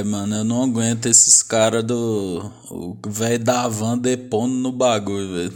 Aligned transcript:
Ai, 0.00 0.04
mano, 0.04 0.34
eu 0.36 0.44
não 0.44 0.62
aguento 0.62 1.04
esses 1.04 1.42
caras 1.42 1.84
do. 1.84 2.50
O 2.70 2.96
velho 3.06 3.44
da 3.44 3.68
van 3.68 3.98
depondo 3.98 4.54
no 4.54 4.72
bagulho, 4.72 5.28
velho. 5.34 5.52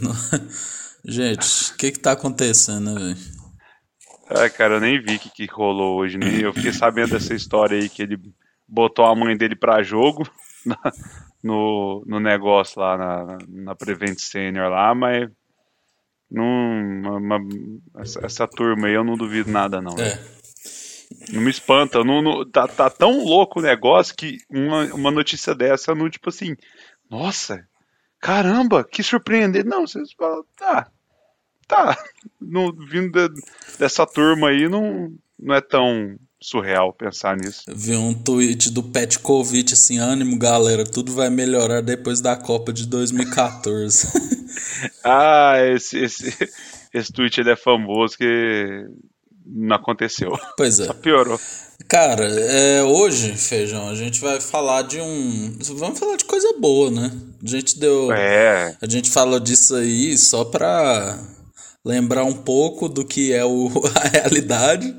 Gente, 1.03 1.71
o 1.71 1.77
que 1.77 1.91
que 1.91 1.99
tá 1.99 2.11
acontecendo, 2.11 2.93
né, 2.93 3.15
velho? 4.29 4.51
Cara, 4.51 4.75
eu 4.75 4.79
nem 4.79 5.01
vi 5.01 5.15
o 5.15 5.19
que, 5.19 5.29
que 5.31 5.45
rolou 5.51 5.97
hoje, 5.97 6.19
nem 6.19 6.41
eu 6.41 6.53
fiquei 6.53 6.71
sabendo 6.71 7.11
dessa 7.11 7.33
história 7.33 7.75
aí 7.75 7.89
que 7.89 8.03
ele 8.03 8.19
botou 8.67 9.05
a 9.05 9.15
mãe 9.15 9.35
dele 9.35 9.55
pra 9.55 9.81
jogo 9.81 10.29
na, 10.63 10.77
no, 11.43 12.03
no 12.05 12.19
negócio 12.19 12.79
lá 12.79 12.97
na, 12.97 13.37
na 13.47 13.75
Prevent 13.75 14.19
Senior 14.19 14.69
lá, 14.69 14.93
mas 14.93 15.27
não, 16.29 17.17
uma, 17.17 17.39
essa, 17.97 18.23
essa, 18.23 18.47
turma 18.47 18.87
aí 18.87 18.93
eu 18.93 19.03
não 19.03 19.17
duvido 19.17 19.49
nada 19.51 19.81
não. 19.81 19.93
É. 19.97 20.19
Não 21.31 21.41
me 21.41 21.49
espanta, 21.49 22.03
não, 22.03 22.21
não, 22.21 22.49
tá, 22.49 22.67
tá 22.67 22.89
tão 22.89 23.23
louco 23.23 23.59
o 23.59 23.63
negócio 23.63 24.15
que 24.15 24.37
uma, 24.49 24.85
uma 24.93 25.11
notícia 25.11 25.55
dessa 25.55 25.95
não, 25.95 26.09
tipo 26.09 26.29
assim, 26.29 26.55
nossa, 27.09 27.67
caramba, 28.19 28.83
que 28.83 29.03
surpreendente. 29.03 29.67
Não, 29.67 29.85
vocês 29.85 30.11
falam, 30.13 30.43
tá, 30.55 30.89
tá, 31.67 31.97
no, 32.39 32.73
vindo 32.73 33.29
de, 33.29 33.41
dessa 33.77 34.05
turma 34.05 34.49
aí 34.49 34.67
não, 34.67 35.13
não 35.39 35.55
é 35.55 35.61
tão 35.61 36.17
surreal 36.39 36.93
pensar 36.93 37.35
nisso. 37.35 37.63
Vi 37.67 37.95
um 37.95 38.13
tweet 38.13 38.71
do 38.71 38.83
Petkovic 38.83 39.73
assim, 39.73 39.97
ânimo 39.97 40.37
galera, 40.37 40.83
tudo 40.83 41.11
vai 41.11 41.29
melhorar 41.29 41.81
depois 41.81 42.21
da 42.21 42.35
Copa 42.35 42.71
de 42.71 42.85
2014. 42.85 44.07
ah, 45.03 45.55
esse, 45.73 45.97
esse, 45.97 46.49
esse 46.93 47.11
tweet 47.11 47.39
ele 47.39 47.51
é 47.51 47.55
famoso 47.55 48.17
que 48.17 48.85
não 49.45 49.75
aconteceu. 49.75 50.37
Pois 50.57 50.79
é. 50.79 50.85
Só 50.87 50.93
piorou. 50.93 51.39
Cara, 51.87 52.25
é, 52.25 52.83
hoje, 52.83 53.33
Feijão, 53.35 53.89
a 53.89 53.95
gente 53.95 54.19
vai 54.19 54.39
falar 54.39 54.83
de 54.83 54.99
um. 54.99 55.57
Vamos 55.75 55.99
falar 55.99 56.15
de 56.15 56.25
coisa 56.25 56.55
boa, 56.59 56.89
né? 56.89 57.11
A 57.43 57.47
gente 57.47 57.77
deu. 57.77 58.11
É. 58.11 58.75
A 58.81 58.87
gente 58.87 59.09
falou 59.11 59.39
disso 59.39 59.75
aí 59.75 60.17
só 60.17 60.45
pra 60.45 61.19
lembrar 61.83 62.23
um 62.23 62.33
pouco 62.33 62.89
do 62.89 63.05
que 63.05 63.33
é 63.33 63.45
o, 63.45 63.69
a 63.95 64.07
realidade. 64.07 64.95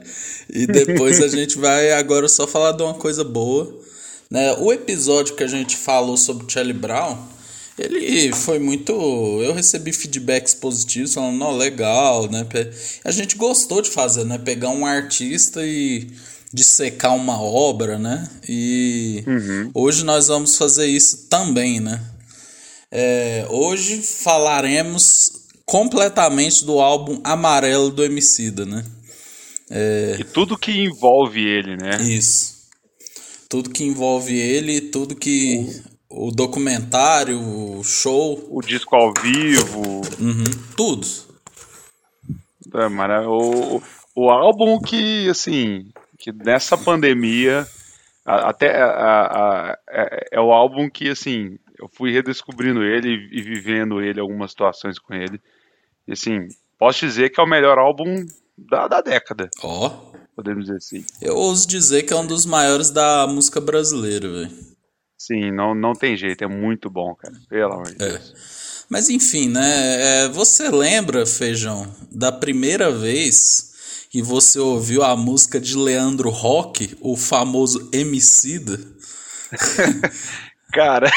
E 0.49 0.67
depois 0.67 1.21
a 1.21 1.29
gente 1.29 1.59
vai 1.59 1.93
agora 1.93 2.29
só 2.29 2.47
falar 2.47 2.73
de 2.73 2.83
uma 2.83 2.95
coisa 2.95 3.25
boa. 3.25 3.75
Né? 4.31 4.53
O 4.59 4.73
episódio 4.73 5.35
que 5.35 5.43
a 5.43 5.49
gente 5.49 5.77
falou 5.77 6.17
sobre 6.17 6.51
Charlie 6.53 6.73
Brown, 6.73 7.17
ele 7.79 8.33
foi 8.33 8.59
muito. 8.59 8.93
Eu 9.43 9.53
recebi 9.53 9.93
feedbacks 9.93 10.55
positivos 10.55 11.15
falando, 11.15 11.37
não, 11.37 11.57
legal, 11.57 12.31
né? 12.31 12.47
A 13.05 13.11
gente 13.11 13.37
gostou 13.37 13.83
de 13.83 13.91
fazer, 13.91 14.25
né? 14.25 14.39
Pegar 14.39 14.71
um 14.71 14.87
artista 14.87 15.65
e 15.65 16.11
dissecar 16.53 17.15
uma 17.15 17.41
obra, 17.41 17.99
né? 17.99 18.29
E 18.49 19.23
uhum. 19.27 19.71
hoje 19.75 20.05
nós 20.05 20.29
vamos 20.29 20.57
fazer 20.57 20.87
isso 20.87 21.27
também, 21.29 21.81
né? 21.81 22.01
É, 22.91 23.47
hoje 23.51 24.01
falaremos 24.01 25.33
completamente 25.67 26.65
do 26.65 26.81
álbum 26.81 27.21
Amarelo 27.25 27.91
do 27.91 28.05
Emicida, 28.05 28.65
né? 28.65 28.85
É... 29.71 30.17
E 30.21 30.25
tudo 30.25 30.57
que 30.57 30.71
envolve 30.73 31.45
ele, 31.45 31.77
né? 31.77 32.01
Isso. 32.03 32.57
Tudo 33.49 33.71
que 33.71 33.85
envolve 33.85 34.35
ele, 34.35 34.81
tudo 34.81 35.15
que. 35.15 35.57
O, 35.57 35.96
o 36.17 36.31
documentário, 36.31 37.39
o 37.39 37.85
show. 37.85 38.47
O 38.51 38.61
disco 38.61 38.97
ao 38.97 39.13
vivo. 39.23 40.01
Uhum, 40.19 40.45
tudo. 40.77 41.07
É, 42.75 42.89
mano, 42.89 43.31
o, 43.31 43.83
o 44.15 44.31
álbum 44.31 44.81
que, 44.81 45.29
assim, 45.29 45.91
que 46.19 46.33
nessa 46.33 46.77
pandemia, 46.77 47.67
até 48.25 48.83
a, 48.83 48.87
a, 48.87 49.71
a, 49.71 49.79
é, 49.89 50.29
é 50.33 50.41
o 50.41 50.53
álbum 50.53 50.89
que, 50.89 51.09
assim, 51.11 51.59
eu 51.79 51.89
fui 51.93 52.13
redescobrindo 52.13 52.83
ele 52.83 53.29
e 53.31 53.43
vivendo 53.43 54.01
ele, 54.01 54.21
algumas 54.21 54.51
situações 54.51 54.99
com 54.99 55.15
ele. 55.15 55.41
E, 56.09 56.13
assim, 56.13 56.49
posso 56.79 57.07
dizer 57.07 57.31
que 57.31 57.41
é 57.41 57.45
o 57.45 57.49
melhor 57.49 57.79
álbum 57.79 58.27
da, 58.57 58.89
da 58.89 59.01
década. 59.01 59.51
Ó. 59.63 59.87
Oh. 59.87 60.17
Podemos 60.37 60.65
dizer 60.67 60.77
assim. 60.77 61.05
Eu 61.23 61.35
ouso 61.35 61.67
dizer 61.67 62.03
que 62.03 62.13
é 62.13 62.17
um 62.17 62.27
dos 62.27 62.45
maiores 62.45 62.91
da 62.91 63.27
música 63.27 63.59
brasileira, 63.59 64.29
velho. 64.29 64.76
Sim, 65.27 65.51
não, 65.51 65.75
não 65.75 65.93
tem 65.93 66.17
jeito, 66.17 66.45
é 66.45 66.47
muito 66.47 66.89
bom, 66.89 67.13
cara. 67.17 67.35
Pelo 67.49 67.73
amor 67.73 67.87
de 67.87 67.95
é. 68.05 68.09
Deus. 68.11 68.33
Mas 68.89 69.11
enfim, 69.11 69.49
né? 69.49 70.25
É, 70.25 70.29
você 70.29 70.69
lembra, 70.71 71.27
Feijão, 71.27 71.93
da 72.13 72.31
primeira 72.31 72.93
vez 72.93 73.73
que 74.09 74.23
você 74.23 74.61
ouviu 74.61 75.03
a 75.03 75.17
música 75.17 75.59
de 75.59 75.77
Leandro 75.77 76.31
Rock, 76.31 76.97
o 77.01 77.17
famoso 77.17 77.89
Emicida? 77.93 78.79
Cara, 80.73 81.11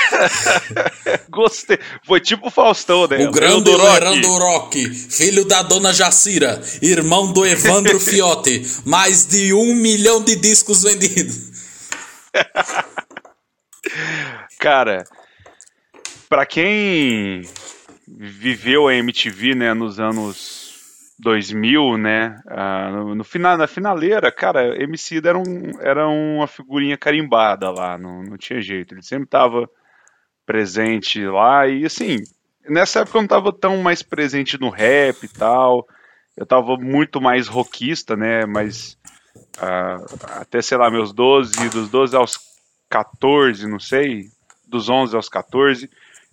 gostei. 1.30 1.78
Foi 2.08 2.20
tipo 2.20 2.48
o 2.48 2.52
Faustão, 2.52 3.08
né? 3.08 3.28
O 3.28 3.32
grande 3.32 3.70
Leandro 3.70 4.38
Rock, 4.38 4.90
filho 4.90 5.46
da 5.46 5.62
dona 5.62 5.94
Jacira, 5.94 6.60
irmão 6.82 7.32
do 7.32 7.46
Evandro 7.46 8.00
Fiote, 8.02 8.66
mais 8.86 9.26
de 9.26 9.54
um 9.54 9.76
milhão 9.76 10.24
de 10.24 10.36
discos 10.36 10.82
vendidos. 10.82 11.50
Cara, 14.60 15.04
pra 16.28 16.46
quem 16.46 17.42
viveu 18.08 18.88
a 18.88 18.94
MTV, 18.96 19.56
né, 19.56 19.74
nos 19.74 20.00
anos 20.00 20.70
2000, 21.20 21.98
né? 21.98 22.42
Ah, 22.48 22.90
no, 22.92 23.16
no, 23.16 23.24
final, 23.24 23.58
na 23.58 23.68
finaleira, 23.68 24.32
cara, 24.32 24.82
MC 24.82 25.18
era, 25.18 25.38
um, 25.38 25.80
era 25.82 26.08
uma 26.08 26.48
figurinha 26.48 26.98
carimbada 26.98 27.70
lá, 27.70 27.98
não, 27.98 28.24
não 28.24 28.38
tinha 28.38 28.62
jeito. 28.62 28.94
Ele 28.94 29.04
sempre 29.04 29.26
estava 29.26 29.70
presente 30.46 31.24
lá 31.26 31.68
e 31.68 31.86
assim, 31.86 32.18
nessa 32.68 33.02
época 33.02 33.18
eu 33.18 33.22
não 33.22 33.26
estava 33.26 33.54
tão 33.54 33.78
mais 33.78 34.02
presente 34.02 34.60
no 34.60 34.70
rap 34.70 35.24
e 35.24 35.28
tal. 35.28 35.88
Eu 36.36 36.44
estava 36.44 36.78
muito 36.78 37.20
mais 37.20 37.48
rockista, 37.48 38.16
né? 38.16 38.46
Mas 38.46 38.98
ah, 39.58 39.98
até 40.40 40.62
sei 40.62 40.78
lá, 40.78 40.90
meus 40.90 41.12
12, 41.14 41.70
dos 41.70 41.90
12 41.90 42.16
aos 42.16 42.49
14, 42.90 43.68
não 43.68 43.80
sei, 43.80 44.30
dos 44.68 44.90
11 44.90 45.16
aos 45.16 45.30
14 45.30 45.90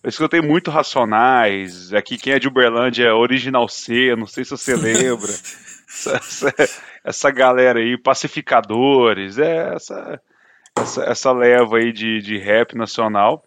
eu 0.06 0.10
escutei 0.10 0.40
muito 0.40 0.70
Racionais. 0.70 1.92
Aqui, 1.92 2.16
quem 2.16 2.32
é 2.32 2.38
de 2.38 2.46
Uberlândia 2.46 3.06
é 3.08 3.12
Original 3.12 3.68
C, 3.68 4.14
não 4.14 4.24
sei 4.24 4.44
se 4.44 4.50
você 4.50 4.76
lembra. 4.76 5.26
essa, 5.88 6.16
essa, 6.16 6.54
essa, 7.02 7.30
galera 7.32 7.80
aí, 7.80 7.98
Pacificadores, 7.98 9.36
é 9.36 9.74
essa, 9.74 10.22
essa, 10.78 11.04
essa 11.06 11.32
leva 11.32 11.78
aí 11.78 11.92
de, 11.92 12.20
de 12.20 12.38
rap 12.38 12.76
nacional. 12.76 13.42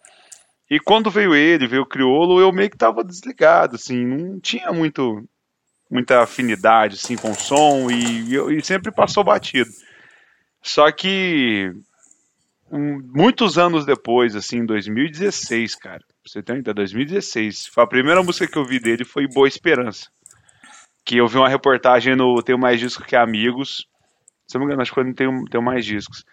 E 0.70 0.78
quando 0.78 1.10
veio 1.10 1.34
ele, 1.34 1.66
veio 1.66 1.80
o 1.80 1.88
Criolo, 1.88 2.38
eu 2.38 2.52
meio 2.52 2.68
que 2.68 2.76
tava 2.76 3.02
desligado, 3.02 3.76
assim, 3.76 4.04
não 4.04 4.38
tinha 4.38 4.70
muito 4.70 5.26
muita 5.90 6.22
afinidade 6.22 6.94
assim 6.94 7.16
com 7.16 7.32
o 7.32 7.34
som 7.34 7.90
e, 7.90 8.36
e 8.36 8.62
sempre 8.62 8.92
passou 8.92 9.24
batido. 9.24 9.70
Só 10.62 10.92
que 10.92 11.72
um, 12.70 13.00
muitos 13.14 13.58
anos 13.58 13.84
depois, 13.84 14.36
assim, 14.36 14.58
em 14.58 14.66
2016, 14.66 15.74
cara, 15.74 16.02
você 16.24 16.42
tem 16.42 16.56
ainda 16.56 16.72
2016. 16.72 17.70
A 17.76 17.86
primeira 17.86 18.22
música 18.22 18.46
que 18.46 18.56
eu 18.56 18.64
vi 18.64 18.78
dele 18.78 19.04
foi 19.04 19.26
Boa 19.26 19.48
Esperança. 19.48 20.08
Que 21.04 21.16
eu 21.16 21.26
vi 21.26 21.36
uma 21.36 21.48
reportagem 21.48 22.14
no 22.14 22.42
Tenho 22.42 22.58
Mais 22.58 22.78
Discos 22.78 23.04
Que 23.04 23.16
Amigos. 23.16 23.86
Se 24.46 24.54
não 24.54 24.60
me 24.60 24.66
engano, 24.66 24.82
acho 24.82 24.92
que 24.92 25.02
não 25.02 25.12
tenho, 25.12 25.44
tenho 25.46 25.62
mais 25.62 25.84
discos. 25.84 26.24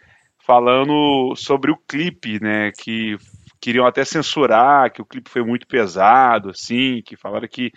Falando 0.45 1.35
sobre 1.35 1.71
o 1.71 1.77
clipe, 1.87 2.39
né? 2.41 2.71
Que 2.71 3.17
queriam 3.59 3.85
até 3.85 4.05
censurar, 4.05 4.91
que 4.91 5.01
o 5.01 5.05
clipe 5.05 5.29
foi 5.29 5.43
muito 5.43 5.67
pesado, 5.67 6.51
assim, 6.51 7.01
que 7.03 7.17
falaram 7.17 7.47
que, 7.47 7.71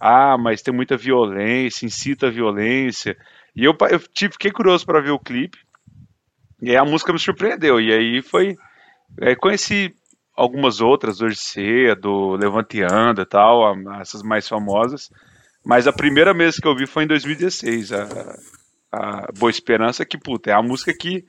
ah, 0.00 0.36
mas 0.38 0.62
tem 0.62 0.72
muita 0.72 0.96
violência, 0.96 1.84
incita 1.84 2.28
a 2.28 2.30
violência. 2.30 3.16
E 3.54 3.64
eu, 3.64 3.76
eu 3.90 3.98
tive, 4.12 4.32
fiquei 4.32 4.50
curioso 4.50 4.84
para 4.84 5.00
ver 5.00 5.10
o 5.10 5.18
clipe. 5.18 5.58
E 6.62 6.70
aí 6.70 6.76
a 6.76 6.84
música 6.84 7.12
me 7.12 7.18
surpreendeu. 7.18 7.80
E 7.80 7.92
aí 7.92 8.22
foi. 8.22 8.56
Aí 9.20 9.36
conheci 9.36 9.94
algumas 10.34 10.80
outras, 10.80 11.20
hoje 11.20 11.36
cedo, 11.36 12.36
Levanteando 12.36 13.22
e 13.22 13.26
tal, 13.26 13.74
essas 14.00 14.22
mais 14.22 14.46
famosas. 14.46 15.10
Mas 15.64 15.86
a 15.86 15.92
primeira 15.92 16.32
vez 16.32 16.58
que 16.58 16.68
eu 16.68 16.76
vi 16.76 16.86
foi 16.86 17.04
em 17.04 17.08
2016, 17.08 17.92
a, 17.92 18.36
a 18.92 19.32
Boa 19.36 19.50
Esperança, 19.50 20.04
que, 20.04 20.18
puta, 20.18 20.50
é 20.50 20.54
a 20.54 20.62
música 20.62 20.92
que 20.92 21.24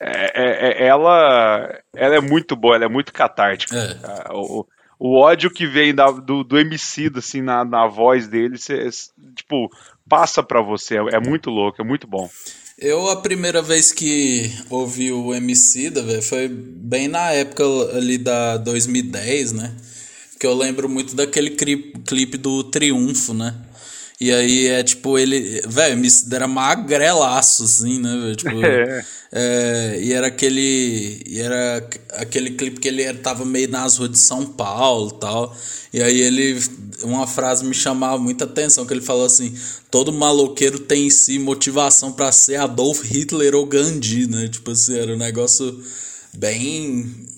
é, 0.00 0.82
é, 0.82 0.84
é 0.84 0.86
ela, 0.86 1.80
ela 1.94 2.16
é 2.16 2.20
muito 2.20 2.56
boa, 2.56 2.76
ela 2.76 2.86
é 2.86 2.88
muito 2.88 3.12
catártica. 3.12 3.76
É. 3.76 4.32
O, 4.32 4.66
o 4.98 5.16
ódio 5.16 5.50
que 5.50 5.66
vem 5.66 5.94
da, 5.94 6.10
do, 6.10 6.42
do 6.42 6.58
MC, 6.58 7.10
assim, 7.16 7.40
na, 7.40 7.64
na 7.64 7.86
voz 7.86 8.26
dele, 8.26 8.58
cê, 8.58 8.88
tipo, 9.34 9.68
passa 10.08 10.42
pra 10.42 10.60
você, 10.60 10.96
é, 10.96 11.16
é 11.16 11.20
muito 11.20 11.50
louco, 11.50 11.80
é 11.80 11.84
muito 11.84 12.06
bom. 12.06 12.28
Eu, 12.80 13.08
a 13.08 13.16
primeira 13.16 13.60
vez 13.60 13.90
que 13.90 14.52
ouvi 14.70 15.10
o 15.10 15.34
MC 15.34 15.90
da, 15.90 16.22
foi 16.22 16.46
bem 16.46 17.08
na 17.08 17.32
época 17.32 17.64
ali 17.96 18.16
da 18.16 18.56
2010, 18.56 19.50
né? 19.50 19.74
Que 20.38 20.46
eu 20.46 20.54
lembro 20.54 20.88
muito 20.88 21.16
daquele 21.16 21.50
clipe 21.50 22.38
do 22.38 22.62
Triunfo, 22.62 23.34
né? 23.34 23.52
E 24.20 24.32
aí 24.32 24.66
é 24.66 24.82
tipo, 24.82 25.16
ele. 25.16 25.62
Velho, 25.66 25.96
me 25.96 26.08
era 26.32 26.48
magrelaço, 26.48 27.64
assim, 27.64 28.00
né, 28.00 28.16
velho? 28.16 28.36
Tipo, 28.36 28.50
é. 28.66 29.04
é. 29.32 29.98
E 30.02 30.12
era 30.12 30.26
aquele. 30.26 31.22
E 31.24 31.40
era 31.40 31.88
aquele 32.14 32.50
clipe 32.50 32.80
que 32.80 32.88
ele 32.88 33.12
tava 33.14 33.44
meio 33.44 33.68
nas 33.68 33.96
ruas 33.96 34.10
de 34.10 34.18
São 34.18 34.44
Paulo 34.44 35.12
tal. 35.12 35.56
E 35.92 36.02
aí 36.02 36.20
ele. 36.20 36.60
Uma 37.02 37.28
frase 37.28 37.64
me 37.64 37.74
chamava 37.74 38.18
muita 38.18 38.44
atenção, 38.44 38.84
que 38.84 38.92
ele 38.92 39.00
falou 39.00 39.24
assim: 39.24 39.54
todo 39.88 40.12
maloqueiro 40.12 40.80
tem 40.80 41.06
em 41.06 41.10
si 41.10 41.38
motivação 41.38 42.10
para 42.10 42.32
ser 42.32 42.56
Adolf 42.56 43.04
Hitler 43.04 43.54
ou 43.54 43.64
Gandhi, 43.64 44.26
né? 44.26 44.48
Tipo 44.48 44.72
assim, 44.72 44.98
era 44.98 45.14
um 45.14 45.18
negócio 45.18 45.80
bem 46.34 47.28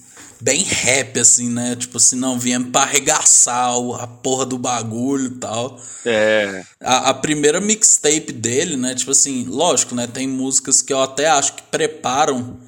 bem 0.41 0.63
rap, 0.63 1.19
assim, 1.19 1.51
né? 1.51 1.77
Tipo 1.77 1.99
assim, 1.99 2.17
não, 2.17 2.39
viemos 2.39 2.71
pra 2.71 2.83
arregaçar 2.83 3.73
a 4.01 4.07
porra 4.07 4.47
do 4.47 4.59
bagulho 4.59 5.27
e 5.27 5.39
tal. 5.39 5.79
É. 6.05 6.65
A, 6.81 7.11
a, 7.11 7.15
primeira 7.15 7.61
mixtape 7.61 8.33
dele, 8.33 8.77
né? 8.77 8.95
Tipo 8.95 9.11
assim, 9.11 9.45
lógico, 9.45 9.95
né? 9.95 10.07
Tem 10.07 10.27
músicas 10.27 10.83
que 10.83 10.93
eu 10.93 11.03
até 11.03 11.29
acho 11.29 11.55
que 11.55 11.63
preparam 11.65 12.59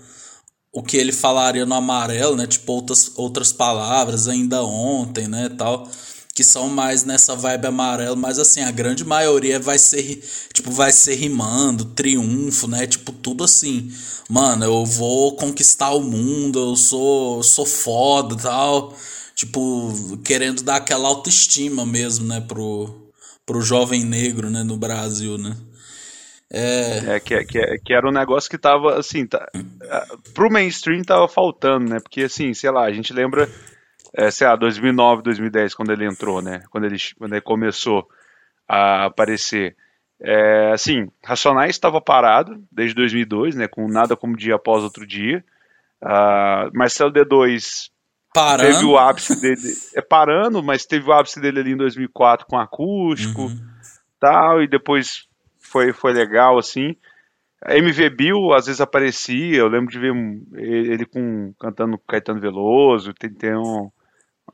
o 0.73 0.83
que 0.83 0.97
ele 0.97 1.13
falaria 1.13 1.67
no 1.67 1.75
amarelo, 1.75 2.37
né? 2.37 2.47
Tipo, 2.47 2.73
outras, 2.73 3.13
outras 3.17 3.53
palavras, 3.53 4.29
ainda 4.29 4.63
ontem, 4.63 5.29
né? 5.29 5.49
Tal 5.57 5.89
que 6.34 6.43
são 6.43 6.69
mais 6.69 7.05
nessa 7.05 7.37
vibe 7.37 7.67
amarelo, 7.67 8.17
mas 8.17 8.38
assim, 8.38 8.62
a 8.62 8.70
grande 8.70 9.05
maioria 9.05 9.58
vai 9.61 9.79
ser, 9.79 10.23
tipo, 10.52 10.70
vai 10.70 10.90
ser 10.90 11.14
rimando, 11.14 11.84
triunfo, 11.84 12.67
né? 12.67 12.87
Tipo, 12.87 13.12
tudo 13.12 13.44
assim. 13.44 13.93
Mano, 14.31 14.64
eu 14.64 14.87
vou 14.87 15.37
conquistar 15.37 15.90
o 15.90 16.00
mundo, 16.00 16.58
eu 16.70 16.76
sou, 16.76 17.43
sou 17.43 17.67
foda 17.67 18.37
tal. 18.37 18.96
Tipo, 19.34 20.19
querendo 20.25 20.62
dar 20.62 20.76
aquela 20.76 21.08
autoestima 21.08 21.84
mesmo, 21.84 22.26
né, 22.26 22.40
pro, 22.40 23.11
pro 23.44 23.61
jovem 23.61 24.05
negro, 24.05 24.49
né, 24.50 24.62
no 24.62 24.76
Brasil, 24.76 25.37
né? 25.37 25.56
É, 26.50 27.17
é 27.17 27.20
que, 27.20 27.44
que, 27.44 27.78
que 27.78 27.93
era 27.94 28.06
um 28.06 28.12
negócio 28.12 28.49
que 28.50 28.58
tava, 28.58 28.99
assim, 28.99 29.26
tá, 29.26 29.46
pro 30.35 30.50
mainstream 30.50 31.02
tava 31.02 31.26
faltando, 31.26 31.90
né? 31.90 32.00
Porque, 32.00 32.23
assim, 32.23 32.55
sei 32.55 32.70
lá, 32.70 32.85
a 32.85 32.93
gente 32.93 33.12
lembra 33.12 33.49
é, 34.14 34.31
sei 34.31 34.47
lá, 34.47 34.56
2009, 34.56 35.23
2010, 35.23 35.75
quando 35.75 35.93
ele 35.93 36.06
entrou, 36.06 36.43
né? 36.43 36.62
Quando 36.70 36.85
ele, 36.85 36.97
quando 37.19 37.32
ele 37.32 37.41
começou 37.41 38.06
a 38.69 39.06
aparecer. 39.06 39.76
É, 40.20 40.70
assim, 40.73 41.11
Racionais 41.25 41.70
estava 41.70 42.00
parado 42.00 42.62
desde 42.70 42.94
2002, 42.94 43.56
né? 43.56 43.67
Com 43.67 43.88
nada 43.88 44.17
como 44.17 44.37
dia 44.37 44.55
após 44.55 44.85
outro 44.85 45.06
dia. 45.06 45.44
Uh, 46.03 46.70
Marcelo 46.76 47.12
D2 47.12 47.91
parando. 48.35 48.73
teve 48.73 48.85
o 48.85 48.99
ápice 48.99 49.41
dele, 49.41 49.73
é 49.94 50.00
parando, 50.00 50.62
mas 50.62 50.85
teve 50.85 51.09
o 51.09 51.12
ápice 51.12 51.41
dele 51.41 51.61
ali 51.61 51.73
em 51.73 51.76
2004 51.76 52.47
com 52.47 52.59
acústico, 52.59 53.43
uhum. 53.43 53.61
tal, 54.19 54.62
e 54.62 54.67
depois 54.67 55.29
foi, 55.61 55.93
foi 55.93 56.12
legal, 56.12 56.59
assim. 56.59 56.97
A 57.64 57.76
MV 57.76 58.11
Bill 58.11 58.53
às 58.53 58.67
vezes 58.67 58.81
aparecia, 58.81 59.59
eu 59.59 59.69
lembro 59.69 59.93
de 59.93 59.99
ver 59.99 60.12
ele 60.56 61.06
com 61.06 61.55
cantando 61.59 61.97
Caetano 61.99 62.41
Veloso, 62.41 63.14
tem, 63.14 63.31
tem 63.31 63.56
um, 63.56 63.91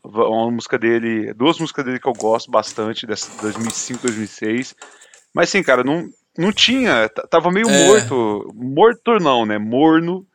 uma 0.04 0.50
música 0.50 0.78
dele, 0.78 1.32
duas 1.34 1.58
músicas 1.58 1.84
dele 1.84 2.00
que 2.00 2.08
eu 2.08 2.12
gosto 2.12 2.50
bastante, 2.50 3.06
dessa 3.06 3.30
2005, 3.42 4.02
2006. 4.02 4.74
Mas 5.34 5.48
assim, 5.48 5.62
cara, 5.62 5.84
não, 5.84 6.08
não 6.36 6.52
tinha, 6.52 7.08
tava 7.30 7.50
meio 7.50 7.68
é. 7.68 7.86
morto, 7.86 8.52
morto 8.54 9.18
não, 9.18 9.44
né? 9.44 9.58
Morno 9.58 10.26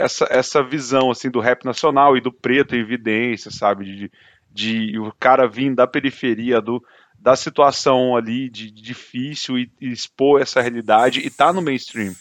essa, 0.00 0.26
essa 0.30 0.62
visão 0.62 1.10
assim 1.10 1.30
do 1.30 1.40
rap 1.40 1.64
nacional 1.64 2.16
e 2.16 2.20
do 2.20 2.32
preto 2.32 2.74
em 2.74 2.80
evidência, 2.80 3.50
sabe? 3.50 3.84
De, 3.84 4.12
de 4.50 4.98
o 4.98 5.12
cara 5.18 5.46
vir 5.46 5.74
da 5.74 5.86
periferia 5.86 6.60
do 6.60 6.82
da 7.18 7.36
situação 7.36 8.16
ali 8.16 8.48
de, 8.48 8.70
de 8.70 8.82
difícil 8.82 9.58
e, 9.58 9.70
e, 9.78 9.92
expor 9.92 10.40
essa 10.40 10.62
realidade 10.62 11.20
e 11.20 11.28
tá 11.28 11.52
no 11.52 11.60
mainstream. 11.60 12.14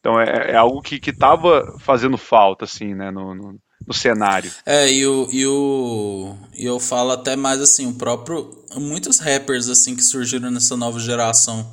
Então 0.00 0.18
é, 0.18 0.52
é 0.52 0.56
algo 0.56 0.80
que, 0.80 0.98
que 0.98 1.12
tava 1.12 1.78
fazendo 1.78 2.16
falta, 2.16 2.64
assim, 2.64 2.94
né, 2.94 3.10
no, 3.10 3.34
no 3.34 3.60
no 3.86 3.94
cenário. 3.94 4.50
É, 4.64 4.90
e, 4.92 5.06
o, 5.06 5.28
e, 5.30 5.46
o, 5.46 6.34
e 6.56 6.64
eu 6.64 6.78
falo 6.78 7.10
até 7.10 7.36
mais 7.36 7.60
assim, 7.60 7.86
o 7.86 7.94
próprio. 7.94 8.62
Muitos 8.76 9.18
rappers 9.18 9.68
assim 9.68 9.94
que 9.94 10.02
surgiram 10.02 10.50
nessa 10.50 10.76
nova 10.76 10.98
geração 10.98 11.70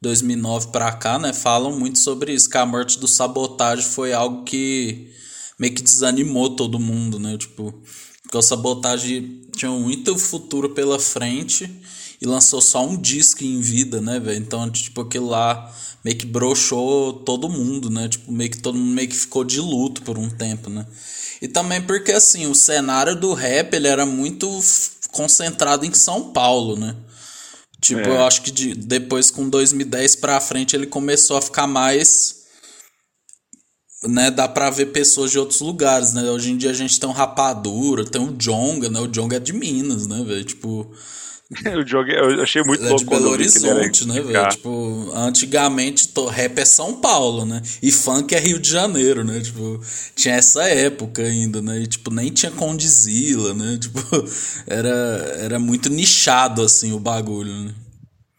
2009 0.00 0.68
para 0.68 0.92
cá, 0.92 1.18
né, 1.18 1.32
falam 1.32 1.76
muito 1.78 1.98
sobre 1.98 2.32
isso, 2.32 2.48
que 2.48 2.56
a 2.56 2.64
morte 2.64 2.98
do 2.98 3.08
sabotagem 3.08 3.84
foi 3.84 4.12
algo 4.12 4.44
que 4.44 5.12
meio 5.58 5.74
que 5.74 5.82
desanimou 5.82 6.50
todo 6.50 6.78
mundo, 6.78 7.18
né? 7.18 7.36
Tipo, 7.36 7.74
porque 8.22 8.36
o 8.36 8.42
sabotagem 8.42 9.42
tinha 9.56 9.70
muito 9.72 10.16
futuro 10.16 10.70
pela 10.70 10.98
frente 10.98 11.68
e 12.20 12.26
lançou 12.26 12.60
só 12.60 12.86
um 12.86 12.96
disco 12.96 13.42
em 13.42 13.60
vida, 13.60 14.00
né, 14.00 14.20
velho? 14.20 14.38
Então, 14.38 14.70
tipo, 14.70 15.00
aquilo 15.00 15.28
lá 15.28 15.74
meio 16.04 16.16
que 16.16 16.26
broxou 16.26 17.12
todo 17.12 17.48
mundo, 17.48 17.90
né? 17.90 18.08
Tipo, 18.08 18.30
meio 18.30 18.50
que 18.50 18.58
todo 18.58 18.78
mundo 18.78 18.94
meio 18.94 19.08
que 19.08 19.16
ficou 19.16 19.44
de 19.44 19.60
luto 19.60 20.02
por 20.02 20.16
um 20.16 20.30
tempo, 20.30 20.70
né? 20.70 20.86
E 21.40 21.48
também 21.48 21.80
porque, 21.80 22.12
assim, 22.12 22.46
o 22.46 22.54
cenário 22.54 23.14
do 23.14 23.32
rap, 23.32 23.74
ele 23.74 23.86
era 23.86 24.04
muito 24.04 24.48
concentrado 25.12 25.84
em 25.84 25.94
São 25.94 26.32
Paulo, 26.32 26.76
né? 26.76 26.96
Tipo, 27.80 28.00
é. 28.00 28.08
eu 28.08 28.24
acho 28.24 28.42
que 28.42 28.50
de, 28.50 28.74
depois 28.74 29.30
com 29.30 29.48
2010 29.48 30.16
pra 30.16 30.40
frente 30.40 30.74
ele 30.74 30.86
começou 30.86 31.36
a 31.36 31.42
ficar 31.42 31.66
mais 31.66 32.38
né, 34.06 34.30
dá 34.30 34.46
pra 34.46 34.70
ver 34.70 34.86
pessoas 34.86 35.30
de 35.30 35.38
outros 35.38 35.60
lugares, 35.60 36.12
né? 36.12 36.22
Hoje 36.30 36.52
em 36.52 36.56
dia 36.56 36.70
a 36.70 36.74
gente 36.74 37.00
tem 37.00 37.08
um 37.08 37.12
Rapadura, 37.12 38.04
tem 38.04 38.22
o 38.22 38.32
Jonga, 38.32 38.88
né? 38.88 39.00
O 39.00 39.08
Jonga 39.08 39.36
é 39.36 39.40
de 39.40 39.52
Minas, 39.52 40.06
né, 40.06 40.22
velho? 40.22 40.44
Tipo, 40.44 40.92
o 41.82 41.86
jogo 41.86 42.10
eu 42.10 42.42
achei 42.42 42.62
muito 42.62 42.84
é 42.84 42.88
louco. 42.88 43.04
De 43.04 43.10
Belo 43.10 43.30
Horizonte, 43.30 44.06
né, 44.06 44.20
velho? 44.20 44.48
Tipo, 44.50 45.10
antigamente 45.14 46.08
to, 46.08 46.26
rap 46.26 46.58
é 46.58 46.64
São 46.64 47.00
Paulo, 47.00 47.46
né? 47.46 47.62
E 47.82 47.90
funk 47.90 48.34
é 48.34 48.38
Rio 48.38 48.58
de 48.58 48.68
Janeiro, 48.68 49.24
né? 49.24 49.40
Tipo, 49.40 49.80
tinha 50.14 50.34
essa 50.34 50.64
época 50.64 51.22
ainda, 51.22 51.62
né? 51.62 51.80
E, 51.80 51.86
tipo, 51.86 52.10
nem 52.12 52.30
tinha 52.30 52.52
Condizila, 52.52 53.54
né? 53.54 53.78
Tipo, 53.88 54.00
era, 54.66 54.90
era 55.38 55.58
muito 55.58 55.88
nichado, 55.88 56.62
assim, 56.62 56.92
o 56.92 56.98
bagulho, 56.98 57.52
né? 57.52 57.74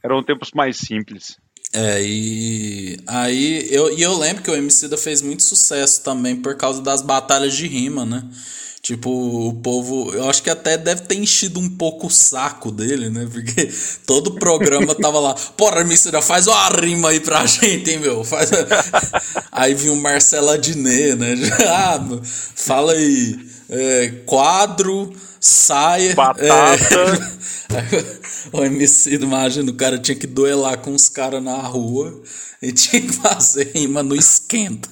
Eram 0.03 0.23
tempos 0.23 0.51
mais 0.53 0.77
simples. 0.77 1.37
É, 1.73 2.01
e 2.03 2.97
aí 3.07 3.67
eu, 3.71 3.95
e 3.95 4.01
eu 4.01 4.17
lembro 4.17 4.41
que 4.41 4.49
o 4.49 4.55
MC 4.55 4.87
da 4.87 4.97
fez 4.97 5.21
muito 5.21 5.43
sucesso 5.43 6.03
também 6.03 6.35
por 6.35 6.55
causa 6.55 6.81
das 6.81 7.01
batalhas 7.01 7.55
de 7.55 7.67
rima, 7.67 8.05
né? 8.05 8.23
Tipo, 8.89 9.11
o 9.11 9.53
povo, 9.53 10.11
eu 10.15 10.27
acho 10.27 10.41
que 10.41 10.49
até 10.49 10.75
deve 10.75 11.01
ter 11.01 11.13
enchido 11.13 11.59
um 11.59 11.69
pouco 11.69 12.07
o 12.07 12.09
saco 12.09 12.71
dele, 12.71 13.07
né? 13.11 13.29
Porque 13.31 13.71
todo 14.03 14.29
o 14.29 14.39
programa 14.39 14.95
tava 14.99 15.19
lá, 15.19 15.35
porra, 15.55 15.83
Missira, 15.83 16.23
faz 16.23 16.47
uma 16.47 16.69
rima 16.69 17.09
aí 17.09 17.19
pra 17.19 17.45
gente, 17.45 17.87
hein, 17.87 17.99
meu? 17.99 18.23
Faz... 18.23 18.49
aí 19.51 19.75
vinha 19.75 19.93
o 19.93 19.95
Marcelo 19.95 20.49
Adnet, 20.49 21.13
né? 21.13 21.35
Ah, 21.69 21.99
fala 22.55 22.93
aí, 22.93 23.39
é, 23.69 24.07
quadro, 24.25 25.13
saia. 25.39 26.15
Batata. 26.15 27.37
É... 27.71 28.05
o 28.51 28.63
MC, 28.63 29.13
imagina, 29.17 29.69
o 29.69 29.75
cara 29.75 29.99
tinha 29.99 30.15
que 30.15 30.25
duelar 30.25 30.79
com 30.79 30.95
os 30.95 31.07
caras 31.09 31.43
na 31.43 31.57
rua 31.57 32.23
e 32.59 32.71
tinha 32.71 33.03
que 33.03 33.13
fazer 33.13 33.69
rima 33.71 34.01
no 34.01 34.15
esquenta. 34.15 34.89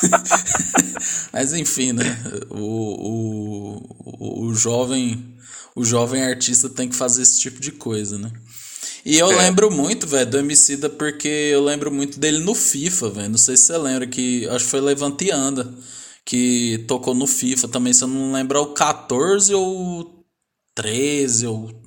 Mas 1.32 1.52
enfim, 1.52 1.92
né? 1.92 2.04
O, 2.50 3.78
o, 3.78 4.46
o 4.48 4.54
jovem 4.54 5.36
o 5.74 5.84
jovem 5.84 6.22
artista 6.22 6.68
tem 6.68 6.88
que 6.88 6.96
fazer 6.96 7.22
esse 7.22 7.40
tipo 7.40 7.60
de 7.60 7.72
coisa, 7.72 8.18
né? 8.18 8.30
E 9.04 9.18
eu 9.18 9.32
é. 9.32 9.36
lembro 9.36 9.70
muito, 9.70 10.06
velho, 10.06 10.30
do 10.30 10.38
Emicida 10.38 10.88
porque 10.88 11.28
eu 11.28 11.64
lembro 11.64 11.90
muito 11.90 12.20
dele 12.20 12.38
no 12.38 12.54
FIFA, 12.54 13.10
velho. 13.10 13.30
Não 13.30 13.38
sei 13.38 13.56
se 13.56 13.64
você 13.64 13.78
lembra 13.78 14.06
que 14.06 14.46
acho 14.48 14.64
que 14.64 14.70
foi 14.70 14.80
Levante 14.80 15.24
e 15.24 15.30
Anda 15.30 15.72
que 16.24 16.84
tocou 16.86 17.14
no 17.14 17.26
FIFA 17.26 17.68
também, 17.68 17.92
se 17.92 18.04
eu 18.04 18.08
não 18.08 18.32
lembro, 18.32 18.58
é 18.58 18.60
o 18.60 18.74
14 18.74 19.54
ou 19.54 20.24
13 20.74 21.46
ou 21.46 21.81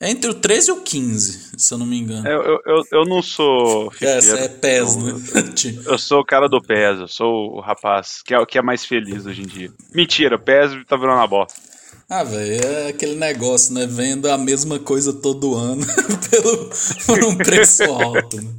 é 0.00 0.10
entre 0.10 0.30
o 0.30 0.34
13 0.34 0.70
e 0.70 0.72
o 0.72 0.80
15, 0.80 1.58
se 1.58 1.74
eu 1.74 1.76
não 1.76 1.84
me 1.84 1.98
engano. 1.98 2.26
Eu, 2.26 2.60
eu, 2.64 2.82
eu 2.90 3.04
não 3.04 3.20
sou. 3.20 3.92
É, 4.00 4.18
você 4.18 4.38
é 4.38 4.48
PES, 4.48 4.96
eu, 4.96 5.02
né? 5.04 5.82
Eu 5.84 5.98
sou 5.98 6.20
o 6.20 6.24
cara 6.24 6.48
do 6.48 6.60
PES, 6.60 7.00
eu 7.00 7.08
sou 7.08 7.56
o 7.56 7.60
rapaz 7.60 8.22
que 8.22 8.34
é, 8.34 8.46
que 8.46 8.58
é 8.58 8.62
mais 8.62 8.84
feliz 8.84 9.26
hoje 9.26 9.42
em 9.42 9.46
dia. 9.46 9.70
Mentira, 9.94 10.38
PES 10.38 10.84
tá 10.86 10.96
virando 10.96 11.20
a 11.20 11.26
bosta. 11.26 11.69
Ah, 12.12 12.24
velho, 12.24 12.60
é 12.60 12.88
aquele 12.88 13.14
negócio, 13.14 13.72
né? 13.72 13.86
Vendo 13.86 14.28
a 14.28 14.36
mesma 14.36 14.80
coisa 14.80 15.12
todo 15.12 15.54
ano 15.54 15.86
pelo, 16.28 16.70
por 17.06 17.24
um 17.24 17.36
preço 17.36 17.84
alto. 17.84 18.36
Né? 18.36 18.50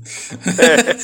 É, 0.58 0.98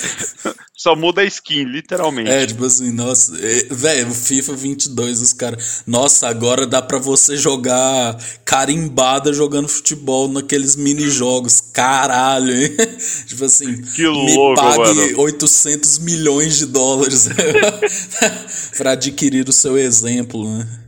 só 0.74 0.96
muda 0.96 1.20
a 1.20 1.26
skin, 1.26 1.66
literalmente. 1.66 2.30
É, 2.30 2.46
tipo 2.46 2.64
assim, 2.64 2.94
nossa, 2.94 3.36
é, 3.38 3.68
velho, 3.70 4.08
o 4.08 4.14
FIFA 4.14 4.54
22, 4.54 5.22
os 5.22 5.34
caras. 5.34 5.84
Nossa, 5.86 6.30
agora 6.30 6.66
dá 6.66 6.82
pra 6.82 6.98
você 7.00 7.36
jogar 7.36 8.18
carimbada 8.46 9.34
jogando 9.34 9.68
futebol 9.68 10.30
naqueles 10.30 10.78
mini-jogos. 10.78 11.60
Caralho, 11.74 12.56
hein? 12.56 12.78
tipo 13.28 13.44
assim, 13.44 13.82
que 13.82 14.08
louco, 14.08 14.52
me 14.52 14.56
pague 14.56 14.96
mano. 14.96 15.20
800 15.20 16.00
milhões 16.00 16.56
de 16.60 16.68
dólares 16.68 17.28
pra 18.78 18.92
adquirir 18.92 19.50
o 19.50 19.52
seu 19.52 19.78
exemplo, 19.78 20.48
né? 20.48 20.87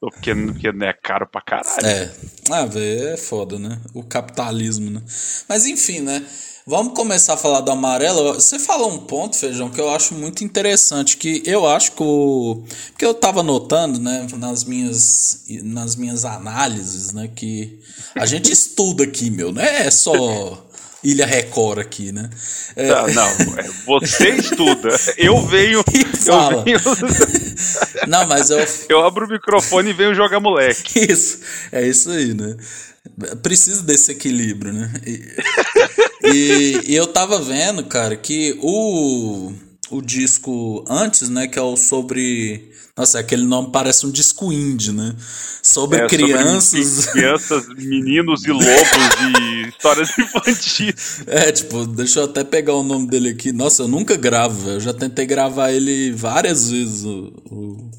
Porque, 0.00 0.34
porque 0.34 0.68
é 0.68 0.92
caro 0.92 1.26
pra 1.26 1.40
caralho. 1.40 1.86
É. 1.86 2.12
Ah, 2.50 2.66
velho, 2.66 3.08
é 3.08 3.16
foda, 3.16 3.58
né? 3.58 3.80
O 3.94 4.02
capitalismo, 4.02 4.90
né? 4.90 5.02
Mas 5.48 5.66
enfim, 5.66 6.00
né? 6.00 6.24
Vamos 6.68 6.94
começar 6.94 7.34
a 7.34 7.36
falar 7.36 7.60
do 7.60 7.70
amarelo. 7.70 8.34
Você 8.34 8.58
falou 8.58 8.92
um 8.92 8.98
ponto, 8.98 9.36
Feijão, 9.36 9.70
que 9.70 9.80
eu 9.80 9.88
acho 9.88 10.14
muito 10.14 10.42
interessante, 10.42 11.16
que 11.16 11.40
eu 11.46 11.64
acho 11.64 11.92
que 11.92 12.02
o... 12.02 12.64
Porque 12.88 13.04
eu 13.04 13.14
tava 13.14 13.40
notando, 13.40 14.00
né, 14.00 14.26
nas 14.36 14.64
minhas, 14.64 15.44
nas 15.62 15.94
minhas 15.94 16.24
análises, 16.24 17.12
né, 17.12 17.28
que 17.28 17.78
a 18.16 18.26
gente 18.26 18.50
estuda 18.50 19.04
aqui, 19.04 19.30
meu, 19.30 19.52
não 19.52 19.62
é 19.62 19.88
só 19.92 20.65
Ilha 21.06 21.24
Record 21.24 21.78
aqui, 21.78 22.10
né? 22.10 22.28
É... 22.74 22.88
Não, 22.88 23.06
não, 23.06 23.58
é, 23.58 23.62
você 23.86 24.30
estuda. 24.30 24.88
Eu 25.16 25.40
venho. 25.46 25.84
Eu 26.26 26.64
venho... 26.64 26.80
não, 28.08 28.26
mas 28.26 28.50
eu. 28.50 28.56
Eu 28.88 29.04
abro 29.04 29.26
o 29.26 29.28
microfone 29.28 29.90
e 29.90 29.92
venho 29.92 30.14
jogar 30.14 30.40
moleque. 30.40 31.00
Isso, 31.12 31.40
é 31.70 31.86
isso 31.86 32.10
aí, 32.10 32.34
né? 32.34 32.56
Precisa 33.42 33.82
desse 33.82 34.12
equilíbrio, 34.12 34.72
né? 34.72 34.92
E, 35.06 35.22
e, 36.24 36.80
e 36.86 36.96
eu 36.96 37.06
tava 37.06 37.40
vendo, 37.40 37.84
cara, 37.84 38.16
que 38.16 38.58
o, 38.60 39.52
o 39.90 40.00
disco 40.00 40.84
antes, 40.88 41.28
né, 41.28 41.46
que 41.46 41.58
é 41.58 41.62
o 41.62 41.76
sobre 41.76 42.70
nossa, 42.96 43.18
aquele 43.18 43.44
nome 43.44 43.68
parece 43.70 44.06
um 44.06 44.10
disco 44.10 44.50
indie, 44.50 44.90
né? 44.90 45.14
Sobre 45.62 45.98
é, 45.98 46.06
crianças. 46.06 46.86
Sobre 46.86 47.12
crianças, 47.20 47.68
meninos 47.76 48.42
e 48.46 48.50
lobos 48.50 48.64
e 48.64 49.68
histórias 49.68 50.18
infantis. 50.18 51.22
É, 51.26 51.52
tipo, 51.52 51.84
deixa 51.84 52.20
eu 52.20 52.24
até 52.24 52.42
pegar 52.42 52.72
o 52.72 52.82
nome 52.82 53.06
dele 53.06 53.28
aqui. 53.28 53.52
Nossa, 53.52 53.82
eu 53.82 53.88
nunca 53.88 54.16
gravo, 54.16 54.70
eu 54.70 54.80
já 54.80 54.94
tentei 54.94 55.26
gravar 55.26 55.72
ele 55.72 56.10
várias 56.12 56.70
vezes. 56.70 57.04
O, 57.04 57.32
o 57.50 57.90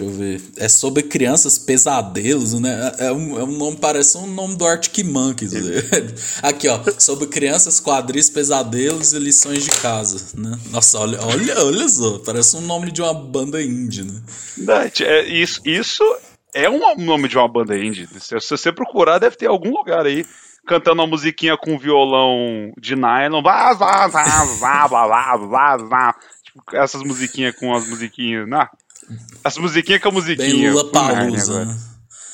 Deixa 0.00 0.04
eu 0.04 0.10
ver. 0.10 0.40
É 0.56 0.68
sobre 0.68 1.02
crianças 1.02 1.58
pesadelos, 1.58 2.58
né? 2.58 2.92
É 2.98 3.12
um, 3.12 3.38
é 3.38 3.44
um 3.44 3.52
nome, 3.52 3.76
parece 3.76 4.16
um 4.16 4.26
nome 4.26 4.56
do 4.56 4.66
Arctic 4.66 5.04
Monkeys. 5.04 5.52
Aqui, 6.42 6.68
ó. 6.68 6.80
Sobre 6.98 7.26
crianças, 7.26 7.80
quadris, 7.80 8.30
pesadelos 8.30 9.12
e 9.12 9.18
lições 9.18 9.64
de 9.64 9.70
casa, 9.70 10.38
né? 10.38 10.58
Nossa, 10.70 10.98
olha, 10.98 11.20
olha, 11.22 11.58
olha 11.64 11.88
só. 11.88 12.18
Parece 12.20 12.56
um 12.56 12.62
nome 12.62 12.90
de 12.90 13.02
uma 13.02 13.12
banda 13.12 13.62
indie, 13.62 14.04
né? 14.04 14.22
É, 15.00 15.24
isso, 15.26 15.60
isso 15.66 16.02
é 16.54 16.68
um 16.70 17.04
nome 17.04 17.28
de 17.28 17.36
uma 17.36 17.48
banda 17.48 17.76
indie. 17.76 18.08
Se 18.18 18.40
você 18.40 18.72
procurar, 18.72 19.18
deve 19.18 19.36
ter 19.36 19.48
algum 19.48 19.70
lugar 19.70 20.06
aí 20.06 20.24
cantando 20.66 21.02
uma 21.02 21.08
musiquinha 21.08 21.58
com 21.58 21.78
violão 21.78 22.72
de 22.78 22.96
nylon. 22.96 23.42
Vá, 23.42 23.74
vá, 23.74 24.06
vá, 24.06 24.44
vá, 24.58 24.86
vá, 24.86 25.36
vá, 25.36 25.76
vá, 25.76 26.16
Tipo, 26.42 26.76
essas 26.76 27.02
musiquinhas 27.02 27.54
com 27.54 27.74
as 27.74 27.86
musiquinhas. 27.86 28.48
Nah. 28.48 28.70
As 29.42 29.56
musiquinhas 29.56 30.02
com 30.02 30.08
a 30.08 30.12
musiquinha. 30.12 30.48
Bem 30.48 30.70
Lula 30.70 30.90
Palusa. 30.90 31.64
Né? 31.64 31.76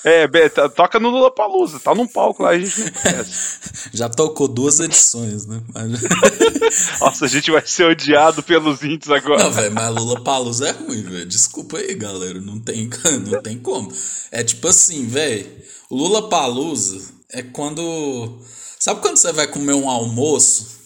É, 0.08 0.28
toca 0.68 1.00
no 1.00 1.10
Lula 1.10 1.34
Palusa, 1.34 1.80
tá 1.80 1.92
num 1.92 2.06
palco 2.06 2.44
lá, 2.44 2.50
a 2.50 2.58
gente 2.58 2.78
não 2.78 2.92
Já 3.92 4.08
tocou 4.08 4.46
duas 4.46 4.78
edições, 4.78 5.46
né? 5.46 5.60
Nossa, 7.00 7.24
a 7.24 7.28
gente 7.28 7.50
vai 7.50 7.66
ser 7.66 7.86
odiado 7.86 8.40
pelos 8.40 8.84
índios 8.84 9.10
agora. 9.10 9.42
Não, 9.42 9.50
velho, 9.50 9.74
mas 9.74 9.92
Lula 9.92 10.22
Palusa 10.22 10.68
é 10.68 10.70
ruim, 10.70 11.02
velho. 11.02 11.26
Desculpa 11.26 11.78
aí, 11.78 11.92
galera. 11.96 12.40
Não 12.40 12.60
tem, 12.60 12.88
não 13.28 13.42
tem 13.42 13.58
como. 13.58 13.92
É 14.30 14.44
tipo 14.44 14.68
assim, 14.68 15.08
velho. 15.08 15.50
Lula 15.90 16.28
Palusa 16.28 17.12
é 17.32 17.42
quando. 17.42 18.38
Sabe 18.78 19.00
quando 19.00 19.16
você 19.16 19.32
vai 19.32 19.48
comer 19.48 19.74
um 19.74 19.90
almoço? 19.90 20.85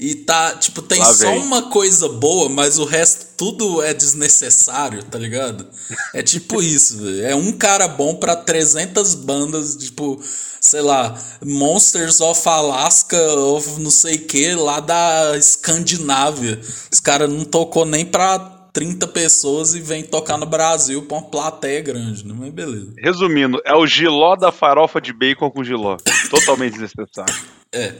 E 0.00 0.14
tá, 0.14 0.56
tipo, 0.56 0.80
tem 0.80 0.98
Lá 0.98 1.12
só 1.12 1.30
vem. 1.30 1.42
uma 1.42 1.64
coisa 1.68 2.08
boa, 2.08 2.48
mas 2.48 2.78
o 2.78 2.86
resto 2.86 3.26
tudo 3.36 3.82
é 3.82 3.92
desnecessário, 3.92 5.02
tá 5.04 5.18
ligado? 5.18 5.66
É 6.14 6.22
tipo 6.22 6.60
isso, 6.64 7.02
velho. 7.02 7.26
É 7.26 7.34
um 7.34 7.52
cara 7.52 7.86
bom 7.86 8.14
para 8.14 8.34
300 8.34 9.14
bandas, 9.14 9.76
tipo, 9.76 10.18
sei 10.58 10.80
lá, 10.80 11.14
Monsters 11.44 12.18
of 12.22 12.48
Alaska, 12.48 13.20
of 13.34 13.78
não 13.78 13.90
sei 13.90 14.16
o 14.16 14.26
que, 14.26 14.54
lá 14.54 14.80
da 14.80 15.36
Escandinávia. 15.36 16.58
Os 16.90 16.98
caras 16.98 17.28
não 17.28 17.44
tocou 17.44 17.84
nem 17.84 18.06
pra 18.06 18.38
30 18.72 19.06
pessoas 19.08 19.74
e 19.74 19.80
vem 19.80 20.02
tocar 20.02 20.38
no 20.38 20.46
Brasil 20.46 21.02
pra 21.02 21.18
uma 21.18 21.26
plateia 21.26 21.82
grande, 21.82 22.26
né? 22.26 22.34
Mas 22.38 22.50
beleza. 22.54 22.94
Resumindo, 22.96 23.60
é 23.66 23.74
o 23.74 23.86
giló 23.86 24.34
da 24.34 24.50
farofa 24.50 24.98
de 24.98 25.12
bacon 25.12 25.50
com 25.50 25.62
giló. 25.62 25.98
Totalmente 26.30 26.78
desnecessário. 26.78 27.34
É. 27.70 27.94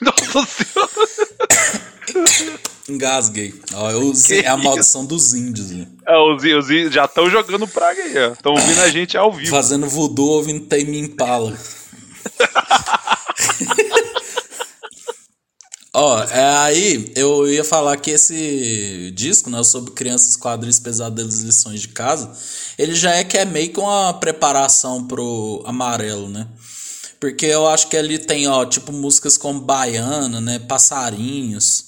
Nossa 0.00 0.46
senhora! 0.46 0.90
Engasguei. 2.88 3.54
Ó, 3.72 3.90
é 4.30 4.46
a 4.46 4.56
maldição 4.56 5.06
dos 5.06 5.32
índios. 5.32 5.70
Né? 5.70 5.86
É, 6.06 6.16
os, 6.18 6.42
os 6.42 6.70
índios 6.70 6.92
já 6.92 7.06
estão 7.06 7.30
jogando 7.30 7.66
praga 7.66 8.02
aí, 8.02 8.18
ó. 8.18 8.32
Estão 8.32 8.52
ouvindo 8.52 8.80
a 8.80 8.90
gente 8.90 9.16
ao 9.16 9.32
vivo. 9.32 9.50
Fazendo 9.50 9.88
voodoo 9.88 10.28
ouvindo 10.30 10.66
Tame 10.66 10.98
Impala. 10.98 11.56
Ó, 15.96 16.20
é, 16.24 16.56
aí 16.56 17.12
eu 17.14 17.48
ia 17.48 17.62
falar 17.62 17.96
que 17.98 18.10
esse 18.10 19.12
disco, 19.14 19.48
né, 19.48 19.62
sobre 19.62 19.92
crianças, 19.92 20.36
quadrinhos, 20.36 20.80
pesadelos 20.80 21.40
e 21.40 21.46
lições 21.46 21.82
de 21.82 21.88
casa, 21.88 22.32
ele 22.76 22.96
já 22.96 23.12
é 23.12 23.22
que 23.22 23.38
é 23.38 23.44
meio 23.44 23.72
que 23.72 23.78
uma 23.78 24.12
preparação 24.14 25.06
pro 25.06 25.62
amarelo, 25.64 26.28
né? 26.28 26.48
Porque 27.24 27.46
eu 27.46 27.66
acho 27.66 27.88
que 27.88 27.96
ali 27.96 28.18
tem, 28.18 28.46
ó, 28.46 28.66
tipo 28.66 28.92
músicas 28.92 29.38
como 29.38 29.58
Baiana, 29.58 30.42
né, 30.42 30.58
Passarinhos, 30.58 31.86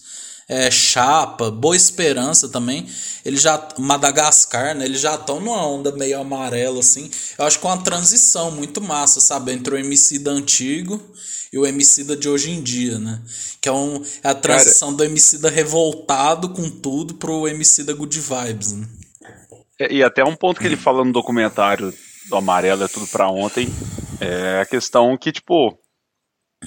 é, 0.48 0.70
Chapa, 0.70 1.50
Boa 1.50 1.76
Esperança 1.76 2.48
também. 2.48 2.86
Ele 3.22 3.36
já 3.36 3.68
Madagascar, 3.76 4.74
né, 4.74 4.86
eles 4.86 4.98
já 4.98 5.14
estão 5.14 5.38
numa 5.38 5.66
onda 5.66 5.92
meio 5.92 6.18
amarela 6.18 6.80
assim. 6.80 7.10
Eu 7.38 7.44
acho 7.44 7.60
que 7.60 7.66
é 7.66 7.68
uma 7.68 7.82
transição 7.82 8.50
muito 8.50 8.80
massa, 8.80 9.20
sabe, 9.20 9.52
entre 9.52 9.74
o 9.74 9.78
MC 9.78 10.20
da 10.20 10.30
antigo 10.30 10.98
e 11.52 11.58
o 11.58 11.66
MC 11.66 12.04
da 12.04 12.14
de 12.14 12.30
hoje 12.30 12.50
em 12.50 12.62
dia, 12.62 12.98
né? 12.98 13.20
Que 13.60 13.68
é, 13.68 13.72
um, 13.72 14.02
é 14.24 14.30
a 14.30 14.34
transição 14.34 14.88
Cara, 14.88 14.96
do 14.96 15.04
MC 15.04 15.36
da 15.36 15.50
revoltado 15.50 16.48
com 16.48 16.70
tudo 16.70 17.12
pro 17.12 17.46
MC 17.46 17.84
da 17.84 17.92
good 17.92 18.18
vibes, 18.18 18.72
né? 18.72 18.86
É, 19.78 19.92
e 19.92 20.02
até 20.02 20.24
um 20.24 20.34
ponto 20.34 20.58
que 20.58 20.66
ele 20.66 20.78
fala 20.78 21.04
no 21.04 21.12
documentário 21.12 21.92
do 22.30 22.36
Amarelo 22.36 22.82
é 22.82 22.88
tudo 22.88 23.06
para 23.06 23.28
ontem, 23.28 23.68
é 24.20 24.60
a 24.60 24.66
questão 24.66 25.16
que, 25.16 25.32
tipo. 25.32 25.78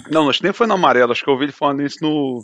Não, 0.10 0.30
acho 0.30 0.40
que 0.40 0.46
nem 0.46 0.54
foi 0.54 0.68
no 0.68 0.76
Amarelo, 0.76 1.12
acho 1.12 1.24
que 1.24 1.30
eu 1.30 1.34
ouvi 1.34 1.46
ele 1.46 1.52
falando 1.52 1.82
isso 1.82 1.98
no, 2.02 2.44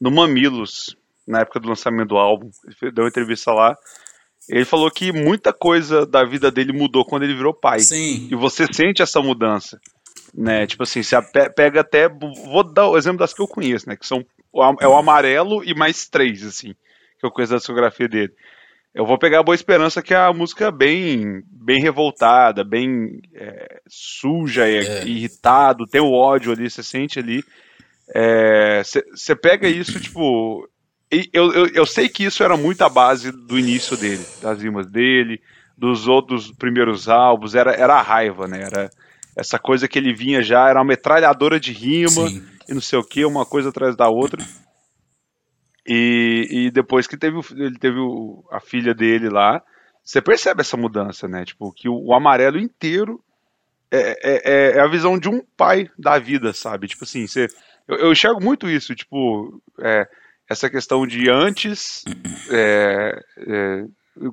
no 0.00 0.10
Mamilos, 0.10 0.96
na 1.26 1.40
época 1.40 1.58
do 1.58 1.68
lançamento 1.68 2.08
do 2.08 2.16
álbum. 2.16 2.50
Ele 2.82 2.92
deu 2.92 3.04
uma 3.04 3.08
entrevista 3.08 3.52
lá. 3.52 3.76
Ele 4.48 4.64
falou 4.64 4.90
que 4.90 5.10
muita 5.12 5.52
coisa 5.52 6.06
da 6.06 6.24
vida 6.24 6.50
dele 6.50 6.72
mudou 6.72 7.04
quando 7.04 7.24
ele 7.24 7.34
virou 7.34 7.52
pai. 7.52 7.80
Sim. 7.80 8.28
E 8.30 8.34
você 8.36 8.66
sente 8.72 9.02
essa 9.02 9.20
mudança. 9.20 9.80
Né? 10.32 10.66
Tipo 10.66 10.82
assim, 10.82 11.02
você 11.02 11.16
pega 11.56 11.80
até. 11.80 12.08
Vou 12.08 12.62
dar 12.62 12.88
o 12.88 12.96
exemplo 12.96 13.18
das 13.18 13.34
que 13.34 13.42
eu 13.42 13.48
conheço, 13.48 13.88
né? 13.88 13.96
Que 13.96 14.06
são. 14.06 14.24
É 14.80 14.86
o 14.86 14.96
amarelo 14.96 15.64
e 15.64 15.74
mais 15.74 16.08
três, 16.08 16.44
assim. 16.44 16.74
Que 17.18 17.26
eu 17.26 17.30
conheço 17.30 17.52
da 17.52 17.58
discografia 17.58 18.08
dele. 18.08 18.32
Eu 18.96 19.04
vou 19.04 19.18
pegar 19.18 19.40
a 19.40 19.42
Boa 19.42 19.54
Esperança, 19.54 20.00
que 20.00 20.14
é 20.14 20.16
a 20.16 20.32
música 20.32 20.70
bem, 20.70 21.42
bem 21.50 21.82
revoltada, 21.82 22.64
bem 22.64 23.20
é, 23.34 23.82
suja, 23.86 24.66
é. 24.66 25.06
irritado, 25.06 25.84
tem 25.84 26.00
o 26.00 26.14
ódio 26.14 26.50
ali, 26.50 26.70
você 26.70 26.82
sente 26.82 27.18
ali. 27.18 27.44
Você 28.82 29.32
é, 29.32 29.34
pega 29.34 29.68
isso, 29.68 30.00
tipo. 30.00 30.66
Eu, 31.10 31.52
eu, 31.52 31.66
eu 31.66 31.84
sei 31.84 32.08
que 32.08 32.24
isso 32.24 32.42
era 32.42 32.56
muito 32.56 32.80
a 32.82 32.88
base 32.88 33.30
do 33.30 33.58
início 33.58 33.98
dele, 33.98 34.24
das 34.40 34.62
rimas 34.62 34.90
dele, 34.90 35.42
dos 35.76 36.08
outros 36.08 36.50
primeiros 36.50 37.06
álbuns, 37.06 37.54
era, 37.54 37.72
era 37.72 37.96
a 37.96 38.02
raiva, 38.02 38.48
né? 38.48 38.62
Era 38.62 38.90
essa 39.36 39.58
coisa 39.58 39.86
que 39.86 39.98
ele 39.98 40.14
vinha 40.14 40.42
já, 40.42 40.70
era 40.70 40.78
uma 40.78 40.86
metralhadora 40.86 41.60
de 41.60 41.70
rima 41.70 42.30
Sim. 42.30 42.42
e 42.66 42.72
não 42.72 42.80
sei 42.80 42.98
o 42.98 43.04
que, 43.04 43.26
uma 43.26 43.44
coisa 43.44 43.68
atrás 43.68 43.94
da 43.94 44.08
outra. 44.08 44.42
E, 45.86 46.48
e 46.50 46.70
depois 46.70 47.06
que 47.06 47.16
teve, 47.16 47.38
ele 47.52 47.78
teve 47.78 47.98
o, 47.98 48.44
a 48.50 48.60
filha 48.60 48.94
dele 48.94 49.28
lá, 49.28 49.62
você 50.02 50.20
percebe 50.20 50.60
essa 50.60 50.76
mudança, 50.76 51.28
né? 51.28 51.44
Tipo, 51.44 51.72
que 51.72 51.88
o, 51.88 51.96
o 52.06 52.14
amarelo 52.14 52.58
inteiro 52.58 53.22
é, 53.90 53.98
é, 53.98 54.16
é, 54.22 54.76
é, 54.76 54.80
a 54.80 54.86
visão 54.88 55.18
de 55.18 55.28
um 55.28 55.40
pai 55.56 55.88
da 55.98 56.18
vida, 56.18 56.52
sabe? 56.52 56.88
Tipo 56.88 57.04
assim, 57.04 57.26
você, 57.26 57.46
eu, 57.86 57.96
eu 57.98 58.12
enxergo 58.12 58.42
muito 58.42 58.68
isso, 58.68 58.94
tipo, 58.94 59.62
é, 59.80 60.06
essa 60.48 60.68
questão 60.68 61.06
de 61.06 61.30
antes, 61.30 62.04
é, 62.50 63.20
é, 63.38 63.84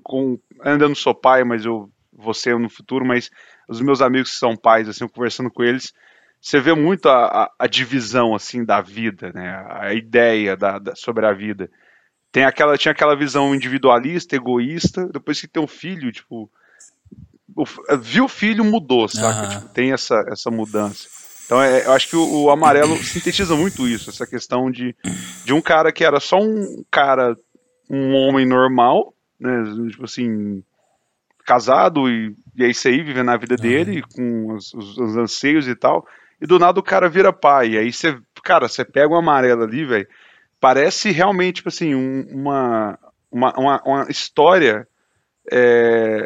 com, 0.04 0.40
ainda 0.62 0.88
não 0.88 0.96
sou 0.96 1.14
pai, 1.14 1.44
mas 1.44 1.66
eu 1.66 1.90
vou 2.12 2.34
ser 2.34 2.58
no 2.58 2.70
futuro, 2.70 3.06
mas 3.06 3.30
os 3.68 3.82
meus 3.82 4.02
amigos 4.02 4.32
que 4.32 4.38
são 4.38 4.56
pais, 4.56 4.90
assim, 4.90 5.08
conversando 5.08 5.52
com 5.52 5.64
eles, 5.64 5.94
você 6.44 6.60
vê 6.60 6.74
muito 6.74 7.08
a, 7.08 7.26
a, 7.26 7.52
a, 7.58 7.68
divisão 7.68 8.36
assim 8.36 8.66
da 8.66 8.82
vida, 8.82 9.32
né? 9.34 9.66
A 9.70 9.94
ideia 9.94 10.58
da, 10.58 10.78
da, 10.78 10.94
sobre 10.94 11.26
a 11.26 11.32
vida. 11.32 11.72
Tem 12.34 12.44
aquela, 12.44 12.78
tinha 12.78 12.92
aquela 12.92 13.16
visão 13.16 13.56
individualista, 13.56 14.36
egoísta. 14.36 15.08
Depois 15.08 15.40
que 15.40 15.48
tem 15.48 15.64
um 15.64 15.68
filho, 15.68 16.12
tipo, 16.12 16.52
o, 17.56 17.64
viu 17.98 18.26
o 18.26 18.28
filho 18.28 18.66
mudou, 18.66 19.08
saca? 19.08 19.42
Uhum. 19.42 19.50
Tipo, 19.60 19.74
tem 19.74 19.94
essa, 19.94 20.22
essa 20.28 20.52
mudança. 20.52 21.08
Então 21.46 21.62
é, 21.62 21.86
eu 21.86 21.94
acho 21.94 22.10
que 22.10 22.16
o, 22.18 22.44
o, 22.44 22.50
amarelo 22.50 22.98
sintetiza 22.98 23.56
muito 23.56 23.88
isso, 23.88 24.10
essa 24.10 24.28
questão 24.28 24.70
de, 24.70 24.94
de 25.46 25.54
um 25.54 25.62
cara 25.62 25.94
que 25.94 26.04
era 26.04 26.20
só 26.20 26.42
um 26.42 26.84
cara, 26.92 27.38
um 27.90 28.14
homem 28.16 28.46
normal, 28.46 29.14
né? 29.40 29.64
Tipo 29.90 30.04
assim, 30.04 30.62
casado 31.46 32.10
e, 32.10 32.36
e 32.54 32.66
é 32.66 32.70
isso 32.70 32.86
aí, 32.86 33.02
vivendo 33.02 33.30
a 33.30 33.38
vida 33.38 33.56
dele, 33.56 34.04
com 34.14 34.54
os, 34.54 34.74
os, 34.74 34.98
os, 34.98 35.16
anseios 35.16 35.70
e 35.70 35.76
tal. 35.76 36.06
E 36.44 36.46
do 36.46 36.60
nada 36.60 36.78
o 36.78 36.84
cara 36.84 37.08
vira 37.08 37.32
pai. 37.32 37.70
E 37.70 37.78
aí 37.78 37.94
você, 37.94 38.20
cara, 38.44 38.68
você 38.68 38.84
pega 38.84 39.08
uma 39.08 39.20
amarela 39.20 39.64
ali, 39.64 39.86
velho. 39.86 40.06
Parece 40.60 41.10
realmente, 41.10 41.56
tipo 41.58 41.70
assim, 41.70 41.96
um, 41.96 42.28
uma, 42.30 43.00
uma, 43.32 43.54
uma, 43.58 43.82
uma, 43.86 44.08
história. 44.10 44.86
É, 45.50 46.26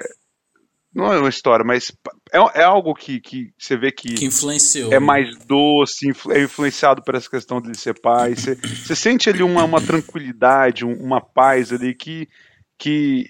não 0.91 1.13
é 1.13 1.19
uma 1.19 1.29
história, 1.29 1.63
mas 1.63 1.91
é, 2.33 2.61
é 2.61 2.63
algo 2.63 2.95
que, 2.95 3.19
que 3.19 3.53
você 3.55 3.77
vê 3.77 3.91
que, 3.91 4.15
que 4.15 4.25
influenciou. 4.25 4.91
É 4.91 4.99
mais 4.99 5.37
doce, 5.45 6.07
é 6.31 6.41
influenciado 6.41 7.03
por 7.03 7.13
essa 7.13 7.29
questão 7.29 7.61
de 7.61 7.77
ser 7.77 7.99
pai. 8.01 8.35
Você, 8.35 8.55
você 8.55 8.95
sente 8.95 9.29
ali 9.29 9.43
uma, 9.43 9.63
uma 9.65 9.79
tranquilidade, 9.79 10.83
uma 10.83 11.21
paz 11.21 11.71
ali 11.71 11.93
que, 11.93 12.27
que 12.75 13.25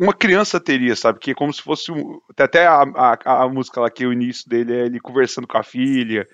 uma 0.00 0.12
criança 0.12 0.60
teria, 0.60 0.94
sabe? 0.94 1.18
Que 1.18 1.30
é 1.32 1.34
como 1.34 1.52
se 1.52 1.62
fosse. 1.62 1.90
Um, 1.90 2.20
até 2.38 2.66
a, 2.66 2.82
a, 2.82 3.44
a, 3.44 3.48
música 3.48 3.80
lá 3.80 3.90
que 3.90 4.06
o 4.06 4.12
início 4.12 4.48
dele 4.48 4.74
é 4.74 4.86
ele 4.86 5.00
conversando 5.00 5.46
com 5.46 5.58
a 5.58 5.62
filha, 5.62 6.26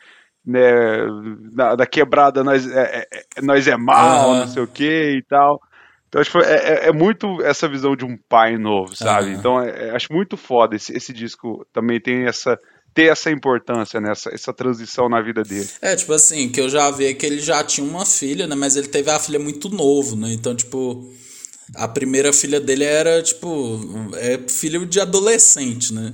né? 0.45 0.61
Da, 1.53 1.77
da 1.77 1.87
quebrada 1.87 2.43
nós 2.43 2.67
é, 2.71 3.07
é, 3.11 3.41
nós 3.43 3.67
é 3.69 3.77
mal, 3.77 4.35
não 4.35 4.49
sei 4.49 4.63
o 4.63 4.67
que 4.67 5.17
e 5.17 5.23
tal. 5.23 5.61
Então, 6.09 6.21
acho 6.21 6.31
que 6.31 6.39
é, 6.39 6.43
é, 6.43 6.89
é, 6.89 6.93
muito 6.93 7.43
essa 7.43 7.67
visão 7.67 7.97
de 7.97 8.05
um 8.05 8.19
pai 8.29 8.59
novo, 8.59 8.95
sabe? 8.95 9.31
Uhum. 9.31 9.35
Então, 9.35 9.61
é, 9.61 9.89
é, 9.89 9.91
acho 9.97 10.13
muito 10.13 10.37
foda. 10.37 10.77
Esse, 10.77 10.95
esse 10.95 11.11
disco 11.11 11.67
também 11.73 11.99
tem 11.99 12.27
essa 12.27 12.59
ter 12.95 13.11
essa 13.11 13.31
importância, 13.31 13.99
né? 13.99 14.11
Essa, 14.13 14.29
essa 14.29 14.53
transição 14.53 15.09
na 15.09 15.23
vida 15.23 15.43
dele. 15.43 15.67
É, 15.81 15.97
tipo 15.97 16.13
assim, 16.13 16.51
que 16.51 16.61
eu 16.61 16.69
já 16.69 16.91
vi 16.91 17.15
que 17.15 17.25
ele 17.25 17.41
já 17.41 17.65
tinha 17.65 17.87
uma 17.87 18.05
filha, 18.05 18.47
né? 18.47 18.55
Mas 18.55 18.77
ele 18.77 18.89
teve 18.89 19.11
a 19.11 19.19
filha 19.19 19.39
muito 19.39 19.71
novo, 19.71 20.15
né? 20.15 20.31
Então, 20.35 20.55
tipo, 20.55 21.11
a 21.75 21.89
primeira 21.89 22.33
filha 22.33 22.61
dele 22.61 22.85
era, 22.85 23.23
tipo, 23.23 23.81
é 24.17 24.39
filho 24.49 24.87
de 24.87 25.01
adolescente, 25.01 25.93
né? 25.93 26.13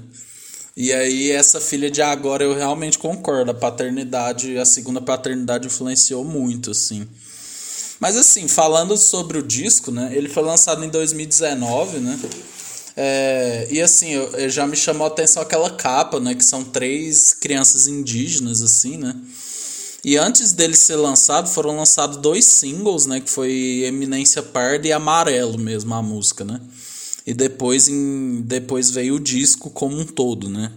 E 0.76 0.92
aí, 0.92 1.32
essa 1.32 1.60
filha 1.60 1.90
de 1.90 2.00
agora, 2.00 2.44
eu 2.44 2.54
realmente 2.54 2.98
concordo. 2.98 3.50
A 3.50 3.54
paternidade, 3.54 4.56
a 4.56 4.64
segunda 4.64 5.00
paternidade 5.00 5.66
influenciou 5.66 6.24
muito, 6.24 6.70
assim. 6.70 7.06
Mas 7.98 8.16
assim, 8.16 8.46
falando 8.46 8.96
sobre 8.96 9.38
o 9.38 9.42
disco, 9.42 9.90
né? 9.90 10.10
Ele 10.14 10.28
foi 10.28 10.42
lançado 10.44 10.84
em 10.84 10.88
2019, 10.88 11.98
né? 11.98 12.18
É, 12.96 13.66
e 13.70 13.80
assim, 13.80 14.10
eu, 14.10 14.30
eu 14.32 14.48
já 14.50 14.66
me 14.66 14.76
chamou 14.76 15.04
a 15.04 15.08
atenção 15.08 15.42
aquela 15.42 15.70
capa, 15.70 16.20
né? 16.20 16.34
Que 16.34 16.44
são 16.44 16.62
três 16.62 17.32
crianças 17.32 17.88
indígenas, 17.88 18.62
assim, 18.62 18.96
né? 18.96 19.16
E 20.04 20.16
antes 20.16 20.52
dele 20.52 20.76
ser 20.76 20.96
lançado, 20.96 21.48
foram 21.48 21.76
lançados 21.76 22.16
dois 22.18 22.44
singles, 22.44 23.06
né? 23.06 23.20
Que 23.20 23.30
foi 23.30 23.82
Eminência 23.84 24.42
Parda 24.42 24.86
e 24.86 24.92
Amarelo 24.92 25.58
mesmo, 25.58 25.94
a 25.94 26.02
música, 26.02 26.44
né? 26.44 26.60
E 27.26 27.34
depois, 27.34 27.88
em, 27.88 28.42
depois 28.42 28.90
veio 28.90 29.16
o 29.16 29.20
disco 29.20 29.70
como 29.70 29.98
um 29.98 30.04
todo, 30.04 30.48
né? 30.48 30.72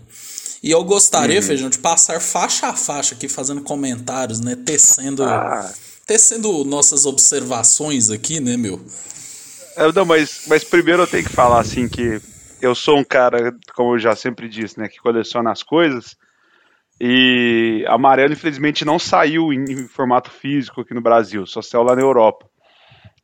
E 0.63 0.71
eu 0.71 0.83
gostaria, 0.83 1.39
uhum. 1.39 1.45
Feijão, 1.45 1.69
de 1.69 1.79
passar 1.79 2.19
faixa 2.19 2.67
a 2.67 2.75
faixa 2.75 3.15
aqui, 3.15 3.27
fazendo 3.27 3.61
comentários, 3.61 4.39
né? 4.39 4.55
Tecendo... 4.55 5.23
Ah 5.23 5.71
tecendo 6.11 6.65
nossas 6.65 7.05
observações 7.05 8.09
aqui, 8.09 8.41
né, 8.41 8.57
meu? 8.57 8.81
É, 9.77 9.89
não, 9.93 10.05
mas, 10.05 10.41
mas 10.47 10.61
primeiro 10.61 11.03
eu 11.03 11.07
tenho 11.07 11.23
que 11.23 11.33
falar 11.33 11.61
assim 11.61 11.87
que 11.87 12.21
eu 12.61 12.75
sou 12.75 12.97
um 12.97 13.03
cara, 13.03 13.55
como 13.73 13.95
eu 13.95 13.99
já 13.99 14.13
sempre 14.13 14.49
disse, 14.49 14.77
né, 14.77 14.89
que 14.89 14.99
coleciona 14.99 15.51
as 15.51 15.63
coisas. 15.63 16.17
E 17.03 17.83
Amarelo, 17.87 18.33
infelizmente, 18.33 18.85
não 18.85 18.99
saiu 18.99 19.51
em, 19.51 19.63
em 19.63 19.87
formato 19.87 20.29
físico 20.29 20.81
aqui 20.81 20.93
no 20.93 21.01
Brasil, 21.01 21.47
só 21.47 21.59
saiu 21.59 21.81
lá 21.81 21.95
na 21.95 22.01
Europa. 22.03 22.45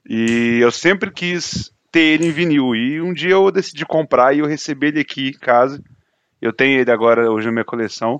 E 0.09 0.57
eu 0.59 0.71
sempre 0.71 1.11
quis 1.11 1.71
ter 1.91 1.99
ele 1.99 2.25
em 2.25 2.31
vinil. 2.31 2.73
E 2.73 2.99
um 2.99 3.13
dia 3.13 3.33
eu 3.33 3.51
decidi 3.51 3.85
comprar 3.85 4.33
e 4.33 4.39
eu 4.39 4.47
recebi 4.47 4.87
ele 4.87 5.01
aqui 5.01 5.27
em 5.27 5.39
casa. 5.39 5.79
Eu 6.41 6.51
tenho 6.51 6.79
ele 6.79 6.89
agora 6.89 7.29
hoje 7.29 7.45
na 7.45 7.51
minha 7.51 7.65
coleção. 7.65 8.19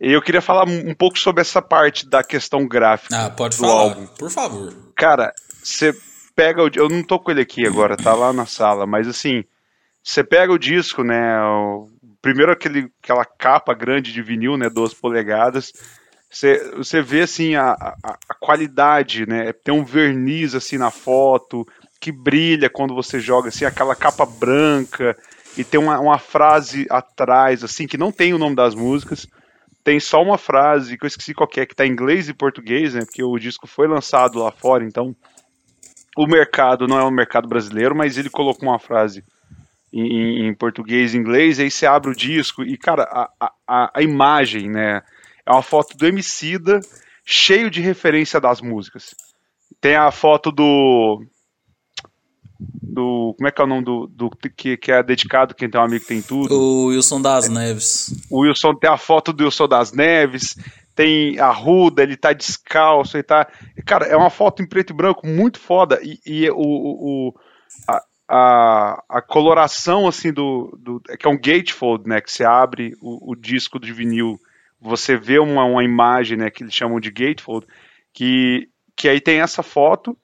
E 0.00 0.10
eu 0.10 0.20
queria 0.20 0.42
falar 0.42 0.64
um 0.66 0.94
pouco 0.96 1.16
sobre 1.16 1.42
essa 1.42 1.62
parte 1.62 2.08
da 2.08 2.24
questão 2.24 2.66
gráfica. 2.66 3.26
Ah, 3.26 3.30
pode 3.30 3.56
do 3.56 3.60
falar, 3.60 3.82
álbum. 3.82 4.06
por 4.18 4.30
favor. 4.32 4.74
Cara, 4.96 5.32
você 5.62 5.94
pega 6.34 6.60
o. 6.60 6.68
Eu 6.74 6.88
não 6.88 7.04
tô 7.04 7.20
com 7.20 7.30
ele 7.30 7.42
aqui 7.42 7.64
agora, 7.64 7.96
tá 7.96 8.12
lá 8.14 8.32
na 8.32 8.46
sala, 8.46 8.84
mas 8.84 9.06
assim, 9.06 9.44
você 10.02 10.24
pega 10.24 10.52
o 10.52 10.58
disco, 10.58 11.04
né? 11.04 11.40
O, 11.40 11.88
primeiro 12.22 12.52
aquele, 12.52 12.90
aquela 13.02 13.24
capa 13.24 13.74
grande 13.74 14.12
de 14.12 14.22
vinil, 14.22 14.56
né? 14.56 14.70
12 14.70 14.96
polegadas. 14.96 15.72
Você, 16.30 16.70
você 16.76 17.02
vê 17.02 17.22
assim 17.22 17.56
a, 17.56 17.72
a, 17.72 18.18
a 18.28 18.34
qualidade, 18.34 19.26
né? 19.26 19.52
Tem 19.52 19.74
um 19.74 19.84
verniz 19.84 20.54
assim 20.54 20.78
na 20.78 20.90
foto 20.90 21.66
que 22.00 22.10
brilha 22.10 22.70
quando 22.70 22.94
você 22.94 23.20
joga 23.20 23.48
assim 23.48 23.64
aquela 23.64 23.94
capa 23.94 24.24
branca 24.24 25.16
e 25.56 25.62
tem 25.62 25.78
uma, 25.78 26.00
uma 26.00 26.18
frase 26.18 26.86
atrás 26.88 27.62
assim 27.62 27.86
que 27.86 27.98
não 27.98 28.10
tem 28.10 28.32
o 28.32 28.38
nome 28.38 28.56
das 28.56 28.74
músicas 28.74 29.28
tem 29.84 29.98
só 29.98 30.22
uma 30.22 30.38
frase 30.38 30.96
que 30.96 31.04
eu 31.04 31.08
esqueci 31.08 31.34
qual 31.34 31.48
é, 31.56 31.66
que 31.66 31.74
tá 31.74 31.84
em 31.86 31.90
inglês 31.90 32.28
e 32.28 32.34
português, 32.34 32.94
né? 32.94 33.04
Porque 33.04 33.22
o 33.22 33.38
disco 33.38 33.66
foi 33.66 33.88
lançado 33.88 34.38
lá 34.38 34.52
fora, 34.52 34.84
então 34.84 35.14
o 36.16 36.26
mercado 36.26 36.86
não 36.86 36.98
é 36.98 37.04
um 37.04 37.10
mercado 37.10 37.48
brasileiro, 37.48 37.94
mas 37.94 38.16
ele 38.16 38.30
colocou 38.30 38.68
uma 38.68 38.78
frase 38.78 39.24
em, 39.92 40.48
em 40.48 40.54
português 40.54 41.14
e 41.14 41.18
inglês, 41.18 41.60
aí 41.60 41.70
você 41.70 41.86
abre 41.86 42.10
o 42.10 42.16
disco 42.16 42.62
e, 42.62 42.76
cara, 42.76 43.02
a, 43.04 43.52
a, 43.66 43.90
a 43.94 44.02
imagem, 44.02 44.70
né? 44.70 45.02
É 45.44 45.50
uma 45.50 45.62
foto 45.62 45.96
do 45.96 46.06
Emicida 46.06 46.80
cheio 47.24 47.70
de 47.70 47.80
referência 47.80 48.40
das 48.40 48.60
músicas. 48.60 49.14
Tem 49.80 49.96
a 49.96 50.10
foto 50.10 50.50
do 50.52 51.24
do. 52.82 53.34
Como 53.36 53.48
é 53.48 53.50
que 53.50 53.60
é 53.60 53.64
o 53.64 53.68
nome 53.68 53.84
do. 53.84 54.06
do 54.06 54.30
que, 54.30 54.76
que 54.76 54.92
é 54.92 55.02
dedicado, 55.02 55.54
quem 55.54 55.68
tem 55.68 55.80
um 55.80 55.84
amigo 55.84 56.04
tem 56.04 56.22
tudo? 56.22 56.54
O 56.54 56.86
Wilson 56.86 57.20
das 57.20 57.48
Neves. 57.48 58.26
O 58.30 58.40
Wilson 58.40 58.74
tem 58.74 58.90
a 58.90 58.96
foto 58.96 59.32
do 59.32 59.44
Wilson 59.44 59.68
das 59.68 59.92
Neves, 59.92 60.56
tem 60.94 61.38
a 61.38 61.50
Ruda, 61.50 62.02
ele 62.02 62.16
tá 62.16 62.32
descalço, 62.32 63.16
ele 63.16 63.24
tá. 63.24 63.48
Cara, 63.86 64.06
é 64.06 64.16
uma 64.16 64.30
foto 64.30 64.62
em 64.62 64.66
preto 64.66 64.92
e 64.92 64.96
branco 64.96 65.26
muito 65.26 65.58
foda. 65.58 65.98
E, 66.02 66.20
e 66.24 66.50
o, 66.50 66.56
o, 66.56 67.34
a, 68.34 69.04
a, 69.10 69.20
coloração, 69.20 70.08
assim, 70.08 70.32
do, 70.32 70.74
do. 70.80 71.00
que 71.00 71.26
é 71.26 71.30
um 71.30 71.36
gatefold, 71.36 72.08
né? 72.08 72.18
Que 72.18 72.32
você 72.32 72.44
abre 72.44 72.94
o, 73.02 73.32
o 73.32 73.36
disco 73.36 73.78
de 73.78 73.92
vinil, 73.92 74.38
você 74.80 75.18
vê 75.18 75.38
uma, 75.38 75.66
uma 75.66 75.84
imagem, 75.84 76.38
né? 76.38 76.50
Que 76.50 76.62
eles 76.62 76.72
chamam 76.72 76.98
de 76.98 77.10
gatefold, 77.10 77.66
que, 78.10 78.70
que 78.96 79.06
aí 79.06 79.20
tem 79.20 79.42
essa 79.42 79.62
foto 79.62 80.16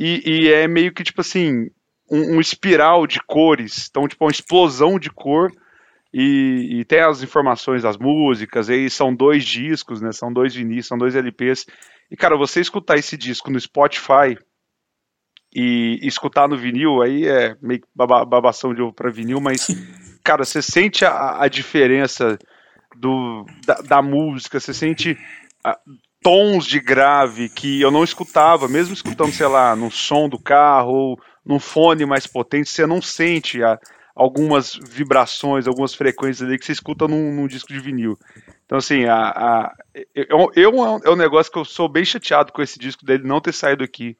e, 0.00 0.22
e 0.24 0.48
é 0.50 0.66
meio 0.66 0.94
que 0.94 1.04
tipo 1.04 1.20
assim 1.20 1.68
um, 2.10 2.36
um, 2.36 2.40
espiral 2.40 3.06
de 3.06 3.20
cores, 3.20 3.86
então 3.90 4.08
tipo 4.08 4.24
uma 4.24 4.30
explosão 4.30 4.98
de 4.98 5.10
cor 5.10 5.52
e, 6.12 6.80
e, 6.80 6.84
tem 6.86 7.00
as 7.00 7.22
informações 7.22 7.82
das 7.82 7.98
músicas, 7.98 8.70
aí 8.70 8.88
são 8.88 9.14
dois 9.14 9.44
discos, 9.44 10.00
né? 10.00 10.10
São 10.10 10.32
dois 10.32 10.54
vinis, 10.54 10.86
são 10.86 10.96
dois 10.96 11.14
LPs. 11.14 11.66
E 12.10 12.16
cara, 12.16 12.36
você 12.36 12.60
escutar 12.60 12.96
esse 12.96 13.16
disco 13.16 13.50
no 13.50 13.60
Spotify 13.60 14.38
e, 15.54 15.98
e 16.02 16.06
escutar 16.06 16.48
no 16.48 16.56
vinil, 16.56 17.02
aí 17.02 17.26
é 17.26 17.56
meio 17.60 17.82
baba, 17.94 18.24
babação 18.24 18.74
de 18.74 18.80
ovo 18.80 18.92
para 18.92 19.10
vinil, 19.10 19.40
mas 19.40 19.66
cara, 20.24 20.44
você 20.44 20.62
sente 20.62 21.04
a, 21.04 21.42
a 21.42 21.48
diferença 21.48 22.38
do, 22.96 23.44
da, 23.66 23.74
da, 23.74 24.02
música, 24.02 24.58
você 24.58 24.72
sente 24.72 25.16
a, 25.62 25.78
tons 26.22 26.64
de 26.64 26.80
grave 26.80 27.48
que 27.48 27.80
eu 27.80 27.90
não 27.90 28.04
escutava, 28.04 28.68
mesmo 28.68 28.94
escutando, 28.94 29.32
sei 29.32 29.46
lá, 29.46 29.76
no 29.76 29.90
som 29.90 30.28
do 30.28 30.38
carro 30.38 30.92
ou 30.92 31.20
num 31.44 31.58
fone 31.58 32.06
mais 32.06 32.26
potente, 32.26 32.70
você 32.70 32.86
não 32.86 33.02
sente 33.02 33.62
a, 33.62 33.78
algumas 34.14 34.74
vibrações, 34.74 35.66
algumas 35.66 35.94
frequências 35.94 36.48
ali 36.48 36.58
que 36.58 36.64
você 36.64 36.72
escuta 36.72 37.08
num, 37.08 37.34
num 37.34 37.46
disco 37.46 37.72
de 37.72 37.80
vinil. 37.80 38.18
Então, 38.64 38.78
assim, 38.78 39.04
a, 39.04 39.16
a, 39.16 39.74
eu, 40.14 40.50
eu, 40.54 41.00
é 41.04 41.10
um 41.10 41.16
negócio 41.16 41.52
que 41.52 41.58
eu 41.58 41.64
sou 41.64 41.88
bem 41.88 42.04
chateado 42.04 42.52
com 42.52 42.62
esse 42.62 42.78
disco 42.78 43.04
dele 43.04 43.26
não 43.26 43.40
ter 43.40 43.52
saído 43.52 43.82
aqui 43.84 44.16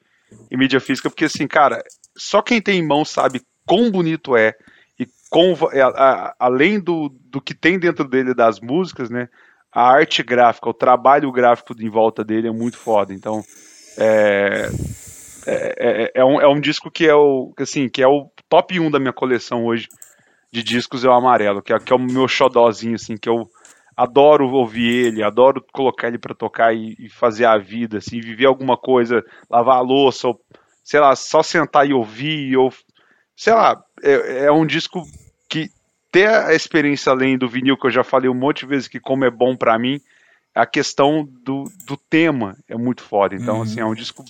em 0.51 0.57
mídia 0.57 0.81
física, 0.81 1.09
porque, 1.09 1.25
assim, 1.25 1.47
cara, 1.47 1.83
só 2.16 2.42
quem 2.42 2.61
tem 2.61 2.79
em 2.79 2.87
mão 2.87 3.05
sabe 3.05 3.42
quão 3.66 3.90
bonito 3.90 4.37
é 4.37 4.55
e 4.99 5.07
com, 5.31 5.55
a, 5.97 6.35
além 6.38 6.79
do, 6.79 7.09
do 7.09 7.40
que 7.40 7.55
tem 7.55 7.79
dentro 7.79 8.07
dele 8.07 8.35
das 8.35 8.61
músicas, 8.61 9.11
né? 9.11 9.29
a 9.73 9.90
arte 9.90 10.23
gráfica, 10.23 10.68
o 10.68 10.75
trabalho 10.75 11.33
gráfico 11.33 11.75
em 11.81 11.88
volta 11.88 12.23
dele 12.23 12.47
é 12.47 12.53
muito 12.53 12.77
foda. 12.77 13.14
Então, 13.14 13.42
é, 13.97 14.71
é, 15.47 15.75
é, 15.79 16.12
é, 16.16 16.25
um, 16.25 16.40
é 16.40 16.47
um 16.47 16.61
disco 16.61 16.90
que 16.90 17.07
é 17.07 17.14
o 17.14 17.53
assim, 17.59 17.88
que 17.88 18.03
é 18.03 18.07
o 18.07 18.31
top 18.49 18.79
1 18.79 18.90
da 18.90 19.01
minha 19.01 19.14
coleção 19.14 19.64
hoje 19.64 19.88
de 20.53 20.62
discos 20.62 21.03
é 21.03 21.09
o 21.09 21.12
amarelo, 21.12 21.62
que 21.62 21.73
é, 21.73 21.79
que 21.79 21.90
é 21.90 21.97
o 21.97 21.99
meu 21.99 22.29
xodózinho, 22.29 22.97
assim, 22.97 23.16
que 23.16 23.29
eu 23.29 23.49
adoro 23.96 24.48
ouvir 24.50 25.07
ele, 25.07 25.22
adoro 25.22 25.64
colocar 25.72 26.09
ele 26.09 26.18
para 26.18 26.35
tocar 26.35 26.74
e, 26.74 26.96
e, 26.98 27.09
fazer 27.09 27.44
a 27.44 27.59
vida, 27.59 27.98
assim, 27.98 28.20
viver 28.20 28.46
alguma 28.46 28.76
coisa, 28.76 29.24
lavar 29.50 29.78
a 29.78 29.83
louça, 29.83 30.28
ou, 30.28 30.40
sei 30.83 31.00
lá, 31.00 31.14
só 31.14 31.42
sentar 31.42 31.88
e 31.88 31.92
ouvir, 31.92 32.57
ou 32.57 32.72
sei 33.37 33.52
lá, 33.52 33.83
é, 34.02 34.44
é 34.46 34.52
um 34.52 34.66
disco 34.66 35.02
que 35.48 35.70
ter 36.11 36.28
a 36.28 36.55
experiência 36.55 37.11
além 37.12 37.38
do 37.38 37.48
vinil, 37.48 37.76
que 37.76 37.87
eu 37.87 37.90
já 37.90 38.05
falei 38.05 38.28
um 38.28 38.35
monte 38.35 38.61
de 38.61 38.66
vezes 38.66 38.88
que 38.88 39.00
como 39.00 39.24
é 39.24 39.31
bom 39.31 39.57
para 39.57 39.78
mim, 39.78 40.00
a 40.55 40.66
questão 40.66 41.26
do, 41.42 41.64
do 41.87 41.96
tema 41.96 42.57
é 42.68 42.76
muito 42.76 43.02
foda. 43.02 43.35
Então, 43.35 43.57
uhum. 43.57 43.62
assim, 43.62 43.81
é 43.81 43.85
um 43.85 43.94
disco 43.94 44.24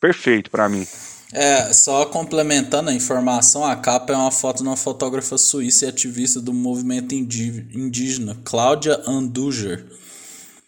perfeito 0.00 0.50
para 0.50 0.68
mim. 0.68 0.84
É, 1.32 1.72
só 1.74 2.06
complementando 2.06 2.88
a 2.88 2.94
informação, 2.94 3.64
a 3.64 3.76
capa 3.76 4.12
é 4.12 4.16
uma 4.16 4.30
foto 4.30 4.62
de 4.62 4.68
uma 4.68 4.76
fotógrafa 4.76 5.36
suíça 5.36 5.84
e 5.84 5.88
ativista 5.88 6.40
do 6.40 6.54
movimento 6.54 7.14
indígena, 7.14 8.36
Cláudia 8.44 9.02
Anduger. 9.06 9.84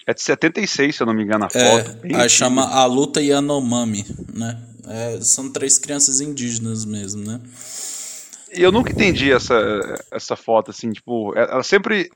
É 0.06 0.12
de 0.12 0.22
76, 0.22 0.96
se 0.96 1.02
eu 1.02 1.06
não 1.06 1.14
me 1.14 1.22
engano, 1.22 1.44
a 1.44 1.48
é, 1.54 1.82
foto. 1.82 1.98
Aí 2.14 2.28
chama 2.28 2.64
A 2.66 2.84
Luta 2.84 3.22
Yanomami, 3.22 4.04
né? 4.34 4.60
É, 4.86 5.20
são 5.20 5.50
três 5.50 5.78
crianças 5.78 6.20
indígenas 6.20 6.84
mesmo, 6.84 7.24
né? 7.24 7.40
E 8.52 8.62
eu 8.62 8.72
nunca 8.72 8.90
entendi 8.90 9.30
essa, 9.30 9.54
essa 10.10 10.36
foto, 10.36 10.72
assim, 10.72 10.90
tipo, 10.90 11.32
ela 11.36 11.62
sempre. 11.62 12.10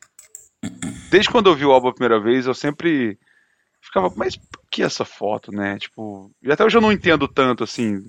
Desde 1.11 1.30
quando 1.30 1.48
eu 1.48 1.54
vi 1.54 1.64
o 1.64 1.70
álbum 1.70 1.88
a 1.88 1.94
primeira 1.94 2.20
vez, 2.20 2.46
eu 2.46 2.54
sempre 2.54 3.16
ficava, 3.80 4.12
mas 4.16 4.37
por 4.37 4.61
que 4.70 4.83
essa 4.83 5.04
foto, 5.04 5.52
né? 5.52 5.78
Tipo, 5.78 6.30
e 6.42 6.50
até 6.50 6.64
hoje 6.64 6.76
eu 6.76 6.80
não 6.80 6.90
entendo 6.90 7.28
tanto, 7.28 7.62
assim, 7.62 8.02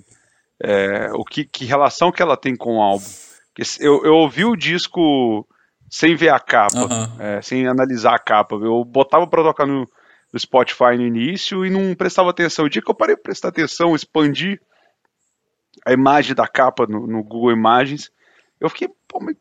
é, 0.62 1.10
o 1.14 1.24
que, 1.24 1.46
que 1.46 1.66
relação 1.66 2.12
que 2.12 2.22
ela 2.22 2.38
tem 2.38 2.56
com 2.56 2.78
o 2.78 2.82
álbum. 2.82 3.06
Eu, 3.80 4.04
eu 4.06 4.14
ouvi 4.16 4.44
o 4.44 4.56
disco 4.56 5.48
sem 5.90 6.16
ver 6.16 6.30
a 6.30 6.40
capa, 6.40 6.78
uhum. 6.78 7.22
é, 7.22 7.42
sem 7.42 7.68
analisar 7.68 8.16
a 8.16 8.20
capa. 8.20 8.56
Eu 8.56 8.84
botava 8.84 9.26
pra 9.28 9.44
tocar 9.44 9.66
no, 9.66 9.88
no, 10.34 10.40
Spotify 10.40 10.98
no 10.98 11.06
início 11.06 11.66
e 11.66 11.70
não 11.70 11.96
prestava 11.96 12.30
atenção. 12.30 12.66
O 12.66 12.70
dia 12.70 12.82
que 12.82 12.90
eu 12.90 12.96
parei 12.96 13.16
pra 13.16 13.24
prestar 13.24 13.50
atenção, 13.50 13.96
expandi 13.96 14.60
a 15.86 15.94
imagem 15.94 16.36
da 16.36 16.48
capa 16.48 16.86
no, 16.88 17.08
no 17.08 17.24
Google 17.24 17.52
Imagens, 17.52 18.12
eu 18.60 18.70
fiquei, 18.70 18.90
pô, 19.08 19.20
mas 19.22 19.36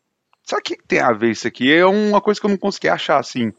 sabe 0.45 0.61
o 0.61 0.65
que 0.65 0.77
tem 0.87 1.01
a 1.01 1.13
ver 1.13 1.31
isso 1.31 1.49
aqui? 1.49 1.73
É 1.73 1.87
uma 1.87 2.21
coisa 2.21 2.39
que 2.39 2.47
eu 2.47 2.51
não 2.51 2.59
consegui 2.59 2.89
achar 2.89 3.19
assim 3.19 3.53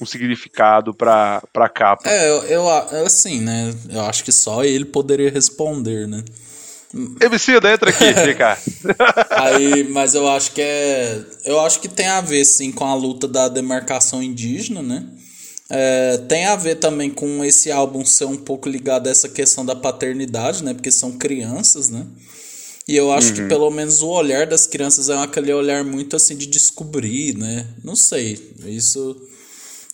um 0.00 0.04
significado 0.04 0.92
pra, 0.92 1.42
pra 1.52 1.68
capa. 1.68 2.08
É, 2.08 2.28
eu, 2.28 2.42
eu 2.42 3.06
assim, 3.06 3.40
né? 3.40 3.72
Eu 3.88 4.02
acho 4.02 4.24
que 4.24 4.32
só 4.32 4.64
ele 4.64 4.84
poderia 4.84 5.30
responder, 5.30 6.08
né? 6.08 6.24
Emicida, 7.20 7.72
entra 7.72 7.90
aqui, 7.90 8.12
fica. 8.24 8.58
Aí, 9.30 9.84
mas 9.88 10.14
eu 10.14 10.28
acho 10.28 10.52
que 10.52 10.62
é. 10.62 11.24
Eu 11.44 11.60
acho 11.60 11.80
que 11.80 11.88
tem 11.88 12.06
a 12.06 12.20
ver, 12.20 12.44
sim, 12.44 12.70
com 12.70 12.84
a 12.84 12.94
luta 12.94 13.26
da 13.26 13.48
demarcação 13.48 14.22
indígena, 14.22 14.82
né? 14.82 15.06
É, 15.68 16.18
tem 16.28 16.46
a 16.46 16.56
ver 16.56 16.76
também 16.76 17.10
com 17.10 17.44
esse 17.44 17.72
álbum 17.72 18.04
ser 18.04 18.26
um 18.26 18.36
pouco 18.36 18.68
ligado 18.68 19.06
a 19.06 19.10
essa 19.10 19.28
questão 19.28 19.64
da 19.64 19.74
paternidade, 19.74 20.62
né? 20.62 20.72
Porque 20.72 20.92
são 20.92 21.12
crianças, 21.12 21.88
né? 21.88 22.06
E 22.86 22.94
eu 22.94 23.10
acho 23.10 23.30
uhum. 23.30 23.34
que 23.34 23.42
pelo 23.48 23.70
menos 23.70 24.02
o 24.02 24.08
olhar 24.08 24.46
das 24.46 24.66
crianças 24.66 25.08
é 25.08 25.16
aquele 25.16 25.52
olhar 25.52 25.82
muito 25.82 26.14
assim 26.16 26.36
de 26.36 26.46
descobrir, 26.46 27.36
né? 27.36 27.66
Não 27.82 27.96
sei. 27.96 28.54
Isso 28.66 29.16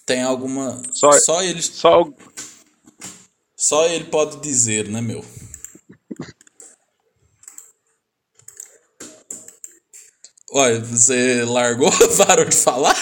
tem 0.05 0.23
alguma. 0.23 0.83
Só, 0.93 1.13
só 1.13 1.43
ele. 1.43 1.63
Só... 1.63 2.11
só 3.57 3.87
ele 3.87 4.05
pode 4.05 4.41
dizer, 4.41 4.89
né, 4.89 5.01
meu? 5.01 5.25
Olha, 10.53 10.81
você 10.81 11.45
largou? 11.45 11.93
Parou 12.27 12.45
de 12.45 12.57
falar? 12.57 12.97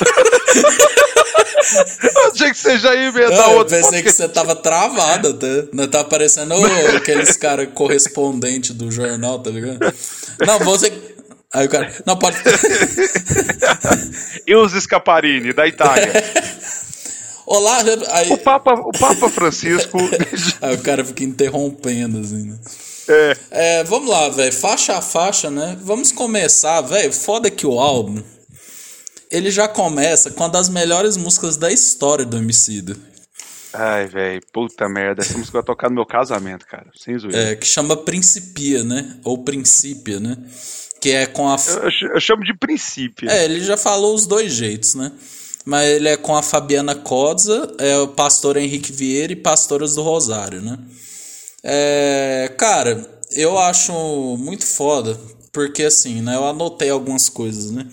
Achei 2.32 2.50
que 2.50 2.58
você 2.58 2.78
já 2.78 2.94
ia 2.94 3.08
inventar 3.08 3.50
outro. 3.50 3.74
Eu 3.74 3.82
pensei 3.82 4.02
que 4.02 4.10
você 4.10 4.28
tava 4.28 4.54
travado 4.54 5.28
até. 5.30 5.68
Não 5.72 5.88
tá 5.88 6.04
parecendo 6.04 6.54
aqueles 6.96 7.36
caras 7.36 7.68
correspondentes 7.74 8.74
do 8.74 8.90
jornal, 8.90 9.38
tá 9.38 9.50
ligado? 9.50 9.78
Não, 10.46 10.58
você. 10.60 10.92
Aí 11.54 11.66
o 11.66 11.70
cara. 11.70 11.90
Não, 12.06 12.16
pode. 12.18 12.36
e 14.46 14.54
os 14.54 14.72
Scaparini, 14.72 15.52
da 15.52 15.66
Itália. 15.66 16.12
Olá, 17.46 17.78
aí... 18.10 18.30
o, 18.30 18.36
Papa, 18.36 18.74
o 18.74 18.92
Papa 18.92 19.30
Francisco. 19.30 19.98
aí 20.60 20.74
o 20.74 20.82
cara 20.82 21.02
fica 21.02 21.24
interrompendo, 21.24 22.20
assim, 22.20 22.44
né? 22.44 22.58
É. 23.08 23.36
é 23.50 23.84
vamos 23.84 24.08
lá, 24.08 24.28
velho. 24.28 24.52
Faixa 24.52 24.96
a 24.96 25.02
faixa, 25.02 25.50
né? 25.50 25.76
Vamos 25.82 26.12
começar, 26.12 26.80
velho. 26.82 27.12
Foda 27.12 27.50
que 27.50 27.66
o 27.66 27.78
álbum. 27.78 28.22
Ele 29.30 29.50
já 29.50 29.68
começa 29.68 30.30
com 30.30 30.44
uma 30.44 30.48
das 30.48 30.68
melhores 30.68 31.16
músicas 31.16 31.56
da 31.56 31.70
história 31.70 32.24
do 32.24 32.38
Emicida. 32.38 32.96
Ai, 33.72 34.06
velho, 34.06 34.40
puta 34.52 34.88
merda. 34.88 35.22
Essa 35.22 35.36
música 35.36 35.58
vai 35.58 35.62
tocar 35.62 35.88
no 35.88 35.94
meu 35.94 36.06
casamento, 36.06 36.66
cara. 36.66 36.86
Sem 36.96 37.18
zoeira. 37.18 37.50
É, 37.50 37.56
que 37.56 37.66
chama 37.66 37.96
Principia, 37.96 38.82
né? 38.82 39.18
Ou 39.24 39.44
Princípia, 39.44 40.18
né? 40.18 40.36
Que 41.00 41.10
é 41.10 41.26
com 41.26 41.48
a. 41.48 41.56
Eu, 41.56 42.10
eu 42.14 42.20
chamo 42.20 42.42
de 42.42 42.56
Princípia. 42.56 43.30
É, 43.30 43.44
ele 43.44 43.60
já 43.60 43.76
falou 43.76 44.14
os 44.14 44.26
dois 44.26 44.52
jeitos, 44.52 44.94
né? 44.94 45.12
Mas 45.64 45.86
ele 45.86 46.08
é 46.08 46.16
com 46.16 46.34
a 46.34 46.42
Fabiana 46.42 46.94
Codza, 46.94 47.74
é 47.78 47.96
o 47.98 48.08
pastor 48.08 48.56
Henrique 48.56 48.90
Vieira 48.90 49.34
e 49.34 49.36
pastoras 49.36 49.94
do 49.94 50.02
Rosário, 50.02 50.62
né? 50.62 50.78
É, 51.62 52.52
cara, 52.56 53.04
eu 53.32 53.58
acho 53.58 53.92
muito 54.38 54.64
foda, 54.64 55.18
porque 55.52 55.82
assim, 55.82 56.22
né, 56.22 56.36
eu 56.36 56.46
anotei 56.46 56.90
algumas 56.90 57.28
coisas, 57.28 57.70
né? 57.70 57.86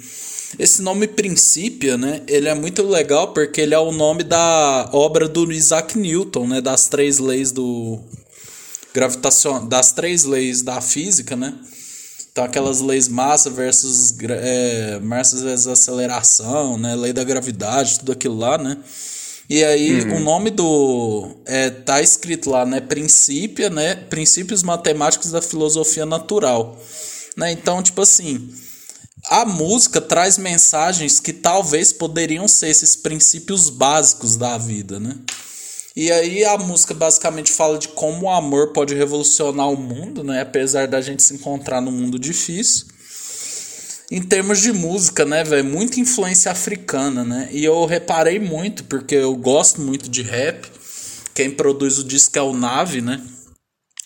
Esse 0.58 0.82
nome 0.82 1.08
Princípio, 1.08 1.98
né, 1.98 2.22
ele 2.28 2.48
é 2.48 2.54
muito 2.54 2.84
legal 2.84 3.34
porque 3.34 3.60
ele 3.60 3.74
é 3.74 3.80
o 3.80 3.92
nome 3.92 4.24
da 4.24 4.90
obra 4.94 5.28
do 5.28 5.52
Isaac 5.52 5.98
Newton, 5.98 6.48
né, 6.48 6.62
das 6.62 6.88
três 6.88 7.18
leis 7.18 7.52
do 7.52 8.00
gravitação, 8.94 9.68
das 9.68 9.92
três 9.92 10.24
leis 10.24 10.62
da 10.62 10.80
física, 10.80 11.36
né? 11.36 11.54
Então 12.32 12.44
aquelas 12.44 12.82
leis 12.82 13.08
massa 13.08 13.50
versus 13.50 14.14
é, 14.22 15.00
massa 15.02 15.38
versus 15.42 15.68
aceleração, 15.68 16.78
né, 16.78 16.96
lei 16.96 17.12
da 17.12 17.24
gravidade, 17.24 18.00
tudo 18.00 18.12
aquilo 18.12 18.38
lá, 18.38 18.58
né? 18.58 18.78
E 19.50 19.64
aí 19.64 20.02
uhum. 20.02 20.18
o 20.18 20.20
nome 20.22 20.50
do 20.50 21.36
é, 21.46 21.70
tá 21.70 22.02
escrito 22.02 22.50
lá, 22.50 22.66
né, 22.66 22.82
princípio, 22.82 23.70
né, 23.70 23.96
princípios 23.96 24.64
matemáticos 24.64 25.32
da 25.32 25.42
filosofia 25.42 26.06
natural, 26.06 26.80
né? 27.38 27.52
Então, 27.52 27.84
tipo 27.84 28.02
assim, 28.02 28.50
a 29.26 29.46
música 29.46 30.02
traz 30.02 30.38
mensagens 30.38 31.20
que 31.20 31.32
talvez 31.32 31.94
poderiam 31.94 32.48
ser 32.48 32.70
esses 32.70 32.96
princípios 32.96 33.70
básicos 33.70 34.36
da 34.36 34.58
vida, 34.58 35.00
né? 35.00 35.16
E 35.96 36.12
aí 36.12 36.44
a 36.44 36.58
música 36.58 36.94
basicamente 36.94 37.52
fala 37.52 37.78
de 37.78 37.88
como 37.90 38.26
o 38.26 38.30
amor 38.30 38.74
pode 38.74 38.94
revolucionar 38.94 39.70
o 39.70 39.78
mundo, 39.78 40.24
né? 40.24 40.42
Apesar 40.42 40.88
da 40.88 41.00
gente 41.02 41.24
se 41.24 41.36
encontrar 41.36 41.82
num 41.82 41.92
mundo 41.92 42.20
difícil 42.20 42.88
em 44.12 44.22
termos 44.22 44.62
de 44.62 44.72
música, 44.72 45.26
né, 45.26 45.44
velho? 45.44 45.66
Muita 45.66 46.00
influência 46.00 46.52
africana, 46.52 47.24
né? 47.24 47.50
E 47.52 47.64
eu 47.64 47.86
reparei 47.86 48.40
muito, 48.40 48.84
porque 48.86 49.16
eu 49.16 49.36
gosto 49.36 49.82
muito 49.82 50.10
de 50.10 50.22
rap. 50.22 50.72
Quem 51.34 51.52
produz 51.52 51.98
o 51.98 52.04
disco 52.04 52.38
é 52.38 52.42
o 52.42 52.54
Nave, 52.54 53.02
né? 53.02 53.22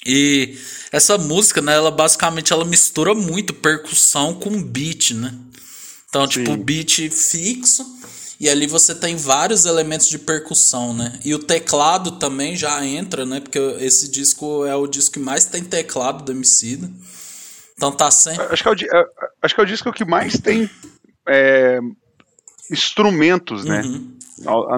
E 0.06 0.58
essa 0.92 1.18
música, 1.18 1.62
né, 1.62 1.76
ela 1.76 1.92
basicamente 1.92 2.54
ela 2.54 2.66
mistura 2.66 3.14
muito 3.14 3.54
percussão 3.54 4.34
com 4.34 4.62
beat, 4.64 5.12
né? 5.12 5.36
Então, 6.10 6.24
Sim. 6.24 6.44
tipo, 6.44 6.58
beat 6.58 7.10
fixo 7.12 7.86
e 8.40 8.50
ali 8.50 8.66
você 8.66 8.96
tem 8.96 9.18
vários 9.18 9.66
elementos 9.66 10.08
de 10.08 10.18
percussão, 10.18 10.94
né? 10.94 11.20
E 11.26 11.36
o 11.36 11.40
teclado 11.40 12.12
também 12.12 12.56
já 12.56 12.84
entra, 12.86 13.26
né? 13.26 13.42
Porque 13.42 13.60
esse 13.80 14.08
disco 14.08 14.66
é 14.66 14.74
o 14.76 14.88
disco 14.88 15.14
que 15.14 15.20
mais 15.20 15.46
tem 15.46 15.64
teclado 15.64 16.24
do 16.24 16.32
Emicida. 16.32 16.90
Então 17.80 17.94
tá 17.94 18.12
sem. 18.12 18.38
Acho 18.38 18.62
que 18.62 18.68
é 18.68 18.72
o, 18.72 19.00
é, 19.00 19.06
acho 19.42 19.56
que 19.56 19.62
é 19.62 19.64
o 19.64 19.68
disco 19.68 19.94
que 19.94 20.04
mais 20.04 20.34
tem 20.38 20.70
é, 21.26 21.80
instrumentos, 22.70 23.64
né? 23.64 23.82
Uhum. 23.84 24.18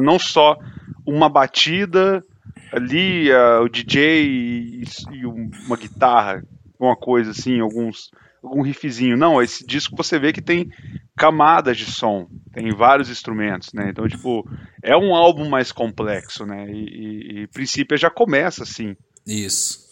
Não 0.04 0.20
só 0.20 0.56
uma 1.04 1.28
batida 1.28 2.24
ali, 2.72 3.32
uh, 3.32 3.64
o 3.64 3.70
DJ 3.70 4.24
e, 4.24 4.84
e, 5.14 5.26
uma 5.26 5.76
guitarra, 5.76 6.44
alguma 6.74 6.96
coisa 6.96 7.32
assim, 7.32 7.60
alguns 7.60 8.12
algum 8.44 8.62
riffzinho. 8.62 9.18
Não, 9.18 9.42
esse 9.42 9.66
disco 9.66 9.96
você 9.96 10.20
vê 10.20 10.32
que 10.32 10.42
tem 10.42 10.70
camadas 11.18 11.78
de 11.78 11.86
som, 11.86 12.28
tem 12.54 12.72
vários 12.72 13.10
instrumentos, 13.10 13.74
né? 13.74 13.90
Então, 13.90 14.08
tipo, 14.08 14.48
é 14.84 14.96
um 14.96 15.16
álbum 15.16 15.50
mais 15.50 15.72
complexo, 15.72 16.46
né? 16.46 16.68
E, 16.70 16.76
e, 16.76 17.42
e 17.42 17.48
princípio 17.48 17.98
já 17.98 18.12
começa 18.12 18.62
assim. 18.62 18.96
Isso. 19.26 19.91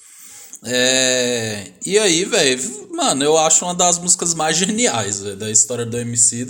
É... 0.63 1.71
E 1.85 1.97
aí, 1.97 2.25
velho, 2.25 2.89
mano, 2.91 3.23
eu 3.23 3.37
acho 3.37 3.65
uma 3.65 3.73
das 3.73 3.97
músicas 3.97 4.33
mais 4.33 4.57
geniais 4.57 5.21
véio, 5.21 5.35
da 5.35 5.49
história 5.49 5.85
do 5.85 5.97
MC. 5.97 6.47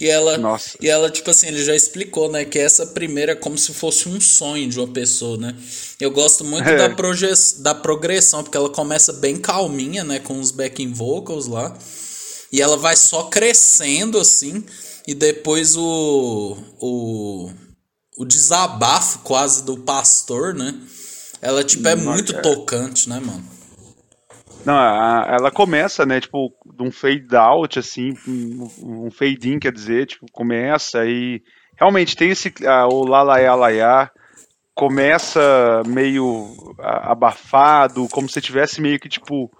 E 0.00 0.08
ela, 0.08 0.36
Nossa. 0.36 0.76
e 0.80 0.88
ela, 0.88 1.08
tipo 1.10 1.30
assim, 1.30 1.46
ele 1.46 1.64
já 1.64 1.74
explicou, 1.74 2.30
né, 2.30 2.44
que 2.44 2.58
essa 2.58 2.84
primeira 2.86 3.32
é 3.32 3.36
como 3.36 3.56
se 3.56 3.72
fosse 3.72 4.08
um 4.08 4.20
sonho 4.20 4.68
de 4.68 4.78
uma 4.78 4.88
pessoa, 4.88 5.36
né? 5.36 5.56
Eu 6.00 6.10
gosto 6.10 6.44
muito 6.44 6.68
é. 6.68 6.76
da, 6.76 6.90
proje 6.90 7.28
da 7.58 7.74
progressão, 7.74 8.42
porque 8.42 8.56
ela 8.56 8.68
começa 8.68 9.12
bem 9.12 9.36
calminha, 9.36 10.02
né, 10.02 10.18
com 10.18 10.38
os 10.40 10.50
backing 10.50 10.92
vocals 10.92 11.46
lá. 11.46 11.76
E 12.50 12.60
ela 12.60 12.76
vai 12.76 12.96
só 12.96 13.24
crescendo, 13.24 14.18
assim, 14.18 14.64
e 15.06 15.14
depois 15.14 15.76
o, 15.76 16.56
o, 16.80 17.50
o 18.18 18.24
desabafo 18.24 19.20
quase 19.20 19.64
do 19.64 19.78
pastor, 19.78 20.54
né? 20.54 20.74
Ela, 21.44 21.62
tipo, 21.62 21.86
é 21.86 21.94
muito 21.94 22.34
é. 22.34 22.40
tocante, 22.40 23.06
né, 23.06 23.20
mano? 23.20 23.44
Não, 24.64 24.74
a, 24.74 25.36
ela 25.38 25.50
começa, 25.50 26.06
né, 26.06 26.18
tipo, 26.18 26.50
de 26.74 26.82
um 26.82 26.90
fade 26.90 27.36
out, 27.36 27.78
assim, 27.78 28.14
um, 28.26 29.06
um 29.06 29.10
fade 29.10 29.52
in, 29.52 29.58
quer 29.58 29.70
dizer, 29.70 30.06
tipo, 30.06 30.24
começa 30.32 31.04
e 31.04 31.42
realmente 31.78 32.16
tem 32.16 32.30
esse, 32.30 32.50
a, 32.66 32.86
o 32.86 33.04
Lalaiá 33.04 33.54
Laiá, 33.54 34.10
começa 34.74 35.82
meio 35.86 36.46
abafado, 36.78 38.08
como 38.10 38.26
se 38.26 38.40
tivesse 38.40 38.80
meio 38.80 38.98
que, 38.98 39.10
tipo, 39.10 39.50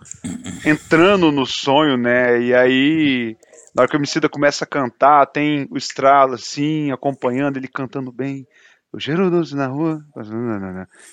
entrando 0.64 1.30
no 1.30 1.44
sonho, 1.44 1.98
né? 1.98 2.40
E 2.40 2.54
aí, 2.54 3.36
na 3.76 3.82
hora 3.82 3.90
que 3.90 3.96
o 3.96 3.98
Emicida 3.98 4.28
começa 4.28 4.64
a 4.64 4.66
cantar, 4.66 5.26
tem 5.26 5.68
o 5.70 5.76
estralo, 5.76 6.32
assim, 6.32 6.90
acompanhando, 6.90 7.58
ele 7.58 7.68
cantando 7.68 8.10
bem. 8.10 8.46
O 8.94 9.30
doce 9.30 9.54
na 9.54 9.66
rua. 9.66 10.04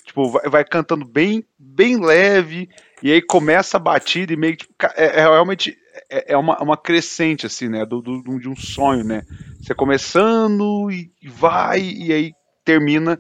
Tipo, 0.06 0.30
vai, 0.30 0.50
vai, 0.50 0.66
cantando 0.66 1.06
bem, 1.06 1.44
bem 1.58 2.00
leve, 2.00 2.70
e 3.02 3.12
aí 3.12 3.22
começa 3.22 3.78
a 3.78 3.80
batida 3.80 4.34
e 4.34 4.38
meio 4.38 4.56
que. 4.56 4.68
É, 4.96 5.20
é 5.20 5.22
realmente 5.22 5.78
é, 6.10 6.34
é 6.34 6.38
uma, 6.38 6.62
uma 6.62 6.78
crescente, 6.78 7.46
assim, 7.46 7.68
né? 7.68 7.86
Do, 7.86 8.02
do, 8.02 8.40
de 8.40 8.48
um 8.48 8.56
sonho, 8.56 9.04
né? 9.04 9.24
Você 9.62 9.74
começando 9.74 10.92
e 10.92 11.12
vai, 11.28 11.82
e 11.82 12.14
aí 12.14 12.34
termina 12.64 13.20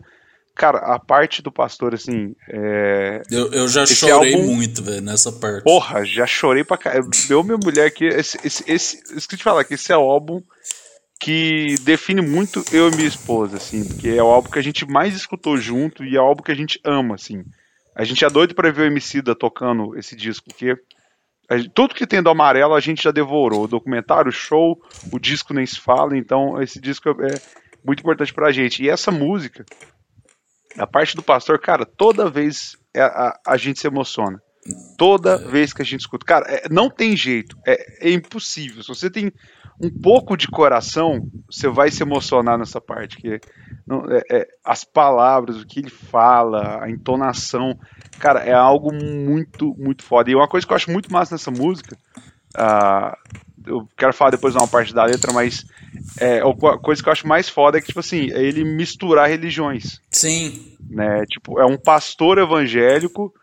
Cara, 0.53 0.79
a 0.79 0.99
parte 0.99 1.41
do 1.41 1.51
pastor, 1.51 1.93
assim. 1.93 2.35
É... 2.49 3.21
Eu, 3.31 3.51
eu 3.51 3.67
já 3.67 3.85
chorei 3.85 4.33
álbum... 4.33 4.53
muito, 4.53 4.83
velho, 4.83 5.01
nessa 5.01 5.31
parte. 5.31 5.63
Porra, 5.63 6.05
já 6.05 6.27
chorei 6.27 6.63
pra 6.63 6.77
caralho. 6.77 7.09
Deu 7.27 7.43
minha 7.43 7.57
mulher 7.57 7.87
aqui. 7.87 8.05
Esse, 8.05 8.37
esse, 8.45 8.63
esse, 8.67 9.27
de 9.27 9.43
falar 9.43 9.63
que 9.63 9.75
esse 9.75 9.91
é 9.91 9.97
o 9.97 10.01
álbum 10.01 10.41
que 11.21 11.75
define 11.83 12.19
muito 12.19 12.63
eu 12.73 12.89
e 12.89 12.95
minha 12.95 13.07
esposa, 13.07 13.57
assim, 13.57 13.87
porque 13.87 14.09
é 14.09 14.23
o 14.23 14.27
álbum 14.27 14.49
que 14.49 14.57
a 14.57 14.63
gente 14.63 14.89
mais 14.89 15.15
escutou 15.15 15.55
junto 15.55 16.03
e 16.03 16.17
é 16.17 16.19
o 16.19 16.25
álbum 16.25 16.41
que 16.41 16.51
a 16.51 16.55
gente 16.55 16.79
ama, 16.83 17.13
assim. 17.13 17.43
A 17.95 18.03
gente 18.03 18.25
é 18.25 18.29
doido 18.29 18.55
pra 18.55 18.71
ver 18.71 18.81
o 18.81 18.85
Emicida 18.85 19.35
tocando 19.35 19.95
esse 19.97 20.15
disco, 20.15 20.47
porque 20.49 20.75
tudo 21.75 21.93
que 21.93 22.07
tem 22.07 22.23
do 22.23 22.29
amarelo 22.29 22.73
a 22.73 22.79
gente 22.79 23.03
já 23.03 23.11
devorou. 23.11 23.65
O 23.65 23.67
documentário, 23.67 24.29
o 24.29 24.33
show, 24.33 24.81
o 25.11 25.19
disco 25.19 25.53
nem 25.53 25.65
se 25.65 25.79
fala, 25.79 26.17
então 26.17 26.59
esse 26.59 26.81
disco 26.81 27.09
é 27.09 27.39
muito 27.85 27.99
importante 27.99 28.33
pra 28.33 28.51
gente. 28.51 28.83
E 28.83 28.89
essa 28.89 29.11
música, 29.11 29.63
a 30.75 30.87
parte 30.87 31.15
do 31.15 31.21
pastor, 31.21 31.59
cara, 31.59 31.85
toda 31.85 32.31
vez 32.31 32.75
a, 32.95 33.03
a, 33.03 33.39
a 33.53 33.57
gente 33.57 33.79
se 33.79 33.85
emociona. 33.85 34.41
Toda 34.97 35.33
é. 35.33 35.37
vez 35.37 35.73
que 35.73 35.81
a 35.81 35.85
gente 35.85 36.01
escuta. 36.01 36.25
Cara, 36.25 36.45
é, 36.47 36.69
não 36.69 36.89
tem 36.89 37.15
jeito. 37.15 37.55
É, 37.65 38.07
é, 38.09 38.11
impossível. 38.11 38.81
Se 38.81 38.89
você 38.89 39.09
tem 39.09 39.31
um 39.81 39.89
pouco 39.89 40.37
de 40.37 40.47
coração, 40.47 41.27
você 41.49 41.67
vai 41.67 41.89
se 41.89 42.03
emocionar 42.03 42.57
nessa 42.57 42.79
parte. 42.79 43.17
Que 43.17 43.39
não, 43.85 44.05
é, 44.09 44.21
é, 44.29 44.47
as 44.63 44.83
palavras, 44.83 45.61
o 45.61 45.65
que 45.65 45.79
ele 45.79 45.89
fala, 45.89 46.83
a 46.83 46.89
entonação. 46.89 47.77
Cara, 48.19 48.41
é 48.41 48.53
algo 48.53 48.93
muito, 48.93 49.75
muito 49.77 50.03
foda. 50.03 50.29
E 50.29 50.35
uma 50.35 50.47
coisa 50.47 50.65
que 50.65 50.71
eu 50.71 50.77
acho 50.77 50.91
muito 50.91 51.11
massa 51.11 51.35
nessa 51.35 51.51
música. 51.51 51.97
Uh, 52.55 53.15
eu 53.65 53.87
quero 53.97 54.13
falar 54.13 54.31
depois 54.31 54.53
de 54.53 54.59
uma 54.59 54.67
parte 54.67 54.93
da 54.93 55.05
letra, 55.05 55.31
mas 55.31 55.65
é, 56.19 56.39
a 56.39 56.77
coisa 56.77 57.01
que 57.01 57.09
eu 57.09 57.13
acho 57.13 57.27
mais 57.27 57.49
foda 57.49 57.77
é 57.77 57.81
que, 57.81 57.87
tipo 57.87 57.99
assim, 57.99 58.31
é 58.31 58.43
ele 58.43 58.63
misturar 58.63 59.29
religiões. 59.29 59.99
Sim. 60.09 60.75
Né? 60.89 61.25
Tipo, 61.27 61.59
é 61.59 61.65
um 61.65 61.77
pastor 61.77 62.37
evangélico. 62.37 63.33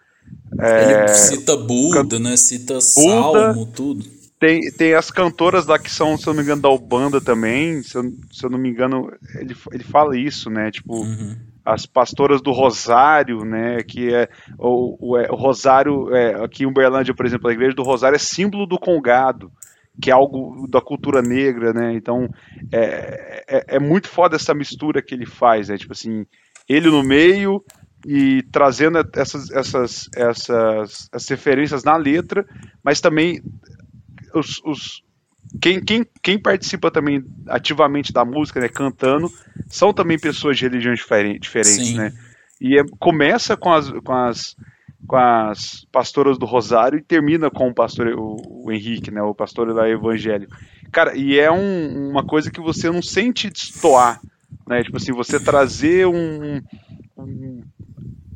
É, 0.60 1.04
ele 1.04 1.08
cita 1.08 1.56
Buda, 1.56 2.18
né? 2.18 2.36
Cita 2.36 2.74
Buda, 2.74 2.80
Salmo, 2.80 3.66
tudo. 3.66 4.17
Tem, 4.38 4.70
tem 4.70 4.94
as 4.94 5.10
cantoras 5.10 5.66
lá 5.66 5.78
que 5.78 5.90
são, 5.90 6.16
se 6.16 6.26
eu 6.26 6.32
não 6.32 6.38
me 6.38 6.44
engano, 6.44 6.62
da 6.62 6.68
Ubanda 6.68 7.20
também. 7.20 7.82
Se 7.82 7.96
eu, 7.96 8.04
se 8.30 8.44
eu 8.44 8.50
não 8.50 8.58
me 8.58 8.68
engano, 8.68 9.12
ele, 9.34 9.56
ele 9.72 9.82
fala 9.82 10.16
isso, 10.16 10.48
né? 10.48 10.70
Tipo, 10.70 11.00
uhum. 11.02 11.36
as 11.64 11.86
pastoras 11.86 12.40
do 12.40 12.52
Rosário, 12.52 13.44
né? 13.44 13.82
Que 13.82 14.14
é 14.14 14.28
o, 14.56 15.12
o, 15.12 15.18
é, 15.18 15.28
o 15.30 15.34
Rosário, 15.34 16.14
é, 16.14 16.44
aqui 16.44 16.62
em 16.62 16.66
Uberlândia, 16.66 17.14
por 17.14 17.26
exemplo, 17.26 17.48
a 17.48 17.52
igreja 17.52 17.74
do 17.74 17.82
Rosário 17.82 18.16
é 18.16 18.20
símbolo 18.20 18.66
do 18.66 18.78
congado 18.78 19.50
que 20.00 20.10
é 20.10 20.14
algo 20.14 20.68
da 20.68 20.80
cultura 20.80 21.20
negra, 21.20 21.72
né? 21.72 21.92
Então 21.92 22.28
é, 22.70 23.44
é, 23.48 23.64
é, 23.76 23.78
muito 23.80 24.08
foda 24.08 24.36
essa 24.36 24.54
mistura 24.54 25.02
que 25.02 25.12
ele 25.12 25.26
faz, 25.26 25.68
né? 25.68 25.76
Tipo 25.76 25.92
assim, 25.92 26.24
ele 26.68 26.88
no 26.88 27.02
meio 27.02 27.64
e 28.06 28.42
trazendo 28.52 28.98
essas, 29.16 29.50
essas, 29.50 30.08
essas, 30.14 31.08
essas 31.12 31.28
referências 31.28 31.82
na 31.82 31.96
letra, 31.96 32.46
mas 32.82 33.00
também 33.00 33.42
os, 34.38 34.60
os 34.64 35.02
quem, 35.60 35.80
quem, 35.82 36.06
quem 36.22 36.38
participa 36.38 36.90
também 36.90 37.24
ativamente 37.48 38.12
da 38.12 38.24
música, 38.24 38.60
né, 38.60 38.68
cantando, 38.68 39.30
são 39.66 39.92
também 39.92 40.18
pessoas 40.18 40.58
de 40.58 40.64
religiões 40.64 40.98
diferentes, 40.98 41.50
né? 41.94 42.12
E 42.60 42.78
é, 42.78 42.84
começa 42.98 43.56
com 43.56 43.72
as, 43.72 43.90
com 43.90 44.12
as 44.12 44.56
com 45.06 45.16
as 45.16 45.86
pastoras 45.92 46.38
do 46.38 46.44
Rosário 46.44 46.98
e 46.98 47.02
termina 47.02 47.50
com 47.50 47.68
o 47.68 47.74
pastor 47.74 48.08
o, 48.08 48.64
o 48.64 48.72
Henrique, 48.72 49.10
né, 49.10 49.22
o 49.22 49.34
pastor 49.34 49.72
da 49.72 49.88
evangélico. 49.88 50.54
Cara, 50.90 51.16
e 51.16 51.38
é 51.38 51.50
um, 51.50 52.10
uma 52.10 52.24
coisa 52.24 52.50
que 52.50 52.60
você 52.60 52.90
não 52.90 53.02
sente 53.02 53.48
destoar, 53.48 54.20
né? 54.66 54.82
Tipo 54.82 54.96
assim, 54.96 55.12
você 55.12 55.38
trazer 55.38 56.06
um, 56.06 56.60
um, 57.16 57.62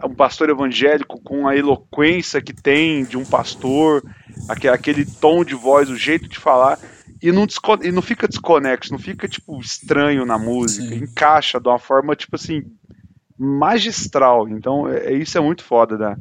um 0.04 0.14
pastor 0.14 0.50
evangélico 0.50 1.20
com 1.22 1.46
a 1.46 1.56
eloquência 1.56 2.40
que 2.40 2.52
tem 2.52 3.04
de 3.04 3.16
um 3.16 3.24
pastor, 3.24 4.02
aquele, 4.48 4.74
aquele 4.74 5.04
tom 5.04 5.44
de 5.44 5.54
voz, 5.54 5.88
o 5.88 5.96
jeito 5.96 6.28
de 6.28 6.38
falar, 6.38 6.78
e 7.22 7.30
não, 7.30 7.46
e 7.82 7.92
não 7.92 8.02
fica 8.02 8.26
desconexo, 8.26 8.90
não 8.92 8.98
fica, 8.98 9.28
tipo, 9.28 9.58
estranho 9.60 10.26
na 10.26 10.38
música, 10.38 10.88
Sim. 10.88 11.04
encaixa 11.04 11.60
de 11.60 11.68
uma 11.68 11.78
forma, 11.78 12.16
tipo 12.16 12.34
assim, 12.36 12.64
magistral. 13.38 14.48
Então, 14.48 14.88
é, 14.88 15.12
isso 15.12 15.38
é 15.38 15.40
muito 15.40 15.62
foda 15.62 15.96
da, 15.96 16.16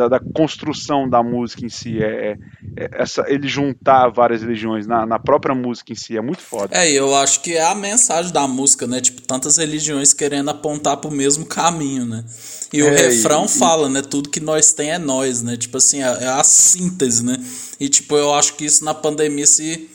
da, 0.00 0.08
da, 0.08 0.20
construção 0.20 1.08
da 1.08 1.22
música 1.22 1.64
em 1.64 1.68
si. 1.68 2.02
É, 2.02 2.32
é, 2.32 2.36
é, 2.76 3.02
essa, 3.02 3.24
ele 3.28 3.46
juntar 3.46 4.08
várias 4.08 4.40
religiões 4.40 4.86
na, 4.86 5.04
na, 5.04 5.18
própria 5.18 5.54
música 5.54 5.92
em 5.92 5.96
si 5.96 6.16
é 6.16 6.22
muito 6.22 6.42
foda. 6.42 6.74
É, 6.74 6.90
eu 6.90 7.14
acho 7.14 7.40
que 7.42 7.54
é 7.54 7.64
a 7.66 7.74
mensagem 7.74 8.32
da 8.32 8.46
música, 8.46 8.86
né? 8.86 9.00
Tipo, 9.00 9.20
tantas 9.22 9.58
religiões 9.58 10.12
querendo 10.14 10.48
apontar 10.48 10.96
pro 10.96 11.10
mesmo 11.10 11.44
caminho, 11.44 12.06
né? 12.06 12.24
E 12.72 12.82
o 12.82 12.88
é, 12.88 13.08
refrão 13.08 13.44
e, 13.44 13.48
fala, 13.48 13.88
e... 13.88 13.92
né? 13.92 14.02
Tudo 14.02 14.30
que 14.30 14.40
nós 14.40 14.72
tem 14.72 14.92
é 14.92 14.98
nós, 14.98 15.42
né? 15.42 15.56
Tipo 15.56 15.76
assim, 15.76 16.02
é, 16.02 16.06
é 16.06 16.28
a 16.28 16.44
síntese, 16.44 17.24
né? 17.24 17.36
E 17.78 17.88
tipo, 17.88 18.16
eu 18.16 18.32
acho 18.32 18.54
que 18.54 18.64
isso 18.64 18.84
na 18.84 18.94
pandemia 18.94 19.46
se 19.46 19.90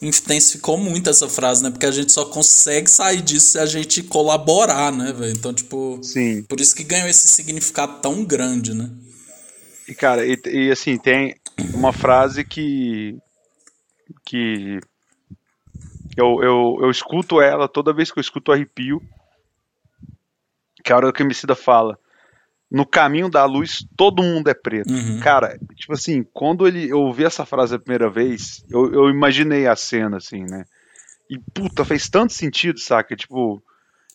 intensificou 0.00 0.76
muito 0.76 1.10
essa 1.10 1.28
frase, 1.28 1.62
né? 1.62 1.70
Porque 1.70 1.86
a 1.86 1.90
gente 1.90 2.12
só 2.12 2.24
consegue 2.24 2.88
sair 2.90 3.20
disso 3.20 3.52
se 3.52 3.58
a 3.58 3.66
gente 3.66 4.02
colaborar, 4.02 4.92
né, 4.92 5.12
velho? 5.12 5.32
Então, 5.32 5.52
tipo, 5.52 5.98
Sim. 6.02 6.44
por 6.48 6.60
isso 6.60 6.74
que 6.74 6.84
ganhou 6.84 7.08
esse 7.08 7.26
significado 7.26 8.00
tão 8.00 8.24
grande, 8.24 8.74
né? 8.74 8.88
E, 9.88 9.94
cara, 9.94 10.26
e, 10.26 10.38
e, 10.46 10.70
assim, 10.70 10.98
tem 10.98 11.34
uma 11.72 11.92
frase 11.94 12.44
que. 12.44 13.16
que. 14.24 14.78
Eu, 16.14 16.42
eu, 16.42 16.78
eu 16.82 16.90
escuto 16.90 17.40
ela 17.40 17.66
toda 17.66 17.94
vez 17.94 18.10
que 18.10 18.18
eu 18.18 18.20
escuto 18.20 18.52
arrepio. 18.52 19.00
Que 20.84 20.92
é 20.92 20.94
a 20.94 20.98
hora 20.98 21.12
que 21.12 21.22
a 21.22 21.24
Emicida 21.24 21.54
fala. 21.54 21.98
No 22.70 22.84
caminho 22.84 23.30
da 23.30 23.46
luz, 23.46 23.86
todo 23.96 24.22
mundo 24.22 24.48
é 24.48 24.54
preto. 24.54 24.92
Uhum. 24.92 25.20
Cara, 25.20 25.58
tipo 25.74 25.94
assim, 25.94 26.22
quando 26.34 26.68
ele, 26.68 26.90
eu 26.90 27.00
ouvi 27.00 27.24
essa 27.24 27.46
frase 27.46 27.74
a 27.74 27.78
primeira 27.78 28.10
vez, 28.10 28.62
eu, 28.68 28.92
eu 28.92 29.08
imaginei 29.08 29.66
a 29.66 29.74
cena, 29.74 30.18
assim, 30.18 30.42
né? 30.42 30.66
E, 31.30 31.38
puta, 31.54 31.82
fez 31.82 32.10
tanto 32.10 32.34
sentido, 32.34 32.78
saca? 32.78 33.16
Tipo, 33.16 33.62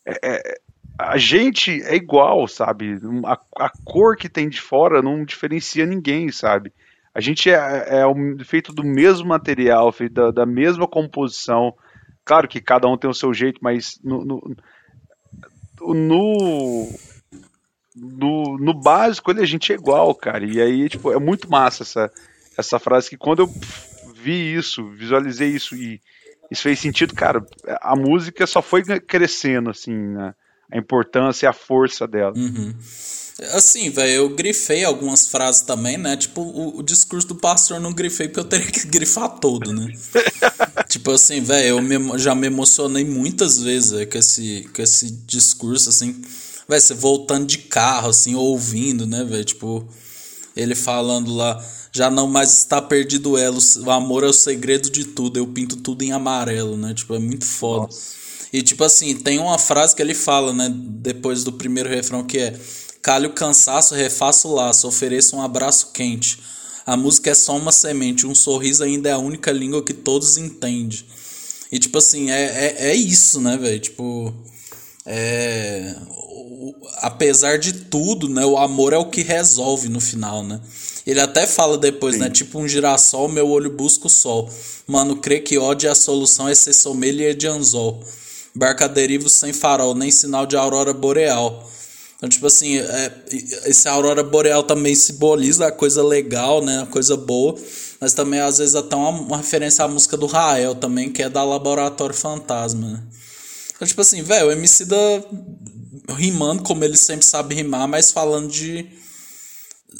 é, 0.05 0.19
é 0.21 0.57
a 0.97 1.17
gente 1.17 1.81
é 1.83 1.95
igual, 1.95 2.47
sabe? 2.47 2.99
A, 3.25 3.65
a, 3.65 3.71
cor 3.83 4.15
que 4.15 4.29
tem 4.29 4.47
de 4.47 4.61
fora 4.61 5.01
não 5.01 5.25
diferencia 5.25 5.85
ninguém, 5.85 6.31
sabe? 6.31 6.71
A 7.13 7.21
gente 7.21 7.49
é, 7.49 7.55
é 7.55 8.43
feito 8.43 8.71
do 8.73 8.83
mesmo 8.83 9.27
material, 9.27 9.91
feito 9.91 10.13
da, 10.13 10.31
da, 10.31 10.45
mesma 10.45 10.87
composição. 10.87 11.73
Claro 12.23 12.47
que 12.47 12.61
cada 12.61 12.87
um 12.87 12.97
tem 12.97 13.09
o 13.09 13.13
seu 13.13 13.33
jeito, 13.33 13.59
mas 13.61 13.99
no, 14.03 14.23
no, 14.23 14.55
no, 15.79 16.89
no, 17.95 18.57
no 18.57 18.73
básico 18.73 19.31
ele, 19.31 19.41
a 19.41 19.45
gente 19.45 19.71
é 19.71 19.75
igual, 19.75 20.13
cara. 20.15 20.45
E 20.45 20.61
aí, 20.61 20.89
tipo, 20.89 21.11
é 21.11 21.19
muito 21.19 21.49
massa 21.49 21.83
essa, 21.83 22.11
essa 22.57 22.79
frase 22.79 23.09
que 23.09 23.17
quando 23.17 23.43
eu 23.43 23.53
vi 24.15 24.55
isso, 24.55 24.89
visualizei 24.91 25.49
isso 25.49 25.75
e 25.75 25.99
isso 26.51 26.61
fez 26.61 26.79
sentido, 26.79 27.15
cara, 27.15 27.43
a 27.81 27.95
música 27.95 28.45
só 28.45 28.61
foi 28.61 28.83
crescendo, 28.83 29.71
assim, 29.71 29.95
né? 29.95 30.35
A 30.73 30.77
importância 30.77 31.45
e 31.45 31.47
a 31.47 31.53
força 31.53 32.07
dela. 32.07 32.33
Uhum. 32.35 32.73
Assim, 33.51 33.89
velho, 33.89 34.11
eu 34.11 34.29
grifei 34.29 34.83
algumas 34.83 35.27
frases 35.27 35.61
também, 35.61 35.97
né? 35.97 36.17
Tipo, 36.17 36.41
o, 36.41 36.79
o, 36.79 36.83
discurso 36.83 37.27
do 37.27 37.35
pastor 37.35 37.79
não 37.79 37.93
grifei 37.93 38.27
porque 38.27 38.39
eu 38.39 38.45
teria 38.45 38.67
que 38.67 38.87
grifar 38.87 39.29
todo, 39.39 39.71
né? 39.71 39.87
tipo 40.87 41.11
assim, 41.11 41.41
velho, 41.41 41.67
eu 41.67 41.81
me, 41.81 42.17
já 42.17 42.33
me 42.35 42.47
emocionei 42.47 43.03
muitas 43.03 43.59
vezes 43.59 43.91
véio, 43.91 44.09
com, 44.09 44.17
esse, 44.17 44.69
com 44.73 44.81
esse 44.81 45.11
discurso, 45.25 45.89
assim. 45.89 46.21
Velho, 46.67 46.81
você 46.81 46.93
voltando 46.93 47.45
de 47.45 47.59
carro, 47.59 48.09
assim, 48.09 48.35
ouvindo, 48.35 49.05
né, 49.05 49.23
velho? 49.23 49.43
Tipo, 49.43 49.87
ele 50.55 50.75
falando 50.75 51.33
lá, 51.33 51.63
já 51.91 52.09
não 52.09 52.27
mais 52.27 52.53
está 52.53 52.81
perdido 52.81 53.37
ela, 53.37 53.57
o 53.83 53.91
amor 53.91 54.23
é 54.23 54.27
o 54.27 54.33
segredo 54.33 54.89
de 54.89 55.05
tudo, 55.05 55.37
eu 55.37 55.47
pinto 55.47 55.77
tudo 55.77 56.03
em 56.03 56.11
amarelo, 56.11 56.77
né? 56.77 56.93
Tipo, 56.93 57.15
é 57.15 57.19
muito 57.19 57.45
foda. 57.45 57.87
Nossa. 57.87 58.22
E 58.53 58.61
tipo 58.61 58.83
assim, 58.83 59.15
tem 59.15 59.39
uma 59.39 59.57
frase 59.57 59.95
que 59.95 60.01
ele 60.01 60.13
fala, 60.13 60.53
né, 60.53 60.71
depois 60.71 61.43
do 61.43 61.51
primeiro 61.51 61.89
refrão 61.89 62.23
que 62.23 62.37
é: 62.37 62.53
"Calhe 63.01 63.25
o 63.25 63.33
cansaço, 63.33 63.95
refaça 63.95 64.47
o 64.47 64.53
laço, 64.53 64.87
ofereça 64.87 65.35
um 65.35 65.41
abraço 65.41 65.89
quente. 65.91 66.39
A 66.85 66.95
música 66.95 67.31
é 67.31 67.33
só 67.33 67.57
uma 67.57 67.71
semente, 67.71 68.27
um 68.27 68.35
sorriso 68.35 68.83
ainda 68.83 69.09
é 69.09 69.13
a 69.13 69.17
única 69.17 69.51
língua 69.51 69.83
que 69.83 69.93
todos 69.93 70.37
entendem." 70.37 71.03
E 71.71 71.79
tipo 71.79 71.97
assim, 71.97 72.29
é, 72.29 72.43
é, 72.43 72.89
é 72.91 72.95
isso, 72.95 73.41
né, 73.41 73.57
velho? 73.57 73.79
Tipo, 73.79 74.31
é, 75.07 75.95
o, 76.11 76.75
apesar 76.97 77.57
de 77.57 77.73
tudo, 77.73 78.29
né, 78.29 78.45
o 78.45 78.57
amor 78.57 78.93
é 78.93 78.97
o 78.97 79.09
que 79.09 79.23
resolve 79.23 79.89
no 79.89 79.99
final, 79.99 80.43
né? 80.43 80.61
Ele 81.07 81.19
até 81.19 81.47
fala 81.47 81.75
depois, 81.75 82.13
né, 82.15 82.25
Sim. 82.25 82.29
né? 82.29 82.29
Tipo 82.29 82.59
um 82.59 82.67
girassol, 82.67 83.27
meu 83.27 83.49
olho 83.49 83.71
busca 83.71 84.05
o 84.05 84.09
sol. 84.09 84.47
Mano, 84.85 85.15
crê 85.15 85.39
que 85.39 85.57
ódio 85.57 85.87
é 85.87 85.91
a 85.91 85.95
solução 85.95 86.47
é 86.47 86.53
ser 86.53 86.73
sommelier 86.73 87.33
de 87.33 87.47
anzol. 87.47 88.03
Barca 88.55 88.87
derivo 88.87 89.29
sem 89.29 89.51
farol, 89.51 89.95
nem 89.95 90.11
sinal 90.11 90.45
de 90.45 90.55
aurora 90.55 90.93
boreal. 90.93 91.69
Então, 92.15 92.29
tipo 92.29 92.47
assim, 92.47 92.77
é, 92.77 93.11
esse 93.65 93.87
aurora 93.87 94.23
boreal 94.23 94.63
também 94.63 94.95
simboliza 94.95 95.67
a 95.67 95.71
coisa 95.71 96.01
legal, 96.03 96.63
né? 96.63 96.83
A 96.83 96.85
coisa 96.85 97.17
boa. 97.17 97.55
Mas 97.99 98.13
também, 98.13 98.39
às 98.39 98.59
vezes, 98.59 98.75
até 98.75 98.95
uma, 98.95 99.09
uma 99.09 99.37
referência 99.37 99.83
à 99.83 99.87
música 99.87 100.15
do 100.15 100.25
Rael 100.25 100.75
também, 100.75 101.09
que 101.11 101.23
é 101.23 101.29
da 101.29 101.43
Laboratório 101.43 102.15
Fantasma, 102.15 102.87
né? 102.87 103.03
Então, 103.75 103.87
tipo 103.87 104.01
assim, 104.01 104.21
velho, 104.21 104.47
o 104.47 104.51
MC 104.51 104.85
da 104.85 104.97
rimando 106.15 106.63
como 106.63 106.83
ele 106.83 106.97
sempre 106.97 107.25
sabe 107.25 107.55
rimar, 107.55 107.87
mas 107.87 108.11
falando 108.11 108.49
de 108.49 108.87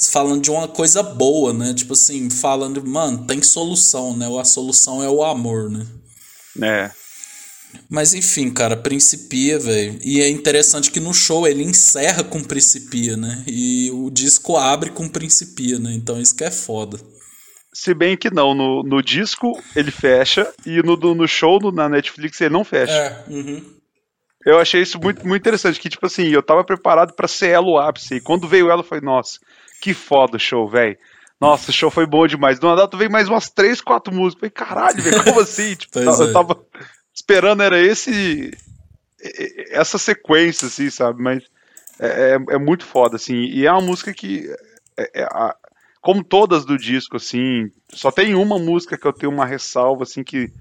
falando 0.09 0.41
de 0.41 0.51
uma 0.51 0.67
coisa 0.67 1.03
boa, 1.03 1.53
né? 1.53 1.73
Tipo 1.73 1.93
assim, 1.93 2.29
falando, 2.29 2.85
mano, 2.85 3.25
tem 3.25 3.41
solução, 3.41 4.15
né? 4.15 4.27
A 4.39 4.45
solução 4.45 5.03
é 5.03 5.09
o 5.09 5.23
amor, 5.23 5.69
né? 5.69 5.85
É. 6.61 6.91
Mas 7.89 8.13
enfim, 8.13 8.51
cara, 8.51 8.75
Principia, 8.75 9.59
velho. 9.59 9.99
E 10.03 10.21
é 10.21 10.29
interessante 10.29 10.91
que 10.91 10.99
no 10.99 11.13
show 11.13 11.47
ele 11.47 11.63
encerra 11.63 12.23
com 12.23 12.43
Principia, 12.43 13.15
né? 13.17 13.43
E 13.47 13.89
o 13.91 14.09
disco 14.09 14.57
abre 14.57 14.89
com 14.89 15.07
Principia, 15.07 15.79
né? 15.79 15.93
Então 15.93 16.19
isso 16.19 16.35
que 16.35 16.43
é 16.43 16.51
foda. 16.51 16.99
Se 17.73 17.93
bem 17.93 18.15
que 18.15 18.29
não, 18.29 18.53
no, 18.53 18.83
no 18.83 19.01
disco 19.01 19.59
ele 19.75 19.91
fecha 19.91 20.51
e 20.65 20.81
no, 20.83 20.95
no 20.95 21.27
show 21.27 21.59
no, 21.59 21.71
na 21.71 21.89
Netflix 21.89 22.39
ele 22.41 22.53
não 22.53 22.63
fecha. 22.63 22.93
É, 22.93 23.23
uhum. 23.27 23.63
Eu 24.45 24.59
achei 24.59 24.81
isso 24.81 24.99
muito, 24.99 25.25
muito 25.25 25.41
interessante, 25.41 25.79
que 25.79 25.89
tipo 25.89 26.05
assim, 26.05 26.27
eu 26.27 26.43
tava 26.43 26.63
preparado 26.63 27.13
para 27.13 27.27
ser 27.27 27.49
ela 27.49 27.65
o 27.65 27.77
ápice, 27.77 28.15
e 28.15 28.21
quando 28.21 28.47
veio 28.47 28.69
ela 28.69 28.81
eu 28.81 28.85
falei, 28.85 29.03
nossa, 29.03 29.39
que 29.81 29.93
foda 29.93 30.35
o 30.35 30.39
show, 30.39 30.67
velho. 30.67 30.97
Nossa, 31.43 31.71
o 31.71 31.73
show 31.73 31.91
foi 31.91 32.05
bom 32.05 32.25
demais. 32.25 32.57
Do 32.57 32.73
nada 32.73 32.87
veio 32.95 33.11
mais 33.11 33.27
umas 33.27 33.49
três, 33.49 33.81
quatro 33.81 34.13
músicas. 34.13 34.43
Eu 34.43 34.51
falei, 34.51 34.51
caralho, 34.51 35.03
velho, 35.03 35.23
como 35.25 35.41
assim? 35.41 35.75
tipo, 35.75 35.99
eu 35.99 36.09
é. 36.09 36.31
tava 36.31 36.57
esperando, 37.13 37.63
era 37.63 37.79
esse 37.79 38.51
essa 39.71 39.97
sequência, 39.97 40.67
assim, 40.67 40.89
sabe? 40.89 41.21
Mas 41.21 41.43
é, 41.99 42.35
é, 42.35 42.55
é 42.55 42.57
muito 42.57 42.85
foda, 42.85 43.15
assim. 43.15 43.45
E 43.45 43.65
é 43.65 43.71
uma 43.71 43.81
música 43.81 44.13
que, 44.13 44.53
é, 44.97 45.21
é, 45.21 45.23
a, 45.23 45.55
como 46.01 46.23
todas 46.23 46.65
do 46.65 46.77
disco, 46.77 47.17
assim, 47.17 47.71
só 47.89 48.11
tem 48.11 48.35
uma 48.35 48.59
música 48.59 48.97
que 48.97 49.07
eu 49.07 49.13
tenho 49.13 49.31
uma 49.31 49.45
ressalva, 49.45 50.03
assim, 50.03 50.23
que 50.23 50.51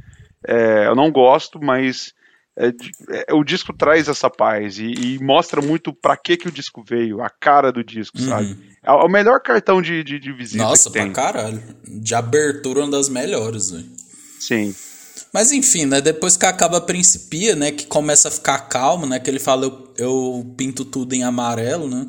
é, 0.47 0.87
eu 0.87 0.95
não 0.95 1.11
gosto, 1.11 1.59
mas 1.61 2.13
é, 2.57 3.33
o 3.33 3.43
disco 3.43 3.73
traz 3.73 4.09
essa 4.09 4.29
paz 4.29 4.79
e, 4.79 4.93
e 4.93 5.19
mostra 5.19 5.61
muito 5.61 5.93
para 5.93 6.17
que 6.17 6.37
que 6.37 6.49
o 6.49 6.53
disco 6.53 6.85
veio, 6.87 7.23
a 7.23 7.31
cara 7.31 7.73
do 7.73 7.83
disco, 7.83 8.19
uhum. 8.19 8.29
sabe? 8.29 8.59
É 8.83 8.93
o 8.93 9.09
melhor 9.09 9.41
cartão 9.41 9.81
de, 9.81 10.05
de, 10.05 10.19
de 10.19 10.33
visita 10.33 10.63
Nossa, 10.63 10.91
que 10.91 10.99
tem. 10.99 11.11
pra 11.11 11.25
caralho. 11.25 11.63
De 11.85 12.15
abertura, 12.15 12.81
uma 12.81 12.91
das 12.91 13.09
melhores, 13.09 13.71
velho. 13.71 13.87
Sim. 14.39 14.75
Mas 15.33 15.53
enfim, 15.53 15.87
né? 15.87 16.01
Depois 16.01 16.37
que 16.37 16.47
acaba 16.47 16.79
a 16.79 16.81
Principia, 16.81 17.55
né? 17.55 17.71
Que 17.71 17.87
começa 17.87 18.29
a 18.29 18.31
ficar 18.31 18.59
calmo, 18.61 19.07
né? 19.07 19.19
Que 19.19 19.29
ele 19.29 19.39
fala, 19.39 19.65
eu, 19.65 19.95
eu 19.99 20.55
pinto 20.57 20.85
tudo 20.85 21.15
em 21.15 21.25
amarelo, 21.25 21.89
né? 21.89 22.07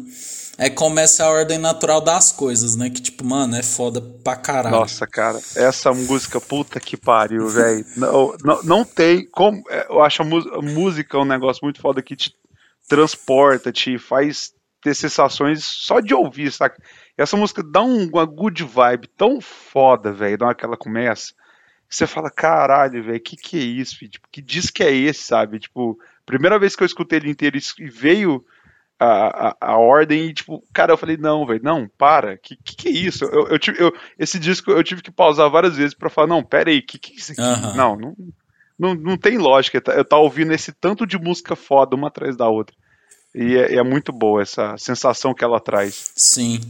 Aí 0.57 0.69
começa 0.69 1.25
a 1.25 1.29
ordem 1.29 1.57
natural 1.57 1.99
das 1.99 2.31
coisas, 2.31 2.75
né? 2.75 2.89
Que 2.89 3.01
tipo, 3.01 3.25
mano, 3.25 3.55
é 3.55 3.63
foda 3.63 3.99
pra 3.99 4.35
caralho. 4.35 4.75
Nossa, 4.75 5.07
cara, 5.07 5.39
essa 5.55 5.91
música, 5.91 6.39
puta 6.39 6.79
que 6.79 6.95
pariu, 6.95 7.47
velho. 7.47 7.85
não, 7.97 8.35
não, 8.43 8.63
não 8.63 8.85
tem 8.85 9.27
como. 9.29 9.63
É, 9.69 9.87
eu 9.89 10.01
acho 10.01 10.21
a, 10.21 10.25
a 10.25 10.61
música 10.61 11.17
um 11.17 11.25
negócio 11.25 11.61
muito 11.63 11.81
foda 11.81 12.03
que 12.03 12.15
te 12.15 12.33
transporta, 12.87 13.71
te 13.71 13.97
faz 13.97 14.53
ter 14.83 14.93
sensações 14.93 15.63
só 15.63 15.99
de 15.99 16.13
ouvir, 16.13 16.51
saca? 16.51 16.77
Essa 17.17 17.37
música 17.37 17.63
dá 17.63 17.81
um, 17.81 18.07
uma 18.07 18.25
good 18.25 18.63
vibe 18.63 19.07
tão 19.17 19.39
foda, 19.39 20.11
velho, 20.11 20.37
na 20.39 20.47
hora 20.47 20.55
que 20.55 20.65
ela 20.65 20.77
começa. 20.77 21.33
Você 21.93 22.07
fala, 22.07 22.31
caralho, 22.31 23.03
velho, 23.03 23.19
que 23.19 23.37
que 23.37 23.55
é 23.55 23.61
isso? 23.61 23.97
Filho? 23.97 24.11
Tipo, 24.11 24.27
que 24.31 24.41
disco 24.41 24.81
é 24.81 24.91
esse, 24.91 25.21
sabe? 25.21 25.59
Tipo, 25.59 25.95
primeira 26.25 26.57
vez 26.57 26.75
que 26.75 26.81
eu 26.81 26.87
escutei 26.87 27.19
ele 27.19 27.29
inteiro 27.29 27.55
e 27.55 27.87
veio 27.87 28.43
a, 28.99 29.49
a, 29.49 29.55
a, 29.61 29.77
ordem 29.77 30.25
e, 30.25 30.33
tipo, 30.33 30.63
cara, 30.73 30.93
eu 30.93 30.97
falei, 30.97 31.17
não, 31.17 31.45
velho, 31.45 31.61
não, 31.63 31.87
para, 31.95 32.35
que, 32.37 32.55
que, 32.55 32.75
que 32.75 32.87
é 32.87 32.91
isso? 32.91 33.25
Eu, 33.25 33.47
eu, 33.47 33.59
eu, 33.77 33.93
esse 34.17 34.39
disco 34.39 34.71
eu 34.71 34.83
tive 34.83 35.03
que 35.03 35.11
pausar 35.11 35.51
várias 35.51 35.77
vezes 35.77 35.93
para 35.93 36.09
falar, 36.09 36.25
não, 36.25 36.43
pera 36.43 36.71
aí, 36.71 36.81
que 36.81 36.97
que 36.97 37.13
é 37.13 37.15
isso 37.15 37.31
aqui? 37.33 37.41
Uhum. 37.41 37.75
Não, 37.75 37.95
não, 37.95 38.15
não, 38.79 38.95
não 38.95 39.17
tem 39.17 39.37
lógica, 39.37 39.79
eu 39.91 40.03
tá 40.03 40.17
ouvindo 40.17 40.51
esse 40.51 40.71
tanto 40.71 41.05
de 41.05 41.19
música 41.19 41.55
foda 41.55 41.95
uma 41.95 42.07
atrás 42.07 42.35
da 42.35 42.49
outra. 42.49 42.75
E 43.35 43.55
é, 43.55 43.75
é, 43.75 43.83
muito 43.83 44.11
boa 44.11 44.43
essa 44.43 44.75
sensação 44.77 45.33
que 45.33 45.43
ela 45.43 45.59
traz. 45.59 46.11
Sim. 46.15 46.61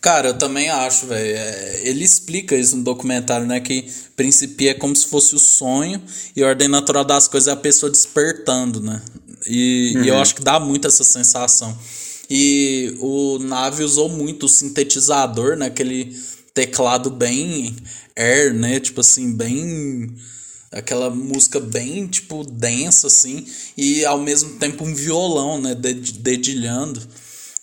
Cara, 0.00 0.28
eu 0.28 0.38
também 0.38 0.70
acho, 0.70 1.06
velho. 1.06 1.36
É, 1.36 1.80
ele 1.84 2.02
explica 2.02 2.56
isso 2.56 2.76
no 2.76 2.84
documentário, 2.84 3.46
né? 3.46 3.60
Que 3.60 3.86
Principia 4.18 4.72
é 4.72 4.74
como 4.74 4.96
se 4.96 5.06
fosse 5.06 5.36
o 5.36 5.38
sonho 5.38 6.02
e 6.34 6.42
a 6.42 6.48
ordem 6.48 6.66
natural 6.66 7.04
das 7.04 7.28
coisas 7.28 7.46
é 7.46 7.52
a 7.52 7.56
pessoa 7.56 7.88
despertando, 7.88 8.80
né? 8.80 9.00
E, 9.46 9.92
uhum. 9.94 10.02
e 10.02 10.08
eu 10.08 10.14
uhum. 10.14 10.20
acho 10.20 10.34
que 10.34 10.42
dá 10.42 10.58
muito 10.58 10.88
essa 10.88 11.04
sensação. 11.04 11.78
E 12.28 12.96
o 12.98 13.38
Nave 13.38 13.84
usou 13.84 14.08
muito 14.08 14.46
o 14.46 14.48
sintetizador, 14.48 15.56
né? 15.56 15.66
Aquele 15.66 16.16
teclado 16.52 17.10
bem 17.10 17.76
air, 18.16 18.52
né? 18.52 18.80
Tipo 18.80 19.02
assim, 19.02 19.32
bem 19.32 20.12
aquela 20.70 21.10
música 21.10 21.58
bem 21.58 22.06
tipo 22.06 22.44
densa 22.44 23.06
assim 23.06 23.46
e 23.76 24.04
ao 24.04 24.18
mesmo 24.18 24.56
tempo 24.56 24.84
um 24.84 24.94
violão 24.94 25.60
né 25.60 25.74
dedilhando 25.74 27.00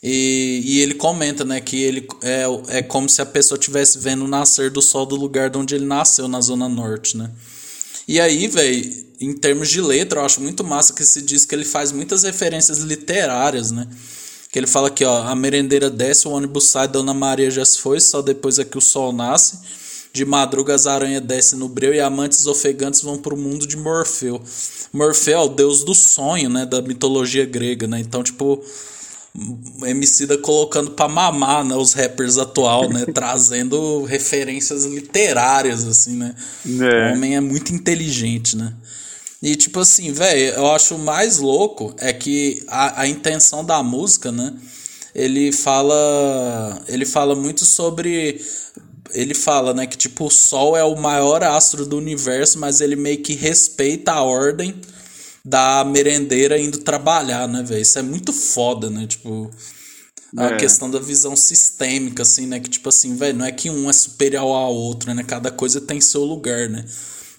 e, 0.02 0.62
e 0.66 0.80
ele 0.82 0.96
comenta 0.96 1.44
né 1.46 1.62
que 1.62 1.82
ele 1.82 2.08
é, 2.22 2.78
é 2.78 2.82
como 2.82 3.08
se 3.08 3.22
a 3.22 3.26
pessoa 3.26 3.58
estivesse 3.60 4.00
vendo 4.00 4.26
o 4.26 4.28
nascer 4.28 4.72
do 4.72 4.82
sol 4.82 5.06
do 5.06 5.16
lugar 5.16 5.50
de 5.50 5.58
onde 5.58 5.76
ele 5.76 5.86
nasceu 5.86 6.28
na 6.28 6.42
zona 6.42 6.68
norte 6.68 7.16
né 7.16 7.30
e 8.08 8.20
aí 8.20 8.48
velho 8.48 9.06
em 9.20 9.34
termos 9.34 9.70
de 9.70 9.82
letra, 9.82 10.20
eu 10.20 10.26
acho 10.26 10.42
muito 10.42 10.64
massa 10.64 10.94
que 10.94 11.02
esse 11.02 11.22
disco 11.22 11.54
ele 11.54 11.66
faz 11.66 11.92
muitas 11.92 12.24
referências 12.24 12.80
literárias, 12.80 13.72
né? 13.72 13.88
Que 14.52 14.60
ele 14.60 14.68
fala 14.68 14.88
aqui, 14.88 15.04
ó, 15.04 15.24
a 15.24 15.36
merendeira 15.36 15.90
desce, 15.90 16.28
o 16.28 16.32
ônibus 16.32 16.70
sai, 16.70 16.88
Dona 16.88 17.14
Maria 17.14 17.50
já 17.52 17.64
se 17.64 17.80
foi, 17.80 18.00
só 18.00 18.22
depois 18.22 18.60
é 18.60 18.64
que 18.64 18.78
o 18.78 18.82
sol 18.82 19.12
nasce. 19.12 19.60
De 20.16 20.24
madruga 20.24 20.74
as 20.74 20.88
aranhas 20.88 21.22
descem 21.22 21.60
no 21.60 21.68
breu 21.68 21.94
e 21.94 22.00
amantes 22.00 22.48
ofegantes 22.48 23.02
vão 23.02 23.18
pro 23.18 23.36
mundo 23.36 23.68
de 23.68 23.76
Morfeu. 23.76 24.42
Morfeu 24.94 25.38
é 25.38 25.42
o 25.42 25.50
deus 25.50 25.84
do 25.84 25.94
sonho, 25.94 26.50
né, 26.50 26.66
da 26.66 26.82
mitologia 26.82 27.46
grega, 27.46 27.86
né? 27.86 28.00
Então, 28.00 28.24
tipo, 28.24 28.64
Emicida 29.84 30.38
colocando 30.38 30.92
pra 30.92 31.10
mamar, 31.10 31.66
né, 31.66 31.76
os 31.76 31.92
rappers 31.92 32.38
atual, 32.38 32.90
né, 32.90 33.06
trazendo 33.14 34.06
referências 34.06 34.86
literárias, 34.86 35.86
assim, 35.86 36.16
né? 36.16 36.34
É. 36.66 37.12
O 37.12 37.16
homem 37.16 37.36
é 37.36 37.42
muito 37.42 37.74
inteligente, 37.74 38.56
né? 38.56 38.72
E 39.44 39.54
tipo 39.54 39.82
assim, 39.82 40.14
velho, 40.14 40.56
eu 40.56 40.72
acho 40.72 40.98
mais 40.98 41.40
louco 41.40 41.94
é 41.98 42.14
que 42.14 42.64
a, 42.70 43.02
a 43.02 43.08
intenção 43.10 43.66
da 43.66 43.84
música, 43.84 44.32
né? 44.32 44.54
Ele 45.14 45.52
fala. 45.52 46.82
Ele 46.88 47.06
fala 47.06 47.36
muito 47.36 47.66
sobre. 47.66 48.42
Ele 49.16 49.34
fala, 49.34 49.74
né, 49.74 49.86
que 49.88 49.98
tipo, 49.98 50.26
o 50.26 50.30
Sol 50.30 50.76
é 50.76 50.84
o 50.84 50.96
maior 50.96 51.44
astro 51.44 51.86
do 51.86 51.98
universo, 51.98 52.60
mas 52.60 52.82
ele 52.82 52.96
meio 52.96 53.22
que 53.22 53.34
respeita 53.34 54.12
a 54.12 54.22
ordem 54.22 54.76
da 55.44 55.86
merendeira 55.86 56.60
indo 56.60 56.80
trabalhar, 56.80 57.48
né, 57.48 57.64
velho? 57.64 57.82
Isso 57.82 58.00
é 58.00 58.02
muito 58.02 58.34
foda, 58.34 58.90
né? 58.90 59.06
Tipo. 59.08 59.50
A 60.38 60.48
é. 60.48 60.58
questão 60.58 60.92
da 60.92 61.00
visão 61.00 61.34
sistêmica, 61.34 62.24
assim, 62.24 62.46
né? 62.46 62.60
Que, 62.60 62.70
tipo 62.70 62.90
assim, 62.90 63.16
velho, 63.16 63.38
não 63.38 63.46
é 63.46 63.54
que 63.54 63.70
um 63.70 63.90
é 63.90 63.94
superior 63.94 64.54
ao 64.54 64.74
outro, 64.74 65.14
né? 65.14 65.24
Cada 65.24 65.50
coisa 65.50 65.80
tem 65.80 66.02
seu 66.02 66.26
lugar, 66.26 66.68
né? 66.68 66.84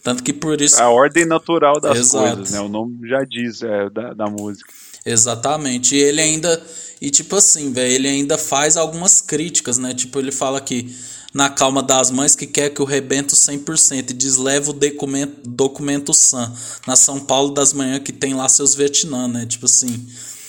Tanto 0.03 0.22
que 0.22 0.32
por 0.32 0.61
isso. 0.61 0.80
A 0.80 0.88
ordem 0.88 1.26
natural 1.26 1.78
das 1.78 1.98
Exato. 1.98 2.36
coisas, 2.36 2.53
né? 2.53 2.61
O 2.61 2.68
nome 2.68 3.07
já 3.09 3.24
diz 3.24 3.61
é, 3.61 3.90
da, 3.90 4.14
da 4.14 4.26
música. 4.26 4.72
Exatamente. 5.05 5.94
E 5.94 5.98
ele 5.98 6.22
ainda. 6.22 6.62
E 7.01 7.11
tipo 7.11 7.36
assim, 7.36 7.72
velho, 7.72 7.92
ele 7.92 8.09
ainda 8.09 8.38
faz 8.38 8.76
algumas 8.76 9.20
críticas, 9.20 9.76
né? 9.78 9.92
Tipo, 9.92 10.18
ele 10.18 10.32
fala 10.32 10.61
que 10.61 10.94
na 11.37 11.51
calma 11.51 11.82
das 11.82 12.11
mães 12.11 12.34
que 12.34 12.47
quer 12.47 12.70
que 12.70 12.80
o 12.80 12.87
rebento 12.87 13.37
100% 13.37 14.09
e 14.09 14.14
desleva 14.14 14.70
o 14.70 14.72
documento, 14.72 15.47
documento 15.47 16.14
SAM 16.14 16.51
na 16.87 16.97
São 16.97 17.20
Paulo 17.20 17.53
das 17.53 17.74
manhãs 17.74 18.01
que 18.03 18.11
tem 18.11 18.32
lá 18.32 18.49
seus 18.49 18.74
Vietnã, 18.74 19.28
né? 19.28 19.45
Tipo 19.45 19.66
assim, 19.66 20.07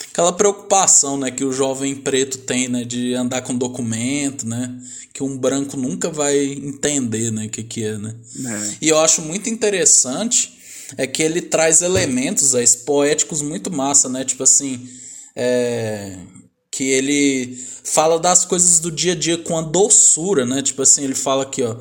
aquela 0.10 0.32
preocupação, 0.32 1.18
né, 1.18 1.30
que 1.30 1.44
o 1.44 1.52
jovem 1.52 1.94
preto 1.94 2.38
tem, 2.38 2.70
né, 2.70 2.86
de 2.86 3.14
andar 3.16 3.42
com 3.42 3.54
documento, 3.54 4.48
né? 4.48 4.74
que 5.12 5.22
um 5.24 5.36
branco 5.36 5.76
nunca 5.76 6.10
vai 6.10 6.38
entender, 6.38 7.32
né, 7.32 7.48
o 7.48 7.50
que 7.50 7.64
que 7.64 7.84
é, 7.84 7.98
né? 7.98 8.16
É. 8.46 8.78
E 8.84 8.88
eu 8.88 9.00
acho 9.00 9.24
muito 9.24 9.50
interessante 9.50 10.56
é 10.96 11.06
que 11.06 11.22
ele 11.22 11.42
traz 11.42 11.82
elementos 11.82 12.56
aí, 12.56 12.66
poéticos 12.86 13.42
muito 13.42 13.70
massa, 13.74 14.08
né? 14.08 14.24
Tipo 14.24 14.44
assim, 14.44 14.88
é, 15.36 16.18
que 16.78 16.92
ele 16.92 17.58
fala 17.84 18.20
das 18.20 18.46
coisas 18.46 18.80
do 18.80 18.92
dia 18.92 19.14
a 19.14 19.16
dia 19.16 19.36
com 19.36 19.58
a 19.58 19.64
doçura, 19.64 20.46
né? 20.46 20.62
Tipo 20.62 20.84
assim, 20.84 21.04
ele 21.04 21.16
fala 21.16 21.42
aqui, 21.42 21.64
ó, 21.64 21.76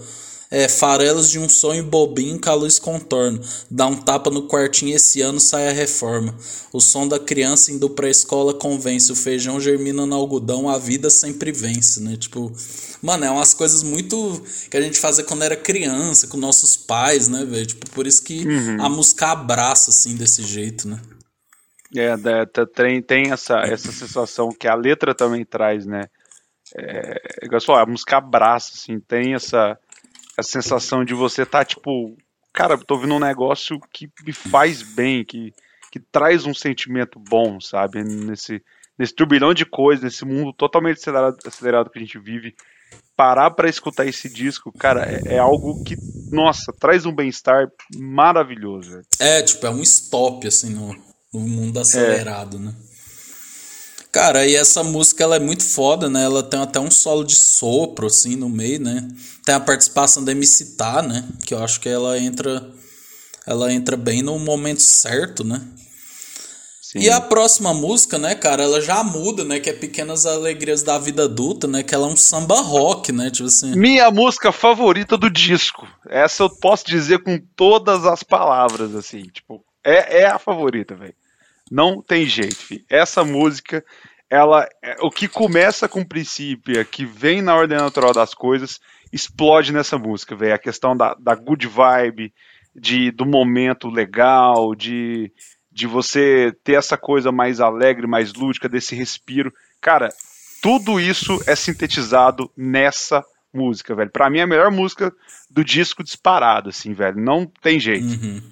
é 0.51 0.67
farelos 0.69 1.29
de 1.29 1.39
um 1.39 1.51
sonho 1.51 1.85
bobinho 1.85 2.41
com 2.41 2.49
a 2.49 2.55
luz 2.55 2.79
contorno. 2.79 3.39
Dá 3.71 3.87
um 3.87 3.97
tapa 3.97 4.31
no 4.31 4.49
quartinho 4.49 4.97
esse 4.97 5.21
ano 5.21 5.39
sai 5.39 5.69
a 5.69 5.73
reforma. 5.73 6.35
O 6.73 6.81
som 6.81 7.07
da 7.07 7.19
criança 7.19 7.71
indo 7.71 7.91
pra 7.91 8.09
escola 8.09 8.55
convence. 8.55 9.13
O 9.13 9.17
feijão 9.17 9.61
germina 9.61 10.07
no 10.07 10.15
algodão, 10.15 10.67
a 10.67 10.79
vida 10.79 11.11
sempre 11.11 11.53
vence, 11.53 12.01
né? 12.01 12.17
Tipo, 12.17 12.51
mano, 13.03 13.27
é 13.27 13.31
umas 13.31 13.53
coisas 13.53 13.83
muito 13.83 14.43
que 14.71 14.79
a 14.79 14.81
gente 14.81 14.99
fazia 14.99 15.25
quando 15.25 15.43
era 15.43 15.57
criança, 15.57 16.27
com 16.27 16.39
nossos 16.39 16.75
pais, 16.75 17.29
né, 17.29 17.45
velho? 17.45 17.67
Tipo, 17.67 17.91
por 17.91 18.07
isso 18.07 18.23
que 18.23 18.47
uhum. 18.47 18.83
a 18.83 18.89
música 18.89 19.27
abraça, 19.27 19.91
assim, 19.91 20.17
desse 20.17 20.43
jeito, 20.43 20.89
né? 20.89 20.99
É, 21.95 22.67
tem, 22.75 23.03
tem 23.03 23.33
essa, 23.33 23.59
essa 23.61 23.93
sensação 23.93 24.49
que 24.49 24.67
a 24.67 24.75
letra 24.75 25.15
também 25.15 25.45
traz, 25.45 25.87
né? 25.87 26.03
É, 26.77 27.45
igual 27.45 27.61
só, 27.61 27.77
a 27.77 27.87
música 27.87 28.17
abraça, 28.17 28.73
assim, 28.75 28.99
tem 28.99 29.35
essa, 29.35 29.79
essa 30.37 30.51
sensação 30.51 31.05
de 31.05 31.15
você 31.15 31.47
tá, 31.47 31.65
tipo, 31.65 32.17
cara, 32.53 32.77
tô 32.77 32.95
ouvindo 32.95 33.15
um 33.15 33.21
negócio 33.21 33.79
que 33.93 34.11
me 34.25 34.33
faz 34.33 34.83
bem, 34.83 35.25
que, 35.25 35.55
que 35.93 36.01
traz 36.01 36.45
um 36.45 36.55
sentimento 36.55 37.19
bom, 37.19 37.61
sabe? 37.61 38.03
Nesse, 38.03 38.63
nesse 38.99 39.15
turbilhão 39.15 39.55
de 39.55 39.65
coisas, 39.65 40.03
nesse 40.03 40.25
mundo 40.25 40.53
totalmente 40.53 40.99
acelerado, 40.99 41.37
acelerado 41.47 41.91
que 41.91 41.99
a 41.99 42.03
gente 42.03 42.19
vive. 42.19 42.55
Parar 43.17 43.51
para 43.51 43.69
escutar 43.69 44.07
esse 44.07 44.29
disco, 44.29 44.71
cara, 44.71 45.03
é, 45.05 45.37
é, 45.37 45.39
algo 45.39 45.81
que, 45.83 45.97
nossa, 46.31 46.71
traz 46.79 47.07
um 47.07 47.15
bem-estar 47.15 47.67
maravilhoso. 47.97 49.01
É, 49.19 49.43
tipo, 49.43 49.67
é 49.67 49.71
um 49.71 49.81
stop, 49.81 50.47
assim, 50.47 50.75
no, 50.75 50.95
no 51.41 51.49
mundo 51.49 51.79
acelerado, 51.79 52.57
é. 52.57 52.61
né? 52.61 52.75
Cara, 54.17 54.47
e 54.47 54.55
essa 54.55 54.83
música 54.83 55.23
ela 55.23 55.37
é 55.37 55.39
muito 55.39 55.63
foda, 55.63 56.09
né? 56.09 56.25
Ela 56.25 56.43
tem 56.43 56.59
até 56.59 56.81
um 56.81 56.91
solo 56.91 57.23
de 57.23 57.35
sopro, 57.35 58.07
assim, 58.07 58.35
no 58.35 58.49
meio, 58.49 58.81
né? 58.81 59.07
Tem 59.45 59.55
a 59.55 59.61
participação 59.61 60.25
da 60.25 60.33
MC 60.33 60.77
Tá, 60.77 61.03
né? 61.03 61.23
Que 61.45 61.53
eu 61.53 61.63
acho 61.63 61.79
que 61.81 61.89
ela 61.89 62.19
entra. 62.19 62.67
Ela 63.47 63.71
entra 63.71 63.95
bem 63.95 64.23
no 64.23 64.39
momento 64.39 64.81
certo, 64.81 65.45
né? 65.45 65.61
Sim. 66.81 67.01
E 67.01 67.11
a 67.11 67.21
próxima 67.21 67.75
música, 67.75 68.17
né, 68.17 68.35
cara, 68.35 68.63
ela 68.63 68.81
já 68.81 69.05
muda, 69.05 69.45
né? 69.45 69.61
Que 69.61 69.69
é 69.69 69.73
Pequenas 69.75 70.25
Alegrias 70.25 70.83
da 70.83 70.99
Vida 70.99 71.25
Adulta, 71.25 71.67
né? 71.67 71.83
Que 71.83 71.95
ela 71.95 72.07
é 72.07 72.11
um 72.11 72.17
samba 72.17 72.61
rock, 72.63 73.13
né? 73.13 73.31
Tipo 73.31 73.49
assim. 73.49 73.77
Minha 73.77 74.11
música 74.11 74.51
favorita 74.51 75.19
do 75.19 75.29
disco. 75.29 75.87
Essa 76.09 76.45
eu 76.45 76.49
posso 76.49 76.87
dizer 76.87 77.23
com 77.23 77.39
todas 77.55 78.07
as 78.07 78.23
palavras, 78.23 78.95
assim. 78.95 79.25
Tipo, 79.25 79.63
é, 79.85 80.23
é 80.23 80.27
a 80.27 80.39
favorita, 80.39 80.95
velho. 80.95 81.15
Não 81.71 82.01
tem 82.01 82.27
jeito, 82.27 82.57
filho. 82.57 82.85
Essa 82.89 83.25
música, 83.25 83.85
ela, 84.31 84.69
é, 84.83 84.97
o 85.01 85.11
que 85.11 85.29
começa 85.29 85.89
com 85.89 86.01
o 86.01 86.09
princípio, 86.09 86.85
que 86.87 87.05
vem 87.05 87.43
na 87.43 87.55
ordem 87.55 87.77
natural 87.77 88.13
das 88.13 88.35
coisas, 88.35 88.81
explode 89.13 89.73
nessa 89.73 89.99
música, 89.99 90.37
velho. 90.37 90.55
A 90.55 90.59
questão 90.59 90.97
da, 90.97 91.15
da 91.15 91.35
good 91.35 91.67
vibe, 91.67 92.33
de, 92.75 93.11
do 93.11 93.27
momento 93.27 93.89
legal, 93.89 94.75
de, 94.75 95.33
de 95.73 95.87
você 95.87 96.55
ter 96.63 96.75
essa 96.75 96.97
coisa 96.97 97.33
mais 97.33 97.61
alegre, 97.61 98.07
mais 98.07 98.33
lúdica, 98.33 98.69
desse 98.69 98.95
respiro. 98.95 99.53
Cara, 99.81 100.09
tudo 100.63 101.01
isso 101.01 101.43
é 101.47 101.57
sintetizado 101.57 102.51
nessa 102.57 103.25
música, 103.53 103.95
velho. 103.95 104.11
Pra 104.11 104.29
mim 104.29 104.39
é 104.39 104.43
a 104.43 104.47
melhor 104.47 104.71
música 104.71 105.13
do 105.51 105.65
disco 105.65 106.05
disparado, 106.05 106.69
assim, 106.69 106.93
velho. 106.93 107.21
Não 107.21 107.47
tem 107.47 107.81
jeito. 107.81 108.07
Uhum. 108.07 108.43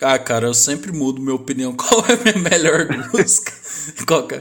Ah, 0.00 0.18
cara, 0.18 0.46
eu 0.46 0.54
sempre 0.54 0.92
mudo 0.92 1.20
minha 1.22 1.34
opinião. 1.34 1.72
Qual 1.76 2.04
é 2.06 2.12
a 2.12 2.16
minha 2.16 2.50
melhor 2.50 2.86
música? 3.12 3.52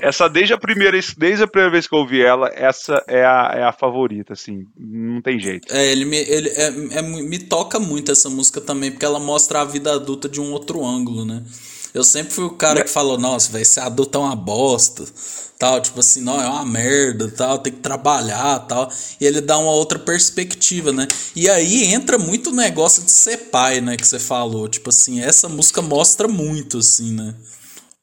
É? 0.01 0.10
Essa, 0.10 0.28
desde 0.28 0.53
a, 0.53 0.58
primeira, 0.58 0.99
desde 1.18 1.43
a 1.43 1.47
primeira 1.47 1.72
vez 1.72 1.88
que 1.88 1.95
eu 1.95 1.99
ouvi 1.99 2.22
ela, 2.22 2.49
essa 2.53 3.03
é 3.08 3.24
a, 3.24 3.53
é 3.56 3.64
a 3.64 3.72
favorita, 3.72 4.34
assim. 4.34 4.66
Não 4.78 5.22
tem 5.22 5.39
jeito. 5.39 5.74
É, 5.74 5.91
ele, 5.91 6.06
me, 6.06 6.18
ele 6.18 6.49
é, 6.49 6.97
é, 6.97 7.01
me 7.01 7.39
toca 7.39 7.80
muito 7.80 8.12
essa 8.12 8.30
música 8.30 8.60
também, 8.60 8.91
porque 8.91 9.06
ela 9.06 9.20
mostra 9.20 9.62
a 9.62 9.66
vida 9.66 9.93
adulta 9.93 10.28
de 10.28 10.41
um 10.41 10.51
outro 10.51 10.84
ângulo, 10.84 11.24
né? 11.24 11.43
Eu 11.96 12.04
sempre 12.04 12.34
fui 12.34 12.43
o 12.43 12.50
cara 12.50 12.84
que 12.84 12.89
falou, 12.89 13.18
nossa, 13.18 13.50
vai 13.50 13.64
ser 13.64 13.80
adulto 13.80 14.18
é 14.18 14.22
uma 14.22 14.36
bosta, 14.36 15.06
tal, 15.58 15.80
tipo 15.80 16.02
assim, 16.02 16.22
não, 16.22 16.41
é 16.41 16.46
uma 16.46 16.66
merda, 16.66 17.32
tal, 17.32 17.58
tem 17.58 17.72
que 17.72 17.80
trabalhar, 17.80 18.60
tal. 18.68 18.91
E 19.20 19.26
ele 19.26 19.39
dá 19.39 19.58
uma 19.58 19.72
outra 19.72 19.98
perspectiva, 19.98 20.91
né? 20.91 21.08
E 21.34 21.50
aí 21.50 21.86
entra 21.86 22.18
muito 22.18 22.50
o 22.50 22.54
negócio 22.54 23.02
de 23.02 23.12
ser 23.12 23.50
pai, 23.50 23.80
né, 23.80 23.96
que 23.96 24.06
você 24.06 24.20
falou. 24.20 24.68
Tipo 24.68 24.89
assim, 24.89 25.22
essa 25.22 25.48
música 25.48 25.82
mostra 25.82 26.28
muito, 26.28 26.80
assim, 26.80 27.14
né? 27.14 27.34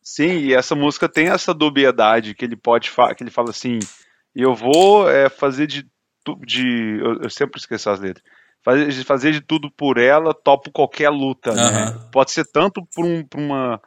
Sim, 0.03 0.39
e 0.39 0.55
essa 0.55 0.75
música 0.75 1.07
tem 1.07 1.29
essa 1.29 1.53
dubiedade 1.53 2.35
que 2.35 2.47
ele 2.47 2.57
pode 2.57 2.91
que 2.91 3.23
ele 3.23 3.31
fala 3.31 3.51
assim, 3.51 3.79
eu 4.35 4.55
vou 4.55 5.07
é, 5.07 5.29
fazer 5.29 5.67
de, 5.67 5.87
de 6.47 6.99
eu, 6.99 7.25
eu 7.25 7.31
sempre 7.31 7.61
esqueço 7.61 7.91
as 7.91 8.01
letras 8.01 8.25
fazer, 8.65 9.05
fazer 9.05 9.33
de 9.33 9.41
tudo 9.41 9.71
por 9.71 9.99
ela, 9.99 10.35
topo 10.35 10.71
qualquer 10.71 11.11
luta, 11.11 11.51
uhum. 11.51 11.57
né? 11.57 11.99
Pode 12.13 12.31
ser 12.31 12.45
tanto 12.45 12.87
por, 12.95 13.05
um, 13.05 13.25
por 13.25 13.41
uma 13.41 13.81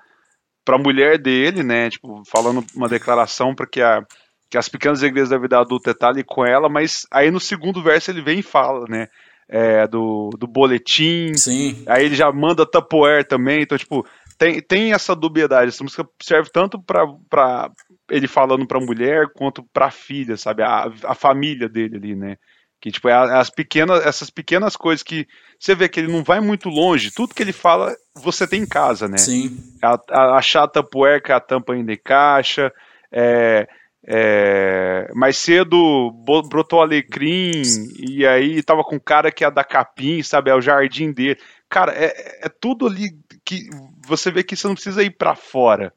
para 0.63 0.75
a 0.75 0.79
mulher 0.79 1.19
dele, 1.19 1.63
né? 1.63 1.89
Tipo, 1.89 2.23
falando 2.25 2.65
uma 2.75 2.89
declaração 2.89 3.53
para 3.53 3.67
que 3.67 3.81
a 3.81 4.03
que 4.49 4.57
as 4.57 4.69
pequenas 4.69 5.01
igrejas 5.01 5.29
da 5.29 5.39
vida 5.39 5.59
adulta 5.59 5.93
tá 5.93 6.09
ali 6.09 6.23
com 6.23 6.45
ela, 6.45 6.69
mas 6.69 7.05
aí 7.11 7.31
no 7.31 7.39
segundo 7.39 7.81
verso 7.81 8.11
ele 8.11 8.21
vem 8.21 8.39
e 8.39 8.43
fala, 8.43 8.85
né? 8.87 9.07
É, 9.47 9.87
do, 9.87 10.29
do 10.39 10.47
boletim. 10.47 11.33
Sim. 11.35 11.83
Aí 11.87 12.05
ele 12.05 12.15
já 12.15 12.31
manda 12.31 12.65
Tupperware 12.65 13.27
também, 13.27 13.61
então 13.61 13.77
tipo 13.77 14.05
tem, 14.37 14.61
tem 14.61 14.93
essa 14.93 15.15
dubiedade. 15.15 15.69
Essa 15.69 15.83
música 15.83 16.07
serve 16.21 16.49
tanto 16.51 16.81
para 16.81 17.71
ele 18.09 18.27
falando 18.27 18.65
para 18.67 18.77
a 18.77 18.85
mulher 18.85 19.27
quanto 19.35 19.63
para 19.73 19.87
a 19.87 19.91
filha, 19.91 20.35
sabe? 20.37 20.63
A, 20.63 20.91
a 21.03 21.15
família 21.15 21.69
dele 21.69 21.95
ali, 21.97 22.15
né? 22.15 22.37
Que 22.81 22.91
tipo, 22.91 23.09
é 23.09 23.13
as 23.13 23.49
pequenas, 23.49 24.05
essas 24.05 24.29
pequenas 24.29 24.75
coisas 24.75 25.01
que 25.01 25.27
você 25.59 25.73
vê 25.73 25.89
que 25.89 25.99
ele 25.99 26.11
não 26.11 26.23
vai 26.23 26.39
muito 26.39 26.69
longe, 26.69 27.11
tudo 27.11 27.33
que 27.33 27.41
ele 27.41 27.53
fala, 27.53 27.95
você 28.13 28.47
tem 28.47 28.61
em 28.61 28.67
casa, 28.67 29.07
né? 29.07 29.17
Sim. 29.17 29.57
A, 29.81 29.99
a, 30.11 30.37
achar 30.37 30.63
a 30.63 30.67
tampoeca, 30.67 31.35
a 31.35 31.39
tampa 31.39 31.73
ainda 31.73 31.93
em 31.93 31.97
caixa, 31.97 32.71
é, 33.11 33.67
é, 34.05 35.11
mais 35.15 35.37
cedo 35.37 36.11
brotou 36.47 36.81
alecrim, 36.81 37.63
e 37.97 38.25
aí 38.25 38.61
tava 38.61 38.83
com 38.83 38.99
cara 38.99 39.31
que 39.31 39.43
é 39.43 39.49
da 39.49 39.63
capim, 39.63 40.21
sabe? 40.21 40.51
É 40.51 40.55
o 40.55 40.61
jardim 40.61 41.11
dele. 41.11 41.39
Cara, 41.67 41.91
é, 41.93 42.45
é 42.45 42.49
tudo 42.49 42.85
ali 42.85 43.09
que 43.43 43.69
você 44.05 44.29
vê 44.29 44.43
que 44.43 44.55
você 44.55 44.67
não 44.67 44.75
precisa 44.75 45.01
ir 45.01 45.11
para 45.11 45.35
fora 45.35 45.91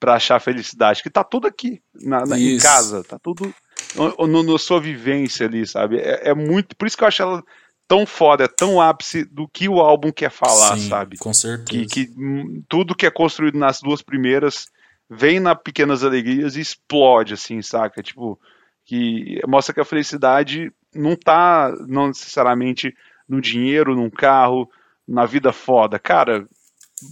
para 0.00 0.14
achar 0.14 0.40
felicidade, 0.40 1.02
que 1.02 1.10
tá 1.10 1.22
tudo 1.22 1.46
aqui 1.46 1.82
na, 1.94 2.24
na 2.24 2.38
em 2.38 2.58
casa, 2.58 3.04
tá 3.04 3.18
tudo 3.22 3.54
no, 3.94 4.42
no, 4.42 4.58
sua 4.58 4.80
vivência 4.80 5.46
ali, 5.46 5.66
sabe? 5.66 5.98
É, 5.98 6.30
é, 6.30 6.34
muito. 6.34 6.74
Por 6.74 6.86
isso 6.88 6.96
que 6.96 7.04
eu 7.04 7.08
acho 7.08 7.22
ela 7.22 7.44
tão 7.86 8.06
foda, 8.06 8.44
é 8.44 8.48
tão 8.48 8.80
ápice 8.80 9.24
do 9.24 9.48
que 9.48 9.68
o 9.68 9.80
álbum 9.80 10.12
quer 10.12 10.30
falar, 10.30 10.76
Sim, 10.76 10.88
sabe? 10.88 11.18
Com 11.18 11.34
certeza. 11.34 11.66
Que, 11.66 11.86
que 11.86 12.14
tudo 12.68 12.94
que 12.94 13.04
é 13.04 13.10
construído 13.10 13.58
nas 13.58 13.80
duas 13.80 14.00
primeiras 14.00 14.66
vem 15.08 15.40
na 15.40 15.54
Pequenas 15.56 16.04
Alegrias 16.04 16.56
e 16.56 16.60
explode, 16.60 17.34
assim, 17.34 17.60
saca? 17.60 18.02
Tipo, 18.02 18.38
que 18.86 19.40
mostra 19.46 19.74
que 19.74 19.80
a 19.80 19.84
felicidade 19.84 20.72
não 20.94 21.16
tá 21.16 21.74
não 21.86 22.08
necessariamente 22.08 22.94
no 23.28 23.40
dinheiro, 23.40 23.96
num 23.96 24.10
carro, 24.10 24.68
na 25.06 25.26
vida 25.26 25.52
foda. 25.52 25.98
Cara, 25.98 26.46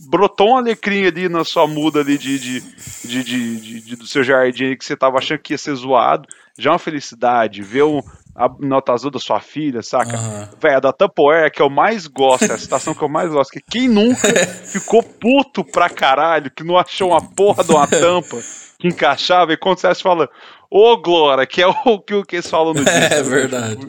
brotou 0.08 0.50
um 0.50 0.56
alecrim 0.56 1.06
ali 1.06 1.28
na 1.28 1.44
sua 1.44 1.66
muda 1.66 2.00
ali 2.00 2.18
de, 2.18 2.38
de, 2.38 2.60
de, 3.04 3.24
de, 3.24 3.80
de 3.80 3.96
do 3.96 4.06
seu 4.06 4.22
jardim 4.22 4.76
que 4.76 4.84
você 4.84 4.96
tava 4.96 5.18
achando 5.18 5.40
que 5.40 5.54
ia 5.54 5.58
ser 5.58 5.74
zoado 5.74 6.28
já 6.58 6.70
é 6.70 6.72
uma 6.72 6.78
felicidade. 6.78 7.62
Ver 7.62 7.84
um, 7.84 8.02
a 8.34 8.48
nota 8.58 8.92
azul 8.92 9.10
da 9.10 9.20
sua 9.20 9.40
filha, 9.40 9.80
saca? 9.80 10.18
Uhum. 10.18 10.48
Véi, 10.60 10.80
da 10.80 10.92
Tupperware 10.92 11.52
que 11.52 11.62
eu 11.62 11.70
mais 11.70 12.06
gosto, 12.06 12.50
é 12.50 12.54
a 12.54 12.58
citação 12.58 12.94
que 12.94 13.02
eu 13.02 13.08
mais 13.08 13.30
gosto, 13.30 13.52
que 13.52 13.60
quem 13.60 13.88
nunca 13.88 14.28
ficou 14.66 15.02
puto 15.02 15.64
pra 15.64 15.88
caralho, 15.88 16.50
que 16.50 16.64
não 16.64 16.76
achou 16.76 17.10
uma 17.10 17.22
porra 17.22 17.62
de 17.62 17.70
uma 17.70 17.86
tampa 17.88 18.36
que 18.78 18.86
encaixava, 18.86 19.52
e 19.52 19.56
quando 19.56 19.80
você 19.80 19.92
fala, 19.96 20.28
ô 20.70 20.96
Glória, 20.98 21.44
que 21.46 21.60
é 21.60 21.66
o 21.66 21.98
que, 22.00 22.22
que 22.24 22.36
eles 22.36 22.48
falam 22.48 22.72
no 22.72 22.84
disco. 22.84 22.90
É 22.90 23.22
verdade. 23.22 23.88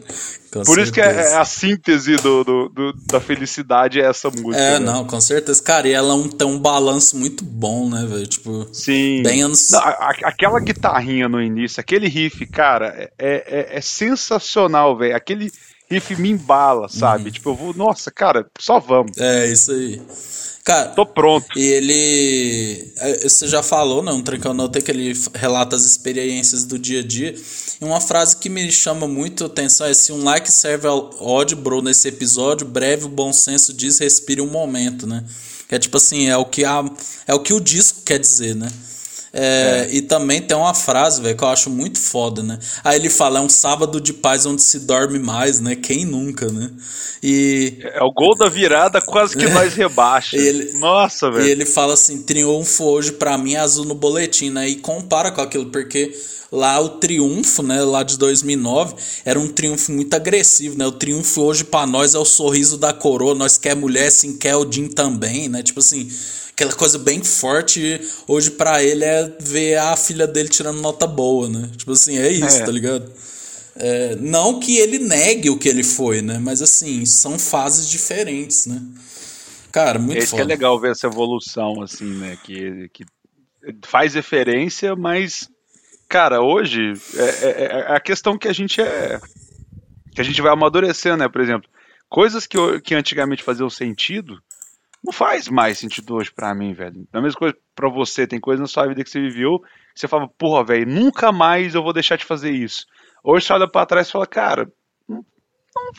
Com 0.51 0.63
Por 0.63 0.75
certeza. 0.75 0.81
isso 0.81 0.91
que 0.93 1.01
é, 1.01 1.05
é, 1.05 1.35
a 1.35 1.45
síntese 1.45 2.15
do, 2.15 2.43
do, 2.43 2.69
do, 2.69 2.93
da 3.05 3.19
felicidade 3.19 4.01
é 4.01 4.05
essa 4.05 4.31
música. 4.31 4.57
É, 4.57 4.79
né? 4.79 4.85
não, 4.85 5.05
com 5.05 5.21
certeza. 5.21 5.61
Cara, 5.61 5.87
e 5.87 5.91
ela 5.91 6.15
tem 6.29 6.47
um 6.47 6.57
balanço 6.57 7.15
muito 7.17 7.43
bom, 7.43 7.87
né, 7.87 8.03
velho? 8.09 8.25
Tipo, 8.25 8.67
Sim. 8.73 9.21
Bem 9.21 9.43
anos... 9.43 9.69
Não, 9.69 9.79
a, 9.79 10.11
aquela 10.23 10.59
guitarrinha 10.59 11.29
no 11.29 11.39
início, 11.39 11.79
aquele 11.79 12.07
riff, 12.07 12.47
cara, 12.47 12.87
é, 12.97 13.11
é, 13.19 13.77
é 13.77 13.81
sensacional, 13.81 14.97
velho. 14.97 15.15
Aquele 15.15 15.51
riff 15.87 16.19
me 16.19 16.31
embala, 16.31 16.89
sabe? 16.89 17.25
Uhum. 17.25 17.31
Tipo, 17.31 17.49
eu 17.51 17.55
vou, 17.55 17.73
nossa, 17.75 18.09
cara, 18.09 18.47
só 18.57 18.79
vamos. 18.79 19.15
É, 19.19 19.45
isso 19.51 19.71
aí. 19.71 20.01
Cara, 20.69 20.89
tô 20.89 21.03
pronto. 21.03 21.47
E 21.57 21.63
ele. 21.63 22.93
É, 22.97 23.27
você 23.27 23.47
já 23.47 23.63
falou, 23.63 24.03
né? 24.03 24.11
Um 24.11 24.53
notei 24.53 24.83
que 24.83 24.91
ele 24.91 25.19
relata 25.33 25.75
as 25.75 25.83
experiências 25.83 26.63
do 26.63 26.77
dia 26.77 26.99
a 26.99 27.03
dia. 27.03 27.33
E 27.81 27.83
uma 27.83 27.99
frase 27.99 28.37
que 28.37 28.49
me 28.49 28.71
chama 28.71 29.07
muito 29.07 29.45
atenção 29.45 29.87
é: 29.87 29.95
se 29.95 30.11
um 30.11 30.23
like 30.23 30.51
serve 30.51 30.85
ao 30.85 31.09
ódio, 31.19 31.57
bro, 31.57 31.81
nesse 31.81 32.07
episódio, 32.07 32.67
breve 32.67 33.05
o 33.05 33.09
bom 33.09 33.33
senso 33.33 33.73
diz, 33.73 33.97
respire 33.97 34.41
um 34.41 34.47
momento, 34.47 35.07
né? 35.07 35.23
Que 35.67 35.73
é 35.73 35.79
tipo 35.79 35.97
assim, 35.97 36.27
é 36.27 36.37
o 36.37 36.45
que, 36.45 36.63
a, 36.63 36.85
é 37.25 37.33
o, 37.33 37.39
que 37.39 37.51
o 37.51 37.59
disco 37.59 38.01
quer 38.05 38.19
dizer, 38.19 38.55
né? 38.55 38.71
É, 39.31 39.87
é. 39.89 39.95
E 39.95 40.01
também 40.01 40.41
tem 40.41 40.57
uma 40.57 40.73
frase, 40.73 41.21
velho, 41.21 41.37
que 41.37 41.43
eu 41.43 41.47
acho 41.47 41.69
muito 41.69 41.99
foda, 41.99 42.41
né? 42.41 42.57
Aí 42.83 42.97
ele 42.97 43.09
fala, 43.09 43.39
é 43.39 43.41
um 43.41 43.49
sábado 43.49 44.01
de 44.01 44.13
paz 44.13 44.45
onde 44.45 44.61
se 44.61 44.79
dorme 44.79 45.19
mais, 45.19 45.59
né? 45.59 45.75
Quem 45.75 46.05
nunca, 46.05 46.47
né? 46.51 46.71
E... 47.21 47.77
É 47.81 48.01
o 48.01 48.11
gol 48.11 48.35
da 48.35 48.47
virada 48.47 49.01
quase 49.01 49.37
que 49.37 49.47
nós 49.47 49.73
rebaixa. 49.75 50.37
Ele... 50.37 50.73
Nossa, 50.79 51.29
velho. 51.29 51.45
E 51.45 51.51
ele 51.51 51.65
fala 51.65 51.93
assim, 51.93 52.23
triunfo 52.23 52.85
hoje 52.85 53.11
para 53.11 53.37
mim 53.37 53.53
é 53.53 53.59
azul 53.59 53.85
no 53.85 53.95
boletim, 53.95 54.49
né? 54.49 54.67
E 54.67 54.75
compara 54.75 55.31
com 55.31 55.41
aquilo, 55.41 55.67
porque 55.67 56.11
lá 56.51 56.79
o 56.79 56.89
triunfo, 56.89 57.61
né, 57.61 57.83
lá 57.83 58.01
de 58.03 58.17
2009, 58.17 58.95
era 59.23 59.39
um 59.39 59.47
triunfo 59.47 59.91
muito 59.91 60.13
agressivo, 60.13 60.77
né? 60.77 60.87
O 60.87 60.91
triunfo 60.91 61.41
hoje 61.41 61.63
para 61.63 61.85
nós 61.85 62.15
é 62.15 62.19
o 62.19 62.25
sorriso 62.25 62.77
da 62.77 62.91
coroa, 62.93 63.35
nós 63.35 63.57
quer 63.57 63.75
mulher, 63.75 64.09
sim, 64.09 64.37
quer 64.37 64.55
o 64.55 64.69
Jim 64.69 64.87
também, 64.87 65.47
né? 65.47 65.61
Tipo 65.61 65.79
assim, 65.79 66.09
aquela 66.63 66.75
coisa 66.75 66.99
bem 66.99 67.23
forte 67.23 68.01
hoje 68.27 68.51
para 68.51 68.83
ele 68.83 69.05
é 69.05 69.31
ver 69.39 69.77
a 69.77 69.95
filha 69.95 70.27
dele 70.27 70.49
tirando 70.49 70.81
nota 70.81 71.07
boa, 71.07 71.47
né? 71.47 71.69
Tipo 71.77 71.93
assim, 71.93 72.17
é 72.17 72.29
isso, 72.29 72.57
é. 72.57 72.65
tá 72.65 72.71
ligado? 72.71 73.11
É, 73.75 74.15
não 74.17 74.59
que 74.59 74.77
ele 74.77 74.99
negue 74.99 75.49
o 75.49 75.57
que 75.57 75.69
ele 75.69 75.83
foi, 75.83 76.21
né? 76.21 76.37
Mas 76.37 76.61
assim, 76.61 77.05
são 77.05 77.39
fases 77.39 77.89
diferentes, 77.89 78.65
né? 78.65 78.81
Cara, 79.71 79.99
muito 79.99 80.17
Esse 80.17 80.35
que 80.35 80.41
é 80.41 80.43
legal 80.43 80.79
ver 80.79 80.91
essa 80.91 81.07
evolução, 81.07 81.81
assim, 81.81 82.05
né? 82.05 82.37
Que, 82.43 82.89
que 82.89 83.05
faz 83.83 84.15
referência, 84.15 84.95
mas 84.95 85.47
Cara, 86.09 86.41
hoje 86.41 86.93
é, 87.15 87.23
é, 87.23 87.65
é, 87.65 87.95
a 87.95 87.99
questão 87.99 88.35
que 88.35 88.47
a 88.47 88.53
gente 88.53 88.81
é. 88.81 89.19
que 90.11 90.19
a 90.19 90.23
gente 90.23 90.41
vai 90.41 90.51
amadurecendo, 90.51 91.17
né? 91.17 91.29
Por 91.29 91.39
exemplo, 91.39 91.69
coisas 92.09 92.47
que, 92.47 92.57
que 92.81 92.95
antigamente 92.95 93.43
faziam 93.43 93.69
sentido, 93.69 94.41
não 95.03 95.13
faz 95.13 95.47
mais 95.47 95.77
sentido 95.77 96.15
hoje 96.15 96.31
para 96.31 96.53
mim, 96.53 96.73
velho. 96.73 97.07
A 97.13 97.21
mesma 97.21 97.39
coisa 97.39 97.57
para 97.73 97.89
você, 97.89 98.27
tem 98.27 98.39
coisas 98.39 98.61
na 98.61 98.67
sua 98.67 98.87
vida 98.87 99.03
que 99.03 99.09
você 99.09 99.19
viveu 99.19 99.59
que 99.59 99.99
você 99.99 100.07
fala, 100.07 100.27
porra, 100.27 100.63
velho, 100.63 100.87
nunca 100.87 101.31
mais 101.31 101.75
eu 101.75 101.83
vou 101.83 101.91
deixar 101.91 102.15
de 102.15 102.25
fazer 102.25 102.51
isso. 102.51 102.85
Hoje 103.23 103.45
você 103.45 103.53
olha 103.53 103.69
pra 103.69 103.85
trás 103.85 104.07
e 104.07 104.11
fala, 104.11 104.25
cara, 104.25 104.71
não, 105.07 105.23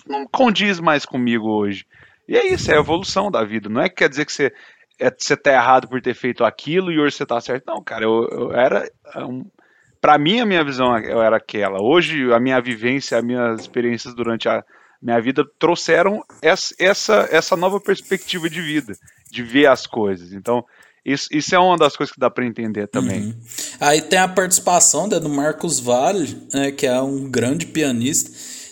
não, 0.07 0.27
condiz 0.27 0.81
mais 0.81 1.05
comigo 1.05 1.49
hoje. 1.49 1.85
E 2.27 2.37
é 2.37 2.47
isso, 2.47 2.71
é 2.71 2.77
a 2.77 2.81
evolução 2.81 3.31
da 3.31 3.45
vida. 3.45 3.69
Não 3.69 3.83
é 3.83 3.89
que 3.89 3.97
quer 3.97 4.09
dizer 4.09 4.25
que 4.25 4.33
você, 4.33 4.53
é, 4.99 5.11
você 5.11 5.37
tá 5.37 5.53
errado 5.53 5.89
por 5.89 6.01
ter 6.01 6.15
feito 6.15 6.45
aquilo 6.45 6.91
e 6.91 6.99
hoje 6.99 7.17
você 7.17 7.27
tá 7.27 7.41
certo. 7.41 7.65
Não, 7.67 7.83
cara, 7.83 8.05
eu, 8.05 8.27
eu 8.31 8.53
era 8.53 8.89
um, 9.17 9.45
para 10.01 10.17
mim 10.17 10.41
a 10.41 10.47
minha 10.47 10.65
visão 10.65 10.97
era 10.97 11.37
aquela. 11.37 11.83
Hoje 11.83 12.33
a 12.33 12.41
minha 12.41 12.61
vivência, 12.61 13.19
as 13.19 13.25
minhas 13.25 13.61
experiências 13.61 14.15
durante 14.15 14.49
a 14.49 14.65
minha 15.01 15.21
vida 15.21 15.45
trouxeram 15.59 16.23
essa, 16.43 16.75
essa, 16.79 17.29
essa 17.31 17.57
nova 17.57 17.81
perspectiva 17.81 18.49
de 18.51 18.61
vida, 18.61 18.95
de 19.31 19.43
ver 19.43 19.67
as 19.67 19.87
coisas. 19.87 20.33
Então, 20.33 20.65
isso, 21.05 21.29
isso 21.33 21.55
é 21.55 21.59
uma 21.59 21.77
das 21.77 21.97
coisas 21.97 22.13
que 22.13 22.21
dá 22.21 22.31
para 22.31 22.45
entender 22.45 22.87
também. 22.87 23.21
Uhum. 23.21 23.35
Aí 23.81 24.03
tem 24.03 24.19
a 24.19 24.29
participação 24.29 25.07
né, 25.07 25.19
do 25.19 25.29
Marcos 25.29 25.81
Vale, 25.81 26.37
né, 26.53 26.71
que 26.71 26.87
é 26.87 27.01
um 27.01 27.31
grande 27.31 27.67
pianista. 27.67 28.31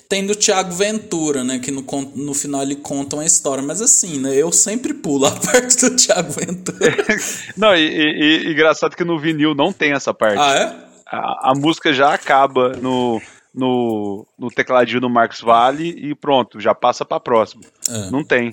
Tem 0.08 0.26
do 0.26 0.34
Thiago 0.34 0.72
Ventura, 0.72 1.44
né? 1.44 1.58
Que 1.58 1.70
no, 1.70 1.84
no 2.16 2.32
final 2.32 2.62
ele 2.62 2.76
conta 2.76 3.16
uma 3.16 3.26
história. 3.26 3.62
Mas 3.62 3.82
assim, 3.82 4.18
né? 4.18 4.34
Eu 4.34 4.50
sempre 4.50 4.94
pulo 4.94 5.26
a 5.26 5.30
parte 5.36 5.78
do 5.82 5.96
Thiago 5.96 6.32
Ventura. 6.32 6.96
não, 7.54 7.76
e, 7.76 7.80
e, 7.80 8.46
e 8.46 8.52
engraçado 8.52 8.96
que 8.96 9.04
no 9.04 9.18
vinil 9.18 9.54
não 9.54 9.70
tem 9.70 9.92
essa 9.92 10.14
parte. 10.14 10.38
Ah, 10.38 10.54
é? 10.54 10.88
a, 11.10 11.50
a 11.50 11.54
música 11.54 11.92
já 11.92 12.12
acaba 12.12 12.70
no, 12.76 13.20
no, 13.58 14.24
no 14.38 14.48
tecladinho 14.48 15.00
do 15.00 15.10
Marcos 15.10 15.40
Vale 15.40 15.88
e 15.88 16.14
pronto, 16.14 16.60
já 16.60 16.74
passa 16.74 17.04
pra 17.04 17.18
próxima. 17.18 17.62
É. 17.88 18.10
Não 18.10 18.24
tem. 18.24 18.52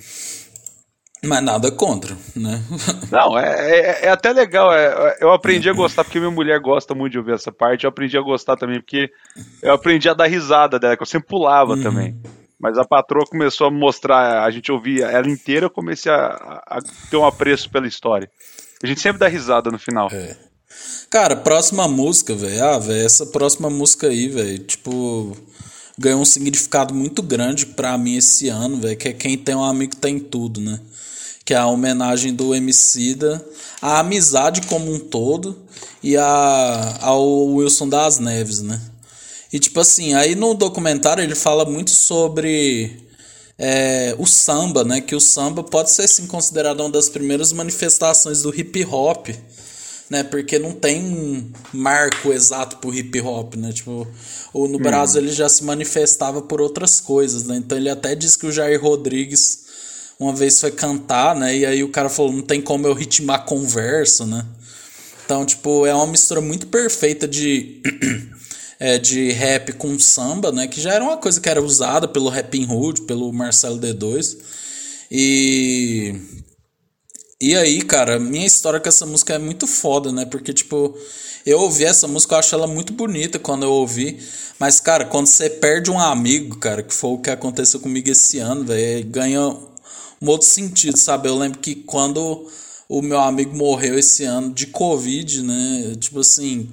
Mas 1.24 1.42
nada 1.42 1.70
contra, 1.70 2.16
né? 2.34 2.62
Não, 3.10 3.38
é, 3.38 3.70
é, 3.70 4.06
é, 4.06 4.10
até 4.10 4.32
legal. 4.32 4.72
É, 4.72 5.16
eu 5.20 5.32
aprendi 5.32 5.68
a 5.70 5.72
gostar 5.72 6.04
porque 6.04 6.18
minha 6.18 6.30
mulher 6.30 6.60
gosta 6.60 6.94
muito 6.94 7.12
de 7.12 7.18
ouvir 7.18 7.34
essa 7.34 7.52
parte. 7.52 7.84
Eu 7.84 7.90
aprendi 7.90 8.18
a 8.18 8.22
gostar 8.22 8.56
também 8.56 8.80
porque 8.80 9.08
eu 9.62 9.72
aprendi 9.72 10.08
a 10.08 10.14
dar 10.14 10.26
risada 10.26 10.78
dela, 10.78 10.96
que 10.96 11.02
eu 11.02 11.06
sempre 11.06 11.28
pulava 11.28 11.74
uhum. 11.74 11.82
também. 11.82 12.20
Mas 12.60 12.78
a 12.78 12.84
patroa 12.84 13.26
começou 13.26 13.66
a 13.66 13.70
mostrar, 13.70 14.44
a 14.44 14.50
gente 14.50 14.72
ouvia 14.72 15.06
ela 15.06 15.28
inteira, 15.28 15.66
eu 15.66 15.70
comecei 15.70 16.10
a, 16.10 16.62
a, 16.66 16.78
ter 17.10 17.16
um 17.16 17.26
apreço 17.26 17.70
pela 17.70 17.86
história. 17.86 18.30
A 18.82 18.86
gente 18.86 19.00
sempre 19.00 19.18
dá 19.18 19.28
risada 19.28 19.70
no 19.70 19.78
final. 19.78 20.08
É. 20.12 20.36
Cara, 21.08 21.36
próxima 21.36 21.86
música, 21.86 22.34
velho. 22.34 22.64
Ah, 22.64 22.78
velho, 22.78 23.06
essa 23.06 23.26
próxima 23.26 23.70
música 23.70 24.08
aí, 24.08 24.28
velho, 24.28 24.58
tipo, 24.58 25.36
ganhou 25.98 26.20
um 26.20 26.24
significado 26.24 26.92
muito 26.94 27.22
grande 27.22 27.66
para 27.66 27.96
mim 27.96 28.16
esse 28.16 28.48
ano, 28.48 28.78
velho, 28.78 28.96
que 28.96 29.08
é 29.08 29.12
quem 29.12 29.38
tem 29.38 29.54
um 29.54 29.64
amigo 29.64 29.96
tem 29.96 30.18
tudo, 30.18 30.60
né? 30.60 30.80
Que 31.44 31.54
é 31.54 31.56
a 31.56 31.66
homenagem 31.66 32.34
do 32.34 32.54
Emicida 32.54 33.44
à 33.80 34.00
amizade 34.00 34.62
como 34.62 34.92
um 34.92 34.98
todo 34.98 35.56
e 36.02 36.16
a, 36.16 36.98
ao 37.00 37.46
Wilson 37.54 37.88
das 37.88 38.18
Neves, 38.18 38.60
né? 38.62 38.80
E 39.52 39.58
tipo 39.58 39.78
assim, 39.80 40.12
aí 40.14 40.34
no 40.34 40.54
documentário 40.54 41.22
ele 41.22 41.36
fala 41.36 41.64
muito 41.64 41.90
sobre 41.90 43.00
é, 43.58 44.14
o 44.18 44.26
samba, 44.26 44.84
né? 44.84 45.00
Que 45.00 45.14
o 45.14 45.20
samba 45.20 45.62
pode 45.62 45.92
ser 45.92 46.08
sim 46.08 46.26
considerado 46.26 46.80
uma 46.80 46.90
das 46.90 47.08
primeiras 47.08 47.52
manifestações 47.52 48.42
do 48.42 48.54
hip 48.54 48.84
hop 48.84 49.28
né? 50.08 50.22
Porque 50.22 50.58
não 50.58 50.72
tem 50.72 51.02
um 51.02 51.50
marco 51.72 52.32
exato 52.32 52.76
pro 52.76 52.94
hip 52.94 53.20
hop, 53.20 53.54
né? 53.54 53.72
Tipo, 53.72 54.06
ou 54.52 54.68
no 54.68 54.78
hum. 54.78 54.82
Brasil 54.82 55.20
ele 55.20 55.32
já 55.32 55.48
se 55.48 55.64
manifestava 55.64 56.42
por 56.42 56.60
outras 56.60 57.00
coisas, 57.00 57.44
né? 57.44 57.56
Então 57.56 57.76
ele 57.76 57.88
até 57.88 58.14
disse 58.14 58.38
que 58.38 58.46
o 58.46 58.52
Jair 58.52 58.80
Rodrigues 58.80 59.64
uma 60.18 60.32
vez 60.32 60.60
foi 60.60 60.70
cantar, 60.70 61.36
né? 61.36 61.56
E 61.56 61.66
aí 61.66 61.84
o 61.84 61.90
cara 61.90 62.08
falou, 62.08 62.32
não 62.32 62.42
tem 62.42 62.60
como 62.60 62.86
eu 62.86 62.94
ritmar 62.94 63.44
conversa, 63.44 64.24
né? 64.24 64.46
Então, 65.24 65.44
tipo, 65.44 65.84
é 65.84 65.94
uma 65.94 66.06
mistura 66.06 66.40
muito 66.40 66.68
perfeita 66.68 67.26
de 67.26 67.82
é, 68.78 68.98
de 68.98 69.32
rap 69.32 69.72
com 69.72 69.98
samba, 69.98 70.52
né? 70.52 70.66
Que 70.68 70.80
já 70.80 70.94
era 70.94 71.04
uma 71.04 71.16
coisa 71.16 71.40
que 71.40 71.48
era 71.48 71.60
usada 71.60 72.06
pelo 72.06 72.28
Rapping 72.28 72.66
Hood, 72.70 73.02
pelo 73.02 73.32
Marcelo 73.32 73.78
D2. 73.78 74.36
E 75.10 76.14
e 77.40 77.54
aí, 77.54 77.82
cara, 77.82 78.18
minha 78.18 78.46
história 78.46 78.80
com 78.80 78.88
essa 78.88 79.04
música 79.04 79.34
é 79.34 79.38
muito 79.38 79.66
foda, 79.66 80.10
né? 80.10 80.24
Porque, 80.24 80.54
tipo, 80.54 80.96
eu 81.44 81.60
ouvi 81.60 81.84
essa 81.84 82.08
música, 82.08 82.34
eu 82.34 82.38
acho 82.38 82.54
ela 82.54 82.66
muito 82.66 82.94
bonita 82.94 83.38
quando 83.38 83.64
eu 83.64 83.70
ouvi. 83.72 84.18
Mas, 84.58 84.80
cara, 84.80 85.04
quando 85.04 85.26
você 85.26 85.50
perde 85.50 85.90
um 85.90 86.00
amigo, 86.00 86.56
cara, 86.56 86.82
que 86.82 86.94
foi 86.94 87.10
o 87.10 87.18
que 87.18 87.30
aconteceu 87.30 87.78
comigo 87.78 88.08
esse 88.08 88.38
ano, 88.38 88.64
velho, 88.64 89.06
ganha 89.06 89.48
um 90.20 90.28
outro 90.28 90.46
sentido, 90.48 90.96
sabe? 90.96 91.28
Eu 91.28 91.36
lembro 91.36 91.58
que 91.58 91.74
quando 91.74 92.50
o 92.88 93.02
meu 93.02 93.20
amigo 93.20 93.54
morreu 93.54 93.98
esse 93.98 94.24
ano 94.24 94.52
de 94.54 94.66
Covid, 94.68 95.42
né? 95.42 95.94
Tipo 96.00 96.20
assim, 96.20 96.68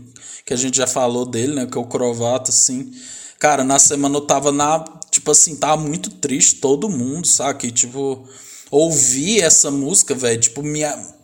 que 0.45 0.53
a 0.53 0.57
gente 0.57 0.77
já 0.77 0.87
falou 0.87 1.25
dele, 1.25 1.55
né? 1.55 1.67
Que 1.67 1.77
é 1.77 1.81
o 1.81 1.85
Crovato, 1.85 2.51
assim. 2.51 2.91
Cara, 3.37 3.65
na 3.65 3.77
semana 3.79 4.15
eu 4.15 4.21
tava 4.21 4.51
na. 4.51 4.83
Tipo 5.11 5.31
assim, 5.31 5.55
tava 5.57 5.81
muito 5.81 6.09
triste, 6.09 6.55
todo 6.55 6.89
mundo, 6.89 7.27
sabe? 7.27 7.71
tipo 7.71 8.25
ouvir 8.73 9.43
essa 9.43 9.69
música, 9.69 10.15
velho, 10.15 10.39
tipo, 10.39 10.63
me. 10.63 10.81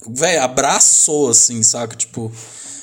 Velho, 0.07 0.43
abraçou, 0.43 1.29
assim, 1.29 1.63
saca? 1.63 1.95
Tipo, 1.95 2.31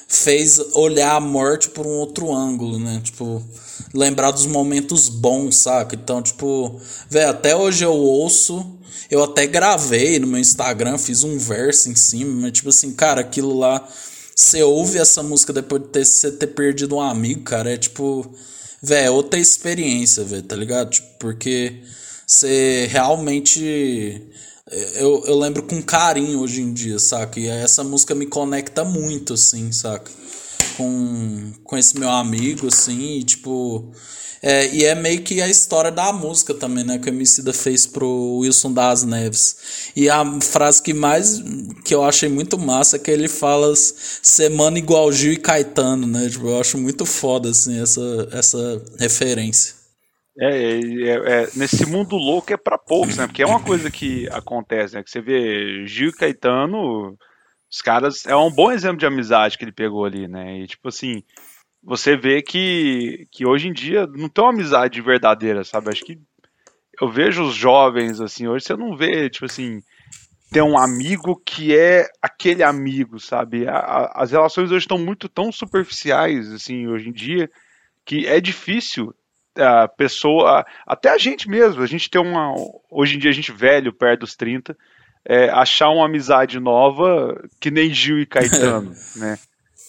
fez 0.08 0.58
olhar 0.74 1.14
a 1.14 1.20
morte 1.20 1.68
por 1.70 1.86
um 1.86 1.98
outro 1.98 2.34
ângulo, 2.34 2.78
né? 2.78 3.00
Tipo, 3.02 3.42
lembrar 3.94 4.32
dos 4.32 4.44
momentos 4.46 5.08
bons, 5.08 5.56
saca? 5.58 5.94
Então, 5.94 6.20
tipo, 6.20 6.80
velho, 7.08 7.30
até 7.30 7.54
hoje 7.54 7.84
eu 7.84 7.92
ouço. 7.92 8.74
Eu 9.08 9.22
até 9.22 9.46
gravei 9.46 10.18
no 10.18 10.26
meu 10.26 10.40
Instagram, 10.40 10.98
fiz 10.98 11.22
um 11.22 11.38
verso 11.38 11.88
em 11.88 11.94
cima, 11.94 12.40
mas, 12.42 12.52
tipo 12.52 12.70
assim, 12.70 12.92
cara, 12.92 13.20
aquilo 13.20 13.56
lá. 13.56 13.86
Você 14.34 14.64
ouve 14.64 14.98
essa 14.98 15.22
música 15.22 15.52
depois 15.52 15.80
de 15.82 15.88
ter, 15.88 16.04
você 16.04 16.32
ter 16.32 16.48
perdido 16.48 16.96
um 16.96 17.00
amigo, 17.00 17.42
cara, 17.42 17.72
é 17.72 17.76
tipo. 17.76 18.28
É 18.88 19.10
outra 19.10 19.38
experiência, 19.38 20.24
velho, 20.24 20.42
tá 20.42 20.56
ligado? 20.56 20.90
Tipo, 20.90 21.08
porque 21.18 21.82
você 22.26 22.88
realmente 22.90 24.28
eu, 24.70 25.22
eu 25.26 25.38
lembro 25.38 25.62
com 25.62 25.80
carinho 25.80 26.40
hoje 26.40 26.60
em 26.60 26.72
dia, 26.72 26.98
saca? 26.98 27.38
E 27.38 27.46
essa 27.46 27.84
música 27.84 28.14
me 28.14 28.26
conecta 28.26 28.84
muito, 28.84 29.34
assim, 29.34 29.70
saca? 29.70 30.10
Com, 30.76 31.52
com 31.62 31.78
esse 31.78 31.98
meu 31.98 32.10
amigo, 32.10 32.66
assim, 32.66 33.18
e 33.18 33.24
tipo. 33.24 33.92
É, 34.42 34.68
e 34.74 34.84
é 34.84 34.94
meio 34.94 35.22
que 35.22 35.40
a 35.40 35.48
história 35.48 35.90
da 35.90 36.12
música 36.12 36.52
também, 36.52 36.84
né? 36.84 36.98
Que 36.98 37.08
o 37.08 37.12
Emicida 37.12 37.52
fez 37.52 37.86
pro 37.86 38.38
Wilson 38.38 38.72
das 38.72 39.02
Neves. 39.02 39.56
E 39.94 40.10
a 40.10 40.24
frase 40.40 40.82
que 40.82 40.92
mais 40.92 41.42
que 41.84 41.94
eu 41.94 42.04
achei 42.04 42.28
muito 42.28 42.58
massa 42.58 42.96
é 42.96 42.98
que 42.98 43.10
ele 43.10 43.28
fala 43.28 43.72
semana 43.76 44.78
igual 44.78 45.10
Gil 45.12 45.32
e 45.32 45.36
Caetano, 45.36 46.06
né? 46.06 46.28
Tipo, 46.28 46.48
eu 46.48 46.60
acho 46.60 46.76
muito 46.76 47.06
foda, 47.06 47.50
assim, 47.50 47.80
essa, 47.80 48.28
essa 48.32 48.82
referência. 48.98 49.86
É, 50.39 50.49
é, 50.49 51.11
é, 51.14 51.51
nesse 51.57 51.87
mundo 51.87 52.16
louco 52.16 52.53
é 52.53 52.57
para 52.57 52.76
poucos, 52.76 53.16
né? 53.16 53.26
Porque 53.26 53.43
é 53.43 53.47
uma 53.47 53.61
coisa 53.61 53.91
que 53.91 54.28
acontece, 54.30 54.95
né? 54.95 55.03
Que 55.03 55.11
você 55.11 55.20
vê 55.20 55.87
Gil 55.87 56.11
e 56.11 56.12
Caetano, 56.12 57.16
os 57.70 57.80
caras. 57.80 58.26
É 58.26 58.37
um 58.37 58.51
bom 58.51 58.70
exemplo 58.70 58.99
de 58.99 59.07
amizade 59.07 59.57
que 59.57 59.64
ele 59.64 59.72
pegou 59.72 60.05
ali, 60.05 60.28
né? 60.28 60.59
E 60.59 60.66
tipo 60.66 60.89
assim, 60.89 61.22
você 61.82 62.16
vê 62.16 62.43
que, 62.43 63.26
que 63.32 63.47
hoje 63.47 63.68
em 63.68 63.72
dia 63.72 64.07
não 64.07 64.28
tem 64.28 64.45
uma 64.45 64.53
amizade 64.53 65.01
verdadeira, 65.01 65.64
sabe? 65.64 65.89
Acho 65.89 66.05
que 66.05 66.18
eu 67.01 67.11
vejo 67.11 67.43
os 67.45 67.55
jovens, 67.55 68.20
assim, 68.20 68.47
hoje 68.47 68.66
você 68.66 68.76
não 68.76 68.97
vê, 68.97 69.30
tipo 69.30 69.47
assim. 69.47 69.80
ter 70.51 70.62
um 70.62 70.78
amigo 70.78 71.41
que 71.47 71.74
é 71.76 72.07
aquele 72.20 72.62
amigo, 72.62 73.18
sabe? 73.18 73.66
A, 73.66 73.76
a, 73.76 74.22
as 74.22 74.32
relações 74.32 74.70
hoje 74.70 74.84
estão 74.84 74.99
muito 74.99 75.30
tão 75.30 75.51
superficiais, 75.51 76.53
assim, 76.53 76.87
hoje 76.87 77.09
em 77.09 77.12
dia, 77.12 77.51
que 78.05 78.26
é 78.26 78.39
difícil 78.39 79.14
a 79.57 79.88
pessoa, 79.88 80.64
até 80.86 81.11
a 81.11 81.18
gente 81.18 81.48
mesmo, 81.48 81.82
a 81.82 81.86
gente 81.86 82.11
tem 82.11 82.20
uma, 82.20 82.54
hoje 82.90 83.16
em 83.16 83.18
dia 83.18 83.30
a 83.30 83.34
gente 83.34 83.52
velho, 83.52 83.92
perto 83.92 84.20
dos 84.20 84.34
30, 84.34 84.76
é, 85.24 85.48
achar 85.50 85.90
uma 85.90 86.07
amizade 86.07 86.61
nova 86.61 87.42
que 87.61 87.70
nem 87.70 87.92
Gil 87.92 88.18
e 88.20 88.26
Caetano, 88.26 88.92
né? 89.16 89.38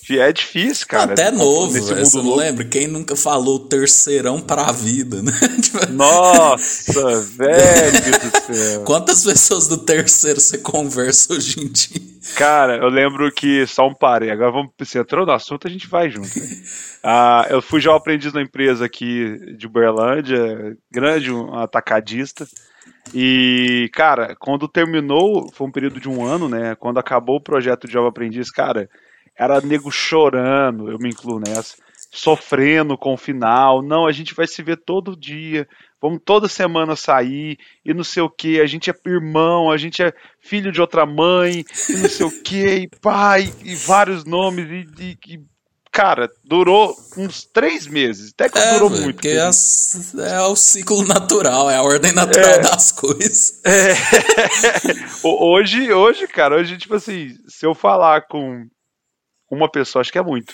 É 0.09 0.31
difícil, 0.31 0.87
cara. 0.87 1.13
Até 1.13 1.31
novo, 1.31 1.71
velho. 1.71 2.05
Você 2.05 2.17
não 2.17 2.35
lembra? 2.35 2.63
Quem 2.63 2.87
nunca 2.87 3.15
falou 3.15 3.59
terceirão 3.59 4.39
pra 4.39 4.71
vida, 4.71 5.21
né? 5.21 5.31
Tipo, 5.61 5.91
Nossa, 5.91 7.21
velho 7.21 7.91
do 7.91 8.55
céu. 8.55 8.83
Quantas 8.83 9.23
pessoas 9.23 9.67
do 9.67 9.77
terceiro 9.77 10.39
você 10.39 10.57
conversa 10.57 11.33
hoje 11.33 11.59
em 11.59 11.67
dia? 11.67 12.01
Cara, 12.35 12.77
eu 12.77 12.89
lembro 12.89 13.31
que, 13.31 13.65
só 13.67 13.87
um 13.87 13.93
pare, 13.93 14.29
agora 14.29 14.51
vamos, 14.51 14.71
se 14.83 14.97
entrou 14.97 15.25
no 15.25 15.31
assunto, 15.31 15.67
a 15.67 15.69
gente 15.69 15.87
vai 15.87 16.09
junto. 16.09 16.39
Né? 16.39 16.45
ah, 17.03 17.45
eu 17.49 17.61
fui 17.61 17.81
já 17.81 17.95
aprendiz 17.95 18.31
na 18.31 18.41
empresa 18.41 18.85
aqui 18.85 19.55
de 19.57 19.67
Uberlândia, 19.67 20.77
grande, 20.91 21.31
um 21.31 21.55
atacadista. 21.55 22.47
E, 23.13 23.89
cara, 23.93 24.35
quando 24.39 24.67
terminou, 24.67 25.49
foi 25.53 25.67
um 25.67 25.71
período 25.71 25.99
de 25.99 26.09
um 26.09 26.25
ano, 26.25 26.49
né? 26.49 26.75
Quando 26.75 26.97
acabou 26.99 27.37
o 27.37 27.43
projeto 27.43 27.87
de 27.87 27.93
Jovem 27.93 28.09
Aprendiz, 28.09 28.51
cara, 28.51 28.89
era 29.37 29.61
nego 29.61 29.91
chorando, 29.91 30.89
eu 30.89 30.97
me 30.97 31.09
incluo 31.09 31.39
nessa, 31.39 31.75
sofrendo 32.11 32.97
com 32.97 33.13
o 33.13 33.17
final. 33.17 33.81
Não, 33.81 34.07
a 34.07 34.11
gente 34.11 34.33
vai 34.33 34.47
se 34.47 34.63
ver 34.63 34.77
todo 34.77 35.15
dia, 35.15 35.67
vamos 36.01 36.19
toda 36.25 36.47
semana 36.47 36.95
sair, 36.95 37.57
e 37.85 37.93
não 37.93 38.03
sei 38.03 38.23
o 38.23 38.29
que, 38.29 38.59
a 38.59 38.65
gente 38.65 38.89
é 38.89 38.93
irmão, 39.05 39.71
a 39.71 39.77
gente 39.77 40.01
é 40.01 40.11
filho 40.41 40.71
de 40.71 40.81
outra 40.81 41.05
mãe, 41.05 41.63
e 41.89 41.93
não 41.93 42.09
sei 42.09 42.25
o 42.25 42.43
que, 42.43 42.67
e 42.67 42.89
pai, 43.01 43.53
e 43.63 43.75
vários 43.75 44.25
nomes, 44.25 44.67
e, 44.69 45.03
e, 45.03 45.33
e 45.33 45.39
cara, 45.91 46.29
durou 46.45 46.95
uns 47.17 47.43
três 47.43 47.87
meses. 47.87 48.31
Até 48.31 48.49
que 48.49 48.59
é, 48.59 48.73
durou 48.73 48.89
muito. 48.89 49.15
Porque 49.15 49.29
é, 49.29 49.39
é, 49.39 50.41
o 50.41 50.55
ciclo 50.55 51.03
natural, 51.03 51.71
é 51.71 51.75
a 51.75 51.81
ordem 51.81 52.11
natural 52.11 52.51
é, 52.51 52.59
das 52.59 52.91
coisas. 52.91 53.61
É. 53.65 53.93
hoje, 55.25 55.91
hoje, 55.91 56.27
cara, 56.27 56.57
hoje, 56.57 56.77
tipo 56.77 56.93
assim, 56.93 57.35
se 57.47 57.65
eu 57.65 57.73
falar 57.73 58.27
com 58.27 58.67
uma 59.49 59.69
pessoa, 59.69 60.01
acho 60.01 60.11
que 60.11 60.17
é 60.17 60.23
muito. 60.23 60.53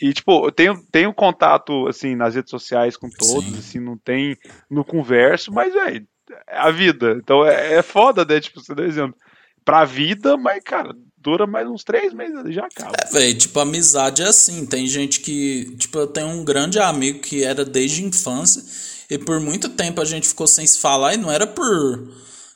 E, 0.00 0.12
tipo, 0.12 0.46
eu 0.46 0.52
tenho, 0.52 0.82
tenho 0.90 1.12
contato, 1.12 1.86
assim, 1.86 2.14
nas 2.14 2.34
redes 2.34 2.50
sociais 2.50 2.96
com 2.96 3.10
todos, 3.10 3.44
Sim. 3.44 3.58
assim, 3.58 3.80
não 3.80 3.98
tem 3.98 4.36
no 4.70 4.82
converso, 4.82 5.52
mas, 5.52 5.74
velho, 5.74 6.06
é 6.48 6.58
a 6.58 6.70
vida. 6.70 7.18
Então 7.22 7.44
é, 7.44 7.74
é 7.74 7.82
foda, 7.82 8.24
né? 8.24 8.40
Tipo, 8.40 8.60
você 8.60 8.74
dá 8.74 8.84
exemplo. 8.84 9.16
Pra 9.62 9.84
vida, 9.84 10.38
mas, 10.38 10.62
cara, 10.64 10.94
dura 11.18 11.46
mais 11.46 11.68
uns 11.68 11.84
três 11.84 12.14
meses 12.14 12.44
e 12.46 12.52
já 12.52 12.64
acaba. 12.64 12.92
É, 12.98 13.12
velho, 13.12 13.36
tipo, 13.36 13.60
amizade 13.60 14.22
é 14.22 14.26
assim. 14.26 14.64
Tem 14.64 14.86
gente 14.86 15.20
que. 15.20 15.76
Tipo, 15.76 15.98
eu 15.98 16.06
tenho 16.06 16.28
um 16.28 16.44
grande 16.44 16.78
amigo 16.78 17.20
que 17.20 17.44
era 17.44 17.64
desde 17.64 18.02
infância. 18.02 18.62
E 19.10 19.18
por 19.18 19.38
muito 19.40 19.68
tempo 19.68 20.00
a 20.00 20.04
gente 20.04 20.28
ficou 20.28 20.46
sem 20.46 20.66
se 20.66 20.78
falar 20.78 21.14
e 21.14 21.18
não 21.18 21.30
era 21.30 21.46
por 21.46 22.08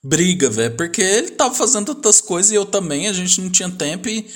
briga, 0.02 0.48
velho. 0.48 0.76
Porque 0.76 1.02
ele 1.02 1.30
tava 1.30 1.54
fazendo 1.54 1.90
outras 1.90 2.20
coisas 2.20 2.52
e 2.52 2.54
eu 2.54 2.64
também, 2.64 3.08
a 3.08 3.12
gente 3.12 3.40
não 3.40 3.50
tinha 3.50 3.70
tempo 3.70 4.08
e 4.08 4.26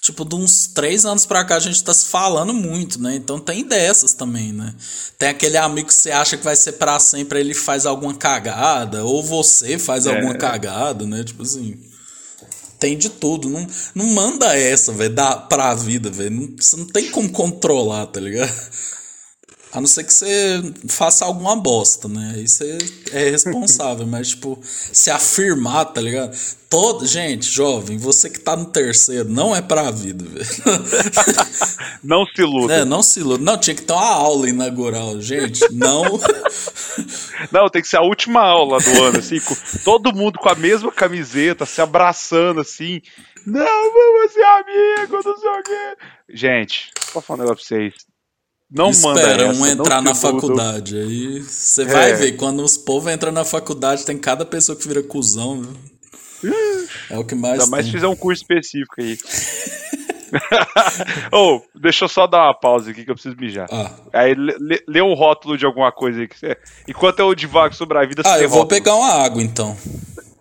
tipo, 0.00 0.24
de 0.24 0.34
uns 0.34 0.68
três 0.68 1.04
anos 1.04 1.26
pra 1.26 1.44
cá 1.44 1.56
a 1.56 1.60
gente 1.60 1.82
tá 1.82 1.92
se 1.92 2.06
falando 2.06 2.52
muito, 2.54 3.00
né? 3.00 3.16
Então 3.16 3.38
tem 3.38 3.64
dessas 3.64 4.12
também, 4.12 4.52
né? 4.52 4.74
Tem 5.18 5.28
aquele 5.28 5.56
amigo 5.56 5.88
que 5.88 5.94
você 5.94 6.10
acha 6.10 6.36
que 6.36 6.44
vai 6.44 6.56
ser 6.56 6.72
pra 6.72 6.98
sempre, 6.98 7.40
ele 7.40 7.54
faz 7.54 7.86
alguma 7.86 8.14
cagada, 8.14 9.04
ou 9.04 9.22
você 9.22 9.78
faz 9.78 10.06
é. 10.06 10.14
alguma 10.14 10.34
cagada, 10.34 11.06
né? 11.06 11.24
Tipo 11.24 11.42
assim. 11.42 11.78
Tem 12.78 12.96
de 12.96 13.08
tudo. 13.08 13.48
Não, 13.48 13.66
não 13.92 14.06
manda 14.06 14.56
essa, 14.56 14.92
velho, 14.92 15.16
pra 15.48 15.74
vida, 15.74 16.10
velho. 16.10 16.54
Você 16.56 16.76
não 16.76 16.86
tem 16.86 17.10
como 17.10 17.28
controlar, 17.30 18.06
tá 18.06 18.20
ligado? 18.20 18.54
A 19.72 19.80
não 19.80 19.86
ser 19.86 20.04
que 20.04 20.12
você 20.12 20.62
faça 20.88 21.24
alguma 21.24 21.54
bosta, 21.54 22.08
né? 22.08 22.32
Aí 22.36 22.48
você 22.48 22.78
é 23.12 23.30
responsável, 23.30 24.06
mas, 24.08 24.30
tipo, 24.30 24.58
se 24.62 25.10
afirmar, 25.10 25.84
tá 25.86 26.00
ligado? 26.00 26.36
Todo, 26.70 27.06
gente, 27.06 27.46
jovem, 27.46 27.98
você 27.98 28.28
que 28.28 28.40
tá 28.40 28.56
no 28.56 28.66
terceiro, 28.66 29.28
não 29.28 29.54
é 29.54 29.60
pra 29.60 29.90
vida, 29.90 30.24
velho. 30.24 30.46
Não 32.02 32.24
se 32.24 32.40
iluda. 32.40 32.74
É, 32.74 32.84
não 32.84 33.02
se 33.02 33.18
iluda. 33.18 33.42
Não, 33.42 33.58
tinha 33.58 33.74
que 33.74 33.82
ter 33.82 33.92
uma 33.92 34.06
aula 34.06 34.48
inaugural, 34.48 35.20
gente. 35.20 35.60
Não. 35.72 36.04
Não, 37.50 37.68
tem 37.68 37.82
que 37.82 37.88
ser 37.88 37.96
a 37.96 38.02
última 38.02 38.40
aula 38.40 38.78
do 38.78 39.02
ano, 39.02 39.18
assim, 39.18 39.40
com 39.40 39.54
todo 39.82 40.14
mundo 40.14 40.38
com 40.38 40.48
a 40.48 40.54
mesma 40.54 40.92
camiseta, 40.92 41.66
se 41.66 41.80
abraçando, 41.80 42.60
assim. 42.60 43.02
Não, 43.44 43.92
vamos 43.92 44.32
ser 44.32 44.44
amigos, 44.44 45.24
não 45.24 45.36
sei 45.38 45.50
o 45.50 45.62
quê. 45.62 45.96
Gente, 46.28 46.92
vou 47.12 47.22
falar 47.22 47.40
um 47.40 47.42
negócio 47.42 47.66
pra 47.66 47.76
vocês 47.76 47.94
não 48.70 48.90
Espera 48.90 49.46
manda 49.46 49.58
um 49.58 49.66
entrar 49.66 50.02
na 50.02 50.14
faculdade. 50.14 50.96
Aí 50.96 51.40
você 51.40 51.82
é. 51.82 51.86
vai 51.86 52.14
ver, 52.14 52.32
quando 52.32 52.62
os 52.62 52.76
povos 52.76 53.12
entram 53.12 53.32
na 53.32 53.44
faculdade, 53.44 54.04
tem 54.04 54.18
cada 54.18 54.44
pessoa 54.44 54.76
que 54.76 54.86
vira 54.86 55.02
cuzão, 55.02 55.62
viu? 56.42 56.58
É 57.10 57.18
o 57.18 57.24
que 57.24 57.34
mais. 57.34 57.60
Ainda 57.60 57.66
mais 57.66 57.86
se 57.86 57.92
fizer 57.92 58.06
um 58.06 58.16
curso 58.16 58.42
específico 58.42 58.94
aí. 58.98 59.18
oh, 61.32 61.60
deixa 61.74 62.04
eu 62.04 62.08
só 62.08 62.26
dar 62.26 62.44
uma 62.44 62.54
pausa 62.54 62.90
aqui 62.90 63.04
que 63.04 63.10
eu 63.10 63.14
preciso 63.14 63.36
mijar. 63.36 63.66
Ah. 63.72 63.90
Aí 64.12 64.34
lê, 64.34 64.82
lê 64.86 65.02
um 65.02 65.14
rótulo 65.14 65.56
de 65.56 65.64
alguma 65.64 65.90
coisa 65.90 66.20
aí. 66.20 66.28
Que 66.28 66.38
você... 66.38 66.56
Enquanto 66.86 67.20
eu 67.20 67.34
divago 67.34 67.74
sobre 67.74 67.98
a 67.98 68.06
vida, 68.06 68.22
Ah, 68.24 68.38
eu 68.38 68.48
vou 68.48 68.66
pegar 68.66 68.94
uma 68.94 69.12
água 69.12 69.42
então. 69.42 69.76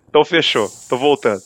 Então 0.09 0.25
fechou, 0.25 0.71
tô 0.89 0.97
voltando. 0.97 1.41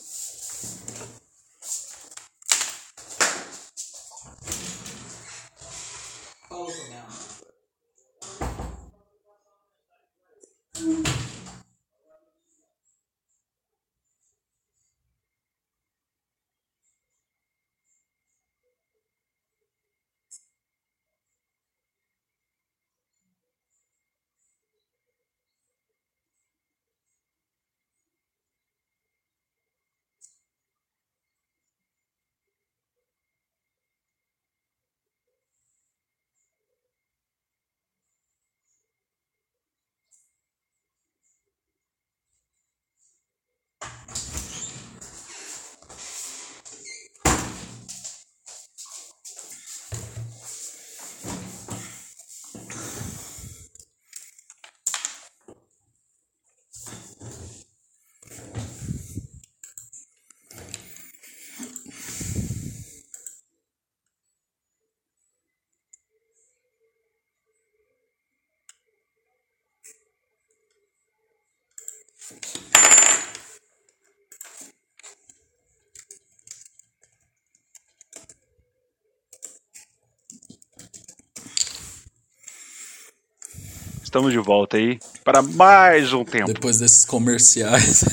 Estamos 84.11 84.34
de 84.34 84.39
volta 84.39 84.75
aí 84.75 84.99
para 85.24 85.41
mais 85.41 86.13
um 86.13 86.24
tempo. 86.24 86.53
Depois 86.53 86.78
desses 86.78 87.05
comerciais. 87.05 88.03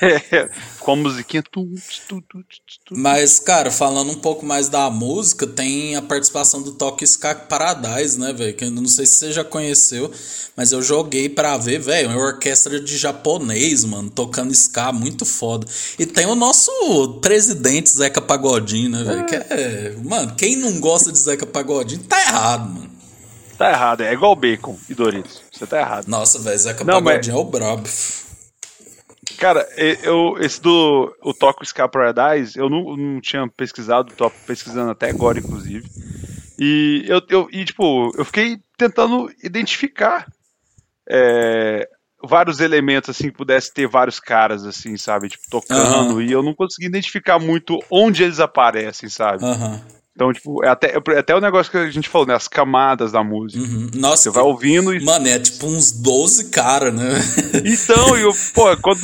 com 0.80 0.92
a 0.92 0.96
musiquinha. 0.96 1.42
Mas, 2.92 3.38
cara, 3.38 3.70
falando 3.70 4.10
um 4.10 4.16
pouco 4.16 4.44
mais 4.44 4.68
da 4.68 4.90
música, 4.90 5.46
tem 5.46 5.96
a 5.96 6.02
participação 6.02 6.62
do 6.62 6.72
Toque 6.72 7.04
Ska 7.04 7.34
Paradise, 7.34 8.18
né, 8.18 8.32
velho? 8.32 8.54
Que 8.54 8.64
eu 8.64 8.70
não 8.70 8.88
sei 8.88 9.06
se 9.06 9.16
você 9.16 9.32
já 9.32 9.44
conheceu, 9.44 10.10
mas 10.56 10.72
eu 10.72 10.82
joguei 10.82 11.28
pra 11.28 11.56
ver, 11.56 11.78
velho. 11.78 12.08
Uma 12.08 12.18
orquestra 12.18 12.80
de 12.80 12.96
japonês, 12.96 13.84
mano, 13.84 14.10
tocando 14.10 14.52
ska, 14.52 14.92
muito 14.92 15.24
foda. 15.24 15.66
E 15.98 16.06
tem 16.06 16.26
o 16.26 16.34
nosso 16.34 17.18
presidente 17.20 17.90
Zeca 17.90 18.20
Pagodinho, 18.20 18.90
né, 18.90 19.04
velho? 19.04 19.20
É. 19.20 19.24
Que 19.24 19.34
é. 19.36 19.96
Mano, 20.02 20.34
quem 20.34 20.56
não 20.56 20.80
gosta 20.80 21.12
de 21.12 21.18
Zeca 21.18 21.46
Pagodinho 21.46 22.02
tá 22.04 22.20
errado, 22.20 22.72
mano. 22.72 22.99
Tá 23.60 23.72
errado, 23.72 24.00
é 24.00 24.14
igual 24.14 24.34
bacon 24.34 24.74
e 24.88 24.94
Doritos. 24.94 25.42
Você 25.52 25.66
tá 25.66 25.80
errado. 25.80 26.08
Nossa, 26.08 26.38
velho, 26.38 26.58
Zeca 26.58 26.82
Não, 26.82 26.94
Pagodinho 26.94 27.36
mas... 27.36 27.44
é 27.44 27.46
o 27.46 27.50
brabo. 27.50 27.86
Cara, 29.36 29.68
eu, 30.02 30.38
esse 30.40 30.62
do 30.62 31.14
o 31.22 31.34
Toco 31.34 31.62
Ska 31.62 31.86
Paradise, 31.86 32.58
eu 32.58 32.70
não, 32.70 32.96
não 32.96 33.20
tinha 33.20 33.46
pesquisado, 33.48 34.14
tô 34.16 34.30
pesquisando 34.46 34.90
até 34.90 35.10
agora, 35.10 35.38
inclusive. 35.38 35.86
E 36.58 37.04
eu, 37.06 37.20
eu 37.28 37.48
e, 37.52 37.62
tipo, 37.66 38.10
eu 38.16 38.24
fiquei 38.24 38.58
tentando 38.78 39.30
identificar 39.44 40.26
é, 41.06 41.86
vários 42.24 42.60
elementos, 42.60 43.10
assim, 43.10 43.24
que 43.24 43.36
pudesse 43.36 43.74
ter 43.74 43.86
vários 43.86 44.18
caras, 44.18 44.64
assim, 44.64 44.96
sabe? 44.96 45.28
Tipo, 45.28 45.44
tocando. 45.50 46.14
Uhum. 46.14 46.22
E 46.22 46.32
eu 46.32 46.42
não 46.42 46.54
consegui 46.54 46.86
identificar 46.86 47.38
muito 47.38 47.78
onde 47.90 48.22
eles 48.22 48.40
aparecem, 48.40 49.10
sabe? 49.10 49.44
Uhum. 49.44 49.99
Então, 50.14 50.32
tipo, 50.32 50.62
é 50.64 50.68
até, 50.68 50.94
é 50.94 51.18
até 51.18 51.34
o 51.34 51.40
negócio 51.40 51.70
que 51.70 51.78
a 51.78 51.90
gente 51.90 52.08
falou, 52.08 52.26
né? 52.26 52.34
As 52.34 52.48
camadas 52.48 53.12
da 53.12 53.22
música. 53.22 53.62
Uhum. 53.62 53.90
Nossa. 53.94 54.24
Você 54.24 54.30
vai 54.30 54.42
ouvindo 54.42 54.94
e. 54.94 55.02
Mano, 55.04 55.28
é 55.28 55.38
tipo 55.38 55.66
uns 55.66 55.92
12 55.92 56.50
caras, 56.50 56.94
né? 56.94 57.14
Então, 57.64 58.16
eu, 58.16 58.32
pô, 58.54 58.76
quando 58.78 59.00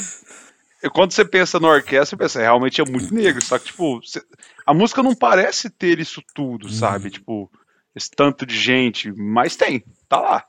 quando 0.90 1.12
você 1.12 1.24
pensa 1.24 1.58
na 1.58 1.68
orquestra, 1.68 2.04
você 2.06 2.16
pensa, 2.16 2.40
realmente 2.40 2.80
é 2.80 2.84
muito 2.84 3.12
negro, 3.12 3.42
só 3.44 3.58
que, 3.58 3.66
tipo, 3.66 4.00
você, 4.00 4.22
a 4.64 4.74
música 4.74 5.02
não 5.02 5.14
parece 5.14 5.70
ter 5.70 5.98
isso 5.98 6.22
tudo, 6.34 6.70
sabe? 6.72 7.10
Tipo, 7.10 7.50
esse 7.94 8.10
tanto 8.10 8.44
de 8.44 8.56
gente, 8.58 9.12
mas 9.12 9.56
tem, 9.56 9.82
tá 10.08 10.20
lá. 10.20 10.44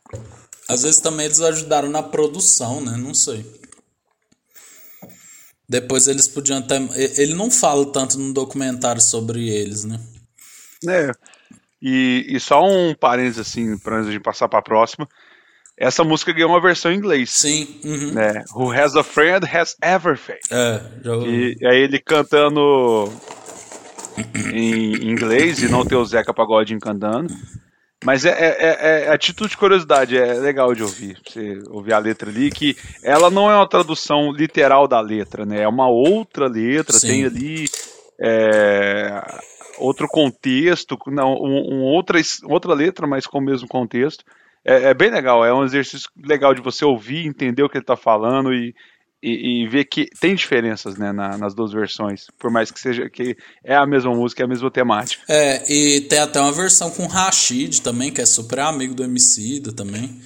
Às 0.67 0.83
vezes 0.83 0.99
também 0.99 1.25
eles 1.25 1.39
ajudaram 1.39 1.89
na 1.89 2.03
produção, 2.03 2.81
né? 2.81 2.97
Não 2.97 3.13
sei. 3.13 3.45
Depois 5.69 6.07
eles 6.07 6.27
podiam 6.27 6.59
até. 6.59 6.77
Ele 7.17 7.33
não 7.33 7.49
fala 7.51 7.85
tanto 7.91 8.17
no 8.17 8.33
documentário 8.33 9.01
sobre 9.01 9.49
eles, 9.49 9.83
né? 9.83 9.99
É. 10.87 11.11
E, 11.81 12.25
e 12.29 12.39
só 12.39 12.63
um 12.63 12.93
parênteses 12.93 13.39
assim, 13.39 13.77
pra 13.77 13.97
antes 13.97 14.11
de 14.11 14.19
passar 14.19 14.47
pra 14.47 14.61
próxima. 14.61 15.07
Essa 15.77 16.03
música 16.03 16.33
ganhou 16.33 16.49
uma 16.49 16.61
versão 16.61 16.91
em 16.91 16.95
inglês. 16.95 17.29
Sim. 17.29 17.79
Uhum. 17.83 18.13
Né? 18.13 18.43
Who 18.55 18.71
has 18.71 18.95
a 18.95 19.03
friend 19.03 19.45
has 19.45 19.75
everything. 19.83 20.39
É, 20.51 20.81
já 21.03 21.13
ouvi. 21.13 21.29
E, 21.29 21.57
e 21.61 21.67
aí 21.67 21.77
ele 21.81 21.99
cantando 21.99 23.11
em 24.51 25.07
inglês 25.09 25.61
e 25.61 25.69
não 25.69 25.85
ter 25.85 25.95
o 25.95 26.05
Zeca 26.05 26.33
Pagodinho 26.33 26.79
cantando. 26.79 27.31
Mas 28.03 28.25
é, 28.25 28.29
é, 28.29 28.55
é, 28.59 29.05
é 29.05 29.09
atitude 29.09 29.51
de 29.51 29.57
curiosidade, 29.57 30.17
é 30.17 30.33
legal 30.33 30.73
de 30.73 30.83
ouvir. 30.83 31.17
Você 31.25 31.59
ouvir 31.69 31.93
a 31.93 31.99
letra 31.99 32.29
ali, 32.29 32.51
que 32.51 32.75
ela 33.03 33.29
não 33.29 33.49
é 33.49 33.55
uma 33.55 33.67
tradução 33.67 34.31
literal 34.31 34.87
da 34.87 34.99
letra, 34.99 35.45
né? 35.45 35.61
É 35.61 35.67
uma 35.67 35.89
outra 35.89 36.47
letra, 36.47 36.97
Sim. 36.97 37.07
tem 37.07 37.25
ali 37.25 37.65
é, 38.19 39.21
outro 39.77 40.07
contexto, 40.07 40.97
não, 41.07 41.33
um, 41.33 41.75
um 41.75 41.81
outra, 41.83 42.19
outra 42.43 42.73
letra, 42.73 43.07
mas 43.07 43.25
com 43.25 43.39
o 43.39 43.41
mesmo 43.41 43.67
contexto 43.67 44.23
é, 44.67 44.89
é, 44.89 44.93
bem 44.93 45.09
legal, 45.09 45.45
é 45.45 45.53
um 45.53 45.63
exercício 45.63 46.09
legal 46.21 46.53
de 46.53 46.61
você 46.61 46.83
ouvir, 46.83 47.25
entender 47.25 47.63
o 47.63 47.69
que 47.69 47.77
ele 47.77 47.83
está 47.83 47.95
falando 47.95 48.53
e, 48.53 48.75
e, 49.23 49.63
e, 49.63 49.67
ver 49.69 49.85
que 49.85 50.07
tem 50.19 50.35
diferenças 50.35 50.97
né, 50.97 51.13
na, 51.13 51.37
nas 51.37 51.55
duas 51.55 51.71
versões, 51.71 52.27
por 52.37 52.51
mais 52.51 52.69
que 52.69 52.77
seja 52.77 53.09
que 53.09 53.37
é 53.63 53.73
a 53.73 53.85
mesma 53.85 54.13
música, 54.13 54.43
é 54.43 54.45
a 54.45 54.49
mesma 54.49 54.69
temática. 54.69 55.23
É, 55.29 55.71
e 55.71 56.01
tem 56.01 56.19
até 56.19 56.41
uma 56.41 56.51
versão 56.51 56.91
com 56.91 57.07
Rashid 57.07 57.81
também, 57.81 58.11
que 58.11 58.19
é 58.19 58.25
super 58.25 58.59
amigo 58.59 58.93
do 58.93 59.05
Emicida 59.05 59.71
também. 59.71 60.19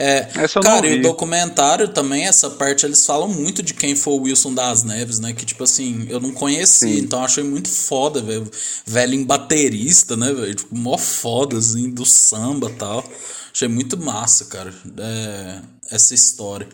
É, 0.00 0.28
cara, 0.62 0.86
e 0.86 1.00
o 1.00 1.02
documentário 1.02 1.88
também, 1.88 2.24
essa 2.28 2.48
parte, 2.48 2.86
eles 2.86 3.04
falam 3.04 3.26
muito 3.28 3.64
de 3.64 3.74
quem 3.74 3.96
foi 3.96 4.12
o 4.12 4.22
Wilson 4.22 4.54
das 4.54 4.84
Neves, 4.84 5.18
né? 5.18 5.32
Que, 5.32 5.44
tipo 5.44 5.64
assim, 5.64 6.06
eu 6.08 6.20
não 6.20 6.30
conheci, 6.30 6.94
Sim. 6.94 6.98
então 7.00 7.24
achei 7.24 7.42
muito 7.42 7.68
foda, 7.68 8.22
velho. 8.22 8.48
Velho 8.86 9.14
em 9.14 9.24
baterista, 9.24 10.16
né, 10.16 10.32
velho? 10.32 10.54
Tipo, 10.54 10.76
mó 10.76 10.96
foda, 10.96 11.58
assim, 11.58 11.90
do 11.90 12.06
samba 12.06 12.70
e 12.70 12.74
tal. 12.74 13.04
Achei 13.52 13.66
muito 13.66 13.96
massa, 13.96 14.44
cara, 14.44 14.72
é, 14.98 15.58
essa 15.90 16.14
história. 16.14 16.68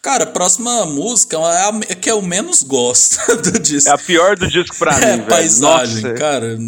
Cara, 0.00 0.24
a 0.24 0.28
próxima 0.28 0.86
música 0.86 1.36
é 1.36 1.40
a 1.40 1.80
é 1.88 1.94
que 1.94 2.10
eu 2.10 2.22
menos 2.22 2.62
gosto 2.62 3.18
do 3.42 3.58
disco. 3.58 3.90
É 3.90 3.92
a 3.92 3.98
pior 3.98 4.36
do 4.36 4.48
disco 4.48 4.74
pra 4.78 4.92
é, 5.00 5.12
mim, 5.12 5.16
velho. 5.18 5.26
paisagem, 5.26 6.02
Nossa. 6.02 6.14
cara. 6.14 6.58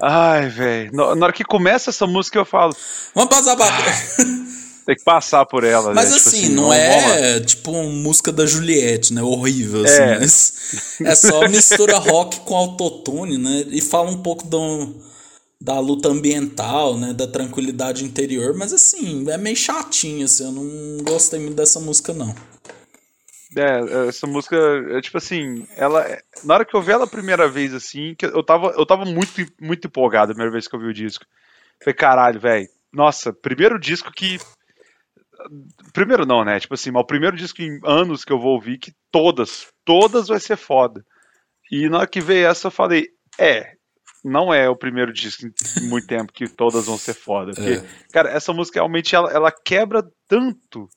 Ai, 0.00 0.48
velho. 0.50 0.90
Na 0.92 1.04
hora 1.04 1.32
que 1.32 1.44
começa 1.44 1.88
essa 1.88 2.06
música 2.06 2.38
eu 2.38 2.44
falo. 2.44 2.76
Vamos 3.14 3.34
passar 3.34 3.56
pra. 3.56 3.66
Tem 4.88 4.96
que 4.96 5.04
passar 5.04 5.44
por 5.44 5.64
ela, 5.64 5.92
Mas 5.92 6.08
né? 6.08 6.16
assim, 6.16 6.30
tipo 6.30 6.36
assim, 6.46 6.48
não, 6.54 6.62
não 6.62 6.72
é 6.72 7.40
tipo 7.40 7.72
uma 7.72 7.82
música 7.82 8.32
da 8.32 8.46
Juliette, 8.46 9.12
né? 9.12 9.22
Horrível, 9.22 9.84
assim. 9.84 10.00
É, 10.00 10.18
mas 10.18 10.54
é 11.04 11.14
só 11.14 11.46
mistura 11.46 11.98
rock 11.98 12.40
com 12.40 12.56
autotune, 12.56 13.36
né? 13.36 13.66
E 13.68 13.82
fala 13.82 14.10
um 14.10 14.22
pouco 14.22 14.46
do 14.46 14.94
da 15.60 15.78
luta 15.78 16.08
ambiental, 16.08 16.96
né, 16.96 17.12
da 17.12 17.26
tranquilidade 17.26 18.02
interior, 18.02 18.56
mas 18.56 18.72
assim, 18.72 19.28
é 19.28 19.36
meio 19.36 19.56
chatinho, 19.56 20.24
assim, 20.24 20.44
eu 20.44 20.52
não 20.52 21.04
gostei 21.04 21.40
muito 21.40 21.56
dessa 21.56 21.80
música, 21.80 22.14
não. 22.14 22.32
É, 23.56 24.08
essa 24.08 24.24
música, 24.26 24.56
é, 24.56 25.00
tipo 25.02 25.18
assim, 25.18 25.66
ela, 25.76 26.06
na 26.44 26.54
hora 26.54 26.64
que 26.64 26.74
eu 26.74 26.80
vi 26.80 26.92
ela 26.92 27.04
a 27.04 27.08
primeira 27.08 27.48
vez, 27.48 27.74
assim, 27.74 28.14
que 28.14 28.24
eu 28.24 28.42
tava, 28.42 28.68
eu 28.68 28.86
tava 28.86 29.04
muito, 29.04 29.32
muito 29.60 29.86
empolgado 29.86 30.30
a 30.30 30.34
primeira 30.34 30.52
vez 30.52 30.66
que 30.66 30.74
eu 30.76 30.80
vi 30.80 30.86
o 30.86 30.94
disco. 30.94 31.26
Falei, 31.82 31.94
caralho, 31.94 32.40
velho, 32.40 32.68
nossa, 32.92 33.32
primeiro 33.32 33.78
disco 33.80 34.12
que 34.12 34.38
primeiro 35.92 36.26
não, 36.26 36.44
né, 36.44 36.58
tipo 36.58 36.74
assim, 36.74 36.90
mas 36.90 37.02
o 37.02 37.06
primeiro 37.06 37.36
disco 37.36 37.62
em 37.62 37.78
anos 37.84 38.24
que 38.24 38.32
eu 38.32 38.38
vou 38.38 38.54
ouvir 38.54 38.78
que 38.78 38.92
todas, 39.10 39.66
todas 39.84 40.28
vai 40.28 40.40
ser 40.40 40.56
foda. 40.56 41.04
E 41.70 41.88
na 41.88 41.98
hora 41.98 42.06
que 42.06 42.20
veio 42.20 42.46
essa 42.46 42.68
eu 42.68 42.72
falei, 42.72 43.08
é, 43.38 43.72
não 44.24 44.52
é 44.52 44.68
o 44.68 44.76
primeiro 44.76 45.12
disco 45.12 45.46
em 45.46 45.88
muito 45.88 46.06
tempo 46.06 46.32
que 46.32 46.48
todas 46.48 46.86
vão 46.86 46.98
ser 46.98 47.14
foda. 47.14 47.52
Porque, 47.54 47.72
é. 47.72 47.84
cara, 48.12 48.30
essa 48.30 48.52
música 48.52 48.80
realmente 48.80 49.14
ela, 49.14 49.30
ela 49.30 49.52
quebra 49.52 50.02
tanto 50.26 50.88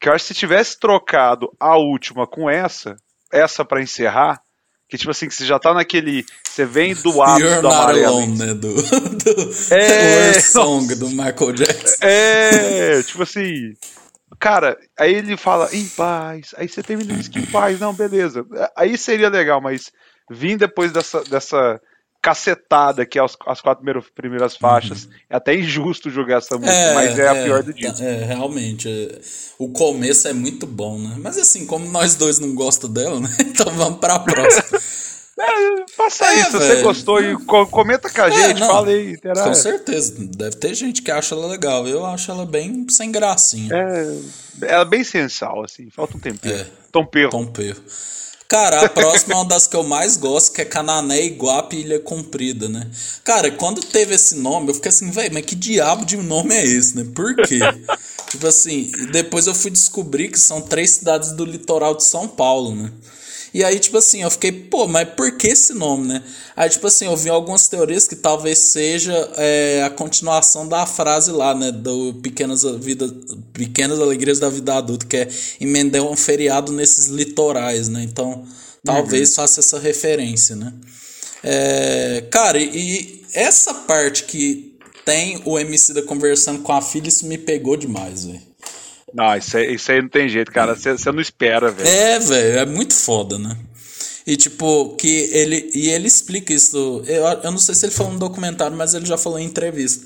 que 0.00 0.08
eu 0.08 0.12
acho 0.12 0.26
que 0.26 0.34
se 0.34 0.40
tivesse 0.40 0.78
trocado 0.78 1.50
a 1.58 1.76
última 1.76 2.26
com 2.26 2.50
essa, 2.50 2.96
essa 3.32 3.64
para 3.64 3.82
encerrar, 3.82 4.40
que 4.88 4.96
tipo 4.96 5.10
assim, 5.10 5.28
que 5.28 5.34
você 5.34 5.44
já 5.44 5.58
tá 5.58 5.74
naquele. 5.74 6.24
Você 6.44 6.64
vem 6.64 6.94
do 6.94 7.22
ápice 7.22 7.42
You're 7.42 7.60
do 7.60 7.68
amarelo. 7.68 8.06
Alone, 8.06 8.38
né? 8.38 8.54
Do, 8.54 8.74
do 8.74 9.74
é, 9.74 10.32
Song 10.40 10.94
do 10.94 11.08
Michael 11.08 11.52
Jackson. 11.52 12.06
É, 12.06 13.02
tipo 13.02 13.22
assim. 13.22 13.74
Cara, 14.38 14.76
aí 14.98 15.14
ele 15.14 15.36
fala 15.36 15.68
em 15.72 15.86
paz, 15.88 16.54
aí 16.56 16.68
você 16.68 16.82
termina 16.82 17.12
e 17.12 17.16
diz 17.16 17.28
que 17.28 17.38
em 17.38 17.46
paz, 17.46 17.80
não, 17.80 17.94
beleza. 17.94 18.44
Aí 18.76 18.98
seria 18.98 19.30
legal, 19.30 19.62
mas 19.62 19.90
vim 20.30 20.56
depois 20.56 20.92
dessa, 20.92 21.22
dessa 21.24 21.80
cacetada 22.26 23.06
que 23.06 23.20
é 23.20 23.22
as, 23.22 23.36
as 23.46 23.60
quatro 23.60 23.84
primeiras, 23.84 24.10
primeiras 24.10 24.56
faixas. 24.56 25.04
Uhum. 25.04 25.10
É 25.30 25.36
até 25.36 25.54
injusto 25.54 26.10
jogar 26.10 26.38
essa 26.38 26.58
música, 26.58 26.74
é, 26.74 26.92
mas 26.92 27.16
é, 27.16 27.22
é, 27.22 27.28
a 27.28 27.34
pior 27.44 27.62
do 27.62 27.72
disco. 27.72 28.02
É, 28.02 28.24
realmente. 28.24 28.88
É, 28.88 29.20
o 29.60 29.68
começo 29.68 30.26
é 30.26 30.32
muito 30.32 30.66
bom, 30.66 30.98
né? 30.98 31.14
Mas 31.20 31.38
assim, 31.38 31.66
como 31.66 31.88
nós 31.88 32.16
dois 32.16 32.40
não 32.40 32.52
gostamos 32.52 32.94
dela, 32.94 33.20
né? 33.20 33.28
Então 33.56 33.72
vamos 33.72 34.00
pra 34.00 34.18
próxima. 34.18 34.80
É, 35.38 35.84
faça 35.94 36.24
é, 36.24 36.40
isso, 36.40 36.52
se 36.52 36.56
você 36.56 36.80
gostou 36.80 37.22
e 37.22 37.36
comenta 37.44 38.08
com 38.08 38.22
a 38.22 38.28
é, 38.28 38.30
gente, 38.30 38.58
não, 38.58 38.68
fala 38.68 38.88
aí. 38.88 39.18
Terá... 39.18 39.44
Com 39.44 39.52
certeza, 39.52 40.14
deve 40.18 40.56
ter 40.56 40.74
gente 40.74 41.02
que 41.02 41.10
acha 41.10 41.34
ela 41.34 41.46
legal. 41.46 41.86
Eu 41.86 42.06
acho 42.06 42.30
ela 42.30 42.46
bem 42.46 42.86
sem 42.88 43.12
gracinha. 43.12 43.70
É, 43.70 44.18
ela 44.62 44.80
é 44.80 44.84
bem 44.86 45.04
sensal, 45.04 45.62
assim, 45.62 45.90
falta 45.90 46.16
um 46.16 46.20
tempero. 46.20 46.62
É, 46.62 46.66
Tom 46.90 47.04
Perro. 47.04 47.28
Tom 47.28 47.46
Perro. 47.48 47.82
Cara, 48.48 48.82
a 48.82 48.88
próxima 48.88 49.34
é 49.34 49.36
uma 49.38 49.44
das 49.44 49.66
que 49.66 49.74
eu 49.74 49.82
mais 49.82 50.16
gosto, 50.16 50.52
que 50.52 50.62
é 50.62 50.64
Canané, 50.64 51.24
Iguape 51.24 51.76
e 51.76 51.80
Ilha 51.80 51.98
Comprida, 51.98 52.68
né? 52.68 52.88
Cara, 53.24 53.50
quando 53.50 53.80
teve 53.80 54.14
esse 54.14 54.36
nome, 54.36 54.70
eu 54.70 54.74
fiquei 54.74 54.88
assim, 54.88 55.10
velho, 55.10 55.34
mas 55.34 55.44
que 55.44 55.56
diabo 55.56 56.04
de 56.04 56.16
nome 56.16 56.54
é 56.54 56.64
esse, 56.64 56.96
né? 56.96 57.04
Por 57.12 57.34
quê? 57.34 57.58
tipo 58.30 58.46
assim, 58.46 58.92
depois 59.10 59.48
eu 59.48 59.54
fui 59.54 59.70
descobrir 59.70 60.28
que 60.28 60.38
são 60.38 60.60
três 60.60 60.90
cidades 60.90 61.32
do 61.32 61.44
litoral 61.44 61.96
de 61.96 62.04
São 62.04 62.28
Paulo, 62.28 62.74
né? 62.74 62.92
E 63.56 63.64
aí, 63.64 63.78
tipo 63.78 63.96
assim, 63.96 64.22
eu 64.22 64.30
fiquei, 64.30 64.52
pô, 64.52 64.86
mas 64.86 65.08
por 65.16 65.38
que 65.38 65.46
esse 65.46 65.72
nome, 65.72 66.06
né? 66.06 66.22
Aí, 66.54 66.68
tipo 66.68 66.86
assim, 66.86 67.06
eu 67.06 67.16
vi 67.16 67.30
algumas 67.30 67.66
teorias 67.68 68.06
que 68.06 68.14
talvez 68.14 68.58
seja 68.58 69.14
é, 69.34 69.82
a 69.82 69.88
continuação 69.88 70.68
da 70.68 70.84
frase 70.84 71.32
lá, 71.32 71.54
né? 71.54 71.72
Do 71.72 72.12
Pequenas, 72.22 72.64
vida, 72.64 73.10
Pequenas 73.54 73.98
Alegrias 73.98 74.38
da 74.38 74.50
Vida 74.50 74.74
Adulta, 74.74 75.06
que 75.06 75.16
é 75.16 75.28
emendar 75.58 76.02
um 76.02 76.14
feriado 76.14 76.70
nesses 76.70 77.06
litorais, 77.06 77.88
né? 77.88 78.02
Então, 78.02 78.44
talvez 78.84 79.30
uhum. 79.30 79.36
faça 79.36 79.60
essa 79.60 79.78
referência, 79.78 80.54
né? 80.54 80.74
É, 81.42 82.24
cara, 82.30 82.58
e 82.60 83.24
essa 83.32 83.72
parte 83.72 84.24
que 84.24 84.76
tem 85.02 85.40
o 85.46 85.58
MC 85.58 85.94
da 85.94 86.02
conversando 86.02 86.60
com 86.60 86.74
a 86.74 86.82
filha, 86.82 87.08
isso 87.08 87.26
me 87.26 87.38
pegou 87.38 87.74
demais, 87.74 88.26
velho. 88.26 88.42
Não, 89.16 89.34
isso 89.34 89.56
aí, 89.56 89.74
isso 89.74 89.90
aí 89.90 90.02
não 90.02 90.10
tem 90.10 90.28
jeito, 90.28 90.52
cara. 90.52 90.74
Você 90.74 91.10
não 91.10 91.22
espera, 91.22 91.70
velho. 91.70 91.88
É, 91.88 92.18
velho, 92.18 92.58
é 92.58 92.66
muito 92.66 92.92
foda, 92.92 93.38
né? 93.38 93.56
E 94.26 94.36
tipo, 94.36 94.94
que 94.96 95.30
ele. 95.32 95.70
E 95.72 95.88
ele 95.88 96.06
explica 96.06 96.52
isso. 96.52 97.02
Eu, 97.06 97.24
eu 97.24 97.50
não 97.50 97.58
sei 97.58 97.74
se 97.74 97.86
ele 97.86 97.94
falou 97.94 98.12
no 98.12 98.18
documentário, 98.18 98.76
mas 98.76 98.92
ele 98.92 99.06
já 99.06 99.16
falou 99.16 99.38
em 99.38 99.46
entrevista. 99.46 100.04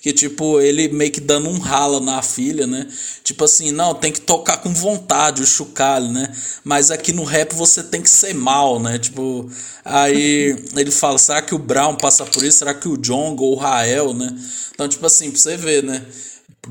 Que, 0.00 0.12
tipo, 0.12 0.60
ele 0.60 0.88
meio 0.88 1.12
que 1.12 1.20
dando 1.20 1.48
um 1.48 1.58
rala 1.58 2.00
na 2.00 2.20
filha, 2.22 2.66
né? 2.66 2.88
Tipo 3.22 3.44
assim, 3.44 3.70
não, 3.70 3.94
tem 3.94 4.12
que 4.12 4.20
tocar 4.20 4.56
com 4.56 4.74
vontade 4.74 5.42
o 5.42 5.46
chocalho, 5.46 6.08
né? 6.08 6.32
Mas 6.64 6.90
aqui 6.90 7.12
no 7.12 7.22
rap 7.22 7.54
você 7.54 7.84
tem 7.84 8.02
que 8.02 8.10
ser 8.10 8.34
mal, 8.34 8.80
né? 8.80 8.98
Tipo, 8.98 9.48
aí 9.84 10.56
ele 10.76 10.90
fala, 10.90 11.18
será 11.18 11.40
que 11.40 11.54
o 11.54 11.58
Brown 11.58 11.94
passa 11.96 12.24
por 12.24 12.44
isso? 12.44 12.58
Será 12.58 12.74
que 12.74 12.88
o 12.88 12.96
Jongo 12.96 13.44
ou 13.44 13.54
o 13.54 13.58
Rael, 13.58 14.12
né? 14.12 14.36
Então, 14.74 14.88
tipo 14.88 15.06
assim, 15.06 15.30
pra 15.30 15.40
você 15.40 15.56
ver, 15.56 15.84
né? 15.84 16.04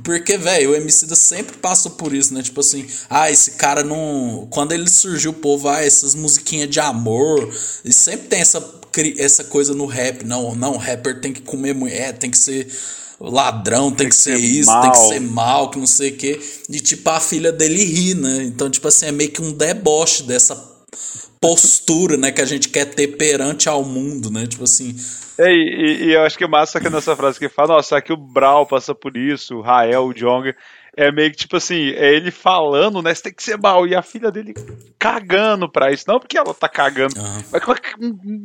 Porque, 0.04 0.38
velho, 0.38 0.72
o 0.72 0.76
Emicida 0.76 1.16
sempre 1.16 1.58
passou 1.58 1.92
por 1.92 2.14
isso, 2.14 2.34
né? 2.34 2.42
Tipo 2.42 2.62
assim, 2.62 2.88
ah, 3.10 3.30
esse 3.30 3.52
cara 3.52 3.84
não. 3.84 4.48
Quando 4.50 4.72
ele 4.72 4.90
surgiu, 4.90 5.32
o 5.32 5.34
povo, 5.34 5.68
ah, 5.68 5.84
essas 5.84 6.16
musiquinhas 6.16 6.70
de 6.70 6.80
amor. 6.80 7.54
E 7.84 7.92
sempre 7.92 8.28
tem 8.28 8.40
essa, 8.40 8.64
essa 9.18 9.44
coisa 9.44 9.74
no 9.74 9.86
rap. 9.86 10.24
Não, 10.24 10.56
não, 10.56 10.78
rapper 10.78 11.20
tem 11.20 11.34
que 11.34 11.42
comer 11.42 11.76
mulher, 11.76 12.18
tem 12.18 12.32
que 12.32 12.38
ser 12.38 12.72
ladrão, 13.20 13.90
tem, 13.90 13.98
tem 13.98 14.10
que, 14.10 14.16
que, 14.16 14.22
ser, 14.22 14.38
ser 14.38 14.44
isso, 14.44 14.72
mal. 14.72 14.82
tem 14.82 14.92
que 14.92 15.08
ser 15.10 15.20
mal, 15.20 15.70
que 15.70 15.78
não 15.78 15.88
sei 15.88 16.12
o 16.12 16.18
quê. 16.18 16.42
E, 16.70 16.80
tipo, 16.80 17.10
a 17.10 17.20
filha 17.20 17.52
dele 17.52 17.84
ri, 17.84 18.14
né? 18.14 18.44
Então, 18.44 18.70
tipo 18.70 18.88
assim, 18.88 19.08
é 19.08 19.12
meio 19.12 19.30
que 19.30 19.42
um 19.42 19.52
deboche 19.52 20.24
dessa 20.24 20.71
postura, 21.42 22.18
né, 22.18 22.32
que 22.32 22.42
a 22.42 22.46
gente 22.46 22.70
quer 22.70 22.86
ter 22.86 23.18
perante 23.18 23.68
ao 23.68 23.84
mundo, 23.84 24.30
né? 24.30 24.46
Tipo 24.46 24.66
assim, 24.66 24.96
é, 25.40 25.52
e, 25.52 26.04
e, 26.06 26.14
eu 26.14 26.22
acho 26.22 26.38
que 26.38 26.44
é 26.44 26.48
massa 26.48 26.80
que 26.80 26.88
nessa 26.88 27.16
frase 27.16 27.40
que 27.40 27.46
ele 27.46 27.54
fala, 27.54 27.76
nossa, 27.76 28.00
que 28.00 28.14
o 28.14 28.18
Brawl 28.18 28.68
passa 28.68 28.94
por 28.94 29.18
isso, 29.18 29.56
o 29.56 29.62
Rael, 29.62 30.06
o 30.06 30.14
Jong, 30.14 30.54
é 30.96 31.12
meio 31.12 31.32
que 31.32 31.38
tipo 31.38 31.58
assim, 31.58 31.90
é 31.94 32.14
ele 32.14 32.30
falando, 32.30 33.02
né, 33.02 33.12
você 33.12 33.24
tem 33.24 33.34
que 33.34 33.42
ser 33.42 33.58
mal, 33.58 33.88
e 33.88 33.96
a 33.96 34.04
filha 34.04 34.32
dele 34.32 34.54
cagando 35.00 35.68
pra 35.68 35.92
isso, 35.92 36.06
não 36.08 36.20
porque 36.20 36.38
ela 36.38 36.54
tá 36.54 36.70
cagando, 36.70 37.20
uhum. 37.20 37.42
mas 37.52 37.64
uma, 37.64 37.76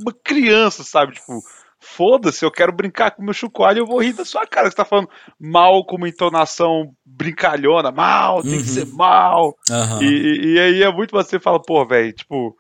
uma 0.03 0.15
criança, 0.25 0.83
sabe, 0.83 1.13
tipo, 1.13 1.43
foda-se, 1.79 2.47
eu 2.47 2.51
quero 2.51 2.75
brincar 2.75 3.11
com 3.11 3.23
meu 3.23 3.35
chocalho, 3.35 3.81
eu 3.81 3.87
vou 3.87 4.01
rir 4.01 4.15
da 4.15 4.25
sua 4.25 4.47
cara, 4.47 4.71
você 4.71 4.77
tá 4.77 4.87
falando 4.87 5.11
mal 5.39 5.85
com 5.85 5.97
uma 5.97 6.09
entonação 6.09 6.95
brincalhona, 7.05 7.93
mal, 7.93 8.41
tem 8.41 8.53
uhum. 8.53 8.63
que 8.63 8.69
ser 8.69 8.87
mal, 8.87 9.55
uhum. 9.69 10.03
e, 10.03 10.55
e, 10.55 10.59
aí 10.59 10.83
é 10.83 10.91
muito 10.91 11.11
você 11.11 11.39
fala, 11.39 11.61
pô, 11.61 11.87
velho, 11.87 12.11
tipo, 12.15 12.57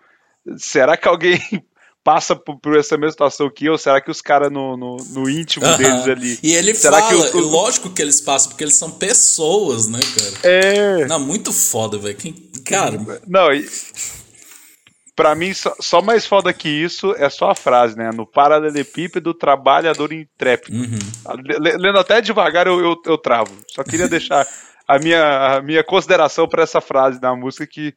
será 0.56 0.96
que 0.96 1.08
alguém 1.08 1.40
passa 2.04 2.36
por, 2.36 2.58
por, 2.58 2.78
essa 2.78 2.96
mesma 2.96 3.12
situação 3.12 3.50
que 3.50 3.66
eu? 3.66 3.76
Será 3.76 4.00
que 4.00 4.10
os 4.10 4.20
caras 4.20 4.50
no, 4.50 4.76
no, 4.76 4.96
no, 4.96 5.28
íntimo 5.28 5.66
deles 5.76 6.06
ali. 6.06 6.38
E 6.42 6.54
ele 6.54 6.74
será 6.74 7.00
fala, 7.00 7.30
que 7.30 7.36
lógico 7.36 7.90
que 7.90 8.00
eles 8.00 8.20
passam, 8.20 8.50
porque 8.50 8.64
eles 8.64 8.76
são 8.76 8.90
pessoas, 8.90 9.88
né, 9.88 9.98
cara? 9.98 10.54
É. 10.54 11.06
Não, 11.06 11.18
muito 11.18 11.52
foda, 11.52 11.98
velho. 11.98 12.16
Cara. 12.64 12.98
Não, 13.26 13.52
e. 13.52 13.68
Pra 15.16 15.34
mim, 15.34 15.54
só, 15.54 15.74
só, 15.80 16.02
mais 16.02 16.26
foda 16.26 16.52
que 16.52 16.68
isso 16.68 17.14
é 17.16 17.30
só 17.30 17.50
a 17.50 17.54
frase, 17.54 17.96
né? 17.96 18.10
No 18.12 18.26
paralelepípedo, 18.26 19.32
trabalhador 19.32 20.12
intrépido. 20.12 20.76
Uhum. 20.76 20.98
Lendo 21.58 21.98
até 21.98 22.20
devagar, 22.20 22.66
eu, 22.66 22.78
eu, 22.78 22.96
eu 23.06 23.16
travo. 23.16 23.50
Só 23.68 23.82
queria 23.82 24.06
deixar 24.10 24.46
a 24.86 24.98
minha, 24.98 25.56
a 25.56 25.62
minha 25.62 25.82
consideração 25.82 26.46
para 26.46 26.62
essa 26.62 26.82
frase 26.82 27.18
da 27.18 27.34
música 27.34 27.66
que 27.66 27.94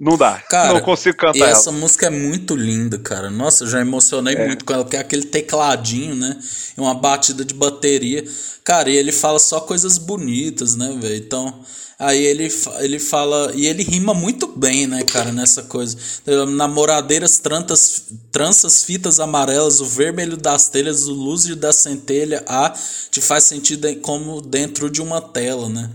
não 0.00 0.16
dá. 0.16 0.42
Cara, 0.48 0.72
não 0.72 0.80
consigo 0.80 1.18
cantar. 1.18 1.38
E 1.38 1.42
essa 1.42 1.68
ela. 1.68 1.78
música 1.78 2.06
é 2.06 2.10
muito 2.10 2.56
linda, 2.56 2.98
cara. 2.98 3.28
Nossa, 3.28 3.64
eu 3.64 3.68
já 3.68 3.82
emocionei 3.82 4.34
é. 4.34 4.46
muito 4.46 4.64
com 4.64 4.72
ela, 4.72 4.82
porque 4.82 4.96
é 4.96 5.00
aquele 5.00 5.24
tecladinho, 5.24 6.14
né? 6.14 6.38
E 6.74 6.80
uma 6.80 6.94
batida 6.94 7.44
de 7.44 7.52
bateria. 7.52 8.24
Cara, 8.64 8.88
e 8.88 8.96
ele 8.96 9.12
fala 9.12 9.38
só 9.38 9.60
coisas 9.60 9.98
bonitas, 9.98 10.74
né, 10.74 10.96
velho? 10.98 11.16
Então, 11.16 11.54
aí 11.98 12.24
ele, 12.24 12.50
ele 12.78 12.98
fala. 12.98 13.52
E 13.54 13.66
ele 13.66 13.82
rima 13.82 14.14
muito 14.14 14.46
bem, 14.46 14.86
né, 14.86 15.02
cara, 15.02 15.32
nessa 15.32 15.64
coisa. 15.64 15.98
Namoradeiras, 16.48 17.38
trantas, 17.38 18.04
tranças, 18.32 18.82
fitas 18.82 19.20
amarelas, 19.20 19.82
o 19.82 19.84
vermelho 19.84 20.38
das 20.38 20.68
telhas, 20.68 21.08
o 21.08 21.12
lúcido 21.12 21.56
da 21.56 21.74
centelha, 21.74 22.42
a 22.48 22.72
te 23.10 23.20
faz 23.20 23.44
sentido 23.44 23.94
como 23.96 24.40
dentro 24.40 24.88
de 24.88 25.02
uma 25.02 25.20
tela, 25.20 25.68
né? 25.68 25.90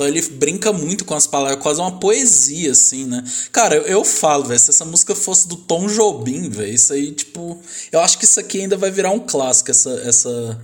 Então 0.00 0.08
ele 0.08 0.22
brinca 0.22 0.72
muito 0.72 1.04
com 1.04 1.14
as 1.14 1.26
palavras, 1.26 1.62
quase 1.62 1.78
uma 1.78 2.00
poesia, 2.00 2.72
assim, 2.72 3.04
né? 3.04 3.22
Cara, 3.52 3.74
eu, 3.74 3.82
eu 3.82 4.02
falo, 4.02 4.44
velho, 4.44 4.58
se 4.58 4.70
essa 4.70 4.82
música 4.82 5.14
fosse 5.14 5.46
do 5.46 5.56
Tom 5.56 5.88
Jobim, 5.88 6.48
velho, 6.48 6.72
isso 6.72 6.94
aí, 6.94 7.12
tipo. 7.12 7.60
Eu 7.92 8.00
acho 8.00 8.16
que 8.16 8.24
isso 8.24 8.40
aqui 8.40 8.62
ainda 8.62 8.78
vai 8.78 8.90
virar 8.90 9.10
um 9.10 9.18
clássico, 9.18 9.70
essa, 9.70 9.90
essa, 10.06 10.58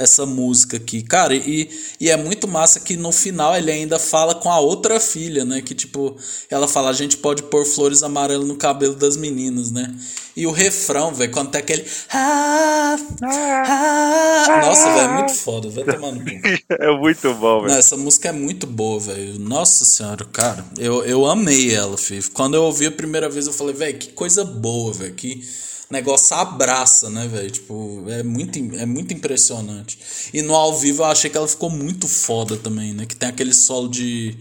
essa 0.00 0.24
música 0.24 0.78
aqui. 0.78 1.02
Cara, 1.02 1.34
e, 1.34 1.68
e 2.00 2.08
é 2.08 2.16
muito 2.16 2.48
massa 2.48 2.80
que 2.80 2.96
no 2.96 3.12
final 3.12 3.54
ele 3.54 3.70
ainda 3.70 3.98
fala 3.98 4.34
com 4.34 4.50
a 4.50 4.58
outra 4.58 4.98
filha, 4.98 5.44
né? 5.44 5.60
Que 5.60 5.74
tipo, 5.74 6.16
ela 6.50 6.66
fala: 6.66 6.88
a 6.88 6.94
gente 6.94 7.18
pode 7.18 7.42
pôr 7.44 7.66
flores 7.66 8.02
amarelas 8.02 8.48
no 8.48 8.56
cabelo 8.56 8.94
das 8.94 9.16
meninas, 9.16 9.70
né? 9.70 9.94
E 10.34 10.46
o 10.46 10.52
refrão, 10.52 11.12
velho, 11.12 11.30
quando 11.30 11.50
tem 11.50 11.60
aquele. 11.60 11.84
Ah, 12.10 12.96
ah, 13.22 14.60
Nossa, 14.62 14.84
velho, 14.94 15.00
é 15.00 15.08
muito 15.18 15.34
foda, 15.34 15.68
vai 15.68 15.84
tomar 15.84 16.12
no 16.12 16.22
É 16.80 16.96
muito 16.98 17.34
bom, 17.34 17.62
velho. 17.62 17.74
Essa 17.74 17.96
música 17.96 18.30
é 18.30 18.32
muito 18.32 18.66
boa, 18.66 18.98
velho. 18.98 19.38
Nossa 19.38 19.84
senhora, 19.84 20.24
cara, 20.24 20.64
eu, 20.78 21.04
eu 21.04 21.26
amei 21.26 21.74
ela, 21.74 21.98
filho. 21.98 22.24
Quando 22.32 22.54
eu 22.54 22.62
ouvi 22.62 22.86
a 22.86 22.92
primeira 22.92 23.28
vez, 23.28 23.46
eu 23.46 23.52
falei, 23.52 23.74
velho, 23.74 23.98
que 23.98 24.12
coisa 24.12 24.42
boa, 24.44 24.94
velho. 24.94 25.12
Que 25.12 25.42
negócio 25.90 26.36
abraça, 26.36 27.10
né, 27.10 27.26
velho? 27.26 27.50
Tipo, 27.50 28.04
é 28.08 28.22
muito, 28.22 28.58
é 28.76 28.86
muito 28.86 29.12
impressionante. 29.12 30.30
E 30.32 30.40
no 30.42 30.54
ao 30.54 30.78
vivo 30.78 31.02
eu 31.02 31.06
achei 31.06 31.28
que 31.28 31.36
ela 31.36 31.48
ficou 31.48 31.68
muito 31.68 32.06
foda 32.06 32.56
também, 32.56 32.94
né? 32.94 33.06
Que 33.06 33.16
tem 33.16 33.28
aquele 33.28 33.52
solo 33.52 33.88
de. 33.88 34.36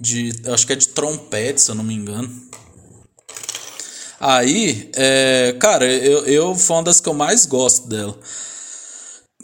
de 0.00 0.32
acho 0.52 0.66
que 0.66 0.72
é 0.72 0.76
de 0.76 0.88
trompete, 0.88 1.60
se 1.60 1.70
eu 1.70 1.74
não 1.74 1.84
me 1.84 1.94
engano. 1.94 2.30
Aí, 4.18 4.90
é, 4.96 5.54
cara, 5.60 5.84
eu, 5.84 6.24
eu 6.24 6.54
foi 6.54 6.76
uma 6.76 6.84
das 6.84 7.00
que 7.00 7.08
eu 7.08 7.14
mais 7.14 7.44
gosto 7.44 7.88
dela. 7.88 8.18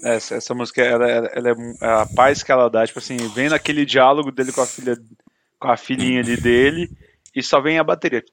Essa, 0.03 0.37
essa 0.37 0.55
música, 0.55 0.83
ela, 0.83 1.09
ela, 1.09 1.51
é, 1.51 1.55
é 1.81 1.87
a 2.03 2.07
paz 2.07 2.43
que 2.43 2.51
ela 2.51 2.69
dá, 2.69 2.87
tipo 2.87 2.99
assim, 2.99 3.17
vem 3.35 3.49
naquele 3.49 3.85
diálogo 3.85 4.33
dele 4.33 4.51
com 4.51 4.63
a 4.63 4.67
filha, 4.67 4.97
com 5.61 5.69
a 5.69 5.77
filhinha 5.77 6.21
ali 6.21 6.37
dele, 6.37 6.91
e 7.35 7.43
só 7.43 7.61
vem 7.61 7.79
a 7.79 7.85
bateria. 7.85 8.25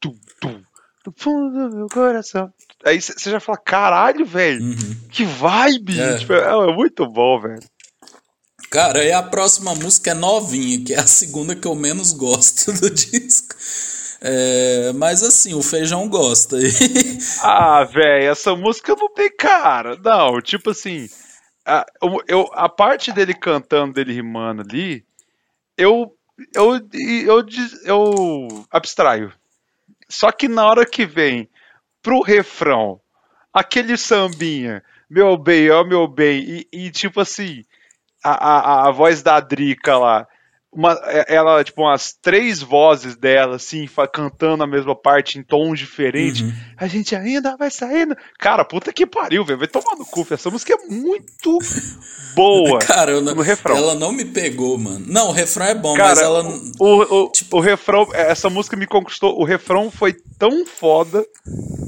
Tum, 0.00 0.14
tum, 0.40 0.62
do 1.06 1.14
fundo 1.16 1.68
do 1.70 1.76
meu 1.76 1.86
coração. 1.86 2.52
Aí 2.84 3.00
você 3.00 3.30
já 3.30 3.38
fala, 3.38 3.58
caralho, 3.58 4.26
velho, 4.26 4.60
uhum. 4.60 4.96
que 5.10 5.24
vibe! 5.24 6.00
É. 6.00 6.18
Tipo, 6.18 6.32
é, 6.32 6.70
é 6.70 6.74
muito 6.74 7.06
bom, 7.06 7.40
velho. 7.40 7.60
Cara, 8.70 9.04
e 9.04 9.12
a 9.12 9.22
próxima 9.22 9.74
música 9.76 10.10
é 10.10 10.14
novinha, 10.14 10.84
que 10.84 10.92
é 10.92 10.98
a 10.98 11.06
segunda 11.06 11.54
que 11.54 11.66
eu 11.66 11.74
menos 11.76 12.12
gosto 12.12 12.72
do 12.72 12.90
disco. 12.90 13.54
É, 14.20 14.92
mas 14.94 15.22
assim, 15.22 15.54
o 15.54 15.62
feijão 15.62 16.08
gosta. 16.08 16.56
ah, 17.42 17.84
velho, 17.84 18.30
essa 18.30 18.56
música 18.56 18.96
não 18.98 19.12
tem 19.12 19.30
cara. 19.36 19.96
Não, 20.02 20.40
tipo 20.40 20.70
assim, 20.70 21.08
a, 21.64 21.86
eu, 22.26 22.50
a 22.52 22.68
parte 22.68 23.12
dele 23.12 23.34
cantando, 23.34 23.94
dele 23.94 24.12
rimando 24.12 24.62
ali, 24.62 25.04
eu, 25.78 26.12
eu, 26.54 26.74
eu, 26.92 27.38
eu, 27.38 27.46
eu 27.84 28.66
abstraio. 28.70 29.32
Só 30.08 30.30
que 30.30 30.48
na 30.48 30.64
hora 30.66 30.86
que 30.86 31.04
vem 31.04 31.48
pro 32.02 32.20
refrão, 32.20 33.00
aquele 33.52 33.96
sambinha, 33.96 34.82
meu 35.08 35.36
bem, 35.36 35.70
ó 35.70 35.84
meu 35.84 36.06
bem, 36.06 36.66
e, 36.72 36.86
e 36.86 36.90
tipo 36.90 37.20
assim, 37.20 37.64
a, 38.22 38.30
a, 38.30 38.88
a 38.88 38.90
voz 38.90 39.22
da 39.22 39.40
Drica 39.40 39.98
lá, 39.98 40.26
uma, 40.72 40.92
é, 41.04 41.34
ela, 41.34 41.64
tipo, 41.64 41.82
umas 41.82 42.12
três 42.12 42.60
vozes 42.60 43.16
dela, 43.16 43.56
assim, 43.56 43.88
cantando 44.12 44.62
a 44.62 44.66
mesma 44.66 44.94
parte 44.94 45.38
em 45.38 45.42
tons 45.42 45.78
diferentes. 45.78 46.42
Uhum. 46.42 46.52
A 46.76 46.86
gente 46.86 47.16
ainda 47.16 47.56
vai 47.56 47.70
saindo. 47.70 48.16
Cara, 48.38 48.64
puta 48.64 48.92
que 48.92 49.06
pariu, 49.06 49.44
velho. 49.44 49.58
Vai 49.58 49.68
tomar 49.68 49.96
no 49.96 50.04
cu. 50.04 50.26
Essa 50.30 50.50
música 50.50 50.74
é 50.74 50.86
muito 50.92 51.58
boa. 52.34 52.78
Cara, 52.84 53.12
eu 53.12 53.22
não, 53.22 53.34
no 53.34 53.42
refrão. 53.42 53.76
ela 53.76 53.94
não 53.94 54.12
me 54.12 54.24
pegou, 54.24 54.76
mano. 54.76 55.04
Não, 55.08 55.28
o 55.28 55.32
refrão 55.32 55.66
é 55.66 55.74
bom, 55.74 55.96
Cara, 55.96 56.10
mas 56.10 56.20
ela. 56.20 56.44
O, 56.78 57.24
o, 57.24 57.30
tipo... 57.30 57.56
o 57.56 57.60
refrão, 57.60 58.06
essa 58.12 58.50
música 58.50 58.76
me 58.76 58.86
conquistou. 58.86 59.40
O 59.40 59.44
refrão 59.44 59.90
foi 59.90 60.14
tão 60.38 60.66
foda 60.66 61.24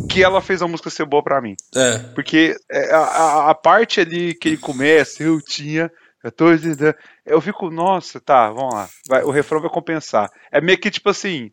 que 0.08 0.22
ela 0.22 0.40
fez 0.40 0.62
a 0.62 0.68
música 0.68 0.88
ser 0.88 1.04
boa 1.04 1.22
pra 1.22 1.42
mim. 1.42 1.54
É. 1.74 1.98
Porque 2.14 2.56
é, 2.70 2.94
a, 2.94 2.98
a, 2.98 3.50
a 3.50 3.54
parte 3.54 4.00
ali 4.00 4.34
que 4.34 4.48
ele 4.48 4.56
começa, 4.56 5.22
eu 5.22 5.40
tinha 5.42 5.90
14 6.22 6.66
anos 6.66 6.94
eu 7.24 7.40
fico, 7.40 7.70
nossa, 7.70 8.20
tá, 8.20 8.50
vamos 8.50 8.74
lá. 8.74 8.88
Vai, 9.08 9.22
o 9.22 9.30
refrão 9.30 9.60
vai 9.60 9.70
compensar. 9.70 10.30
É 10.50 10.60
meio 10.60 10.78
que 10.78 10.90
tipo 10.90 11.08
assim, 11.08 11.50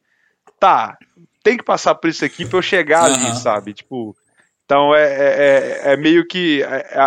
tá, 0.59 0.97
tem 1.43 1.57
que 1.57 1.63
passar 1.63 1.95
por 1.95 2.09
isso 2.09 2.25
aqui 2.25 2.45
pra 2.45 2.57
eu 2.57 2.61
chegar 2.61 3.09
uhum. 3.09 3.15
ali, 3.15 3.35
sabe? 3.35 3.73
Tipo, 3.73 4.15
então 4.65 4.95
é, 4.95 5.03
é, 5.03 5.89
é, 5.89 5.93
é 5.93 5.97
meio 5.97 6.27
que 6.27 6.63
é, 6.63 6.97
a, 6.97 7.05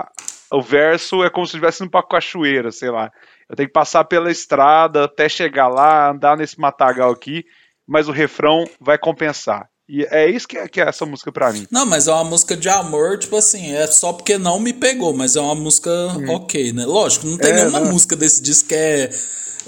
a, 0.00 0.12
o 0.52 0.62
verso 0.62 1.24
é 1.24 1.30
como 1.30 1.46
se 1.46 1.56
estivesse 1.56 1.82
indo 1.82 1.90
pra 1.90 2.02
cachoeira, 2.02 2.70
sei 2.70 2.90
lá. 2.90 3.10
Eu 3.48 3.56
tenho 3.56 3.68
que 3.68 3.72
passar 3.72 4.04
pela 4.04 4.30
estrada 4.30 5.04
até 5.04 5.28
chegar 5.28 5.68
lá, 5.68 6.10
andar 6.10 6.36
nesse 6.36 6.58
matagal 6.60 7.10
aqui, 7.10 7.44
mas 7.86 8.08
o 8.08 8.12
refrão 8.12 8.64
vai 8.80 8.96
compensar. 8.96 9.68
E 9.92 10.06
é 10.10 10.30
isso 10.30 10.48
que 10.48 10.56
é, 10.56 10.66
que 10.66 10.80
é 10.80 10.88
essa 10.88 11.04
música 11.04 11.30
pra 11.30 11.52
mim. 11.52 11.66
Não, 11.70 11.84
mas 11.84 12.08
é 12.08 12.12
uma 12.12 12.24
música 12.24 12.56
de 12.56 12.66
amor, 12.66 13.18
tipo 13.18 13.36
assim, 13.36 13.74
é 13.74 13.86
só 13.86 14.14
porque 14.14 14.38
não 14.38 14.58
me 14.58 14.72
pegou, 14.72 15.12
mas 15.12 15.36
é 15.36 15.40
uma 15.42 15.54
música 15.54 15.90
hum. 15.90 16.30
ok, 16.30 16.72
né? 16.72 16.86
Lógico, 16.86 17.26
não 17.26 17.36
tem 17.36 17.50
é, 17.50 17.56
nenhuma 17.56 17.80
né? 17.80 17.90
música 17.90 18.16
desse 18.16 18.40
disco 18.40 18.70
que 18.70 18.74
é. 18.74 19.10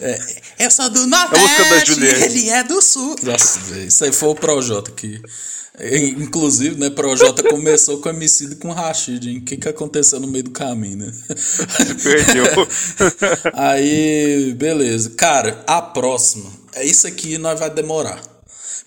É, 0.01 0.19
eu 0.61 0.71
sou 0.71 0.89
do 0.89 1.07
Nordeste, 1.07 1.45
é 1.45 1.55
a 1.55 1.59
música 1.59 1.79
da 1.79 1.85
Juliette. 1.85 2.23
ele 2.23 2.49
é 2.49 2.65
do 2.65 2.81
Sul. 2.81 3.17
Nossa, 3.23 3.79
isso 3.81 4.03
aí 4.03 4.13
foi 4.13 4.31
o 4.31 4.35
Projota 4.35 4.91
que. 4.93 5.21
Inclusive, 6.17 6.81
né, 6.81 6.89
Projota 6.89 7.43
começou 7.43 7.99
com 7.99 8.09
homicídio 8.09 8.57
com 8.57 8.73
Rashid, 8.73 9.29
hein? 9.29 9.39
O 9.39 9.45
que, 9.45 9.59
que 9.59 9.69
aconteceu 9.69 10.21
no 10.21 10.27
meio 10.27 10.45
do 10.45 10.53
caminho, 10.53 10.99
né? 10.99 11.13
Perdeu. 12.03 12.47
aí, 13.53 14.55
beleza. 14.57 15.11
Cara, 15.11 15.63
a 15.67 15.83
próxima. 15.83 16.51
É 16.73 16.83
isso 16.83 17.07
aqui 17.07 17.37
nós 17.37 17.61
vai 17.61 17.69
demorar. 17.69 18.34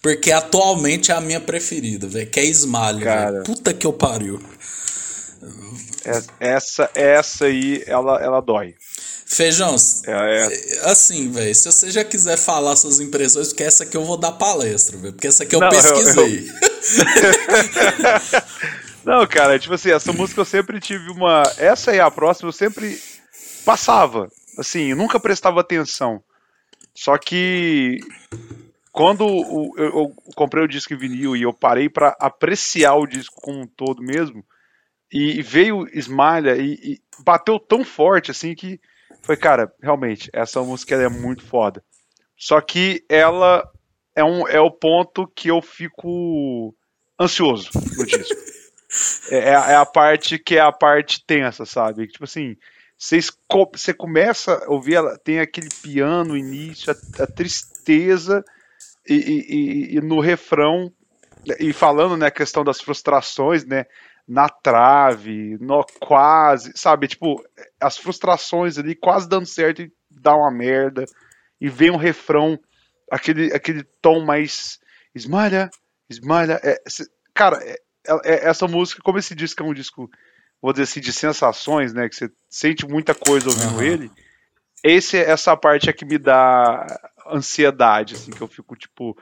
Porque 0.08 0.32
atualmente 0.32 1.12
é 1.12 1.16
a 1.16 1.20
minha 1.20 1.42
preferida, 1.42 2.08
velho. 2.08 2.30
Que 2.30 2.40
é 2.40 2.46
Smiley, 2.46 3.04
velho. 3.04 3.44
Puta 3.44 3.74
que 3.74 3.86
eu 3.86 3.92
pariu. 3.92 4.42
É, 6.06 6.54
essa, 6.54 6.90
essa 6.96 7.44
aí, 7.44 7.84
ela, 7.86 8.18
ela 8.24 8.40
dói. 8.40 8.74
Feijão, 9.26 9.76
é, 10.06 10.48
é. 10.48 10.90
assim, 10.90 11.30
velho, 11.30 11.54
se 11.54 11.70
você 11.70 11.92
já 11.92 12.06
quiser 12.06 12.38
falar 12.38 12.78
suas 12.78 13.02
impressões, 13.02 13.50
porque 13.50 13.66
essa 13.66 13.84
aqui 13.84 13.98
eu 13.98 14.06
vou 14.06 14.16
dar 14.16 14.32
palestra, 14.32 14.96
velho, 14.98 15.12
porque 15.12 15.28
essa 15.28 15.44
aqui 15.44 15.54
eu 15.54 15.60
Não, 15.60 15.68
pesquisei. 15.68 16.48
Eu, 16.48 16.54
eu... 16.54 16.62
Não, 19.20 19.28
cara, 19.28 19.60
tipo 19.60 19.74
assim, 19.74 19.92
essa 19.92 20.14
música 20.14 20.40
eu 20.40 20.46
sempre 20.46 20.80
tive 20.80 21.12
uma. 21.12 21.44
Essa 21.58 21.94
e 21.94 22.00
a 22.00 22.10
próxima 22.10 22.48
eu 22.48 22.54
sempre 22.54 22.98
passava. 23.66 24.32
Assim, 24.58 24.92
eu 24.92 24.96
nunca 24.96 25.20
prestava 25.20 25.60
atenção. 25.60 26.24
Só 26.96 27.18
que 27.18 28.00
quando 28.98 29.28
eu, 29.78 29.86
eu, 29.86 30.16
comprei 30.36 30.64
o 30.64 30.68
disco 30.68 30.92
em 30.92 30.98
vinil 30.98 31.36
e 31.36 31.44
eu 31.44 31.54
parei 31.54 31.88
para 31.88 32.18
apreciar 32.20 32.96
o 32.96 33.06
disco 33.06 33.40
como 33.40 33.60
um 33.60 33.68
todo 33.68 34.02
mesmo, 34.02 34.44
e 35.14 35.40
veio 35.44 35.88
Esmalha 35.96 36.58
e, 36.58 36.74
e, 36.82 37.02
bateu 37.24 37.60
tão 37.60 37.86
forte 37.86 38.32
assim 38.32 38.56
que 38.56 38.82
foi, 39.22 39.38
cara, 39.38 39.72
realmente, 39.80 40.32
essa 40.34 40.64
música 40.64 40.96
é 40.96 41.08
muito 41.08 41.46
foda. 41.46 41.84
Só 42.36 42.60
que 42.60 43.06
ela 43.08 43.70
é, 44.16 44.24
um, 44.24 44.48
é 44.48 44.60
o 44.60 44.72
ponto 44.72 45.28
que 45.28 45.50
eu 45.50 45.62
fico 45.62 46.76
ansioso 47.22 47.70
no 47.76 48.04
disco. 48.04 48.36
é, 49.30 49.38
é, 49.38 49.52
é 49.52 49.76
a 49.76 49.86
parte 49.86 50.40
que 50.40 50.58
é 50.58 50.62
a 50.62 50.72
parte 50.72 51.24
tensa, 51.24 51.68
sabe? 51.68 52.08
Tipo 52.08 52.24
assim, 52.24 52.58
você 52.98 53.94
começa 53.94 54.56
a 54.56 54.72
ouvir 54.72 54.96
ela, 54.96 55.20
tem 55.20 55.40
aquele 55.40 55.70
piano 55.84 56.30
no 56.30 56.38
início, 56.38 56.92
a, 56.92 57.24
a 57.24 57.28
tristeza, 57.28 58.44
e, 59.08 59.16
e, 59.16 59.98
e, 59.98 60.02
no 60.02 60.20
refrão, 60.20 60.92
e 61.60 61.72
falando, 61.72 62.18
né, 62.18 62.28
a 62.28 62.32
questão 62.32 62.64
das 62.64 62.82
frustrações, 62.82 63.66
né, 63.66 63.86
na 64.28 64.50
trave, 64.50 65.58
no 65.62 65.86
quase, 66.00 66.74
sabe? 66.76 67.08
Tipo, 67.08 67.42
as 67.80 67.98
frustrações 67.98 68.78
ali 68.78 68.94
quase 68.94 69.30
dando 69.30 69.46
certo 69.46 69.82
e 69.82 69.92
dá 70.12 70.36
uma 70.36 70.52
merda. 70.52 71.06
E 71.62 71.70
vem 71.70 71.90
um 71.90 71.98
refrão, 71.98 72.60
aquele, 73.10 73.54
aquele 73.54 73.84
tom 74.02 74.26
mais. 74.26 74.80
Esmalha, 75.16 75.70
esmalha. 76.10 76.60
É, 76.62 76.78
cara, 77.34 77.58
é, 77.64 77.78
é, 78.26 78.50
essa 78.50 78.68
música, 78.68 79.02
como 79.02 79.18
esse 79.18 79.34
disco 79.34 79.64
é 79.64 79.66
um 79.66 79.74
disco, 79.74 80.10
vou 80.62 80.74
dizer 80.74 80.84
assim, 80.84 81.00
de 81.00 81.14
sensações, 81.14 81.94
né? 81.94 82.10
Que 82.10 82.16
você 82.16 82.30
sente 82.50 82.86
muita 82.86 83.16
coisa 83.16 83.48
ouvindo 83.48 83.76
uhum. 83.76 83.82
ele. 83.82 84.12
Esse, 84.84 85.18
essa 85.18 85.56
parte 85.56 85.90
é 85.90 85.94
que 85.94 86.06
me 86.06 86.18
dá 86.18 86.86
ansiedade, 87.32 88.16
assim, 88.16 88.32
que 88.32 88.42
eu 88.42 88.48
fico 88.48 88.76
tipo 88.76 89.18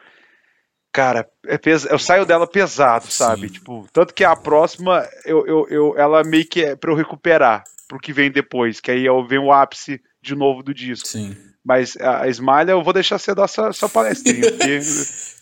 Cara, 0.96 1.30
é 1.46 1.58
pes... 1.58 1.84
eu 1.84 2.00
saio 2.00 2.26
dela 2.26 2.48
pesado, 2.48 3.12
sabe? 3.12 3.50
Sim. 3.50 3.54
Tipo, 3.56 3.86
tanto 3.92 4.14
que 4.14 4.24
a 4.24 4.34
próxima, 4.34 5.06
eu, 5.26 5.46
eu, 5.46 5.68
eu, 5.70 5.98
ela 5.98 6.24
meio 6.24 6.48
que 6.48 6.64
é 6.64 6.74
pra 6.74 6.90
eu 6.90 6.96
recuperar 6.96 7.66
pro 7.86 8.00
que 8.00 8.14
vem 8.14 8.32
depois, 8.32 8.80
que 8.80 8.92
aí 8.92 9.06
eu 9.06 9.28
venho 9.28 9.44
o 9.44 9.52
ápice 9.52 10.02
de 10.22 10.34
novo 10.34 10.64
do 10.64 10.74
disco. 10.74 11.06
Sim. 11.06 11.36
Mas 11.62 11.98
a 11.98 12.30
Esmalha 12.30 12.72
eu 12.72 12.82
vou 12.82 12.94
deixar 12.94 13.18
você 13.18 13.36
dar 13.36 13.50
sua, 13.50 13.74
sua 13.74 13.90
palestrinha, 13.90 14.50
porque 14.56 14.80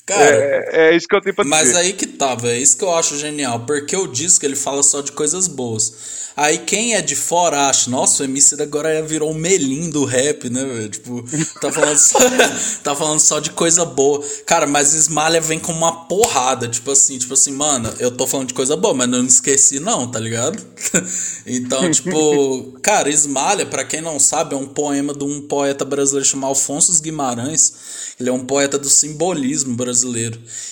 Cara, 0.06 0.24
é, 0.24 0.90
é, 0.90 0.96
isso 0.96 1.08
que 1.08 1.16
eu 1.16 1.22
tenho 1.22 1.36
pra 1.36 1.44
dizer. 1.44 1.56
Mas 1.56 1.76
aí 1.76 1.94
que 1.94 2.06
tá, 2.06 2.36
velho. 2.36 2.56
É 2.56 2.60
isso 2.60 2.78
que 2.78 2.84
eu 2.84 2.94
acho 2.94 3.18
genial. 3.18 3.62
Porque 3.62 3.96
o 3.96 4.08
disco 4.08 4.46
ele 4.46 4.56
fala 4.56 4.84
só 4.84 5.02
de 5.02 5.12
coisas 5.14 5.48
boas. 5.48 6.24
Aí 6.36 6.58
quem 6.58 6.96
é 6.96 7.02
de 7.02 7.16
fora 7.16 7.68
acha, 7.68 7.92
nossa, 7.92 8.24
o 8.24 8.26
MC 8.26 8.60
agora 8.62 9.04
virou 9.04 9.30
o 9.30 9.36
melim 9.36 9.92
do 9.92 10.04
rap, 10.04 10.50
né, 10.50 10.66
velho? 10.66 10.90
Tipo, 10.90 11.24
tá 11.62 11.72
falando, 11.72 11.98
só, 11.98 12.18
tá 12.84 12.96
falando 12.96 13.20
só 13.20 13.40
de 13.40 13.52
coisa 13.52 13.86
boa. 13.86 14.24
Cara, 14.46 14.66
mas 14.66 14.94
Esmalha 14.94 15.40
vem 15.40 15.60
com 15.60 15.72
uma 15.72 16.06
porrada. 16.06 16.68
Tipo 16.68 16.92
assim, 16.92 17.20
tipo 17.20 17.36
assim, 17.36 17.52
mano, 17.52 17.94
eu 18.00 18.10
tô 18.10 18.26
falando 18.26 18.48
de 18.48 18.56
coisa 18.56 18.76
boa, 18.76 18.96
mas 18.96 19.08
não 19.08 19.24
esqueci, 19.24 19.80
não, 19.80 20.10
tá 20.10 20.20
ligado? 20.20 20.62
então, 21.46 21.90
tipo, 21.92 22.74
cara, 22.82 23.10
Esmalha, 23.10 23.66
para 23.68 23.86
quem 23.86 24.02
não 24.02 24.20
sabe, 24.20 24.56
é 24.56 24.58
um 24.58 24.68
poema 24.68 25.14
de 25.14 25.24
um 25.24 25.42
poeta 25.42 25.86
brasileiro 25.86 26.28
chamado 26.28 26.50
Alfonso 26.50 27.00
Guimarães. 27.00 27.74
Ele 28.20 28.30
é 28.30 28.34
um 28.34 28.46
poeta 28.46 28.80
do 28.80 28.90
simbolismo 28.90 29.76
brasileiro. 29.76 29.93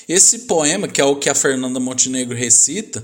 Esse 0.07 0.39
poema, 0.39 0.87
que 0.87 0.99
é 0.99 1.05
o 1.05 1.15
que 1.15 1.29
a 1.29 1.35
Fernanda 1.35 1.79
Montenegro 1.79 2.35
recita, 2.35 3.03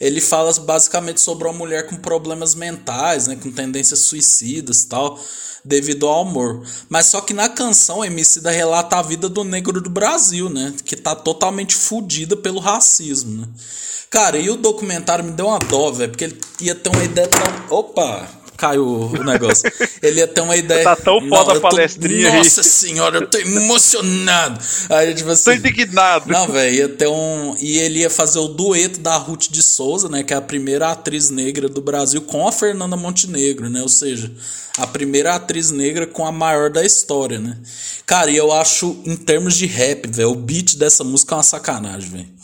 ele 0.00 0.20
fala 0.20 0.52
basicamente 0.60 1.20
sobre 1.20 1.48
uma 1.48 1.52
mulher 1.52 1.86
com 1.86 1.96
problemas 1.96 2.54
mentais, 2.54 3.26
né, 3.26 3.36
com 3.36 3.50
tendências 3.50 4.00
suicidas 4.00 4.84
tal, 4.84 5.18
devido 5.64 6.06
ao 6.06 6.20
amor. 6.20 6.64
Mas 6.88 7.06
só 7.06 7.20
que 7.20 7.32
na 7.32 7.48
canção, 7.48 8.04
MC 8.04 8.40
da 8.40 8.50
relata 8.50 8.96
a 8.96 9.02
vida 9.02 9.28
do 9.28 9.42
negro 9.42 9.80
do 9.80 9.90
Brasil, 9.90 10.48
né, 10.48 10.74
que 10.84 10.94
tá 10.94 11.14
totalmente 11.14 11.74
fodida 11.74 12.36
pelo 12.36 12.60
racismo, 12.60 13.40
né. 13.42 13.48
Cara, 14.08 14.38
e 14.38 14.48
o 14.48 14.56
documentário 14.56 15.24
me 15.24 15.32
deu 15.32 15.48
uma 15.48 15.58
dó, 15.58 15.90
velho, 15.90 16.10
porque 16.10 16.24
ele 16.24 16.40
ia 16.60 16.74
ter 16.74 16.90
uma 16.90 17.02
ideia 17.02 17.26
tão... 17.26 17.42
Opa! 17.76 18.35
Caiu 18.56 18.84
o 18.84 19.24
negócio. 19.24 19.70
Ele 20.02 20.20
ia 20.20 20.26
ter 20.26 20.40
uma 20.40 20.56
ideia. 20.56 20.84
Tá 20.84 20.96
tão 20.96 21.20
foda 21.28 21.56
a 21.56 21.60
palestrinha 21.60 22.30
tô, 22.30 22.36
Nossa 22.38 22.62
senhora, 22.62 23.18
eu 23.18 23.26
tô 23.26 23.38
emocionado. 23.38 24.60
Aí, 24.90 25.14
tipo 25.14 25.30
assim. 25.30 25.44
Tô 25.44 25.52
indignado. 25.52 26.30
Não, 26.30 26.48
velho, 26.48 26.74
ia 26.74 26.88
ter 26.88 27.08
um. 27.08 27.54
E 27.60 27.78
ele 27.78 28.00
ia 28.00 28.10
fazer 28.10 28.38
o 28.38 28.48
dueto 28.48 29.00
da 29.00 29.16
Ruth 29.16 29.48
de 29.50 29.62
Souza, 29.62 30.08
né? 30.08 30.22
Que 30.22 30.34
é 30.34 30.36
a 30.36 30.40
primeira 30.40 30.90
atriz 30.90 31.30
negra 31.30 31.68
do 31.68 31.80
Brasil 31.80 32.22
com 32.22 32.46
a 32.46 32.52
Fernanda 32.52 32.96
Montenegro, 32.96 33.68
né? 33.68 33.82
Ou 33.82 33.88
seja, 33.88 34.30
a 34.78 34.86
primeira 34.86 35.34
atriz 35.34 35.70
negra 35.70 36.06
com 36.06 36.26
a 36.26 36.32
maior 36.32 36.70
da 36.70 36.84
história, 36.84 37.38
né? 37.38 37.56
Cara, 38.04 38.30
e 38.30 38.36
eu 38.36 38.52
acho, 38.52 38.96
em 39.04 39.16
termos 39.16 39.56
de 39.56 39.66
rap, 39.66 40.08
velho, 40.08 40.30
o 40.30 40.34
beat 40.34 40.76
dessa 40.76 41.02
música 41.02 41.34
é 41.34 41.36
uma 41.36 41.42
sacanagem, 41.42 42.10
velho. 42.10 42.36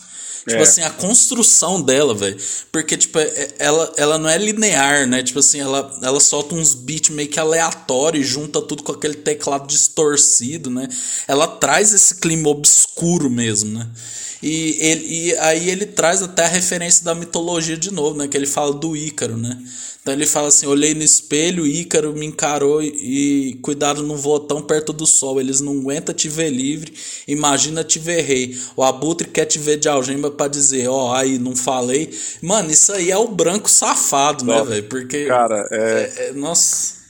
Tipo 0.46 0.60
é. 0.60 0.62
assim, 0.62 0.82
a 0.82 0.90
construção 0.90 1.80
dela, 1.80 2.14
velho. 2.14 2.36
Porque, 2.72 2.96
tipo, 2.96 3.18
é, 3.18 3.22
é, 3.22 3.54
ela, 3.58 3.92
ela 3.96 4.18
não 4.18 4.28
é 4.28 4.36
linear, 4.36 5.06
né? 5.06 5.22
Tipo 5.22 5.38
assim, 5.38 5.60
ela, 5.60 5.98
ela 6.02 6.18
solta 6.18 6.54
uns 6.54 6.74
beats 6.74 7.10
meio 7.10 7.28
que 7.28 7.38
aleatórios, 7.38 8.26
junta 8.26 8.60
tudo 8.60 8.82
com 8.82 8.92
aquele 8.92 9.14
teclado 9.14 9.68
distorcido, 9.68 10.68
né? 10.68 10.88
Ela 11.28 11.46
traz 11.46 11.94
esse 11.94 12.16
clima 12.16 12.48
obscuro 12.48 13.30
mesmo, 13.30 13.78
né? 13.78 13.88
E, 14.42 14.76
ele, 14.80 15.06
e 15.06 15.36
aí 15.38 15.70
ele 15.70 15.86
traz 15.86 16.20
até 16.20 16.44
a 16.44 16.48
referência 16.48 17.04
da 17.04 17.14
mitologia 17.14 17.76
de 17.76 17.92
novo, 17.92 18.18
né? 18.18 18.26
Que 18.26 18.36
ele 18.36 18.46
fala 18.46 18.72
do 18.72 18.96
Ícaro, 18.96 19.36
né? 19.36 19.56
Então 20.02 20.12
ele 20.12 20.26
fala 20.26 20.48
assim: 20.48 20.66
olhei 20.66 20.94
no 20.94 21.02
espelho, 21.02 21.64
Ícaro 21.64 22.12
me 22.12 22.26
encarou 22.26 22.82
e, 22.82 23.56
cuidado, 23.62 24.02
não 24.02 24.16
vou 24.16 24.40
tão 24.40 24.60
perto 24.60 24.92
do 24.92 25.06
sol. 25.06 25.40
Eles 25.40 25.60
não 25.60 25.78
aguentam 25.78 26.12
te 26.12 26.28
ver 26.28 26.50
livre, 26.50 26.92
imagina 27.28 27.84
te 27.84 28.00
ver 28.00 28.22
rei. 28.22 28.58
O 28.74 28.82
abutre 28.82 29.28
quer 29.28 29.44
te 29.44 29.60
ver 29.60 29.76
de 29.76 29.88
algema 29.88 30.28
para 30.28 30.48
dizer: 30.48 30.88
ó, 30.88 31.10
oh, 31.10 31.14
aí 31.14 31.38
não 31.38 31.54
falei. 31.54 32.12
Mano, 32.42 32.72
isso 32.72 32.92
aí 32.92 33.12
é 33.12 33.16
o 33.16 33.28
branco 33.28 33.70
safado, 33.70 34.44
né, 34.44 34.64
velho? 34.64 34.88
Porque. 34.88 35.26
Cara, 35.26 35.68
é. 35.70 35.76
é, 36.16 36.28
é 36.28 36.32
nossa. 36.32 37.00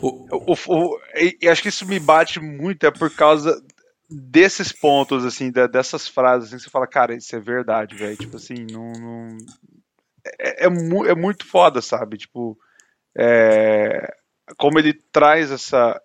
O, 0.00 0.26
o, 0.30 0.56
o, 0.68 0.98
e 1.40 1.48
acho 1.48 1.62
que 1.62 1.68
isso 1.68 1.86
me 1.86 2.00
bate 2.00 2.40
muito, 2.40 2.84
é 2.84 2.90
por 2.90 3.10
causa 3.10 3.60
desses 4.08 4.72
pontos, 4.72 5.24
assim, 5.24 5.50
dessas 5.50 6.08
frases, 6.08 6.48
assim, 6.48 6.62
você 6.62 6.70
fala, 6.70 6.86
cara, 6.86 7.14
isso 7.14 7.34
é 7.36 7.40
verdade, 7.40 7.96
velho. 7.96 8.16
Tipo 8.16 8.36
assim, 8.36 8.66
não, 8.70 8.92
não, 8.92 9.36
é, 10.38 10.64
é, 10.64 10.66
é 10.66 11.14
muito 11.14 11.46
foda, 11.46 11.82
sabe? 11.82 12.16
Tipo, 12.16 12.58
é, 13.16 14.14
como 14.56 14.78
ele 14.78 14.94
traz 14.94 15.50
essa, 15.50 16.00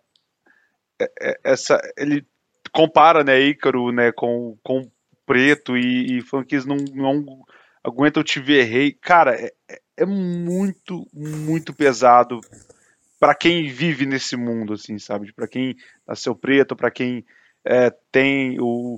é, 1.00 1.12
é, 1.22 1.40
essa, 1.44 1.80
ele 1.98 2.26
compara, 2.72 3.24
né, 3.24 3.40
Ícaro, 3.40 3.92
né, 3.92 4.12
com, 4.12 4.58
com 4.64 4.90
preto 5.26 5.78
e, 5.78 6.18
e 6.18 6.22
falando 6.22 6.46
que 6.46 6.56
eles 6.56 6.66
não, 6.66 6.78
não 6.78 7.46
aguentam 7.84 8.24
te 8.24 8.40
ver 8.40 8.64
rei. 8.64 8.92
Cara, 8.92 9.36
é, 9.36 9.52
é 9.96 10.06
muito, 10.06 11.08
muito 11.14 11.74
pesado 11.74 12.42
para 13.20 13.34
quem 13.34 13.70
vive 13.70 14.06
nesse 14.06 14.36
mundo, 14.36 14.74
assim, 14.74 15.00
sabe? 15.00 15.32
Para 15.32 15.48
quem 15.48 15.78
nasceu 16.06 16.36
preto, 16.36 16.76
para 16.76 16.92
quem 16.92 17.26
é, 17.66 17.92
tem 18.12 18.60
o, 18.60 18.98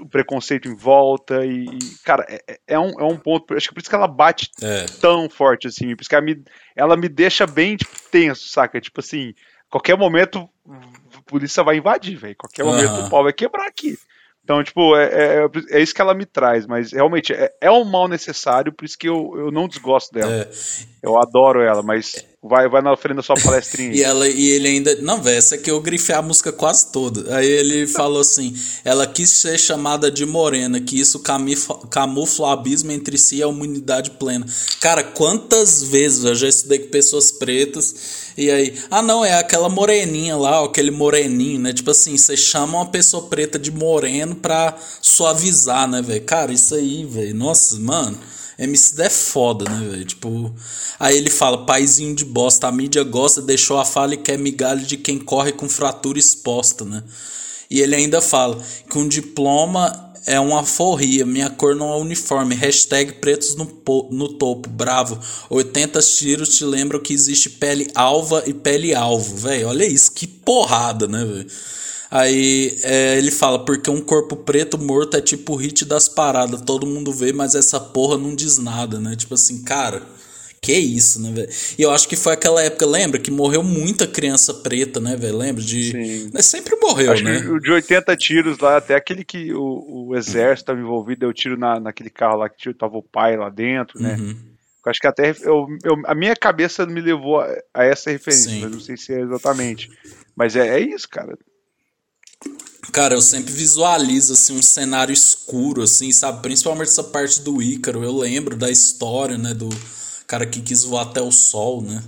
o 0.00 0.08
preconceito 0.08 0.68
em 0.68 0.74
volta 0.74 1.44
e, 1.44 1.66
e 1.66 1.78
cara, 2.04 2.24
é, 2.28 2.42
é, 2.48 2.58
é, 2.68 2.78
um, 2.78 2.98
é 2.98 3.04
um 3.04 3.16
ponto, 3.16 3.54
acho 3.54 3.68
que 3.68 3.74
por 3.74 3.80
isso 3.80 3.90
que 3.90 3.94
ela 3.94 4.08
bate 4.08 4.50
é. 4.62 4.86
tão 5.00 5.28
forte 5.28 5.66
assim, 5.66 5.94
por 5.94 6.02
isso 6.02 6.08
que 6.08 6.14
ela 6.14 6.24
me, 6.24 6.44
ela 6.74 6.96
me 6.96 7.08
deixa 7.08 7.46
bem, 7.46 7.76
tipo, 7.76 7.92
tenso, 8.10 8.48
saca? 8.48 8.80
Tipo 8.80 9.00
assim, 9.00 9.34
qualquer 9.68 9.96
momento 9.96 10.48
a 10.68 11.22
polícia 11.26 11.62
vai 11.62 11.76
invadir, 11.76 12.16
velho, 12.16 12.36
qualquer 12.36 12.64
momento 12.64 13.06
o 13.06 13.10
pau 13.10 13.22
vai 13.22 13.32
quebrar 13.32 13.66
aqui. 13.66 13.98
Então, 14.46 14.62
tipo, 14.62 14.96
é, 14.96 15.06
é, 15.06 15.50
é, 15.70 15.80
isso 15.82 15.92
que 15.92 16.00
ela 16.00 16.14
me 16.14 16.24
traz, 16.24 16.68
mas 16.68 16.92
realmente 16.92 17.32
é, 17.32 17.52
é 17.60 17.68
um 17.68 17.84
mal 17.84 18.06
necessário, 18.06 18.72
por 18.72 18.84
isso 18.84 18.96
que 18.96 19.08
eu, 19.08 19.32
eu 19.36 19.50
não 19.50 19.66
desgosto 19.66 20.14
dela. 20.14 20.32
É. 20.32 20.48
Eu 21.02 21.20
adoro 21.20 21.60
ela, 21.60 21.82
mas 21.82 22.24
vai, 22.42 22.68
vai 22.68 22.82
na 22.82 22.96
frente 22.96 23.16
da 23.16 23.22
sua 23.22 23.36
palestrinha. 23.36 23.92
e, 23.94 24.02
ela, 24.02 24.28
e 24.28 24.48
ele 24.50 24.68
ainda. 24.68 24.94
Não, 24.96 25.22
velho, 25.22 25.36
essa 25.36 25.54
aqui 25.56 25.70
eu 25.70 25.80
grifei 25.80 26.14
a 26.14 26.22
música 26.22 26.52
quase 26.52 26.90
toda. 26.92 27.36
Aí 27.36 27.46
ele 27.46 27.86
falou 27.86 28.20
assim: 28.20 28.54
ela 28.84 29.06
quis 29.06 29.30
ser 29.30 29.58
chamada 29.58 30.10
de 30.10 30.24
morena, 30.24 30.80
que 30.80 30.98
isso 30.98 31.20
camufla 31.20 32.46
o 32.46 32.50
abismo 32.50 32.92
entre 32.92 33.18
si 33.18 33.36
e 33.36 33.42
a 33.42 33.48
humanidade 33.48 34.12
plena. 34.12 34.46
Cara, 34.80 35.02
quantas 35.02 35.82
vezes 35.82 36.24
eu 36.24 36.34
já 36.34 36.48
estudei 36.48 36.78
com 36.78 36.90
pessoas 36.90 37.30
pretas 37.30 38.26
e 38.36 38.50
aí, 38.50 38.78
ah 38.90 39.00
não, 39.00 39.24
é 39.24 39.38
aquela 39.38 39.68
moreninha 39.68 40.36
lá, 40.36 40.62
aquele 40.62 40.90
moreninho, 40.90 41.58
né? 41.58 41.72
Tipo 41.72 41.90
assim, 41.90 42.16
você 42.18 42.36
chama 42.36 42.76
uma 42.78 42.86
pessoa 42.86 43.28
preta 43.28 43.58
de 43.58 43.70
moreno 43.70 44.34
pra 44.34 44.76
suavizar, 45.00 45.88
né, 45.88 46.02
velho? 46.02 46.22
Cara, 46.24 46.52
isso 46.52 46.74
aí, 46.74 47.04
velho, 47.06 47.34
nossa, 47.34 47.78
mano, 47.78 48.18
MC 48.58 49.02
é 49.02 49.10
foda, 49.10 49.70
né, 49.70 49.88
velho? 49.88 50.04
Tipo, 50.04 50.54
aí 50.98 51.16
ele 51.16 51.30
fala, 51.30 51.66
paizinho 51.66 52.14
de 52.14 52.24
bosta, 52.24 52.66
a 52.66 52.72
mídia 52.72 53.02
gosta, 53.04 53.42
deixou 53.42 53.78
a 53.78 53.84
fala 53.84 54.14
e 54.14 54.18
quer 54.18 54.38
migalha 54.38 54.80
de 54.80 54.96
quem 54.96 55.18
corre 55.18 55.52
com 55.52 55.68
fratura 55.68 56.18
exposta, 56.18 56.84
né? 56.84 57.02
E 57.68 57.80
ele 57.80 57.94
ainda 57.94 58.20
fala 58.20 58.62
que 58.88 58.96
um 58.96 59.06
diploma 59.08 60.06
é 60.26 60.40
uma 60.40 60.64
forria, 60.64 61.24
minha 61.24 61.48
cor 61.48 61.74
não 61.74 61.92
é 61.92 61.96
uniforme. 61.96 62.54
Hashtag 62.54 63.14
pretos 63.14 63.54
no, 63.54 63.70
no 64.10 64.28
topo, 64.30 64.68
bravo. 64.68 65.18
80 65.48 66.00
tiros 66.00 66.56
te 66.56 66.64
lembram 66.64 67.00
que 67.00 67.12
existe 67.12 67.48
pele 67.48 67.88
alva 67.94 68.42
e 68.46 68.52
pele 68.52 68.92
alvo, 68.92 69.36
velho. 69.36 69.68
Olha 69.68 69.84
isso, 69.84 70.10
que 70.10 70.26
porrada, 70.26 71.06
né, 71.06 71.24
velho? 71.24 71.46
Aí 72.10 72.78
é, 72.82 73.18
ele 73.18 73.30
fala, 73.30 73.64
porque 73.64 73.90
um 73.90 74.00
corpo 74.00 74.36
preto 74.36 74.78
morto 74.78 75.16
é 75.16 75.20
tipo 75.20 75.54
o 75.54 75.56
hit 75.56 75.84
das 75.84 76.08
paradas, 76.08 76.60
todo 76.60 76.86
mundo 76.86 77.12
vê, 77.12 77.32
mas 77.32 77.54
essa 77.54 77.80
porra 77.80 78.16
não 78.16 78.34
diz 78.34 78.58
nada, 78.58 79.00
né? 79.00 79.16
Tipo 79.16 79.34
assim, 79.34 79.62
cara, 79.64 80.02
que 80.62 80.72
isso, 80.72 81.20
né, 81.20 81.30
velho? 81.32 81.48
E 81.78 81.82
eu 81.82 81.90
acho 81.90 82.08
que 82.08 82.16
foi 82.16 82.32
aquela 82.32 82.62
época, 82.62 82.86
lembra? 82.86 83.20
Que 83.20 83.30
morreu 83.30 83.62
muita 83.62 84.06
criança 84.06 84.54
preta, 84.54 85.00
né, 85.00 85.16
velho? 85.16 85.36
Lembra? 85.36 85.62
De... 85.62 85.90
Sim. 85.90 86.30
Né, 86.32 86.42
sempre 86.42 86.76
morreu, 86.76 87.12
acho 87.12 87.24
né? 87.24 87.40
de 87.60 87.70
80 87.70 88.16
tiros 88.16 88.58
lá, 88.58 88.76
até 88.76 88.94
aquele 88.94 89.24
que 89.24 89.52
o, 89.52 90.08
o 90.08 90.16
exército 90.16 90.72
estava 90.72 90.80
envolvido, 90.80 91.20
deu 91.20 91.32
tiro 91.32 91.56
na, 91.56 91.78
naquele 91.80 92.10
carro 92.10 92.38
lá 92.38 92.48
que 92.48 92.72
tava 92.74 92.96
o 92.96 93.02
pai 93.02 93.36
lá 93.36 93.48
dentro, 93.48 94.00
né? 94.00 94.16
Uhum. 94.18 94.36
Eu 94.84 94.90
acho 94.90 95.00
que 95.00 95.06
até 95.08 95.30
eu, 95.42 95.66
eu, 95.84 95.96
a 96.04 96.14
minha 96.14 96.36
cabeça 96.36 96.86
me 96.86 97.00
levou 97.00 97.40
a, 97.40 97.48
a 97.74 97.84
essa 97.84 98.10
referência, 98.10 98.50
Sim. 98.50 98.60
mas 98.60 98.70
não 98.70 98.80
sei 98.80 98.96
se 98.96 99.12
é 99.12 99.20
exatamente. 99.20 99.90
Mas 100.36 100.54
é, 100.54 100.68
é 100.68 100.80
isso, 100.80 101.08
cara. 101.08 101.36
Cara, 102.92 103.14
eu 103.14 103.20
sempre 103.20 103.52
visualizo 103.52 104.32
assim 104.32 104.56
um 104.56 104.62
cenário 104.62 105.12
escuro 105.12 105.82
assim, 105.82 106.12
sabe? 106.12 106.40
Principalmente 106.40 106.88
essa 106.88 107.04
parte 107.04 107.40
do 107.42 107.60
Ícaro. 107.60 108.02
Eu 108.02 108.16
lembro 108.16 108.56
da 108.56 108.70
história, 108.70 109.36
né, 109.36 109.52
do 109.52 109.68
cara 110.26 110.46
que 110.46 110.62
quis 110.62 110.84
voar 110.84 111.02
até 111.02 111.20
o 111.20 111.30
sol, 111.30 111.82
né? 111.82 112.02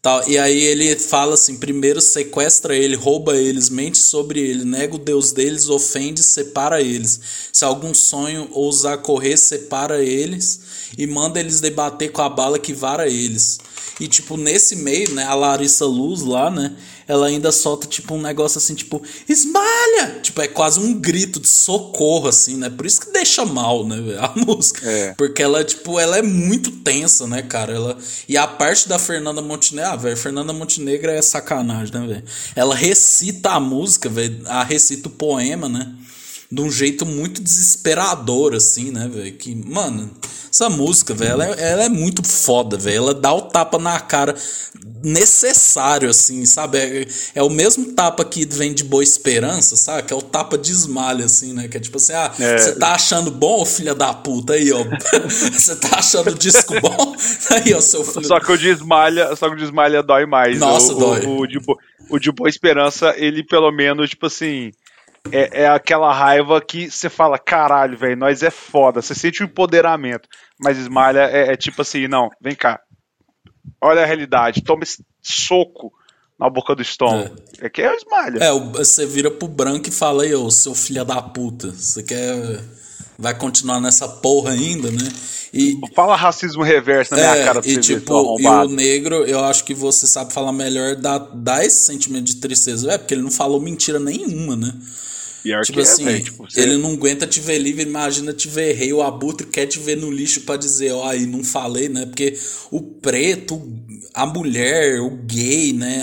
Tal. 0.00 0.26
E 0.28 0.38
aí 0.38 0.58
ele 0.58 0.96
fala 0.96 1.34
assim: 1.34 1.56
primeiro 1.58 2.00
sequestra 2.00 2.74
ele, 2.74 2.94
rouba 2.94 3.36
eles, 3.36 3.68
mente 3.68 3.98
sobre 3.98 4.40
ele, 4.40 4.64
nega 4.64 4.94
o 4.94 4.98
Deus 4.98 5.32
deles, 5.32 5.68
ofende, 5.68 6.22
separa 6.22 6.80
eles. 6.80 7.20
Se 7.52 7.64
algum 7.64 7.92
sonho 7.92 8.48
ousar 8.52 8.98
correr, 8.98 9.36
separa 9.36 10.02
eles 10.02 10.60
e 10.96 11.06
manda 11.06 11.40
eles 11.40 11.60
debater 11.60 12.10
com 12.12 12.22
a 12.22 12.28
bala 12.28 12.58
que 12.58 12.72
vara 12.72 13.08
eles. 13.08 13.58
E, 13.98 14.06
tipo, 14.06 14.36
nesse 14.36 14.76
meio, 14.76 15.12
né, 15.12 15.24
a 15.24 15.34
Larissa 15.34 15.86
Luz 15.86 16.20
lá, 16.22 16.50
né, 16.50 16.76
ela 17.08 17.26
ainda 17.26 17.52
solta, 17.52 17.86
tipo, 17.86 18.14
um 18.14 18.20
negócio 18.20 18.58
assim, 18.58 18.74
tipo, 18.74 19.02
esmalha! 19.28 20.20
Tipo, 20.22 20.42
é 20.42 20.48
quase 20.48 20.80
um 20.80 20.94
grito 20.94 21.40
de 21.40 21.48
socorro, 21.48 22.28
assim, 22.28 22.56
né? 22.56 22.68
Por 22.68 22.86
isso 22.86 23.00
que 23.00 23.12
deixa 23.12 23.44
mal, 23.44 23.86
né, 23.86 23.96
a 24.18 24.32
música. 24.38 24.88
É. 24.88 25.14
Porque 25.14 25.42
ela, 25.42 25.64
tipo, 25.64 25.98
ela 26.00 26.18
é 26.18 26.22
muito 26.22 26.70
tensa, 26.70 27.26
né, 27.26 27.42
cara? 27.42 27.72
Ela... 27.72 27.98
E 28.28 28.36
a 28.36 28.46
parte 28.46 28.88
da 28.88 28.98
Fernanda 28.98 29.40
Montenegro, 29.40 29.90
ah, 29.90 29.96
velho, 29.96 30.16
Fernanda 30.16 30.52
Montenegro 30.52 31.10
é 31.10 31.22
sacanagem, 31.22 31.94
né, 31.94 32.06
velho? 32.06 32.24
Ela 32.54 32.74
recita 32.74 33.50
a 33.50 33.60
música, 33.60 34.08
velho, 34.08 34.40
a 34.46 34.64
recita 34.64 35.08
o 35.08 35.12
poema, 35.12 35.68
né? 35.68 35.92
De 36.50 36.60
um 36.60 36.70
jeito 36.70 37.04
muito 37.04 37.42
desesperador, 37.42 38.54
assim, 38.54 38.90
né, 38.90 39.08
velho? 39.12 39.32
Que, 39.36 39.54
mano, 39.54 40.10
essa 40.56 40.70
música, 40.70 41.12
velho, 41.12 41.32
ela, 41.32 41.46
é, 41.46 41.72
ela, 41.72 41.84
é 41.84 41.88
muito 41.88 42.22
foda, 42.22 42.76
velho. 42.78 42.96
Ela 42.96 43.14
dá 43.14 43.32
o 43.34 43.42
tapa 43.42 43.78
na 43.78 44.00
cara 44.00 44.34
necessário, 45.02 46.08
assim, 46.08 46.46
sabe? 46.46 46.78
É, 46.78 47.06
é, 47.34 47.42
o 47.42 47.50
mesmo 47.50 47.92
tapa 47.92 48.24
que 48.24 48.46
vem 48.46 48.72
de 48.72 48.82
Boa 48.82 49.02
Esperança, 49.02 49.76
sabe? 49.76 50.04
Que 50.04 50.14
é 50.14 50.16
o 50.16 50.22
tapa 50.22 50.56
de 50.56 50.72
esmalha, 50.72 51.26
assim, 51.26 51.52
né? 51.52 51.68
Que 51.68 51.76
é 51.76 51.80
tipo 51.80 51.98
assim, 51.98 52.14
ah, 52.14 52.32
é. 52.38 52.58
você 52.58 52.70
é. 52.70 52.74
tá 52.74 52.94
achando 52.94 53.30
bom, 53.30 53.66
filha 53.66 53.94
da 53.94 54.14
puta? 54.14 54.54
Aí, 54.54 54.72
ó. 54.72 54.84
Você 55.52 55.76
tá 55.76 55.98
achando 55.98 56.30
o 56.30 56.34
disco 56.34 56.80
bom? 56.80 57.16
Aí, 57.50 57.74
ó, 57.74 57.80
seu 57.80 58.04
filho. 58.04 58.26
Só 58.26 58.40
que 58.40 58.52
o 58.52 58.56
de 58.56 58.68
esmalha, 58.68 59.34
só 59.36 59.48
que 59.48 59.54
o 59.54 59.58
de 59.58 59.64
esmalha 59.64 60.02
dói 60.02 60.26
mais. 60.26 60.58
Nossa, 60.58 60.92
o, 60.92 60.98
dói. 60.98 61.26
O, 61.26 61.40
o, 61.40 61.46
de, 61.46 61.58
o 62.08 62.18
de 62.18 62.32
Boa 62.32 62.48
Esperança, 62.48 63.14
ele 63.16 63.42
pelo 63.42 63.70
menos, 63.70 64.10
tipo 64.10 64.26
assim 64.26 64.72
é, 65.32 65.62
é 65.62 65.68
aquela 65.68 66.12
raiva 66.12 66.60
que 66.60 66.90
você 66.90 67.08
fala, 67.08 67.38
caralho, 67.38 67.96
velho, 67.96 68.16
nós 68.16 68.42
é 68.42 68.50
foda. 68.50 69.02
Você 69.02 69.14
sente 69.14 69.42
o 69.42 69.46
empoderamento. 69.46 70.28
Mas 70.58 70.78
Esmalha 70.78 71.20
é, 71.30 71.52
é, 71.52 71.56
tipo 71.56 71.82
assim, 71.82 72.08
não, 72.08 72.30
vem 72.40 72.54
cá. 72.54 72.80
Olha 73.80 74.02
a 74.02 74.06
realidade, 74.06 74.62
toma 74.62 74.82
esse 74.84 75.04
soco 75.22 75.92
na 76.38 76.48
boca 76.48 76.74
do 76.74 76.82
estômago. 76.82 77.36
É, 77.60 77.66
é 77.66 77.68
que 77.68 77.82
é 77.82 77.90
o 77.90 77.94
Esmalha. 77.94 78.38
É, 78.42 78.52
você 78.52 79.06
vira 79.06 79.30
pro 79.30 79.48
branco 79.48 79.88
e 79.88 79.92
fala 79.92 80.22
aí, 80.22 80.34
ô, 80.34 80.50
seu 80.50 80.74
filho 80.74 81.04
da 81.04 81.20
puta, 81.20 81.70
você 81.70 82.02
quer. 82.02 82.60
Vai 83.18 83.34
continuar 83.34 83.80
nessa 83.80 84.06
porra 84.06 84.50
ainda, 84.50 84.90
né? 84.90 85.10
E, 85.52 85.78
Fala 85.94 86.14
racismo 86.14 86.62
reverso 86.62 87.14
na 87.14 87.20
minha 87.20 87.36
é, 87.36 87.44
cara 87.46 87.62
pra 87.62 87.70
e, 87.70 87.74
você 87.74 87.80
tipo, 87.80 88.36
ver, 88.36 88.42
E 88.42 88.46
o 88.46 88.68
negro, 88.68 89.24
eu 89.24 89.42
acho 89.42 89.64
que 89.64 89.72
você 89.72 90.06
sabe 90.06 90.34
falar 90.34 90.52
melhor 90.52 90.96
da, 90.96 91.16
da 91.16 91.64
esse 91.64 91.86
sentimento 91.86 92.24
de 92.24 92.36
tristeza. 92.36 92.92
É, 92.92 92.98
porque 92.98 93.14
ele 93.14 93.22
não 93.22 93.30
falou 93.30 93.58
mentira 93.58 93.98
nenhuma, 93.98 94.54
né? 94.54 94.74
Pior 95.46 95.62
tipo 95.62 95.78
assim, 95.78 96.08
é, 96.08 96.18
tipo, 96.18 96.42
você... 96.42 96.60
ele 96.60 96.76
não 96.76 96.94
aguenta 96.94 97.24
te 97.24 97.38
ver 97.38 97.58
livre, 97.58 97.84
imagina 97.84 98.32
te 98.32 98.48
ver 98.48 98.72
rei, 98.72 98.92
o 98.92 99.00
abutre 99.00 99.46
quer 99.46 99.64
te 99.66 99.78
ver 99.78 99.96
no 99.96 100.10
lixo 100.10 100.40
para 100.40 100.56
dizer, 100.56 100.90
ó, 100.90 101.08
aí 101.08 101.24
não 101.24 101.44
falei, 101.44 101.88
né? 101.88 102.04
Porque 102.04 102.36
o 102.68 102.82
preto, 102.82 103.62
a 104.12 104.26
mulher, 104.26 105.00
o 105.00 105.08
gay, 105.08 105.72
né? 105.72 106.02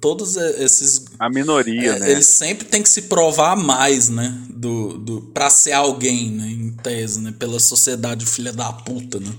Todos 0.00 0.34
esses. 0.34 1.04
A 1.16 1.30
minoria, 1.30 1.92
é, 1.92 1.98
né? 2.00 2.10
Eles 2.10 2.26
sempre 2.26 2.64
tem 2.64 2.82
que 2.82 2.88
se 2.88 3.02
provar 3.02 3.54
mais, 3.54 4.08
né? 4.08 4.36
Do, 4.50 4.98
do, 4.98 5.22
pra 5.32 5.48
ser 5.48 5.70
alguém, 5.70 6.32
né? 6.32 6.48
Em 6.48 6.72
tese, 6.72 7.20
né? 7.20 7.32
Pela 7.38 7.60
sociedade 7.60 8.26
filha 8.26 8.52
da 8.52 8.72
puta, 8.72 9.20
né? 9.20 9.32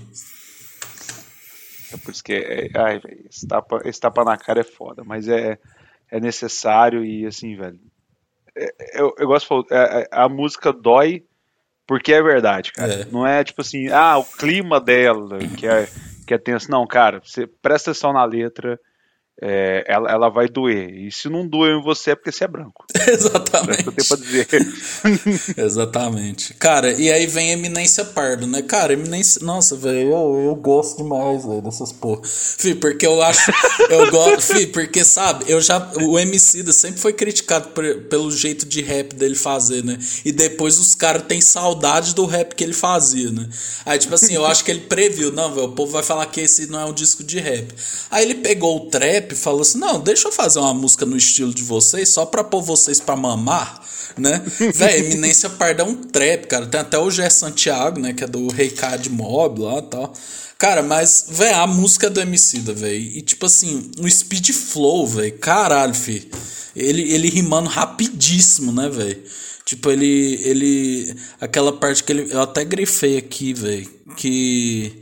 É 1.92 1.98
por 1.98 2.12
isso 2.12 2.24
que. 2.24 2.32
É, 2.32 2.70
ai, 2.74 2.98
velho, 2.98 3.26
esse 3.30 3.46
tapa, 3.46 3.82
esse 3.84 4.00
tapa 4.00 4.24
na 4.24 4.38
cara 4.38 4.62
é 4.62 4.64
foda, 4.64 5.04
mas 5.04 5.28
é, 5.28 5.58
é 6.10 6.18
necessário 6.18 7.04
e 7.04 7.26
assim, 7.26 7.54
velho 7.54 7.78
eu, 8.94 9.14
eu 9.18 9.26
gosto 9.26 9.44
de 9.44 9.48
falar, 9.48 9.64
a, 9.70 9.74
é, 9.74 10.02
é, 10.02 10.08
a, 10.10 10.28
música 10.28 10.72
dói 10.72 11.24
porque 11.86 12.12
é 12.12 12.22
verdade, 12.22 12.72
cara. 12.72 12.92
É. 12.92 13.04
Não 13.06 13.26
é 13.26 13.42
tipo 13.42 13.62
assim, 13.62 13.88
ah, 13.88 14.18
o 14.18 14.24
clima 14.24 14.80
dela 14.80 15.38
que 15.56 15.66
é, 15.66 15.88
que 16.26 16.34
é 16.34 16.38
tenso. 16.38 16.70
Não, 16.70 16.86
cara, 16.86 17.20
você 17.24 17.46
presta 17.46 17.90
atenção 17.90 18.12
na 18.12 18.24
letra, 18.24 18.78
é, 19.40 19.84
ela, 19.86 20.10
ela 20.10 20.28
vai 20.28 20.48
doer. 20.48 20.92
E 20.92 21.12
se 21.12 21.28
não 21.28 21.46
doer 21.46 21.76
em 21.76 21.82
você 21.82 22.10
é 22.10 22.14
porque 22.16 22.32
você 22.32 22.44
é 22.44 22.48
branco. 22.48 22.84
Exatamente. 23.06 23.80
É 23.80 23.82
que 23.82 23.88
eu 23.88 23.92
tenho 23.92 24.08
pra 24.08 24.16
dizer. 24.16 24.48
Exatamente. 25.64 26.54
Cara, 26.54 26.92
e 26.92 27.10
aí 27.10 27.26
vem 27.26 27.52
Eminência 27.52 28.04
Pardo, 28.04 28.46
né? 28.46 28.62
Cara, 28.62 28.92
Eminência. 28.92 29.44
Nossa, 29.44 29.76
velho, 29.76 30.10
eu, 30.10 30.42
eu 30.44 30.54
gosto 30.56 31.02
demais, 31.02 31.44
velho, 31.44 31.62
dessas 31.62 31.92
porra. 31.92 32.22
Fih, 32.24 32.74
porque 32.74 33.06
eu 33.06 33.22
acho. 33.22 33.52
Eu 33.88 34.10
gosto. 34.10 34.54
Fih, 34.54 34.66
porque, 34.66 35.04
sabe, 35.04 35.44
eu 35.48 35.60
já. 35.60 35.90
O 36.02 36.18
Emicida 36.18 36.72
sempre 36.72 37.00
foi 37.00 37.12
criticado 37.12 37.68
por, 37.68 37.84
pelo 38.02 38.30
jeito 38.30 38.66
de 38.66 38.82
rap 38.82 39.14
dele 39.14 39.34
fazer, 39.34 39.82
né? 39.82 39.98
E 40.24 40.32
depois 40.32 40.78
os 40.78 40.94
caras 40.94 41.22
têm 41.22 41.40
saudade 41.40 42.14
do 42.14 42.26
rap 42.26 42.54
que 42.54 42.64
ele 42.64 42.74
fazia, 42.74 43.30
né? 43.30 43.48
Aí, 43.86 43.98
tipo 43.98 44.14
assim, 44.14 44.34
eu 44.34 44.44
acho 44.44 44.64
que 44.64 44.70
ele 44.70 44.80
previu, 44.80 45.32
não, 45.32 45.54
velho, 45.54 45.68
o 45.68 45.72
povo 45.72 45.92
vai 45.92 46.02
falar 46.02 46.26
que 46.26 46.40
esse 46.40 46.66
não 46.66 46.80
é 46.80 46.84
um 46.84 46.92
disco 46.92 47.24
de 47.24 47.38
rap. 47.38 47.72
Aí 48.10 48.24
ele 48.24 48.34
pegou 48.36 48.76
o 48.76 48.90
trap 48.90 49.27
rap 49.28 49.34
falou 49.34 49.62
assim: 49.62 49.78
não, 49.78 50.00
deixa 50.00 50.28
eu 50.28 50.32
fazer 50.32 50.58
uma 50.58 50.74
música 50.74 51.04
no 51.04 51.16
estilo 51.16 51.52
de 51.52 51.62
vocês, 51.62 52.08
só 52.08 52.24
pra 52.24 52.42
pôr 52.42 52.62
vocês 52.62 53.00
pra 53.00 53.16
mamar, 53.16 53.80
né? 54.16 54.42
Véi, 54.74 55.00
Eminência 55.00 55.50
Parda 55.50 55.82
é 55.82 55.86
um 55.86 55.94
trap, 55.94 56.46
cara. 56.46 56.66
Tem 56.66 56.80
até 56.80 56.98
o 56.98 57.10
Gé 57.10 57.28
Santiago, 57.28 58.00
né? 58.00 58.12
Que 58.12 58.24
é 58.24 58.26
do 58.26 58.48
Rei 58.48 58.70
Cad 58.70 59.08
Mob 59.10 59.60
lá 59.60 59.78
e 59.78 59.82
tal. 59.82 60.12
Cara, 60.58 60.82
mas, 60.82 61.26
velho, 61.28 61.56
a 61.56 61.66
música 61.66 62.08
é 62.08 62.10
do 62.10 62.20
Emicida, 62.20 62.72
velho. 62.72 62.96
E 62.96 63.22
tipo 63.22 63.46
assim, 63.46 63.90
o 64.00 64.10
speed 64.10 64.50
flow, 64.50 65.06
velho. 65.06 65.38
Caralho, 65.38 65.94
fi. 65.94 66.28
Ele, 66.74 67.12
ele 67.12 67.28
rimando 67.28 67.68
rapidíssimo, 67.68 68.72
né, 68.72 68.88
velho? 68.88 69.22
Tipo, 69.64 69.90
ele. 69.90 70.40
ele 70.42 71.14
Aquela 71.40 71.72
parte 71.72 72.02
que 72.02 72.12
ele. 72.12 72.32
Eu 72.32 72.42
até 72.42 72.64
grifei 72.64 73.18
aqui, 73.18 73.52
velho. 73.54 73.88
Que 74.16 75.00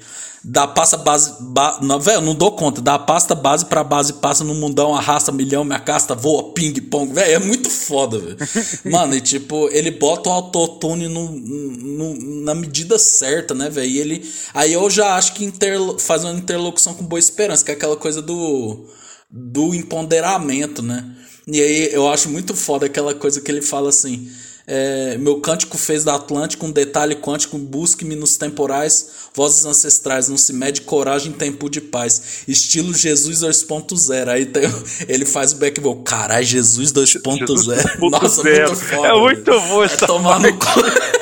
da 0.48 0.64
pasta 0.64 0.96
base. 0.96 1.34
Ba, 1.40 1.80
não, 1.82 1.98
velho, 1.98 2.20
não 2.20 2.32
dou 2.32 2.52
conta. 2.52 2.80
Da 2.80 2.96
pasta 2.96 3.34
base 3.34 3.64
pra 3.64 3.82
base 3.82 4.12
passa 4.14 4.44
no 4.44 4.54
mundão, 4.54 4.94
arrasta 4.94 5.32
milhão, 5.32 5.64
minha 5.64 5.80
casta 5.80 6.14
voa, 6.14 6.52
ping-pong. 6.52 7.12
Velho, 7.12 7.32
é 7.32 7.38
muito 7.40 7.68
foda, 7.68 8.16
velho. 8.16 8.36
Mano, 8.88 9.16
e 9.16 9.20
tipo, 9.20 9.68
ele 9.72 9.90
bota 9.90 10.30
o 10.30 10.32
autotune 10.32 11.08
no, 11.08 11.32
no, 11.32 12.44
na 12.44 12.54
medida 12.54 12.96
certa, 12.96 13.54
né, 13.54 13.68
velho? 13.68 13.90
E 13.90 13.98
ele. 13.98 14.32
Aí 14.54 14.72
eu 14.72 14.88
já 14.88 15.16
acho 15.16 15.34
que 15.34 15.44
inter, 15.44 15.80
faz 15.98 16.22
uma 16.22 16.32
interlocução 16.32 16.94
com 16.94 17.04
Boa 17.04 17.18
Esperança, 17.18 17.64
que 17.64 17.72
é 17.72 17.74
aquela 17.74 17.96
coisa 17.96 18.22
do. 18.22 18.86
do 19.28 19.74
empoderamento, 19.74 20.80
né? 20.80 21.04
E 21.48 21.60
aí 21.60 21.92
eu 21.92 22.08
acho 22.08 22.28
muito 22.28 22.54
foda 22.54 22.86
aquela 22.86 23.14
coisa 23.14 23.40
que 23.40 23.50
ele 23.50 23.62
fala 23.62 23.88
assim. 23.88 24.30
É, 24.68 25.16
meu 25.18 25.40
cântico 25.40 25.78
fez 25.78 26.02
da 26.02 26.16
Atlântica 26.16 26.66
um 26.66 26.72
detalhe 26.72 27.14
quântico, 27.14 27.56
busque-me 27.56 28.16
nos 28.16 28.36
temporais, 28.36 29.10
vozes 29.32 29.64
ancestrais, 29.64 30.28
não 30.28 30.36
se 30.36 30.52
mede 30.52 30.80
coragem 30.80 31.30
em 31.30 31.34
tempo 31.34 31.70
de 31.70 31.80
paz. 31.80 32.42
Estilo 32.48 32.92
Jesus 32.92 33.40
2.0. 33.40 34.28
Aí 34.28 34.46
tem, 34.46 34.64
ele 35.06 35.24
faz 35.24 35.52
o 35.52 35.56
back 35.56 35.80
vocal. 35.80 36.02
Caralho, 36.02 36.44
Jesus 36.44 36.92
2.0. 36.92 38.10
Nossa, 38.10 38.42
muito 38.42 38.76
foda. 38.76 39.08
É 39.08 39.12
muito 39.12 39.60
bom 39.60 39.84
essa 39.84 40.06
tomar 40.06 40.40
no 40.40 40.52
cu. 40.58 41.15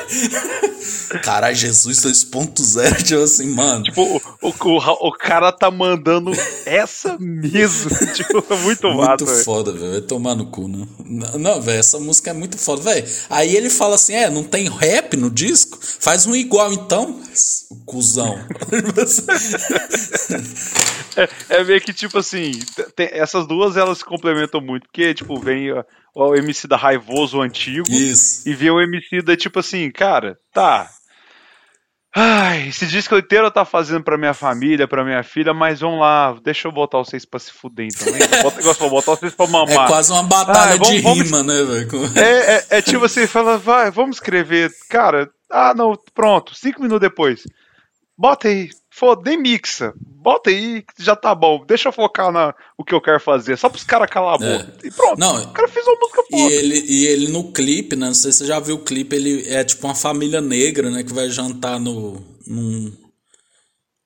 Caralho, 1.22 1.55
Jesus 1.55 1.98
2.0, 1.98 3.02
tipo 3.02 3.22
assim, 3.22 3.47
mano. 3.51 3.82
Tipo, 3.85 4.20
o, 4.43 4.48
o, 4.48 5.09
o, 5.09 5.12
cara 5.12 5.52
tá 5.52 5.70
mandando 5.70 6.32
essa 6.66 7.16
mesmo. 7.18 7.90
tipo, 8.14 8.44
é 8.52 8.56
muito 8.59 8.89
Muito 8.89 9.24
massa, 9.24 9.44
foda, 9.44 9.72
velho. 9.72 9.93
Vai 9.93 10.01
tomar 10.01 10.35
no 10.35 10.47
cu, 10.47 10.68
né? 10.68 10.86
Não, 11.39 11.60
velho, 11.60 11.78
essa 11.78 11.98
música 11.98 12.31
é 12.31 12.32
muito 12.32 12.59
foda, 12.59 12.82
velho. 12.82 13.06
Aí 13.31 13.55
ele 13.56 13.70
fala 13.70 13.94
assim: 13.94 14.14
é, 14.14 14.31
não 14.31 14.44
tem 14.44 14.68
rap 14.68 15.16
no 15.16 15.31
disco? 15.31 15.78
Faz 15.81 16.26
um 16.26 16.35
igual 16.35 16.72
então, 16.72 17.20
cuzão. 17.86 18.39
é, 21.16 21.28
é 21.48 21.64
meio 21.64 21.81
que 21.81 21.93
tipo 21.93 22.18
assim, 22.18 22.52
tem, 22.97 23.09
essas 23.12 23.47
duas 23.47 23.76
elas 23.76 23.98
se 23.98 24.05
complementam 24.05 24.60
muito, 24.60 24.85
porque, 24.85 25.14
tipo, 25.14 25.39
vem 25.39 25.70
o 26.15 26.35
MC 26.35 26.69
da 26.69 26.77
raivoso 26.77 27.41
antigo 27.41 27.91
Isso. 27.91 28.49
e 28.49 28.55
vê 28.55 28.70
o 28.70 28.81
MC 28.81 29.20
da 29.23 29.36
tipo 29.36 29.59
assim, 29.59 29.91
cara, 29.91 30.39
tá. 30.53 30.89
Ai, 32.16 32.69
esse 32.69 32.86
disco 32.86 33.16
inteiro 33.19 33.51
tá 33.51 33.65
fazendo 33.65 34.05
pra 34.05 34.16
minha 34.16 34.32
família, 34.32 34.86
pra 34.86 35.05
minha 35.05 35.24
filha, 35.24 35.53
mas 35.53 35.81
vamos 35.81 35.99
lá, 35.99 36.39
deixa 36.45 36.69
eu 36.69 36.73
botar 36.73 36.99
vocês 36.99 37.24
pra 37.24 37.41
se 37.41 37.51
fuder 37.51 37.89
então. 37.93 38.12
Né? 38.12 38.20
Bota 38.41 38.62
pra 38.62 38.89
botar 38.89 39.16
vocês 39.16 39.35
pra 39.35 39.49
mamar. 39.49 39.86
É 39.86 39.89
quase 39.89 40.12
uma 40.12 40.23
batalha 40.23 40.73
Ai, 40.73 40.78
vamos, 40.78 40.95
de 40.95 41.01
vamos... 41.01 41.24
rima, 41.24 41.43
né, 41.43 41.65
velho? 41.65 41.89
É, 42.16 42.55
é, 42.55 42.66
é, 42.70 42.82
tipo 42.82 43.05
assim, 43.05 43.27
fala, 43.27 43.59
vai, 43.59 43.91
vamos 43.91 44.16
escrever. 44.16 44.70
Cara, 44.89 45.28
ah, 45.51 45.74
não, 45.74 45.99
pronto, 46.15 46.55
cinco 46.55 46.82
minutos 46.82 47.01
depois. 47.01 47.43
Bota 48.16 48.49
aí, 48.49 48.70
foda, 48.91 49.23
nem 49.28 49.41
mixa. 49.41 49.93
Bota 49.99 50.51
aí, 50.51 50.85
já 50.99 51.16
tá 51.16 51.35
bom. 51.35 51.65
Deixa 51.66 51.89
eu 51.89 51.93
focar 51.93 52.31
na 52.31 52.55
o 52.78 52.85
que 52.85 52.95
eu 52.95 53.01
quero 53.01 53.20
fazer. 53.20 53.59
Só 53.59 53.69
pros 53.69 53.85
caras 53.85 54.09
calar 54.09 54.41
a 54.41 54.45
é. 54.45 54.59
boca. 54.59 54.77
É. 54.82 54.86
E 54.86 54.91
pronto. 54.91 55.19
Não, 55.19 55.43
o 55.43 55.53
cara 55.53 55.69
fez 55.69 55.86
uma 55.86 55.99
música 55.99 56.23
foda. 56.31 56.43
E 56.43 56.53
ele, 56.53 56.85
e 56.89 57.07
ele 57.07 57.28
no 57.28 57.53
clipe, 57.53 57.97
né? 57.97 58.07
Não 58.07 58.15
sei 58.15 58.32
se 58.32 58.39
você 58.39 58.47
já 58.47 58.61
viu 58.61 58.77
o 58.77 58.85
clipe, 58.85 59.16
ele 59.16 59.49
é 59.49 59.65
tipo 59.65 59.86
uma 59.86 59.95
família 59.95 60.41
negra, 60.41 60.91
né? 60.91 61.03
Que 61.03 61.12
vai 61.12 61.28
jantar 61.28 61.81
no. 61.81 62.23
num. 62.47 62.93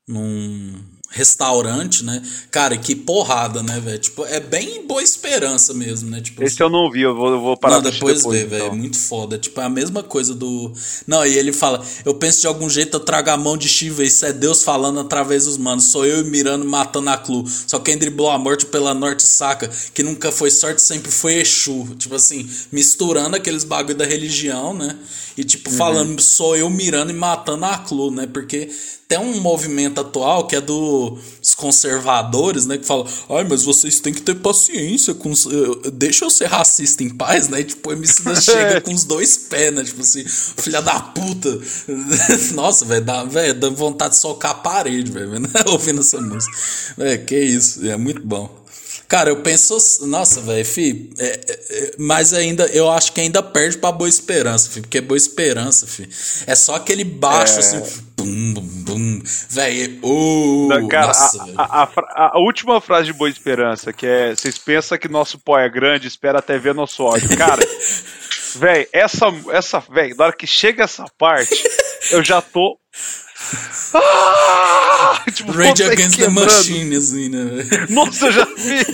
num 0.08 0.97
restaurante, 1.10 2.04
né? 2.04 2.22
Cara, 2.50 2.76
que 2.76 2.94
porrada, 2.94 3.62
né, 3.62 3.80
velho? 3.80 3.98
Tipo, 3.98 4.26
é 4.26 4.40
bem 4.40 4.86
boa 4.86 5.02
esperança 5.02 5.72
mesmo, 5.72 6.10
né? 6.10 6.20
Tipo, 6.20 6.42
Esse 6.42 6.54
assim... 6.54 6.62
eu 6.64 6.70
não 6.70 6.90
vi, 6.90 7.00
eu 7.00 7.14
vou, 7.14 7.30
eu 7.30 7.40
vou 7.40 7.56
parar 7.56 7.76
não, 7.76 7.90
depois, 7.90 8.18
depois 8.18 8.38
ver, 8.38 8.46
velho. 8.46 8.64
Então. 8.64 8.74
É 8.74 8.78
muito 8.78 8.98
foda. 8.98 9.38
Tipo, 9.38 9.60
é 9.60 9.64
a 9.64 9.68
mesma 9.70 10.02
coisa 10.02 10.34
do. 10.34 10.72
Não, 11.06 11.24
e 11.24 11.36
ele 11.36 11.52
fala: 11.52 11.84
Eu 12.04 12.14
penso 12.14 12.42
de 12.42 12.46
algum 12.46 12.68
jeito 12.68 12.96
eu 12.96 13.00
trago 13.00 13.30
a 13.30 13.36
mão 13.36 13.56
de 13.56 13.68
Shiva. 13.68 14.04
Isso 14.04 14.24
é 14.26 14.32
Deus 14.32 14.62
falando 14.62 15.00
através 15.00 15.46
dos 15.46 15.56
manos. 15.56 15.84
Sou 15.86 16.04
eu 16.04 16.20
e 16.20 16.24
Mirando 16.24 16.64
matando 16.64 17.08
a 17.10 17.16
Clu. 17.16 17.44
Só 17.46 17.78
quem 17.78 17.96
driblou 17.96 18.30
a 18.30 18.38
morte 18.38 18.66
pela 18.66 18.92
norte 18.92 19.22
saca. 19.22 19.70
Que 19.94 20.02
nunca 20.02 20.30
foi 20.30 20.50
sorte, 20.50 20.82
sempre 20.82 21.10
foi 21.10 21.34
Exu. 21.34 21.94
Tipo 21.96 22.16
assim, 22.16 22.48
misturando 22.70 23.36
aqueles 23.36 23.64
bagulho 23.64 23.96
da 23.96 24.04
religião, 24.04 24.74
né? 24.74 24.96
E 25.36 25.44
tipo, 25.44 25.70
uhum. 25.70 25.76
falando, 25.76 26.20
sou 26.20 26.56
eu 26.56 26.68
mirando 26.68 27.10
e 27.10 27.14
matando 27.14 27.64
a 27.64 27.78
Clu, 27.78 28.10
né? 28.10 28.26
Porque 28.26 28.68
tem 29.08 29.18
um 29.18 29.40
movimento 29.40 30.00
atual 30.02 30.46
que 30.46 30.54
é 30.54 30.60
dos 31.40 31.54
conservadores, 31.54 32.66
né? 32.66 32.78
Que 32.78 32.86
fala, 32.86 33.06
ai, 33.30 33.44
mas 33.44 33.64
vocês 33.64 34.00
têm 34.00 34.12
que 34.12 34.22
ter 34.22 34.34
paciência 34.36 35.14
com. 35.14 35.32
Deixa 35.92 36.24
eu 36.24 36.30
ser 36.30 36.46
racista 36.46 37.02
em 37.02 37.10
paz, 37.10 37.48
né? 37.48 37.62
Tipo, 37.62 37.90
o 37.90 37.92
MC 37.92 38.22
chega 38.40 38.80
com 38.80 38.92
os 38.92 39.04
dois 39.04 39.36
pés, 39.36 39.74
né? 39.74 39.84
Tipo 39.84 40.00
assim, 40.00 40.24
filha 40.26 40.80
da 40.80 41.00
puta. 41.00 41.58
Nossa, 42.54 42.84
velho, 42.84 43.04
dá, 43.04 43.24
dá 43.24 43.68
vontade 43.70 44.14
de 44.14 44.20
socar 44.20 44.52
a 44.52 44.54
parede, 44.54 45.10
velho, 45.10 45.30
ouvindo 45.66 46.00
essa 46.00 46.20
música. 46.20 46.56
Véio, 46.96 47.24
que 47.24 47.38
isso, 47.38 47.86
é 47.86 47.96
muito 47.96 48.20
bom. 48.26 48.67
Cara, 49.08 49.30
eu 49.30 49.40
penso, 49.40 49.74
nossa, 50.06 50.38
velho, 50.42 50.66
fi, 50.66 51.10
é, 51.18 51.24
é, 51.24 51.52
é, 51.70 51.94
mas 51.98 52.34
ainda, 52.34 52.66
eu 52.66 52.90
acho 52.90 53.10
que 53.10 53.22
ainda 53.22 53.42
perde 53.42 53.78
pra 53.78 53.90
Boa 53.90 54.06
Esperança, 54.06 54.68
fi, 54.68 54.82
porque 54.82 55.00
Boa 55.00 55.16
Esperança, 55.16 55.86
fi, 55.86 56.06
é 56.46 56.54
só 56.54 56.74
aquele 56.74 57.04
baixo, 57.04 57.56
é... 57.56 57.58
assim, 57.60 58.02
bum, 58.14 58.52
bum, 58.52 58.62
bum, 58.62 59.22
velho, 59.48 59.98
uh, 60.04 60.88
cara, 60.88 61.06
nossa, 61.06 61.42
a, 61.56 61.62
a, 61.62 61.82
a, 61.84 62.36
a, 62.36 62.38
última 62.38 62.82
frase 62.82 63.06
de 63.06 63.14
Boa 63.14 63.30
Esperança, 63.30 63.94
que 63.94 64.04
é, 64.06 64.36
vocês 64.36 64.58
pensam 64.58 64.98
que 64.98 65.08
nosso 65.08 65.38
pó 65.38 65.58
é 65.58 65.70
grande, 65.70 66.06
espera 66.06 66.40
até 66.40 66.58
ver 66.58 66.74
nosso 66.74 67.02
ódio, 67.02 67.34
cara, 67.34 67.66
velho, 68.56 68.86
essa, 68.92 69.26
essa, 69.52 69.80
velho, 69.80 70.14
na 70.16 70.24
hora 70.26 70.36
que 70.36 70.46
chega 70.46 70.84
essa 70.84 71.06
parte, 71.16 71.56
eu 72.10 72.22
já 72.22 72.42
tô 72.42 72.78
ah! 73.94 75.24
Tipo, 75.32 75.52
Rage 75.52 75.82
Against 75.84 76.18
the 76.18 76.28
Machine, 76.28 76.96
assim, 76.96 77.28
né? 77.28 77.64
Nossa, 77.90 78.26
eu 78.26 78.32
já 78.32 78.44
vi. 78.44 78.84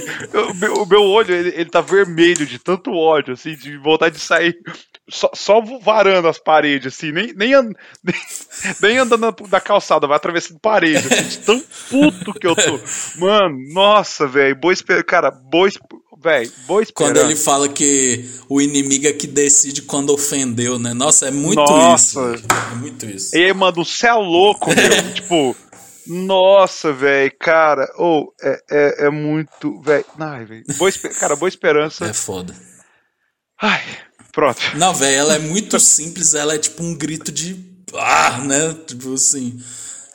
O 0.51 0.55
meu, 0.55 0.74
o 0.74 0.86
meu 0.86 1.02
olho, 1.02 1.35
ele, 1.35 1.48
ele 1.51 1.70
tá 1.70 1.81
vermelho 1.81 2.47
de 2.47 2.59
tanto 2.59 2.93
ódio, 2.93 3.35
assim, 3.35 3.55
de 3.56 3.76
vontade 3.78 4.16
de 4.16 4.20
sair 4.20 4.56
só, 5.09 5.31
só 5.35 5.60
varando 5.60 6.28
as 6.28 6.39
paredes, 6.39 6.94
assim, 6.94 7.12
nem, 7.12 7.32
nem, 7.35 7.55
and, 7.55 7.72
nem, 8.02 8.14
nem 8.81 8.98
andando 8.98 9.35
na, 9.51 9.60
calçada, 9.60 10.06
vai 10.06 10.16
atravessando 10.16 10.59
parede, 10.60 11.06
assim, 11.06 11.28
de 11.28 11.39
tão 11.39 11.62
puto 11.90 12.32
que 12.35 12.47
eu 12.47 12.55
tô. 12.55 12.81
Mano, 13.18 13.56
nossa, 13.72 14.26
velho, 14.26 14.56
boa 14.56 14.72
esperança. 14.72 15.05
Cara, 15.05 15.31
boa, 15.31 15.68
Véi, 16.24 16.51
boa 16.66 16.82
esperança. 16.82 17.12
Quando 17.12 17.30
ele 17.30 17.36
fala 17.36 17.68
que 17.68 18.24
o 18.48 18.59
inimigo 18.59 19.06
é 19.06 19.12
que 19.12 19.26
decide 19.26 19.82
quando 19.82 20.09
ofendeu, 20.09 20.78
né? 20.78 20.94
Nossa, 20.94 21.28
é 21.28 21.30
muito 21.30 21.60
Nossa. 21.60 22.34
isso. 22.34 22.46
É 22.72 22.74
muito 22.76 23.05
isso. 23.05 23.36
E 23.36 23.44
aí, 23.44 23.52
mano, 23.52 23.84
você 23.84 24.06
é 24.06 24.14
louco, 24.14 24.70
meu. 24.74 25.02
tipo, 25.12 25.55
nossa, 26.06 26.94
velho, 26.94 27.30
cara. 27.38 27.86
Ou, 27.98 28.22
oh, 28.22 28.32
é, 28.42 28.59
é, 28.70 29.06
é 29.06 29.10
muito. 29.10 29.78
Velho, 29.82 30.06
ai, 30.18 30.46
velho. 30.46 30.64
Cara, 31.20 31.36
boa 31.36 31.48
esperança. 31.48 32.06
É 32.06 32.14
foda. 32.14 32.55
Ai, 33.60 33.82
pronto. 34.32 34.62
Não, 34.76 34.94
velho, 34.94 35.16
ela 35.16 35.34
é 35.34 35.38
muito 35.38 35.78
simples, 35.78 36.32
ela 36.32 36.55
é 36.55 36.59
tipo 36.59 36.82
um 36.82 36.94
grito 36.94 37.30
de. 37.30 37.55
Ah, 37.92 38.38
né? 38.38 38.74
Tipo 38.86 39.12
assim. 39.12 39.60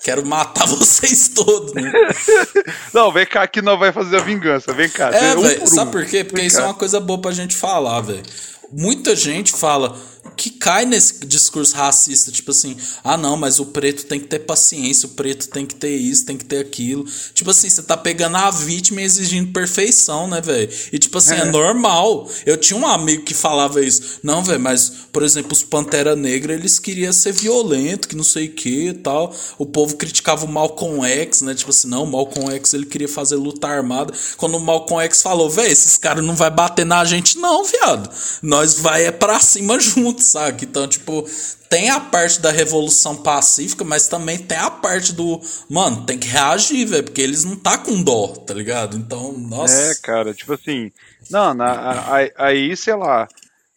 Quero 0.04 0.26
matar 0.26 0.66
vocês 0.68 1.30
todos, 1.30 1.74
né? 1.74 1.92
não, 2.94 3.12
vem 3.12 3.26
cá 3.26 3.48
que 3.48 3.62
não 3.62 3.78
vai 3.78 3.92
fazer 3.92 4.18
a 4.18 4.22
vingança. 4.22 4.74
Vem 4.74 4.90
cá. 4.90 5.10
É, 5.10 5.36
um 5.36 5.42
velho, 5.42 5.68
sabe 5.68 5.92
por 5.92 6.06
quê? 6.06 6.24
Porque 6.24 6.38
vem 6.38 6.48
isso 6.48 6.58
cá. 6.58 6.64
é 6.64 6.66
uma 6.68 6.74
coisa 6.74 7.00
boa 7.00 7.20
pra 7.20 7.32
gente 7.32 7.56
falar, 7.56 8.02
velho. 8.02 8.24
Muita 8.72 9.16
gente 9.16 9.52
fala, 9.52 9.98
que 10.36 10.50
cai 10.50 10.86
nesse 10.86 11.26
discurso 11.26 11.76
racista, 11.76 12.32
tipo 12.32 12.52
assim, 12.52 12.78
ah 13.04 13.18
não, 13.18 13.36
mas 13.36 13.60
o 13.60 13.66
preto 13.66 14.06
tem 14.06 14.20
que 14.20 14.28
ter 14.28 14.40
paciência, 14.40 15.08
o 15.08 15.10
preto 15.10 15.50
tem 15.50 15.66
que 15.66 15.76
ter 15.76 15.96
isso, 15.96 16.26
tem 16.26 16.38
que 16.38 16.46
ter 16.46 16.60
aquilo. 16.60 17.06
Tipo 17.34 17.52
assim, 17.52 17.70
você 17.70 17.84
tá 17.84 17.98
pegando 17.98 18.38
a 18.38 18.50
vítima 18.50 19.02
e 19.02 19.04
exigindo 19.04 19.52
perfeição, 19.52 20.28
né, 20.28 20.40
velho? 20.40 20.70
E 20.94 20.98
tipo 20.98 21.18
assim, 21.18 21.34
é. 21.34 21.40
é. 21.40 21.46
normal. 21.46 22.30
Eu 22.46 22.56
tinha 22.56 22.80
um 22.80 22.88
amigo 22.88 23.24
que 23.24 23.34
falava 23.34 23.84
isso. 23.84 24.20
Não, 24.24 24.44
velho, 24.44 24.60
mas, 24.60 24.91
por 25.12 25.24
exemplo, 25.24 25.52
os 25.52 25.64
Pantera 25.64 26.16
Negra, 26.16 26.54
eles 26.54 26.80
queriam 26.80 27.12
ser 27.12 27.34
violento, 27.34 28.08
que 28.08 28.16
não 28.16 28.24
sei 28.24 28.48
o 28.48 28.54
que 28.54 28.90
e 28.90 28.94
tal. 28.94 29.34
O 29.58 29.66
povo 29.66 29.98
criticava 29.98 30.46
o 30.46 30.50
Malcolm 30.50 31.06
X, 31.06 31.41
né? 31.41 31.54
Tipo 31.54 31.72
assim, 31.72 31.88
não, 31.90 32.04
o 32.04 32.12
Malcolm 32.12 32.50
X 32.56 32.74
ele 32.74 32.86
queria 32.86 33.10
fazer 33.10 33.36
luta 33.36 33.68
armada. 33.68 34.14
Quando 34.38 34.56
o 34.56 34.60
Malcolm 34.60 35.04
X 35.04 35.22
falou, 35.22 35.50
velho, 35.50 35.72
esses 35.72 35.98
caras 35.98 36.24
não 36.24 36.36
vai 36.36 36.50
bater 36.50 36.86
na 36.86 37.04
gente 37.04 37.38
não, 37.38 37.64
viado. 37.64 38.10
Nós 38.41 38.80
vai 38.80 39.06
é 39.06 39.12
pra 39.12 39.40
cima 39.40 39.78
juntos 40.10 40.26
saca? 40.26 40.64
Então, 40.64 40.88
tipo, 40.88 41.23
tem 41.69 41.90
a 41.90 41.99
parte 41.99 42.41
da 42.41 42.52
revolução 42.52 43.15
pacífica, 43.15 43.84
mas 43.84 44.07
também 44.07 44.38
tem 44.38 44.57
a 44.57 44.72
parte 44.72 45.14
do, 45.14 45.40
mano, 45.69 46.06
tem 46.06 46.18
que 46.18 46.27
reagir, 46.27 46.86
velho, 46.86 47.03
porque 47.03 47.22
eles 47.22 47.44
não 47.44 47.56
tá 47.56 47.77
com 47.77 48.02
dó, 48.02 48.27
tá 48.27 48.53
ligado? 48.53 48.98
Então, 48.98 49.34
nossa. 49.34 49.91
É, 49.91 49.95
cara, 49.95 50.34
tipo 50.34 50.53
assim, 50.53 50.91
não, 51.30 51.53
na, 51.53 52.06
aí, 52.38 52.76
sei 52.76 52.95
lá, 52.95 53.27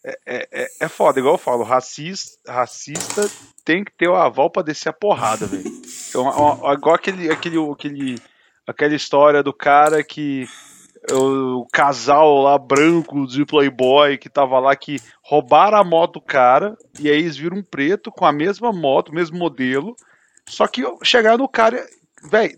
é, 0.05 0.19
é, 0.27 0.49
é, 0.53 0.69
é 0.81 0.89
foda, 0.89 1.21
igual 1.21 1.35
eu 1.35 1.39
falo, 1.39 1.63
racista, 1.63 2.39
racista 2.51 3.31
tem 3.65 3.85
que 3.85 3.93
ter 3.93 4.09
o 4.09 4.17
aval 4.17 4.51
pra 4.51 4.63
descer 4.63 4.89
a 4.89 4.93
porrada, 4.93 5.47
velho. 5.47 5.71
Então, 6.13 6.29
igual 6.75 6.95
aquele, 6.95 7.31
aquele, 7.31 7.57
aquele, 7.73 8.21
aquela 8.67 8.95
história 8.95 9.43
do 9.43 9.51
cara 9.51 10.05
que 10.05 10.47
o 11.11 11.67
casal 11.73 12.43
lá 12.43 12.57
branco 12.57 13.27
de 13.27 13.45
Playboy 13.45 14.17
que 14.19 14.29
tava 14.29 14.59
lá 14.59 14.77
que 14.77 15.01
roubaram 15.23 15.79
a 15.79 15.85
moto 15.85 16.15
do 16.15 16.21
cara 16.21 16.77
e 17.01 17.11
aí 17.11 17.19
eles 17.19 17.37
viram 17.37 17.59
um 17.59 17.63
preto 17.63 18.13
com 18.13 18.25
a 18.25 18.33
mesma 18.33 18.73
moto, 18.73 19.13
mesmo 19.13 19.37
modelo. 19.37 19.97
Só 20.49 20.67
que 20.67 20.83
chegaram 21.03 21.39
no 21.39 21.49
cara, 21.49 21.85
velho, 22.31 22.57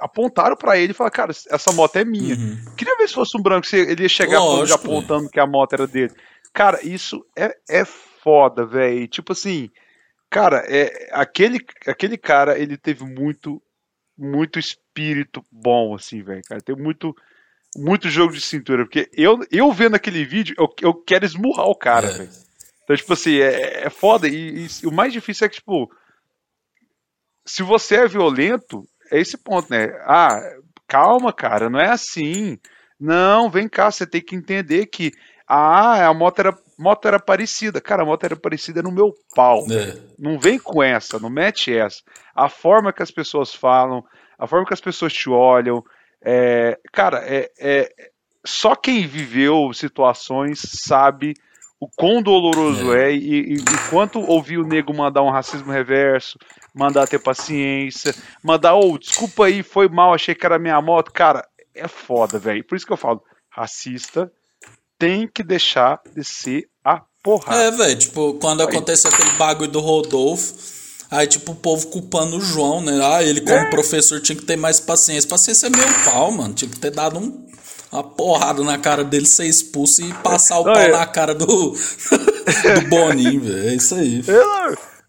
apontaram 0.00 0.56
para 0.56 0.78
ele 0.78 0.92
e 0.92 0.94
falaram, 0.94 1.14
cara, 1.14 1.32
essa 1.32 1.72
moto 1.72 1.96
é 1.96 2.04
minha. 2.04 2.34
Uhum. 2.34 2.74
Queria 2.76 2.96
ver 2.96 3.08
se 3.08 3.14
fosse 3.14 3.36
um 3.36 3.42
branco, 3.42 3.66
se 3.66 3.76
ele 3.76 4.02
ia 4.02 4.08
chegar 4.08 4.38
Lógico, 4.38 4.78
apontando 4.78 5.20
véio. 5.20 5.30
que 5.30 5.40
a 5.40 5.46
moto 5.46 5.72
era 5.74 5.86
dele. 5.86 6.12
Cara, 6.52 6.84
isso 6.84 7.24
é, 7.36 7.54
é 7.68 7.84
foda, 7.84 8.64
velho. 8.64 9.06
Tipo 9.08 9.32
assim, 9.32 9.70
cara, 10.30 10.64
é, 10.68 11.08
aquele, 11.12 11.58
aquele 11.86 12.16
cara, 12.16 12.58
ele 12.58 12.76
teve 12.76 13.04
muito, 13.04 13.62
muito 14.16 14.58
espírito 14.58 15.44
bom, 15.50 15.94
assim, 15.94 16.22
velho, 16.22 16.42
cara. 16.48 16.60
Tem 16.60 16.76
muito 16.76 17.14
muito 17.76 18.08
jogo 18.08 18.32
de 18.32 18.40
cintura, 18.40 18.84
porque 18.84 19.08
eu, 19.12 19.40
eu 19.50 19.72
vendo 19.72 19.94
aquele 19.94 20.24
vídeo, 20.24 20.54
eu, 20.58 20.68
eu 20.80 20.94
quero 20.94 21.24
esmurrar 21.24 21.66
o 21.66 21.74
cara, 21.74 22.08
é. 22.08 22.28
Então, 22.84 22.96
tipo 22.96 23.12
assim, 23.12 23.36
é, 23.36 23.86
é 23.86 23.90
foda. 23.90 24.26
E, 24.26 24.66
e, 24.66 24.86
o 24.86 24.90
mais 24.90 25.12
difícil 25.12 25.46
é 25.46 25.48
que, 25.50 25.56
tipo, 25.56 25.90
se 27.44 27.62
você 27.62 27.96
é 27.96 28.08
violento, 28.08 28.82
é 29.12 29.20
esse 29.20 29.36
ponto, 29.36 29.70
né? 29.70 29.88
Ah, 30.06 30.40
calma, 30.86 31.30
cara, 31.30 31.68
não 31.68 31.78
é 31.78 31.90
assim. 31.90 32.58
Não, 32.98 33.50
vem 33.50 33.68
cá, 33.68 33.90
você 33.90 34.06
tem 34.06 34.22
que 34.22 34.34
entender 34.34 34.86
que 34.86 35.12
ah, 35.46 36.06
a 36.06 36.14
moto 36.14 36.38
era 36.38 36.58
moto 36.78 37.08
era 37.08 37.18
parecida. 37.18 37.80
Cara, 37.80 38.02
a 38.02 38.06
moto 38.06 38.24
era 38.24 38.36
parecida 38.36 38.80
no 38.80 38.92
meu 38.92 39.12
pau. 39.34 39.66
É. 39.70 39.98
Não 40.18 40.38
vem 40.38 40.58
com 40.58 40.82
essa, 40.82 41.18
não 41.18 41.28
mete 41.28 41.76
essa. 41.76 42.00
A 42.34 42.48
forma 42.48 42.92
que 42.92 43.02
as 43.02 43.10
pessoas 43.10 43.52
falam, 43.54 44.04
a 44.38 44.46
forma 44.46 44.64
que 44.64 44.74
as 44.74 44.80
pessoas 44.80 45.12
te 45.12 45.28
olham. 45.28 45.84
É, 46.22 46.78
cara, 46.92 47.22
é, 47.24 47.50
é, 47.58 48.10
só 48.44 48.74
quem 48.74 49.06
viveu 49.06 49.72
situações 49.72 50.60
sabe 50.60 51.34
o 51.80 51.88
quão 51.88 52.20
doloroso 52.20 52.92
é, 52.92 53.12
e, 53.12 53.18
e, 53.18 53.54
e 53.54 53.90
quanto 53.90 54.20
ouvir 54.20 54.58
o 54.58 54.66
nego 54.66 54.92
mandar 54.92 55.22
um 55.22 55.30
racismo 55.30 55.70
reverso, 55.70 56.38
mandar 56.74 57.06
ter 57.06 57.20
paciência, 57.20 58.14
mandar, 58.42 58.74
ô, 58.74 58.92
oh, 58.92 58.98
desculpa 58.98 59.46
aí, 59.46 59.62
foi 59.62 59.88
mal, 59.88 60.12
achei 60.12 60.34
que 60.34 60.44
era 60.44 60.58
minha 60.58 60.80
moto. 60.82 61.12
Cara, 61.12 61.46
é 61.74 61.86
foda, 61.86 62.38
velho. 62.38 62.64
Por 62.64 62.74
isso 62.74 62.86
que 62.86 62.92
eu 62.92 62.96
falo, 62.96 63.22
racista 63.48 64.30
tem 64.98 65.28
que 65.28 65.44
deixar 65.44 66.00
de 66.14 66.24
ser 66.24 66.68
a 66.84 67.02
porrada. 67.22 67.62
É, 67.62 67.70
velho, 67.70 67.98
tipo, 67.98 68.34
quando 68.34 68.62
acontece 68.62 69.06
aquele 69.06 69.30
bagulho 69.32 69.70
do 69.70 69.80
Rodolfo, 69.80 70.77
aí, 71.10 71.26
tipo, 71.26 71.52
o 71.52 71.56
povo 71.56 71.86
culpando 71.88 72.36
o 72.36 72.40
João, 72.40 72.80
né? 72.80 73.00
Ah, 73.02 73.22
ele 73.22 73.40
como 73.40 73.56
é. 73.56 73.70
professor 73.70 74.20
tinha 74.20 74.36
que 74.36 74.44
ter 74.44 74.56
mais 74.56 74.80
paciência. 74.80 75.28
Paciência 75.28 75.66
é 75.66 75.70
meio 75.70 76.04
pau, 76.04 76.30
mano. 76.32 76.54
Tinha 76.54 76.70
que 76.70 76.78
ter 76.78 76.90
dado 76.90 77.18
um 77.18 77.48
uma 77.90 78.04
porrada 78.04 78.62
na 78.62 78.78
cara 78.78 79.02
dele, 79.02 79.26
ser 79.26 79.46
expulso 79.46 80.02
e 80.02 80.12
passar 80.14 80.60
o 80.60 80.64
não, 80.64 80.74
pau 80.74 80.82
é... 80.82 80.92
na 80.92 81.06
cara 81.06 81.34
do, 81.34 81.46
do 81.74 82.88
Boninho, 82.88 83.40
velho. 83.40 83.68
É 83.68 83.74
isso 83.74 83.94
aí. 83.94 84.22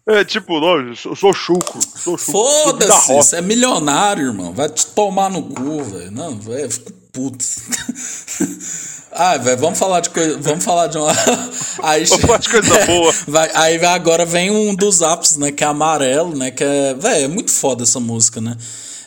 É, 0.08 0.20
é 0.20 0.24
tipo, 0.24 0.58
não, 0.60 0.88
eu 0.88 0.96
sou 0.96 1.32
chuco. 1.32 1.78
Sou 1.98 2.16
chuco 2.16 2.32
Foda-se, 2.32 3.12
você 3.12 3.36
é 3.36 3.42
milionário, 3.42 4.28
irmão. 4.28 4.52
Vai 4.52 4.68
te 4.68 4.86
tomar 4.86 5.30
no 5.30 5.42
cu, 5.42 5.84
velho. 5.84 6.10
Não, 6.10 6.38
velho, 6.38 6.70
fico 6.70 6.92
puto. 7.12 7.44
Ah, 9.12 9.36
velho, 9.36 9.58
vamos 9.58 9.78
falar 9.78 10.00
de 10.00 10.10
coisa. 10.10 10.38
Vamos 10.38 10.64
falar 10.64 10.86
de 10.86 10.98
uma. 10.98 11.10
Aí, 11.82 12.04
vamos 12.04 12.24
falar 12.24 12.38
de 12.38 12.48
coisa 12.48 12.86
boa. 12.86 13.14
Vai, 13.26 13.50
aí 13.54 13.84
agora 13.84 14.24
vem 14.24 14.50
um 14.50 14.74
dos 14.74 15.02
ápices, 15.02 15.36
né? 15.36 15.50
Que 15.50 15.64
é 15.64 15.66
amarelo, 15.66 16.36
né? 16.36 16.50
Que 16.50 16.62
é. 16.62 16.94
Velho, 16.94 17.24
é 17.24 17.28
muito 17.28 17.50
foda 17.50 17.82
essa 17.82 17.98
música, 17.98 18.40
né? 18.40 18.56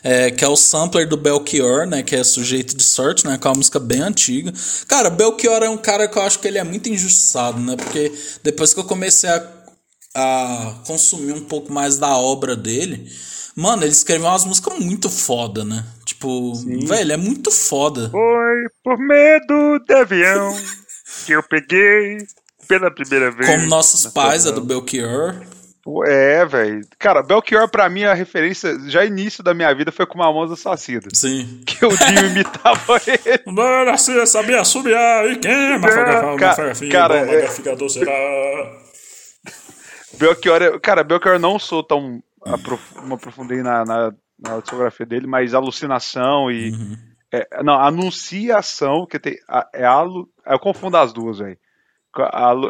é, 0.04 0.30
que 0.30 0.44
é 0.44 0.48
o 0.48 0.56
sampler 0.58 1.08
do 1.08 1.16
Belchior, 1.16 1.88
né? 1.88 2.04
Que 2.04 2.18
é 2.18 2.24
Sujeito 2.24 2.76
de 2.76 2.84
Sorte, 2.84 3.26
né? 3.26 3.38
Que 3.38 3.48
é 3.48 3.50
uma 3.50 3.56
música 3.56 3.80
bem 3.80 4.02
antiga. 4.02 4.54
Cara, 4.88 5.10
Belchior 5.10 5.64
é 5.64 5.70
um 5.70 5.78
cara 5.78 6.08
que 6.08 6.18
eu 6.18 6.22
acho 6.22 6.40
que 6.40 6.48
ele 6.48 6.58
é 6.58 6.64
muito 6.64 6.90
injustiçado, 6.90 7.60
né? 7.60 7.78
Porque 7.78 8.12
depois 8.44 8.74
que 8.74 8.80
eu 8.82 8.84
comecei 8.84 9.30
a, 9.30 9.48
a 10.14 10.76
consumir 10.86 11.32
um 11.32 11.46
pouco 11.46 11.72
mais 11.72 11.98
da 11.98 12.18
obra 12.18 12.56
dele, 12.56 13.10
mano, 13.56 13.84
ele 13.84 13.92
escreveu 13.92 14.28
umas 14.28 14.46
músicas 14.46 14.80
muito 14.80 15.10
foda, 15.10 15.64
né? 15.64 15.86
Tipo, 16.06 16.56
Sim. 16.56 16.86
velho, 16.86 17.14
é 17.14 17.18
muito 17.18 17.52
foda. 17.52 18.10
Foi 18.10 18.64
por 18.84 18.98
medo 18.98 19.80
de 19.86 19.94
avião 19.94 20.56
que 21.26 21.34
eu 21.34 21.44
peguei 21.44 22.18
pela 22.68 22.90
primeira 22.92 23.32
vez. 23.32 23.50
Como 23.50 23.68
Nossos 23.68 24.08
Pais, 24.08 24.46
é 24.46 24.52
do 24.52 24.62
Belchior. 24.62 25.36
É, 26.08 26.46
velho. 26.46 26.82
Cara, 26.98 27.22
Belchior, 27.22 27.68
pra 27.70 27.90
mim, 27.90 28.06
a 28.06 28.14
referência, 28.14 28.80
já 28.88 29.04
início 29.04 29.44
da 29.44 29.54
minha 29.54 29.74
vida, 29.74 29.92
foi 29.92 30.06
com 30.06 30.18
Mamonas 30.18 30.52
Assassina. 30.52 31.10
Sim. 31.14 31.62
Que 31.66 31.86
o 31.86 31.90
Dio 31.90 32.26
imitava 32.32 33.02
ele. 33.06 33.44
Não 33.46 33.86
nasci, 33.86 34.26
sabia 34.26 34.62
assobiar, 34.62 35.28
e 35.30 35.36
quem? 35.38 35.52
É, 35.52 35.80
cara, 35.80 36.38
cara 36.90 37.18
é... 37.18 37.90
será? 37.90 38.84
Belchior, 40.18 40.62
é... 40.62 40.80
cara, 40.80 41.04
Belchior 41.04 41.38
não 41.38 41.60
sou 41.60 41.84
tão 41.84 42.24
aprof... 42.45 43.02
me 43.03 43.14
aprofundei 43.14 43.61
na, 43.61 43.84
na, 43.86 44.11
na 44.40 44.60
discografia 44.60 45.06
dele, 45.06 45.28
mas 45.28 45.53
alucinação 45.53 46.52
e 46.52 46.72
uhum. 46.72 46.98
é, 47.32 47.64
não, 47.64 47.76
anunciação, 47.76 49.06
que 49.06 49.20
tem 49.20 49.38
é 49.74 49.86
alu, 49.86 50.30
eu 50.45 50.60
confundo 50.60 50.98
as 50.98 51.14
duas, 51.14 51.40
velho. 51.40 51.57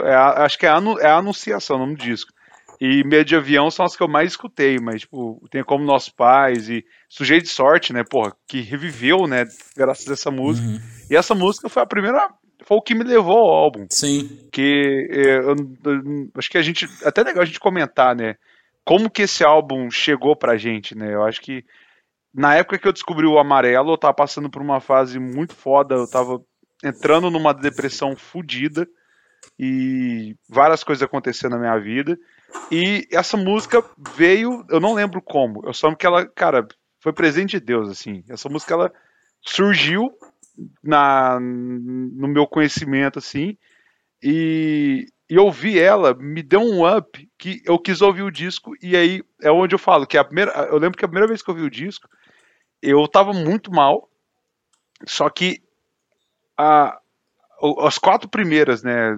É, 0.06 0.16
acho 0.44 0.58
que 0.58 0.66
é, 0.66 0.70
anu, 0.70 0.98
é 1.00 1.12
anunciação, 1.12 1.76
o 1.76 1.80
nome 1.80 1.96
do 1.96 2.04
disco. 2.04 2.32
E 2.80 3.04
medo 3.04 3.26
de 3.26 3.36
avião 3.36 3.70
são 3.70 3.86
as 3.86 3.96
que 3.96 4.04
eu 4.04 4.08
mais 4.08 4.32
escutei, 4.32 4.78
mas, 4.78 5.02
tipo, 5.02 5.42
tem 5.50 5.64
como 5.64 5.86
Nossos 5.86 6.10
Pais 6.10 6.70
e 6.70 6.84
Sujeito 7.08 7.44
de 7.44 7.50
Sorte, 7.50 7.94
né, 7.94 8.04
porra, 8.04 8.36
que 8.48 8.62
reviveu, 8.62 9.28
né, 9.28 9.46
graças 9.76 10.10
a 10.10 10.14
essa 10.14 10.32
música. 10.32 10.68
Uhum. 10.68 10.80
E 11.10 11.16
essa 11.16 11.36
música 11.36 11.70
foi 11.70 11.84
a 11.84 11.86
primeira, 11.86 12.30
foi 12.66 12.78
o 12.78 12.82
que 12.82 12.96
me 12.96 13.04
levou 13.04 13.38
ao 13.38 13.54
álbum. 13.54 13.86
Sim. 13.90 14.50
Que 14.52 15.08
é, 15.12 15.38
eu, 15.38 15.56
eu, 15.56 16.30
acho 16.36 16.50
que 16.50 16.58
a 16.58 16.62
gente, 16.62 16.88
até 17.06 17.24
legal 17.24 17.44
a 17.44 17.46
gente 17.46 17.60
comentar, 17.60 18.16
né, 18.16 18.36
como 18.86 19.10
que 19.10 19.24
esse 19.24 19.44
álbum 19.44 19.90
chegou 19.90 20.36
pra 20.36 20.58
gente, 20.58 20.96
né, 20.96 21.14
eu 21.14 21.24
acho 21.24 21.42
que 21.42 21.64
na 22.34 22.56
época 22.56 22.80
que 22.80 22.88
eu 22.88 22.94
descobri 22.94 23.28
o 23.28 23.38
Amarelo, 23.38 23.94
eu 23.94 23.98
tava 23.98 24.14
passando 24.14 24.50
por 24.50 24.62
uma 24.62 24.82
fase 24.82 25.20
muito 25.20 25.54
foda, 25.54 25.96
eu 25.96 26.10
tava 26.10 26.44
entrando 26.84 27.30
numa 27.30 27.54
depressão 27.54 28.16
fodida 28.16 28.88
e 29.60 30.36
várias 30.50 30.84
coisas 30.84 31.04
acontecendo 31.04 31.52
na 31.52 31.60
minha 31.60 31.78
vida. 31.78 32.18
E 32.72 33.08
essa 33.12 33.38
música 33.38 33.84
veio, 34.16 34.66
eu 34.70 34.80
não 34.80 34.94
lembro 34.94 35.22
como, 35.22 35.62
eu 35.66 35.74
só 35.74 35.88
lembro 35.88 36.00
que 36.00 36.06
ela, 36.08 36.26
cara, 36.26 36.68
foi 37.00 37.14
presente 37.14 37.60
de 37.60 37.66
Deus, 37.66 37.90
assim. 37.90 38.24
Essa 38.30 38.50
música, 38.50 38.74
ela 38.74 38.92
surgiu 39.42 40.12
na, 40.84 41.40
no 41.40 42.28
meu 42.28 42.48
conhecimento, 42.48 43.20
assim, 43.20 43.58
e, 44.22 45.06
e 45.34 45.40
ouvir 45.40 45.80
ela 45.80 46.14
me 46.14 46.44
deu 46.44 46.62
um 46.62 46.88
up 46.88 47.28
que 47.40 47.60
eu 47.66 47.80
quis 47.80 48.04
ouvir 48.04 48.22
o 48.22 48.30
disco, 48.30 48.76
e 48.80 48.96
aí 48.96 49.24
é 49.42 49.50
onde 49.50 49.74
eu 49.74 49.80
falo 49.80 50.06
que 50.06 50.16
a 50.16 50.24
primeira, 50.24 50.52
eu 50.70 50.78
lembro 50.78 50.96
que 50.96 51.04
a 51.04 51.08
primeira 51.08 51.28
vez 51.28 51.42
que 51.42 51.50
eu 51.50 51.56
ouvi 51.56 51.66
o 51.66 51.72
disco, 51.72 52.08
eu 52.80 53.08
tava 53.08 53.34
muito 53.34 53.72
mal, 53.72 54.08
só 55.08 55.28
que 55.32 55.60
a, 56.56 57.00
as 57.80 57.98
quatro 57.98 58.30
primeiras, 58.30 58.84
né, 58.84 59.18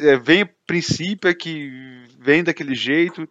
é, 0.00 0.16
vem 0.16 0.50
princípio 0.66 1.30
é 1.30 1.34
que 1.34 1.70
vem 2.18 2.42
daquele 2.42 2.74
jeito 2.74 3.28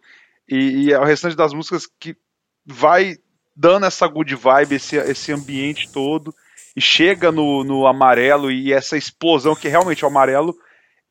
e, 0.48 0.86
e 0.86 0.92
é 0.94 0.98
o 0.98 1.04
restante 1.04 1.36
das 1.36 1.52
músicas 1.52 1.86
que 2.00 2.16
vai 2.64 3.18
dando 3.54 3.84
essa 3.84 4.06
good 4.06 4.34
vibe, 4.34 4.76
esse, 4.76 4.96
esse 4.96 5.30
ambiente 5.30 5.92
todo 5.92 6.34
e 6.74 6.80
chega 6.80 7.30
no, 7.30 7.62
no 7.62 7.86
amarelo 7.86 8.50
e 8.50 8.72
essa 8.72 8.96
explosão 8.96 9.54
que 9.54 9.68
realmente 9.68 10.02
o 10.02 10.08
amarelo 10.08 10.56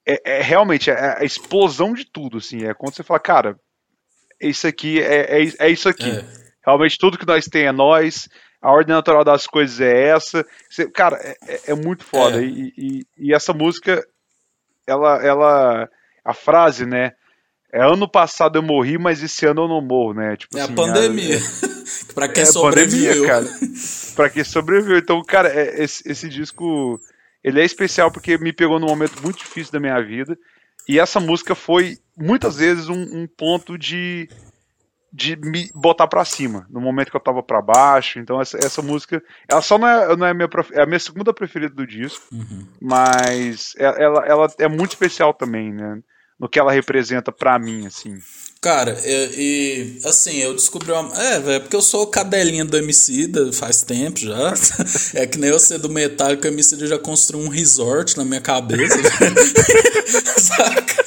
é, 0.07 0.37
é 0.37 0.41
realmente 0.41 0.89
é 0.89 1.19
a 1.19 1.23
explosão 1.23 1.93
de 1.93 2.05
tudo, 2.05 2.37
assim, 2.37 2.65
é 2.65 2.73
quando 2.73 2.95
você 2.95 3.03
fala, 3.03 3.19
cara, 3.19 3.59
isso 4.41 4.67
aqui 4.67 5.01
é, 5.01 5.43
é, 5.43 5.53
é 5.59 5.69
isso 5.69 5.87
aqui. 5.87 6.09
É. 6.09 6.25
Realmente 6.65 6.97
tudo 6.97 7.17
que 7.17 7.25
nós 7.25 7.45
tem 7.45 7.65
é 7.65 7.71
nós, 7.71 8.27
a 8.61 8.71
ordem 8.71 8.95
natural 8.95 9.23
das 9.23 9.47
coisas 9.47 9.81
é 9.81 10.09
essa. 10.09 10.45
Você, 10.69 10.89
cara, 10.89 11.17
é, 11.17 11.35
é, 11.47 11.61
é 11.71 11.73
muito 11.73 12.03
foda. 12.03 12.41
É. 12.41 12.45
E, 12.45 12.73
e, 12.77 13.01
e, 13.17 13.33
essa 13.33 13.53
música 13.53 14.05
ela, 14.85 15.23
ela, 15.23 15.89
a 16.23 16.33
frase, 16.33 16.85
né? 16.85 17.13
É 17.73 17.81
ano 17.81 18.07
passado 18.07 18.57
eu 18.57 18.61
morri, 18.61 18.97
mas 18.97 19.23
esse 19.23 19.45
ano 19.45 19.63
eu 19.63 19.67
não 19.67 19.81
morro, 19.81 20.13
né? 20.13 20.35
Tipo, 20.35 20.57
é 20.57 20.61
assim, 20.61 20.73
a 20.73 20.75
pandemia. 20.75 21.37
A, 22.09 22.13
pra 22.13 22.27
quem 22.27 22.43
é 22.43 22.45
sobreviveu. 22.45 23.25
Pandemia, 23.25 23.27
cara. 23.27 23.45
pra 24.15 24.29
quem 24.29 24.43
sobreviveu. 24.43 24.97
Então, 24.97 25.23
cara, 25.23 25.49
é, 25.49 25.81
esse, 25.83 26.03
esse 26.05 26.29
disco, 26.29 26.99
ele 27.43 27.61
é 27.61 27.65
especial 27.65 28.11
porque 28.11 28.37
me 28.37 28.53
pegou 28.53 28.79
num 28.79 28.87
momento 28.87 29.21
muito 29.21 29.39
difícil 29.39 29.73
da 29.73 29.79
minha 29.79 30.01
vida. 30.01 30.37
E 30.87 30.99
essa 30.99 31.19
música 31.19 31.55
foi, 31.55 31.97
muitas 32.17 32.57
vezes, 32.57 32.89
um, 32.89 33.01
um 33.01 33.27
ponto 33.27 33.77
de, 33.77 34.27
de 35.13 35.35
me 35.35 35.69
botar 35.73 36.07
para 36.07 36.25
cima, 36.25 36.65
no 36.69 36.81
momento 36.81 37.11
que 37.11 37.17
eu 37.17 37.21
tava 37.21 37.43
para 37.43 37.61
baixo. 37.61 38.19
Então 38.19 38.41
essa, 38.41 38.57
essa 38.57 38.81
música, 38.81 39.21
ela 39.47 39.61
só 39.61 39.77
não 39.77 39.87
é, 39.87 40.15
não 40.15 40.27
é, 40.27 40.33
minha, 40.33 40.49
é 40.73 40.81
a 40.81 40.85
minha 40.85 40.99
segunda 40.99 41.33
preferida 41.33 41.73
do 41.73 41.85
disco, 41.85 42.23
uhum. 42.31 42.67
mas 42.81 43.73
é, 43.77 43.85
ela, 44.03 44.25
ela 44.25 44.47
é 44.59 44.67
muito 44.67 44.91
especial 44.91 45.33
também, 45.33 45.71
né? 45.71 46.01
No 46.41 46.49
que 46.49 46.57
ela 46.57 46.71
representa 46.71 47.31
para 47.31 47.59
mim, 47.59 47.85
assim. 47.85 48.17
Cara, 48.59 48.99
e, 49.05 49.99
e, 50.03 50.07
assim, 50.07 50.37
eu 50.37 50.55
descobri 50.55 50.91
uma. 50.91 51.15
É, 51.15 51.39
velho, 51.39 51.61
porque 51.61 51.75
eu 51.75 51.83
sou 51.83 52.07
cadelinha 52.07 52.65
do 52.65 52.75
Emicida 52.75 53.53
faz 53.53 53.83
tempo 53.83 54.19
já. 54.19 54.53
É 55.13 55.27
que 55.27 55.37
nem 55.37 55.51
eu 55.51 55.59
ser 55.59 55.77
do 55.77 55.89
Metallica, 55.89 56.47
o 56.47 56.51
Emicida 56.51 56.87
já 56.87 56.97
construiu 56.97 57.45
um 57.45 57.49
resort 57.49 58.17
na 58.17 58.25
minha 58.25 58.41
cabeça. 58.41 58.97
Saca? 60.37 61.05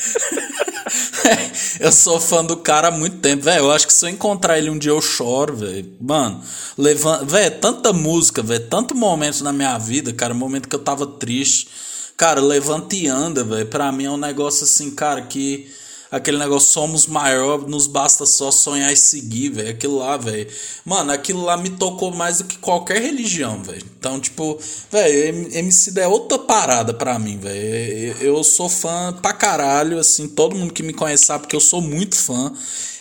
eu 1.81 1.91
sou 1.91 2.21
fã 2.21 2.45
do 2.45 2.57
cara 2.57 2.89
há 2.89 2.91
muito 2.91 3.17
tempo, 3.17 3.43
velho. 3.43 3.65
Eu 3.65 3.73
acho 3.73 3.89
que 3.89 3.93
se 3.93 4.05
eu 4.07 4.11
encontrar 4.11 4.59
ele 4.59 4.71
um 4.71 4.79
dia 4.79 4.93
eu 4.93 5.01
choro, 5.01 5.57
velho. 5.57 5.97
Mano, 6.01 6.43
levanta. 6.79 7.25
Velho, 7.25 7.47
é 7.47 7.51
tanta 7.51 7.93
música, 7.93 8.41
velho. 8.41 8.69
Tanto 8.69 8.95
momento 8.95 9.43
na 9.43 9.53
minha 9.53 9.77
vida, 9.79 10.13
cara. 10.13 10.33
Momento 10.33 10.69
que 10.69 10.77
eu 10.77 10.81
tava 10.81 11.07
triste. 11.07 11.69
Cara, 12.17 12.41
levanta 12.41 12.95
e 12.95 13.07
anda, 13.09 13.43
velho. 13.43 13.67
Pra 13.67 13.91
mim 13.91 14.05
é 14.05 14.11
um 14.11 14.17
negócio 14.17 14.65
assim, 14.65 14.91
cara, 14.91 15.23
que 15.23 15.69
aquele 16.11 16.39
negócio 16.39 16.73
somos 16.73 17.09
maior, 17.09 17.67
nos 17.67 17.89
basta 17.89 18.25
só 18.25 18.53
sonhar 18.53 18.93
e 18.93 18.97
seguir, 18.97 19.49
velho. 19.49 19.71
Aquilo 19.71 19.99
lá, 19.99 20.17
velho. 20.17 20.49
Mano, 20.85 21.11
aquilo 21.11 21.43
lá 21.43 21.57
me 21.57 21.71
tocou 21.71 22.13
mais 22.13 22.39
do 22.39 22.45
que 22.45 22.57
qualquer 22.59 23.03
religião, 23.03 23.61
velho. 23.65 23.85
Então, 23.99 24.21
tipo, 24.21 24.57
velho, 24.93 25.57
MC 25.57 25.99
é 25.99 26.07
outra 26.07 26.39
parada 26.39 26.95
pra 26.95 27.19
mim, 27.19 27.37
velho. 27.37 28.17
Eu 28.21 28.45
sou 28.45 28.69
fã 28.69 29.13
pra 29.21 29.33
caralho, 29.33 29.99
assim, 29.99 30.29
todo 30.29 30.55
mundo 30.55 30.73
que 30.73 30.85
me 30.85 30.93
conhece 30.93 31.25
sabe 31.25 31.49
que 31.49 31.57
eu 31.57 31.61
sou 31.61 31.81
muito 31.81 32.15
fã. 32.15 32.53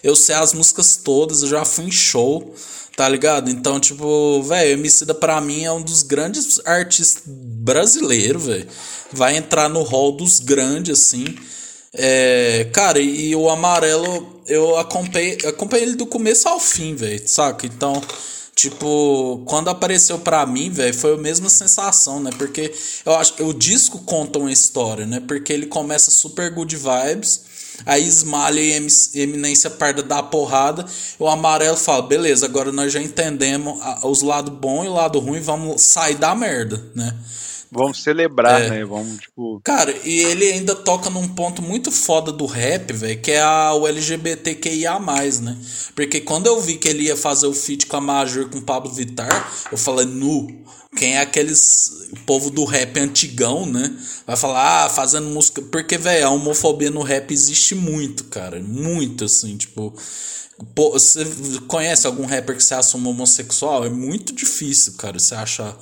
Eu 0.01 0.15
sei 0.15 0.33
as 0.33 0.53
músicas 0.53 0.95
todas, 0.95 1.43
eu 1.43 1.49
já 1.49 1.63
fui 1.63 1.85
em 1.85 1.91
show. 1.91 2.53
Tá 2.95 3.09
ligado? 3.09 3.49
Então, 3.49 3.79
tipo, 3.79 4.43
velho, 4.43 4.73
Emicida 4.73 5.15
pra 5.15 5.41
mim 5.41 5.63
é 5.63 5.71
um 5.71 5.81
dos 5.81 6.03
grandes 6.03 6.61
artistas 6.63 7.23
brasileiros, 7.25 8.45
velho. 8.45 8.67
Vai 9.13 9.37
entrar 9.37 9.69
no 9.69 9.83
hall 9.83 10.11
dos 10.11 10.39
grandes, 10.39 10.99
assim. 10.99 11.35
É, 11.93 12.69
cara, 12.73 12.99
e, 12.99 13.35
o 13.35 13.49
Amarelo, 13.49 14.41
eu 14.47 14.77
acompanhei, 14.77 15.37
acompanhei 15.47 15.85
ele 15.85 15.95
do 15.95 16.05
começo 16.05 16.47
ao 16.47 16.59
fim, 16.59 16.95
velho, 16.95 17.21
saca? 17.27 17.65
Então, 17.65 18.01
tipo, 18.55 19.43
quando 19.45 19.69
apareceu 19.69 20.19
pra 20.19 20.45
mim, 20.45 20.69
velho, 20.69 20.93
foi 20.93 21.13
a 21.13 21.17
mesma 21.17 21.49
sensação, 21.49 22.19
né? 22.19 22.31
Porque 22.37 22.73
eu 23.05 23.15
acho 23.15 23.35
que 23.35 23.43
o 23.43 23.53
disco 23.53 23.99
conta 23.99 24.39
uma 24.39 24.51
história, 24.51 25.05
né? 25.05 25.21
Porque 25.27 25.53
ele 25.53 25.67
começa 25.67 26.09
super 26.09 26.51
good 26.51 26.75
vibes 26.75 27.53
Aí 27.85 28.07
Esmalha 28.07 28.59
e 28.61 28.87
Eminência 29.15 29.69
Parda 29.69 30.03
dá 30.03 30.19
a 30.19 30.23
porrada. 30.23 30.85
O 31.17 31.27
amarelo 31.27 31.75
fala: 31.75 32.03
beleza, 32.03 32.45
agora 32.45 32.71
nós 32.71 32.93
já 32.93 33.01
entendemos 33.01 33.79
os 34.03 34.21
lados 34.21 34.53
bom 34.53 34.85
e 34.85 34.87
o 34.87 34.93
lado 34.93 35.19
ruim, 35.19 35.41
vamos 35.41 35.81
sair 35.81 36.15
da 36.15 36.35
merda, 36.35 36.81
né? 36.95 37.13
Vamos 37.73 38.03
celebrar, 38.03 38.61
é. 38.61 38.69
né? 38.69 38.85
Vamos, 38.85 39.19
tipo. 39.19 39.59
Cara, 39.63 39.93
e 40.03 40.19
ele 40.19 40.45
ainda 40.51 40.75
toca 40.75 41.09
num 41.09 41.27
ponto 41.27 41.61
muito 41.61 41.91
foda 41.91 42.31
do 42.31 42.45
rap, 42.45 42.93
velho, 42.93 43.19
que 43.19 43.31
é 43.31 43.41
a, 43.41 43.73
o 43.73 43.87
LGBTQIA, 43.87 44.99
né? 45.41 45.57
Porque 45.95 46.21
quando 46.21 46.47
eu 46.47 46.61
vi 46.61 46.77
que 46.77 46.87
ele 46.87 47.03
ia 47.03 47.17
fazer 47.17 47.47
o 47.47 47.53
feat 47.53 47.87
com 47.87 47.97
a 47.97 48.01
Major 48.01 48.49
com 48.49 48.59
o 48.59 48.61
Pablo 48.61 48.91
Vittar, 48.91 49.51
eu 49.71 49.77
falei, 49.77 50.05
nu, 50.05 50.63
quem 50.95 51.15
é 51.15 51.21
aqueles 51.21 52.07
o 52.11 52.19
povo 52.25 52.49
do 52.49 52.63
rap 52.63 52.99
antigão, 52.99 53.65
né? 53.65 53.95
Vai 54.25 54.37
falar, 54.37 54.85
ah, 54.85 54.89
fazendo 54.89 55.27
música. 55.27 55.61
Porque, 55.61 55.97
velho, 55.97 56.27
a 56.27 56.29
homofobia 56.29 56.91
no 56.91 57.01
rap 57.01 57.31
existe 57.31 57.73
muito, 57.73 58.25
cara. 58.25 58.61
Muito, 58.61 59.25
assim, 59.25 59.57
tipo. 59.57 59.93
Pô, 60.75 60.91
você 60.91 61.25
conhece 61.67 62.05
algum 62.05 62.25
rapper 62.25 62.55
que 62.55 62.63
se 62.63 62.73
assume 62.73 63.07
homossexual? 63.07 63.85
É 63.85 63.89
muito 63.89 64.33
difícil, 64.33 64.93
cara, 64.93 65.17
você 65.17 65.33
achar, 65.33 65.75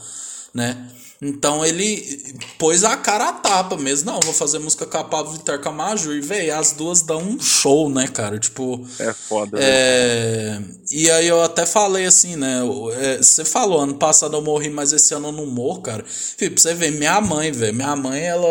né? 0.54 0.90
Então 1.22 1.64
ele 1.64 2.36
pôs 2.58 2.84
a 2.84 2.98
cara 2.98 3.30
a 3.30 3.34
tapa 3.34 3.78
mesmo. 3.78 4.12
Não, 4.12 4.20
vou 4.22 4.34
fazer 4.34 4.58
música 4.58 4.88
com 4.88 4.98
a 4.98 5.04
Pablo 5.04 5.34
Vittar 5.34 5.62
com 5.62 5.70
a 5.70 5.72
Maju. 5.72 6.14
E, 6.14 6.20
velho, 6.20 6.58
as 6.58 6.72
duas 6.72 7.04
dão 7.04 7.22
um 7.22 7.40
show, 7.40 7.88
né, 7.92 8.08
cara? 8.08 8.40
Tipo. 8.40 8.84
É 8.98 9.14
foda. 9.14 9.60
É... 9.62 10.60
E 10.90 11.12
aí 11.12 11.28
eu 11.28 11.44
até 11.44 11.64
falei 11.64 12.08
assim, 12.08 12.36
né? 12.36 12.62
É, 12.94 13.18
você 13.18 13.46
falou, 13.46 13.82
ano 13.82 13.94
passado 13.94 14.36
eu 14.36 14.42
morri, 14.42 14.72
mas 14.72 14.94
esse 14.94 15.14
ano 15.14 15.28
eu 15.28 15.32
não 15.32 15.46
morro, 15.46 15.84
cara. 15.84 16.04
Fih, 16.08 16.50
pra 16.50 16.60
você 16.60 16.74
ver, 16.74 16.92
minha 16.92 17.22
mãe, 17.22 17.52
velho. 17.52 17.76
Minha 17.76 17.96
mãe, 17.96 18.24
ela. 18.24 18.48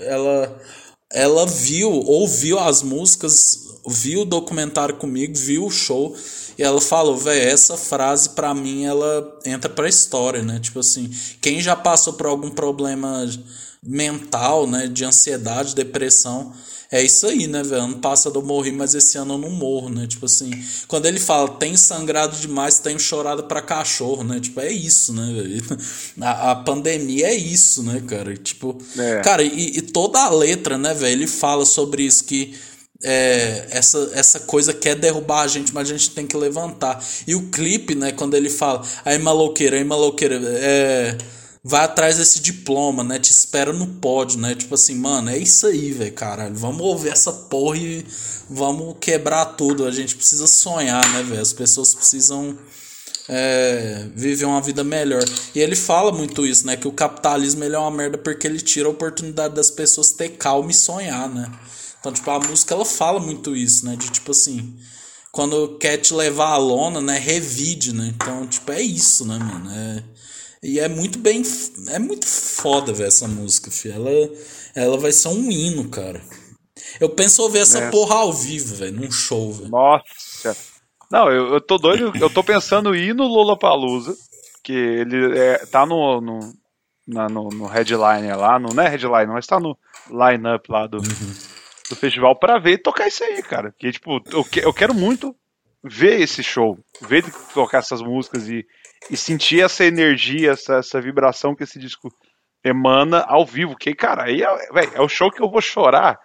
Ela. 0.00 0.60
Ela 1.10 1.46
viu, 1.46 1.90
ouviu 1.90 2.58
as 2.58 2.82
músicas, 2.82 3.77
viu 3.86 4.22
o 4.22 4.24
documentário 4.24 4.96
comigo, 4.96 5.36
viu 5.36 5.66
o 5.66 5.70
show. 5.70 6.16
E 6.58 6.62
ela 6.62 6.80
falou, 6.80 7.16
velho, 7.16 7.48
essa 7.48 7.76
frase 7.76 8.30
para 8.30 8.52
mim 8.52 8.84
ela 8.84 9.38
entra 9.44 9.70
pra 9.70 9.88
história, 9.88 10.42
né? 10.42 10.58
Tipo 10.58 10.80
assim, 10.80 11.10
quem 11.40 11.60
já 11.60 11.76
passou 11.76 12.14
por 12.14 12.26
algum 12.26 12.50
problema 12.50 13.24
mental, 13.82 14.66
né, 14.66 14.88
de 14.88 15.04
ansiedade, 15.04 15.74
depressão, 15.74 16.52
é 16.90 17.02
isso 17.02 17.26
aí, 17.26 17.46
né, 17.46 17.62
velho? 17.62 17.82
Ano 17.82 17.98
passado 17.98 18.38
eu 18.38 18.42
morri, 18.42 18.72
mas 18.72 18.94
esse 18.94 19.18
ano 19.18 19.34
eu 19.34 19.38
não 19.38 19.50
morro, 19.50 19.90
né? 19.90 20.06
Tipo 20.06 20.24
assim, 20.24 20.50
quando 20.86 21.04
ele 21.04 21.20
fala, 21.20 21.46
tem 21.50 21.76
sangrado 21.76 22.34
demais, 22.38 22.78
tenho 22.78 22.98
chorado 22.98 23.44
pra 23.44 23.60
cachorro, 23.60 24.24
né? 24.24 24.40
Tipo, 24.40 24.60
é 24.60 24.72
isso, 24.72 25.12
né, 25.12 25.32
velho? 25.34 25.62
A, 26.20 26.52
a, 26.52 26.56
pandemia 26.56 27.28
é 27.28 27.34
isso, 27.34 27.82
né, 27.82 28.02
cara? 28.06 28.34
Tipo, 28.36 28.76
é. 28.96 29.20
cara, 29.20 29.42
e, 29.42 29.78
e 29.78 29.82
toda 29.82 30.18
a 30.18 30.30
letra, 30.30 30.76
né, 30.76 30.94
velho? 30.94 31.12
Ele 31.12 31.26
fala 31.26 31.64
sobre 31.64 32.02
isso, 32.02 32.24
que 32.24 32.54
é, 33.02 33.66
essa, 33.70 34.10
essa 34.12 34.40
coisa 34.40 34.74
quer 34.74 34.96
derrubar 34.96 35.42
a 35.42 35.46
gente, 35.46 35.72
mas 35.72 35.88
a 35.88 35.92
gente 35.92 36.10
tem 36.10 36.26
que 36.26 36.36
levantar. 36.36 37.02
E 37.26 37.34
o 37.34 37.48
clipe, 37.48 37.94
né, 37.94 38.12
quando 38.12 38.34
ele 38.34 38.50
fala, 38.50 38.82
aí 39.04 39.18
maloqueira, 39.18 39.76
aí 39.76 39.84
maloqueira, 39.84 40.40
é, 40.44 41.16
vai 41.62 41.84
atrás 41.84 42.16
desse 42.16 42.40
diploma, 42.40 43.04
né, 43.04 43.18
te 43.18 43.30
espera 43.30 43.72
no 43.72 43.86
pódio, 43.86 44.38
né, 44.38 44.54
tipo 44.54 44.74
assim, 44.74 44.96
mano, 44.96 45.30
é 45.30 45.38
isso 45.38 45.66
aí, 45.66 45.92
velho, 45.92 46.12
caralho, 46.12 46.54
vamos 46.54 46.80
ouvir 46.80 47.10
essa 47.10 47.32
porra 47.32 47.76
e 47.76 48.04
vamos 48.50 48.96
quebrar 49.00 49.44
tudo, 49.44 49.86
a 49.86 49.90
gente 49.90 50.16
precisa 50.16 50.46
sonhar, 50.46 51.06
né, 51.12 51.22
velho, 51.22 51.40
as 51.40 51.52
pessoas 51.52 51.94
precisam 51.94 52.58
é, 53.28 54.06
viver 54.14 54.46
uma 54.46 54.62
vida 54.62 54.82
melhor. 54.82 55.22
E 55.54 55.60
ele 55.60 55.76
fala 55.76 56.10
muito 56.10 56.46
isso, 56.46 56.66
né, 56.66 56.76
que 56.76 56.88
o 56.88 56.92
capitalismo 56.92 57.62
ele 57.62 57.76
é 57.76 57.78
uma 57.78 57.90
merda 57.90 58.18
porque 58.18 58.46
ele 58.46 58.60
tira 58.60 58.88
a 58.88 58.90
oportunidade 58.90 59.54
das 59.54 59.70
pessoas 59.70 60.10
ter 60.10 60.30
calma 60.30 60.70
e 60.70 60.74
sonhar, 60.74 61.28
né. 61.28 61.48
Então, 62.00 62.12
tipo, 62.12 62.30
a 62.30 62.38
música 62.38 62.74
ela 62.74 62.84
fala 62.84 63.18
muito 63.18 63.56
isso, 63.56 63.84
né? 63.84 63.96
De 63.96 64.10
tipo 64.10 64.30
assim, 64.30 64.78
quando 65.32 65.76
quer 65.78 65.98
te 65.98 66.14
levar 66.14 66.50
à 66.50 66.56
lona, 66.56 67.00
né? 67.00 67.18
Revide, 67.18 67.94
né? 67.94 68.12
Então, 68.14 68.46
tipo, 68.46 68.70
é 68.72 68.80
isso, 68.80 69.26
né, 69.26 69.38
mano? 69.38 69.70
É, 69.70 70.04
e 70.62 70.80
é 70.80 70.88
muito 70.88 71.18
bem. 71.18 71.42
É 71.88 71.98
muito 71.98 72.26
foda 72.26 72.92
ver 72.92 73.08
essa 73.08 73.26
música, 73.26 73.70
filho. 73.70 73.94
Ela, 73.94 74.10
ela 74.74 74.98
vai 74.98 75.12
ser 75.12 75.28
um 75.28 75.50
hino, 75.50 75.88
cara. 75.88 76.22
Eu 77.00 77.08
penso 77.10 77.42
ouvir 77.42 77.58
essa 77.58 77.78
é. 77.78 77.90
porra 77.90 78.16
ao 78.16 78.32
vivo, 78.32 78.76
velho, 78.76 79.00
num 79.00 79.10
show, 79.10 79.52
velho. 79.52 79.68
Nossa. 79.68 80.56
Não, 81.10 81.30
eu, 81.30 81.54
eu 81.54 81.60
tô 81.60 81.78
doido, 81.78 82.12
eu 82.20 82.30
tô 82.30 82.44
pensando 82.44 82.94
em 82.94 83.08
ir 83.08 83.14
no 83.14 83.26
Lollapalooza, 83.26 84.16
que 84.62 84.72
ele 84.72 85.38
é, 85.38 85.58
tá 85.66 85.86
no, 85.86 86.20
no, 86.20 86.52
na, 87.06 87.28
no, 87.28 87.48
no 87.48 87.66
headline 87.66 88.30
lá, 88.34 88.58
no, 88.58 88.74
não 88.74 88.82
é 88.82 88.88
headline, 88.88 89.32
mas 89.32 89.46
tá 89.46 89.58
no 89.58 89.76
line-up 90.10 90.70
lá 90.70 90.86
do, 90.86 90.98
uhum 90.98 91.57
do 91.88 91.96
festival 91.96 92.38
para 92.38 92.58
ver 92.58 92.72
e 92.72 92.78
tocar 92.78 93.08
isso 93.08 93.24
aí, 93.24 93.42
cara. 93.42 93.74
Que, 93.78 93.90
tipo, 93.92 94.20
eu, 94.30 94.44
que, 94.44 94.60
eu 94.60 94.72
quero 94.72 94.94
muito 94.94 95.34
ver 95.82 96.20
esse 96.20 96.42
show, 96.42 96.78
ver 97.02 97.24
tocar 97.54 97.78
essas 97.78 98.02
músicas 98.02 98.48
e, 98.48 98.66
e 99.10 99.16
sentir 99.16 99.62
essa 99.62 99.84
energia, 99.84 100.52
essa, 100.52 100.76
essa 100.76 101.00
vibração 101.00 101.54
que 101.54 101.62
esse 101.62 101.78
disco 101.78 102.08
emana 102.64 103.24
ao 103.26 103.46
vivo. 103.46 103.76
Que, 103.76 103.94
cara, 103.94 104.24
aí 104.24 104.42
é, 104.42 104.72
véio, 104.72 104.90
é 104.94 105.00
o 105.00 105.08
show 105.08 105.30
que 105.30 105.42
eu 105.42 105.50
vou 105.50 105.60
chorar 105.60 106.18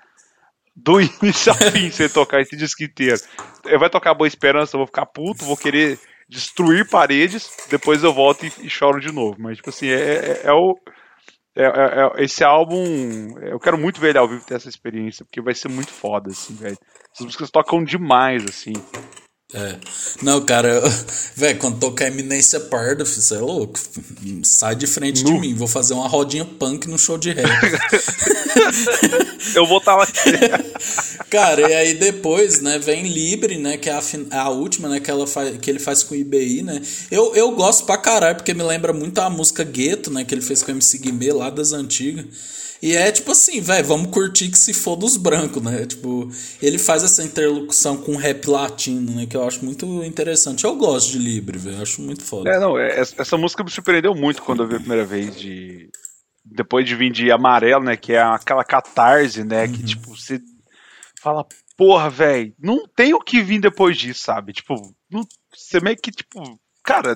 do 0.75 0.99
início 1.01 1.51
ao 1.51 1.57
fim 1.71 1.89
sem 1.91 2.09
tocar 2.09 2.41
esse 2.41 2.55
disco 2.55 2.83
inteiro. 2.83 3.21
Eu 3.65 3.79
vai 3.79 3.89
tocar 3.89 4.13
Boa 4.13 4.27
Esperança, 4.27 4.75
eu 4.75 4.79
vou 4.79 4.87
ficar 4.87 5.05
puto, 5.05 5.45
vou 5.45 5.57
querer 5.57 5.99
destruir 6.27 6.89
paredes, 6.89 7.49
depois 7.69 8.03
eu 8.03 8.13
volto 8.13 8.45
e, 8.45 8.51
e 8.61 8.69
choro 8.69 8.99
de 8.99 9.11
novo. 9.11 9.35
Mas, 9.39 9.57
tipo 9.57 9.69
assim, 9.69 9.87
é, 9.87 10.41
é, 10.41 10.41
é 10.45 10.51
o 10.51 10.75
é, 11.55 11.63
é, 11.63 11.67
é, 11.67 12.23
esse 12.23 12.43
álbum, 12.43 13.37
eu 13.41 13.59
quero 13.59 13.77
muito 13.77 13.99
ver 13.99 14.09
ele 14.09 14.17
ao 14.17 14.27
vivo 14.27 14.45
ter 14.45 14.55
essa 14.55 14.69
experiência, 14.69 15.23
porque 15.23 15.41
vai 15.41 15.53
ser 15.53 15.69
muito 15.69 15.91
foda, 15.91 16.31
assim, 16.31 16.55
velho. 16.55 16.77
As 17.13 17.23
músicas 17.23 17.51
tocam 17.51 17.83
demais, 17.83 18.43
assim. 18.43 18.73
É. 19.53 19.75
Não, 20.23 20.41
cara, 20.41 20.81
velho, 21.35 21.59
quando 21.59 21.79
tocar 21.79 22.07
Eminência 22.07 22.59
Parda, 22.59 23.05
você 23.05 23.35
é 23.35 23.39
louco. 23.39 23.79
Sai 24.43 24.75
de 24.75 24.87
frente 24.87 25.23
de 25.23 25.31
mim, 25.31 25.53
vou 25.53 25.67
fazer 25.67 25.93
uma 25.93 26.07
rodinha 26.07 26.43
punk 26.43 26.87
no 26.87 26.97
show 26.97 27.19
de 27.19 27.31
rap. 27.31 27.45
eu 29.53 29.67
vou 29.67 29.77
estar 29.77 29.91
tá 29.91 29.97
lá. 29.97 30.07
cara, 31.29 31.69
e 31.69 31.73
aí 31.73 31.93
depois, 31.93 32.61
né, 32.61 32.79
vem 32.79 33.07
Libre, 33.07 33.57
né, 33.57 33.77
que 33.77 33.89
é 33.89 33.93
a, 33.93 34.01
a 34.41 34.49
última, 34.49 34.89
né, 34.89 34.99
que, 34.99 35.11
ela 35.11 35.27
faz, 35.27 35.55
que 35.57 35.69
ele 35.69 35.79
faz 35.79 36.01
com 36.01 36.15
o 36.15 36.17
IBI, 36.17 36.63
né. 36.63 36.81
Eu, 37.11 37.35
eu 37.35 37.51
gosto 37.51 37.85
pra 37.85 37.97
caralho, 37.97 38.37
porque 38.37 38.55
me 38.55 38.63
lembra 38.63 38.91
muito 38.91 39.19
a 39.19 39.29
música 39.29 39.63
Gueto, 39.63 40.11
né, 40.11 40.23
que 40.23 40.33
ele 40.33 40.41
fez 40.41 40.63
com 40.63 40.71
o 40.71 40.75
MC 40.75 40.97
Guimê 40.97 41.31
lá 41.31 41.51
das 41.51 41.73
antigas. 41.73 42.25
E 42.83 42.97
é 42.97 43.09
tipo 43.13 43.31
assim, 43.31 43.61
velho, 43.61 43.87
vamos 43.87 44.11
curtir 44.11 44.49
que 44.49 44.57
se 44.57 44.73
for 44.73 44.97
dos 44.97 45.15
brancos, 45.15 45.63
né? 45.63 45.85
Tipo, 45.85 46.29
ele 46.61 46.77
faz 46.77 47.01
essa 47.01 47.23
interlocução 47.23 47.95
com 47.95 48.17
rap 48.17 48.45
latino, 48.45 49.15
né? 49.15 49.25
Que 49.25 49.37
eu 49.37 49.47
acho 49.47 49.63
muito 49.63 50.03
interessante. 50.03 50.65
Eu 50.65 50.75
gosto 50.75 51.13
de 51.13 51.17
Libre, 51.17 51.57
velho. 51.57 51.81
Acho 51.81 52.01
muito 52.01 52.25
foda. 52.25 52.49
É, 52.49 52.59
não, 52.59 52.77
é, 52.77 52.99
essa 52.99 53.37
música 53.37 53.63
me 53.63 53.71
surpreendeu 53.71 54.13
muito 54.13 54.41
quando 54.41 54.63
eu 54.63 54.67
vi 54.67 54.75
a 54.75 54.79
primeira 54.79 55.05
vez 55.05 55.33
de. 55.33 55.89
Depois 56.43 56.85
de 56.85 56.93
vir 56.93 57.09
de 57.09 57.31
amarelo, 57.31 57.85
né? 57.85 57.95
Que 57.95 58.15
é 58.15 58.21
aquela 58.21 58.65
catarse, 58.65 59.45
né? 59.45 59.63
Uhum. 59.63 59.71
Que, 59.71 59.83
tipo, 59.85 60.13
você 60.13 60.41
fala, 61.21 61.47
porra, 61.77 62.09
velho, 62.09 62.53
não 62.59 62.85
tem 62.85 63.13
o 63.13 63.21
que 63.21 63.41
vir 63.41 63.61
depois 63.61 63.97
disso, 63.97 64.23
sabe? 64.25 64.51
Tipo, 64.51 64.75
não, 65.09 65.25
você 65.55 65.79
meio 65.79 65.95
que, 65.95 66.11
tipo, 66.11 66.59
cara, 66.83 67.15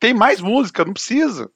tem 0.00 0.14
mais 0.14 0.40
música, 0.40 0.82
não 0.82 0.94
precisa. 0.94 1.50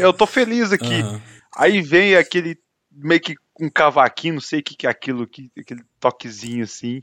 Eu 0.00 0.14
tô 0.14 0.26
feliz 0.26 0.72
aqui. 0.72 1.02
Uhum. 1.02 1.20
Aí 1.56 1.82
vem 1.82 2.16
aquele 2.16 2.58
meio 2.90 3.20
que 3.20 3.34
um 3.60 3.70
cavaquinho, 3.70 4.34
não 4.34 4.40
sei 4.40 4.60
o 4.60 4.62
que, 4.62 4.76
que 4.76 4.86
é 4.86 4.90
aquilo, 4.90 5.26
que, 5.26 5.50
aquele 5.58 5.82
toquezinho 6.00 6.64
assim. 6.64 7.02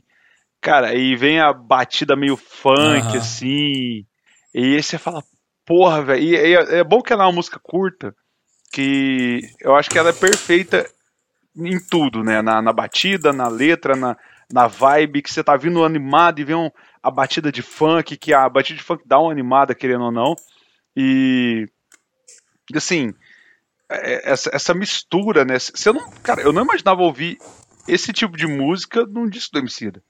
Cara, 0.60 0.88
aí 0.88 1.16
vem 1.16 1.40
a 1.40 1.52
batida 1.52 2.14
meio 2.14 2.36
funk, 2.36 3.06
uhum. 3.06 3.16
assim. 3.16 4.04
E 4.52 4.74
aí 4.76 4.82
você 4.82 4.98
fala, 4.98 5.22
porra, 5.64 6.02
velho. 6.02 6.22
E, 6.22 6.36
é, 6.36 6.78
é 6.78 6.84
bom 6.84 7.00
que 7.00 7.12
ela 7.12 7.24
é 7.24 7.26
uma 7.26 7.32
música 7.32 7.58
curta, 7.58 8.14
que 8.72 9.40
eu 9.60 9.74
acho 9.74 9.88
que 9.88 9.98
ela 9.98 10.10
é 10.10 10.12
perfeita 10.12 10.88
em 11.56 11.78
tudo, 11.78 12.22
né? 12.22 12.42
Na, 12.42 12.60
na 12.60 12.72
batida, 12.72 13.32
na 13.32 13.48
letra, 13.48 13.96
na, 13.96 14.16
na 14.52 14.66
vibe, 14.66 15.22
que 15.22 15.32
você 15.32 15.42
tá 15.42 15.56
vindo 15.56 15.84
animado 15.84 16.40
e 16.40 16.44
vê 16.44 16.54
um, 16.54 16.70
a 17.02 17.10
batida 17.10 17.50
de 17.50 17.62
funk, 17.62 18.16
que 18.16 18.34
a 18.34 18.48
batida 18.48 18.78
de 18.78 18.84
funk 18.84 19.02
dá 19.06 19.18
uma 19.18 19.32
animada, 19.32 19.74
querendo 19.74 20.04
ou 20.04 20.12
não. 20.12 20.34
E 20.94 21.66
assim, 22.74 23.14
essa, 23.90 24.50
essa 24.52 24.74
mistura, 24.74 25.44
né? 25.44 25.58
Você 25.58 25.92
não, 25.92 26.10
cara, 26.22 26.42
eu 26.42 26.52
não 26.52 26.62
imaginava 26.62 27.02
ouvir 27.02 27.38
esse 27.88 28.12
tipo 28.12 28.36
de 28.36 28.46
música 28.46 29.04
num 29.04 29.28
disco 29.28 29.52
do 29.52 29.58
Emicida. 29.58 30.02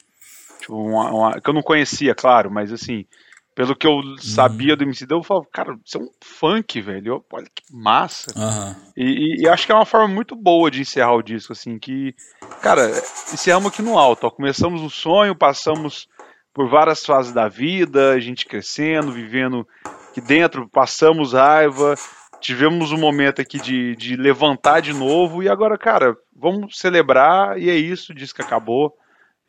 Tipo, 0.60 0.76
uma, 0.76 1.10
uma, 1.10 1.40
que 1.40 1.48
eu 1.48 1.54
não 1.54 1.62
conhecia, 1.62 2.14
claro, 2.14 2.50
mas 2.50 2.72
assim, 2.72 3.06
pelo 3.54 3.74
que 3.74 3.86
eu 3.86 3.92
uhum. 3.92 4.18
sabia 4.18 4.76
do 4.76 4.84
MC 4.84 5.06
eu 5.10 5.22
falava, 5.22 5.46
cara, 5.52 5.76
isso 5.84 5.98
é 5.98 6.00
um 6.00 6.08
funk, 6.22 6.80
velho. 6.80 7.24
Olha 7.32 7.46
que 7.54 7.62
massa. 7.70 8.32
Uhum. 8.36 8.74
E, 8.96 9.04
e, 9.04 9.42
e, 9.42 9.48
acho 9.48 9.66
que 9.66 9.72
é 9.72 9.74
uma 9.74 9.86
forma 9.86 10.08
muito 10.08 10.36
boa 10.36 10.70
de 10.70 10.80
encerrar 10.80 11.14
o 11.14 11.22
disco, 11.22 11.52
assim, 11.52 11.78
que, 11.78 12.14
cara, 12.62 12.88
encerramos 13.32 13.72
aqui 13.72 13.82
no 13.82 13.98
alto. 13.98 14.26
Ó, 14.26 14.30
começamos 14.30 14.82
o 14.82 14.90
sonho, 14.90 15.34
passamos 15.34 16.08
por 16.54 16.68
várias 16.68 17.04
fases 17.04 17.32
da 17.32 17.48
vida, 17.48 18.12
a 18.12 18.20
gente 18.20 18.46
crescendo, 18.46 19.12
vivendo 19.12 19.66
aqui 20.10 20.20
dentro, 20.20 20.68
passamos 20.68 21.32
raiva, 21.32 21.94
tivemos 22.40 22.92
um 22.92 22.98
momento 22.98 23.40
aqui 23.40 23.60
de, 23.60 23.94
de 23.96 24.16
levantar 24.16 24.80
de 24.80 24.92
novo, 24.92 25.42
e 25.42 25.48
agora, 25.48 25.76
cara, 25.78 26.16
vamos 26.34 26.78
celebrar, 26.78 27.58
e 27.58 27.70
é 27.70 27.74
isso, 27.74 28.14
diz 28.14 28.32
que 28.32 28.42
acabou. 28.42 28.96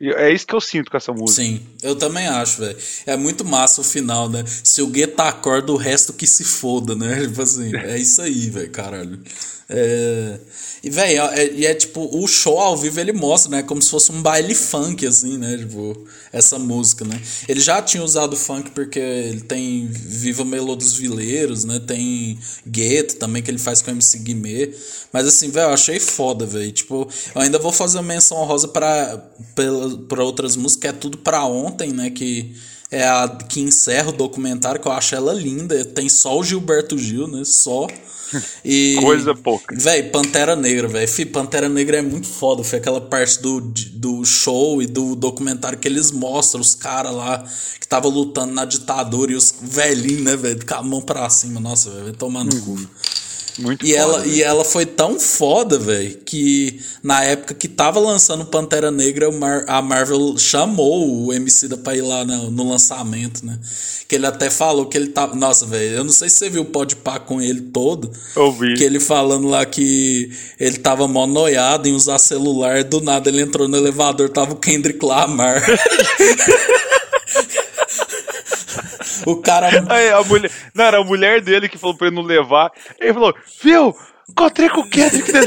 É 0.02 0.32
isso 0.32 0.44
que 0.44 0.54
eu 0.54 0.60
sinto 0.60 0.90
com 0.90 0.96
essa 0.96 1.12
música. 1.12 1.42
Sim, 1.42 1.60
eu 1.80 1.94
também 1.94 2.26
acho, 2.26 2.60
velho. 2.60 2.76
É 3.06 3.16
muito 3.16 3.44
massa 3.44 3.80
o 3.80 3.84
final, 3.84 4.28
né? 4.28 4.44
Se 4.64 4.82
o 4.82 4.88
Guetta 4.88 5.22
acorda, 5.22 5.70
o 5.70 5.76
resto 5.76 6.12
que 6.12 6.26
se 6.26 6.42
foda, 6.42 6.96
né? 6.96 7.20
Tipo 7.28 7.42
assim, 7.42 7.76
é 7.76 7.96
isso 7.96 8.20
aí, 8.20 8.50
velho, 8.50 8.70
caralho. 8.70 9.20
É... 9.68 10.40
E, 10.84 10.90
velho, 10.90 11.22
é, 11.22 11.44
é, 11.44 11.64
é, 11.66 11.74
tipo, 11.74 12.08
o 12.12 12.26
show 12.26 12.58
ao 12.58 12.76
vivo 12.76 12.98
ele 12.98 13.12
mostra, 13.12 13.50
né? 13.52 13.62
Como 13.62 13.80
se 13.80 13.88
fosse 13.88 14.10
um 14.10 14.20
baile 14.20 14.52
funk, 14.52 15.06
assim, 15.06 15.38
né? 15.38 15.56
Tipo, 15.56 15.96
essa 16.32 16.58
música, 16.58 17.04
né? 17.04 17.20
Ele 17.48 17.60
já 17.60 17.80
tinha 17.80 18.02
usado 18.02 18.36
funk 18.36 18.72
porque 18.72 18.98
ele 18.98 19.42
tem 19.42 19.86
Viva 19.86 20.44
Melô 20.44 20.74
dos 20.74 20.94
Vileiros, 20.94 21.64
né? 21.64 21.78
Tem 21.78 22.36
Gueto 22.66 23.14
também, 23.16 23.40
que 23.42 23.50
ele 23.50 23.58
faz 23.58 23.80
com 23.80 23.92
MC 23.92 24.18
Guimê. 24.18 24.74
Mas, 25.12 25.26
assim, 25.28 25.50
velho, 25.50 25.68
eu 25.68 25.74
achei 25.74 26.00
foda, 26.00 26.44
velho. 26.44 26.72
Tipo, 26.72 27.08
eu 27.32 27.40
ainda 27.40 27.60
vou 27.60 27.70
fazer 27.70 28.02
menção 28.02 28.38
honrosa 28.38 28.66
pra, 28.66 29.22
pra 29.98 30.22
outras 30.24 30.56
músicas, 30.56 30.80
que 30.80 30.86
é 30.88 30.92
tudo 30.92 31.18
pra 31.18 31.44
ontem, 31.44 31.92
né? 31.92 32.10
Que 32.10 32.54
é 32.90 33.04
a 33.04 33.26
que 33.48 33.60
encerra 33.60 34.10
o 34.10 34.12
documentário, 34.12 34.80
que 34.80 34.86
eu 34.86 34.92
acho 34.92 35.14
ela 35.14 35.32
linda. 35.32 35.84
Tem 35.84 36.08
só 36.08 36.38
o 36.38 36.44
Gilberto 36.44 36.98
Gil, 36.98 37.26
né? 37.26 37.42
Só. 37.44 37.86
E, 38.64 38.96
Coisa 39.02 39.34
pouca. 39.34 39.76
Véi, 39.76 40.04
Pantera 40.04 40.56
Negra, 40.56 40.88
velho. 40.88 41.26
Pantera 41.26 41.68
Negra 41.68 41.98
é 41.98 42.02
muito 42.02 42.26
foda. 42.26 42.64
Foi 42.64 42.78
aquela 42.78 42.98
parte 42.98 43.42
do, 43.42 43.60
do 43.60 44.24
show 44.24 44.80
e 44.80 44.86
do 44.86 45.14
documentário 45.14 45.78
que 45.78 45.86
eles 45.86 46.10
mostram 46.10 46.62
os 46.62 46.74
caras 46.74 47.12
lá 47.12 47.44
que 47.78 47.86
tava 47.86 48.08
lutando 48.08 48.54
na 48.54 48.64
ditadura 48.64 49.32
e 49.32 49.34
os 49.34 49.52
velhinhos, 49.60 50.22
né, 50.22 50.34
velho? 50.34 50.64
Com 50.64 50.74
a 50.74 50.82
mão 50.82 51.02
pra 51.02 51.28
cima. 51.28 51.60
Nossa, 51.60 51.90
velho, 51.90 52.14
tomando 52.14 52.54
uhum. 52.54 52.76
cu. 52.76 52.88
Muito 53.58 53.84
e, 53.84 53.90
foda, 53.90 54.00
ela, 54.00 54.26
e 54.26 54.42
ela 54.42 54.64
foi 54.64 54.86
tão 54.86 55.20
foda, 55.20 55.78
velho, 55.78 56.16
que 56.24 56.80
na 57.02 57.22
época 57.22 57.54
que 57.54 57.68
tava 57.68 58.00
lançando 58.00 58.46
Pantera 58.46 58.90
Negra, 58.90 59.28
a 59.66 59.82
Marvel 59.82 60.36
chamou 60.38 61.26
o 61.26 61.32
MC 61.32 61.68
da 61.68 61.76
pra 61.76 61.94
ir 61.94 62.02
lá 62.02 62.24
no, 62.24 62.50
no, 62.50 62.70
lançamento, 62.70 63.44
né? 63.44 63.58
Que 64.08 64.14
ele 64.14 64.26
até 64.26 64.48
falou 64.48 64.86
que 64.86 64.96
ele 64.96 65.08
tava. 65.08 65.34
Nossa, 65.34 65.66
velho, 65.66 65.96
eu 65.96 66.04
não 66.04 66.12
sei 66.12 66.28
se 66.28 66.36
você 66.36 66.50
viu 66.50 66.62
o 66.62 66.66
pode 66.66 66.96
pá 66.96 67.18
com 67.18 67.40
ele 67.40 67.60
todo. 67.60 68.10
Eu 68.34 68.52
vi. 68.52 68.74
Que 68.74 68.84
ele 68.84 69.00
falando 69.00 69.48
lá 69.48 69.66
que 69.66 70.30
ele 70.58 70.78
tava 70.78 71.06
mó 71.06 71.26
noiado 71.26 71.88
em 71.88 71.92
usar 71.92 72.18
celular, 72.18 72.84
do 72.84 73.00
nada 73.00 73.28
ele 73.28 73.42
entrou 73.42 73.68
no 73.68 73.76
elevador, 73.76 74.30
tava 74.30 74.52
o 74.52 74.56
Kendrick 74.56 75.04
Lamar. 75.04 75.62
O 79.26 79.36
cara. 79.36 79.68
Aí, 79.88 80.10
a 80.10 80.22
mulher. 80.22 80.50
Não, 80.74 80.84
era 80.84 80.98
a 80.98 81.04
mulher 81.04 81.40
dele 81.40 81.68
que 81.68 81.78
falou 81.78 81.96
pra 81.96 82.08
ele 82.08 82.16
não 82.16 82.22
levar. 82.22 82.72
Ele 83.00 83.12
falou: 83.12 83.34
Viu? 83.62 83.94
Encontrei 84.28 84.68
com 84.68 84.80
o 84.80 84.88
Kendrick 84.88 85.30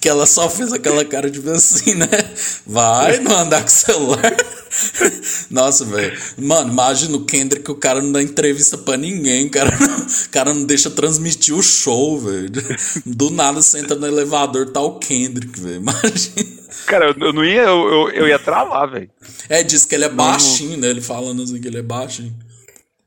que 0.00 0.08
ela 0.08 0.26
só 0.26 0.48
fez 0.48 0.72
aquela 0.72 1.04
cara 1.04 1.30
de 1.30 1.40
assim, 1.50 1.94
né? 1.94 2.06
Vai 2.66 3.18
não 3.18 3.36
andar 3.36 3.62
com 3.62 3.66
o 3.66 3.70
celular. 3.70 4.36
Nossa, 5.50 5.84
velho. 5.84 6.18
Mano, 6.38 6.72
imagina 6.72 7.16
o 7.16 7.24
Kendrick, 7.24 7.70
o 7.70 7.74
cara 7.74 8.00
não 8.00 8.12
dá 8.12 8.22
entrevista 8.22 8.76
pra 8.78 8.96
ninguém, 8.96 9.46
o 9.46 9.50
cara 9.50 9.76
não, 9.78 9.98
o 9.98 10.28
cara 10.30 10.54
não 10.54 10.64
deixa 10.64 10.90
transmitir 10.90 11.54
o 11.54 11.62
show, 11.62 12.18
velho. 12.20 12.50
Do 13.04 13.30
nada 13.30 13.60
você 13.62 13.78
entra 13.78 13.96
no 13.96 14.06
elevador, 14.06 14.70
tá 14.70 14.80
o 14.80 14.98
Kendrick, 14.98 15.58
velho. 15.60 15.76
Imagina. 15.76 16.56
Cara, 16.86 17.14
eu 17.18 17.32
não 17.32 17.44
ia, 17.44 17.62
eu, 17.62 17.88
eu, 17.88 18.10
eu 18.10 18.28
ia 18.28 18.38
travar, 18.38 18.90
velho. 18.90 19.10
É, 19.48 19.62
diz 19.62 19.84
que 19.84 19.94
ele 19.94 20.04
é 20.04 20.08
baixinho, 20.08 20.76
né? 20.76 20.88
Ele 20.88 21.00
falando 21.00 21.42
assim 21.42 21.60
que 21.60 21.66
ele 21.66 21.78
é 21.78 21.82
baixinho. 21.82 22.34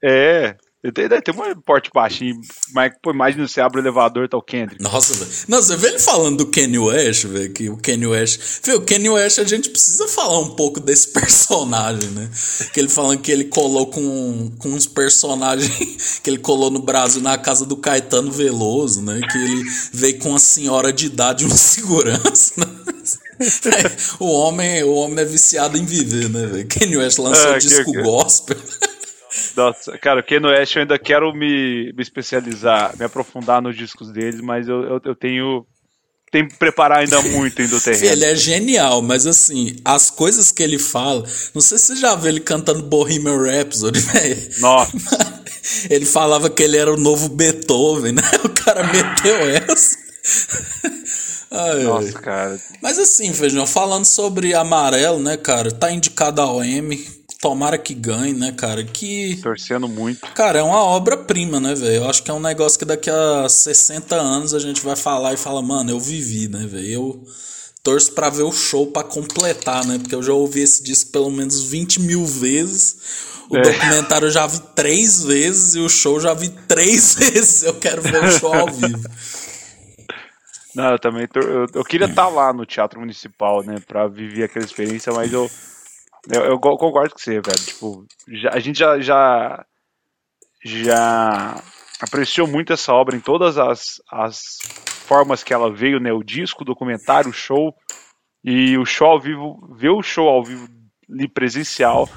É, 0.04 0.56
tem, 0.82 1.10
tem 1.10 1.34
um 1.36 1.62
porte 1.62 1.90
baixinho, 1.94 2.40
mas 2.74 2.94
pô, 3.02 3.12
imagina 3.12 3.46
você 3.46 3.60
abre 3.60 3.80
o 3.80 3.84
elevador 3.84 4.30
tá 4.30 4.38
o 4.38 4.42
Kendrick. 4.42 4.82
Nossa, 4.82 5.14
velho. 5.14 5.30
Não, 5.50 5.62
você 5.62 5.76
vê 5.76 5.90
ele 5.90 6.00
falando 6.00 6.38
do 6.38 6.46
Kanye 6.46 6.80
West, 6.80 7.26
velho, 7.26 7.52
que 7.52 7.70
o 7.70 7.76
Kanye 7.76 8.08
West... 8.08 8.40
Viu, 8.64 8.78
o 8.78 8.82
Kanye 8.82 9.10
West 9.10 9.40
a 9.40 9.44
gente 9.44 9.70
precisa 9.70 10.08
falar 10.08 10.40
um 10.40 10.56
pouco 10.56 10.80
desse 10.80 11.12
personagem, 11.14 12.10
né? 12.12 12.30
Que 12.74 12.80
ele 12.80 12.88
falando 12.88 13.20
que 13.20 13.30
ele 13.30 13.46
colou 13.46 13.88
com, 13.88 14.52
com 14.58 14.70
uns 14.70 14.86
personagens 14.86 16.20
que 16.24 16.30
ele 16.30 16.40
colou 16.40 16.72
no 16.72 16.80
Brasil 16.80 17.22
na 17.22 17.38
casa 17.38 17.66
do 17.66 17.76
Caetano 17.76 18.32
Veloso, 18.32 19.02
né? 19.02 19.20
Que 19.30 19.38
ele 19.38 19.64
veio 19.92 20.18
com 20.20 20.30
uma 20.30 20.40
senhora 20.40 20.94
de 20.94 21.08
idade 21.08 21.46
um 21.46 21.50
segurança, 21.58 22.54
né? 22.58 22.68
o, 24.18 24.32
homem, 24.32 24.84
o 24.84 24.94
homem 24.94 25.20
é 25.20 25.26
viciado 25.26 25.78
em 25.78 25.84
viver, 25.84 26.30
né, 26.30 26.46
velho? 26.46 26.68
Kanye 26.68 26.98
West 26.98 27.18
lançou 27.20 27.52
é, 27.52 27.58
disco 27.58 27.92
que, 27.92 28.02
gospel. 28.02 28.58
Nossa, 29.56 29.98
cara, 29.98 30.22
o 30.22 30.24
Ken 30.24 30.42
West 30.44 30.76
eu 30.76 30.82
ainda 30.82 30.98
quero 30.98 31.34
me, 31.34 31.94
me 31.94 32.02
especializar, 32.02 32.98
me 32.98 33.06
aprofundar 33.06 33.62
nos 33.62 33.76
discos 33.76 34.12
deles, 34.12 34.42
mas 34.42 34.68
eu, 34.68 34.84
eu, 34.84 35.02
eu 35.04 35.16
tenho 35.16 35.66
tem 36.32 36.48
que 36.48 36.56
preparar 36.58 37.00
ainda 37.00 37.22
muito 37.24 37.62
ainda 37.62 37.76
o 37.76 37.82
terreno. 37.82 38.06
Ele 38.06 38.26
é 38.26 38.36
genial, 38.36 39.02
mas 39.02 39.26
assim, 39.26 39.76
as 39.84 40.10
coisas 40.10 40.52
que 40.52 40.62
ele 40.62 40.78
fala, 40.78 41.24
não 41.54 41.62
sei 41.62 41.78
se 41.78 41.88
você 41.88 41.96
já 41.96 42.16
viu 42.16 42.30
ele 42.30 42.40
cantando 42.40 42.84
Bohemian 42.84 43.38
Rhapsody, 43.38 44.00
velho. 44.02 44.50
Nossa. 44.60 45.40
Ele 45.88 46.06
falava 46.06 46.50
que 46.50 46.64
ele 46.64 46.78
era 46.78 46.92
o 46.92 46.98
novo 46.98 47.30
Beethoven, 47.30 48.14
né? 48.14 48.24
O 48.44 48.50
cara 48.50 48.82
meteu 48.88 49.38
essa. 49.50 49.98
Ai, 51.52 51.84
Nossa, 51.84 52.14
cara. 52.14 52.60
Mas 52.82 52.98
assim, 52.98 53.32
Feijão, 53.34 53.68
falando 53.68 54.06
sobre 54.06 54.56
amarelo, 54.56 55.20
né, 55.20 55.38
cara? 55.38 55.70
Tá 55.70 55.92
indicado 55.92 56.42
ao 56.42 56.64
M 56.64 56.98
tomara 57.42 57.78
que 57.78 57.94
ganhe, 57.94 58.34
né, 58.34 58.52
cara? 58.52 58.84
Que. 58.84 59.40
Torcendo 59.42 59.88
muito. 59.88 60.28
Cara, 60.34 60.60
é 60.60 60.64
uma 60.64 60.84
obra-prima, 60.84 61.60
né, 61.60 61.74
velho? 61.74 62.04
Eu 62.04 62.10
acho 62.10 62.22
que 62.22 62.30
é 62.30 62.34
um 62.34 62.40
negócio 62.40 62.78
que 62.78 62.86
daqui 62.86 63.10
a 63.10 63.48
60 63.48 64.16
anos 64.16 64.54
a 64.54 64.60
gente 64.60 64.82
vai 64.82 64.96
falar 64.96 65.34
e 65.34 65.38
fala, 65.38 65.62
mano, 65.62 65.90
eu 65.90 66.00
vivi, 66.00 66.48
né, 66.48 66.66
velho? 66.68 66.88
Eu 66.88 67.24
torço 67.82 68.12
pra 68.12 68.30
ver 68.30 68.44
o 68.44 68.52
show 68.52 68.88
pra 68.88 69.04
completar, 69.04 69.86
né? 69.86 69.98
Porque 69.98 70.16
eu 70.16 70.24
já 70.24 70.34
ouvi 70.34 70.62
esse 70.62 70.84
disco 70.84 71.12
pelo 71.12 71.32
menos 71.32 71.64
20 71.64 72.02
mil 72.02 72.26
vezes. 72.26 73.30
O 73.50 73.58
é. 73.58 73.62
documentário 73.62 74.28
eu 74.28 74.32
já 74.32 74.46
vi 74.46 74.60
três 74.76 75.24
vezes 75.24 75.74
e 75.76 75.80
o 75.80 75.90
show 75.90 76.16
eu 76.16 76.22
já 76.22 76.34
vi 76.34 76.50
três 76.50 77.16
vezes. 77.20 77.64
Eu 77.64 77.74
quero 77.76 78.02
ver 78.02 78.24
o 78.24 78.32
show 78.32 78.54
ao 78.54 78.68
vivo. 78.68 79.10
Não, 80.76 80.92
eu 80.92 81.00
também. 81.00 81.28
Eu, 81.34 81.66
eu 81.74 81.84
queria 81.84 82.06
estar 82.06 82.26
tá 82.26 82.30
lá 82.30 82.54
no 82.54 82.66
Teatro 82.66 83.00
Municipal, 83.00 83.64
né? 83.64 83.78
Pra 83.88 84.08
viver 84.08 84.44
aquela 84.44 84.64
experiência, 84.64 85.12
mas 85.12 85.34
eu 85.34 85.50
eu, 86.30 86.44
eu 86.46 86.60
concordo 86.60 87.14
com 87.14 87.20
você, 87.20 87.42
velho. 87.42 87.66
Tipo, 87.66 88.06
já, 88.28 88.50
a 88.52 88.60
gente 88.60 88.78
já, 88.80 89.00
já, 89.00 89.66
já 90.64 91.64
apreciou 92.00 92.48
muito 92.48 92.74
essa 92.74 92.94
obra 92.94 93.16
em 93.16 93.20
todas 93.20 93.58
as, 93.58 94.02
as 94.12 94.40
formas 95.08 95.44
que 95.44 95.54
ela 95.54 95.74
veio, 95.74 96.00
né? 96.00 96.14
O 96.14 96.24
disco, 96.24 96.64
o 96.64 96.66
documentário, 96.66 97.30
o 97.30 97.34
show. 97.34 97.74
E 98.44 98.78
o 98.78 98.86
show 98.86 99.08
ao 99.08 99.20
vivo, 99.20 99.60
ver 99.76 99.90
o 99.90 100.02
show 100.02 100.30
ao 100.30 100.44
vivo 100.44 100.68
ali 101.12 101.28
presencial, 101.28 102.08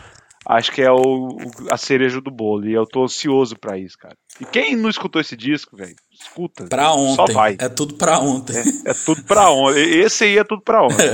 acho 0.47 0.71
que 0.71 0.83
é 0.83 0.93
o, 0.93 1.37
a 1.71 1.77
cereja 1.77 2.21
do 2.21 2.31
bolo. 2.31 2.67
E 2.67 2.73
eu 2.73 2.87
tô 2.87 3.05
ansioso 3.05 3.57
para 3.59 3.79
isso, 3.79 3.97
cara. 3.99 4.15
E 4.41 4.45
quem 4.45 4.77
não 4.77 4.89
escutou 4.89 5.21
esse 5.21 5.37
disco, 5.37 5.77
velho, 5.77 5.97
escuta. 6.13 6.67
Pra 6.67 6.93
ontem. 6.93 7.17
Só 7.17 7.27
vai. 7.27 7.57
É 7.59 7.69
tudo 7.69 7.95
pra 7.95 8.21
ontem. 8.21 8.57
É, 8.57 8.91
é 8.91 8.95
tudo 8.95 9.25
pra 9.25 9.51
ontem. 9.51 9.81
Esse 9.81 10.25
aí 10.25 10.39
é 10.39 10.45
tudo 10.45 10.63
pra 10.63 10.85
ontem. 10.85 11.11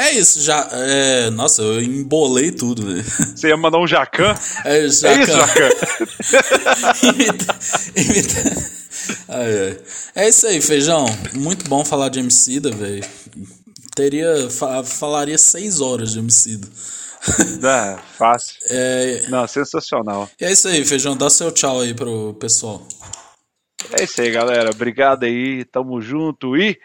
É. 0.00 0.12
Isso, 0.12 0.40
já. 0.40 0.66
É, 0.72 1.30
nossa, 1.30 1.60
eu 1.60 1.82
embolei 1.82 2.50
tudo, 2.50 2.86
velho. 2.86 3.04
Você 3.04 3.48
ia 3.48 3.56
mandar 3.56 3.78
um 3.78 3.86
Jacan? 3.86 4.34
É, 4.64 4.88
jacan. 4.88 5.14
é 5.14 5.22
isso, 5.22 5.32
Jacan. 5.32 5.70
imita, 7.08 7.58
imita. 7.96 8.62
Ai, 9.28 9.58
ai. 9.58 9.80
É 10.14 10.28
isso 10.28 10.46
aí, 10.46 10.60
feijão. 10.60 11.06
Muito 11.34 11.68
bom 11.68 11.84
falar 11.84 12.08
de 12.08 12.18
Emicida, 12.18 12.70
velho. 12.70 13.04
Teria. 13.94 14.50
Fa 14.50 14.82
falaria 14.82 15.38
seis 15.38 15.80
horas 15.80 16.12
de 16.12 16.18
Emicida. 16.18 16.66
É, 17.62 17.98
fácil. 18.16 18.56
É... 18.70 19.26
Não, 19.28 19.46
sensacional. 19.46 20.28
É 20.40 20.50
isso 20.50 20.68
aí, 20.68 20.84
feijão. 20.84 21.16
Dá 21.16 21.28
seu 21.28 21.50
tchau 21.50 21.80
aí 21.80 21.94
pro 21.94 22.34
pessoal. 22.34 22.86
É 23.98 24.04
isso 24.04 24.20
aí, 24.20 24.30
galera. 24.30 24.70
Obrigado 24.70 25.24
aí. 25.24 25.64
Tamo 25.64 26.00
junto 26.00 26.56
e 26.56 26.78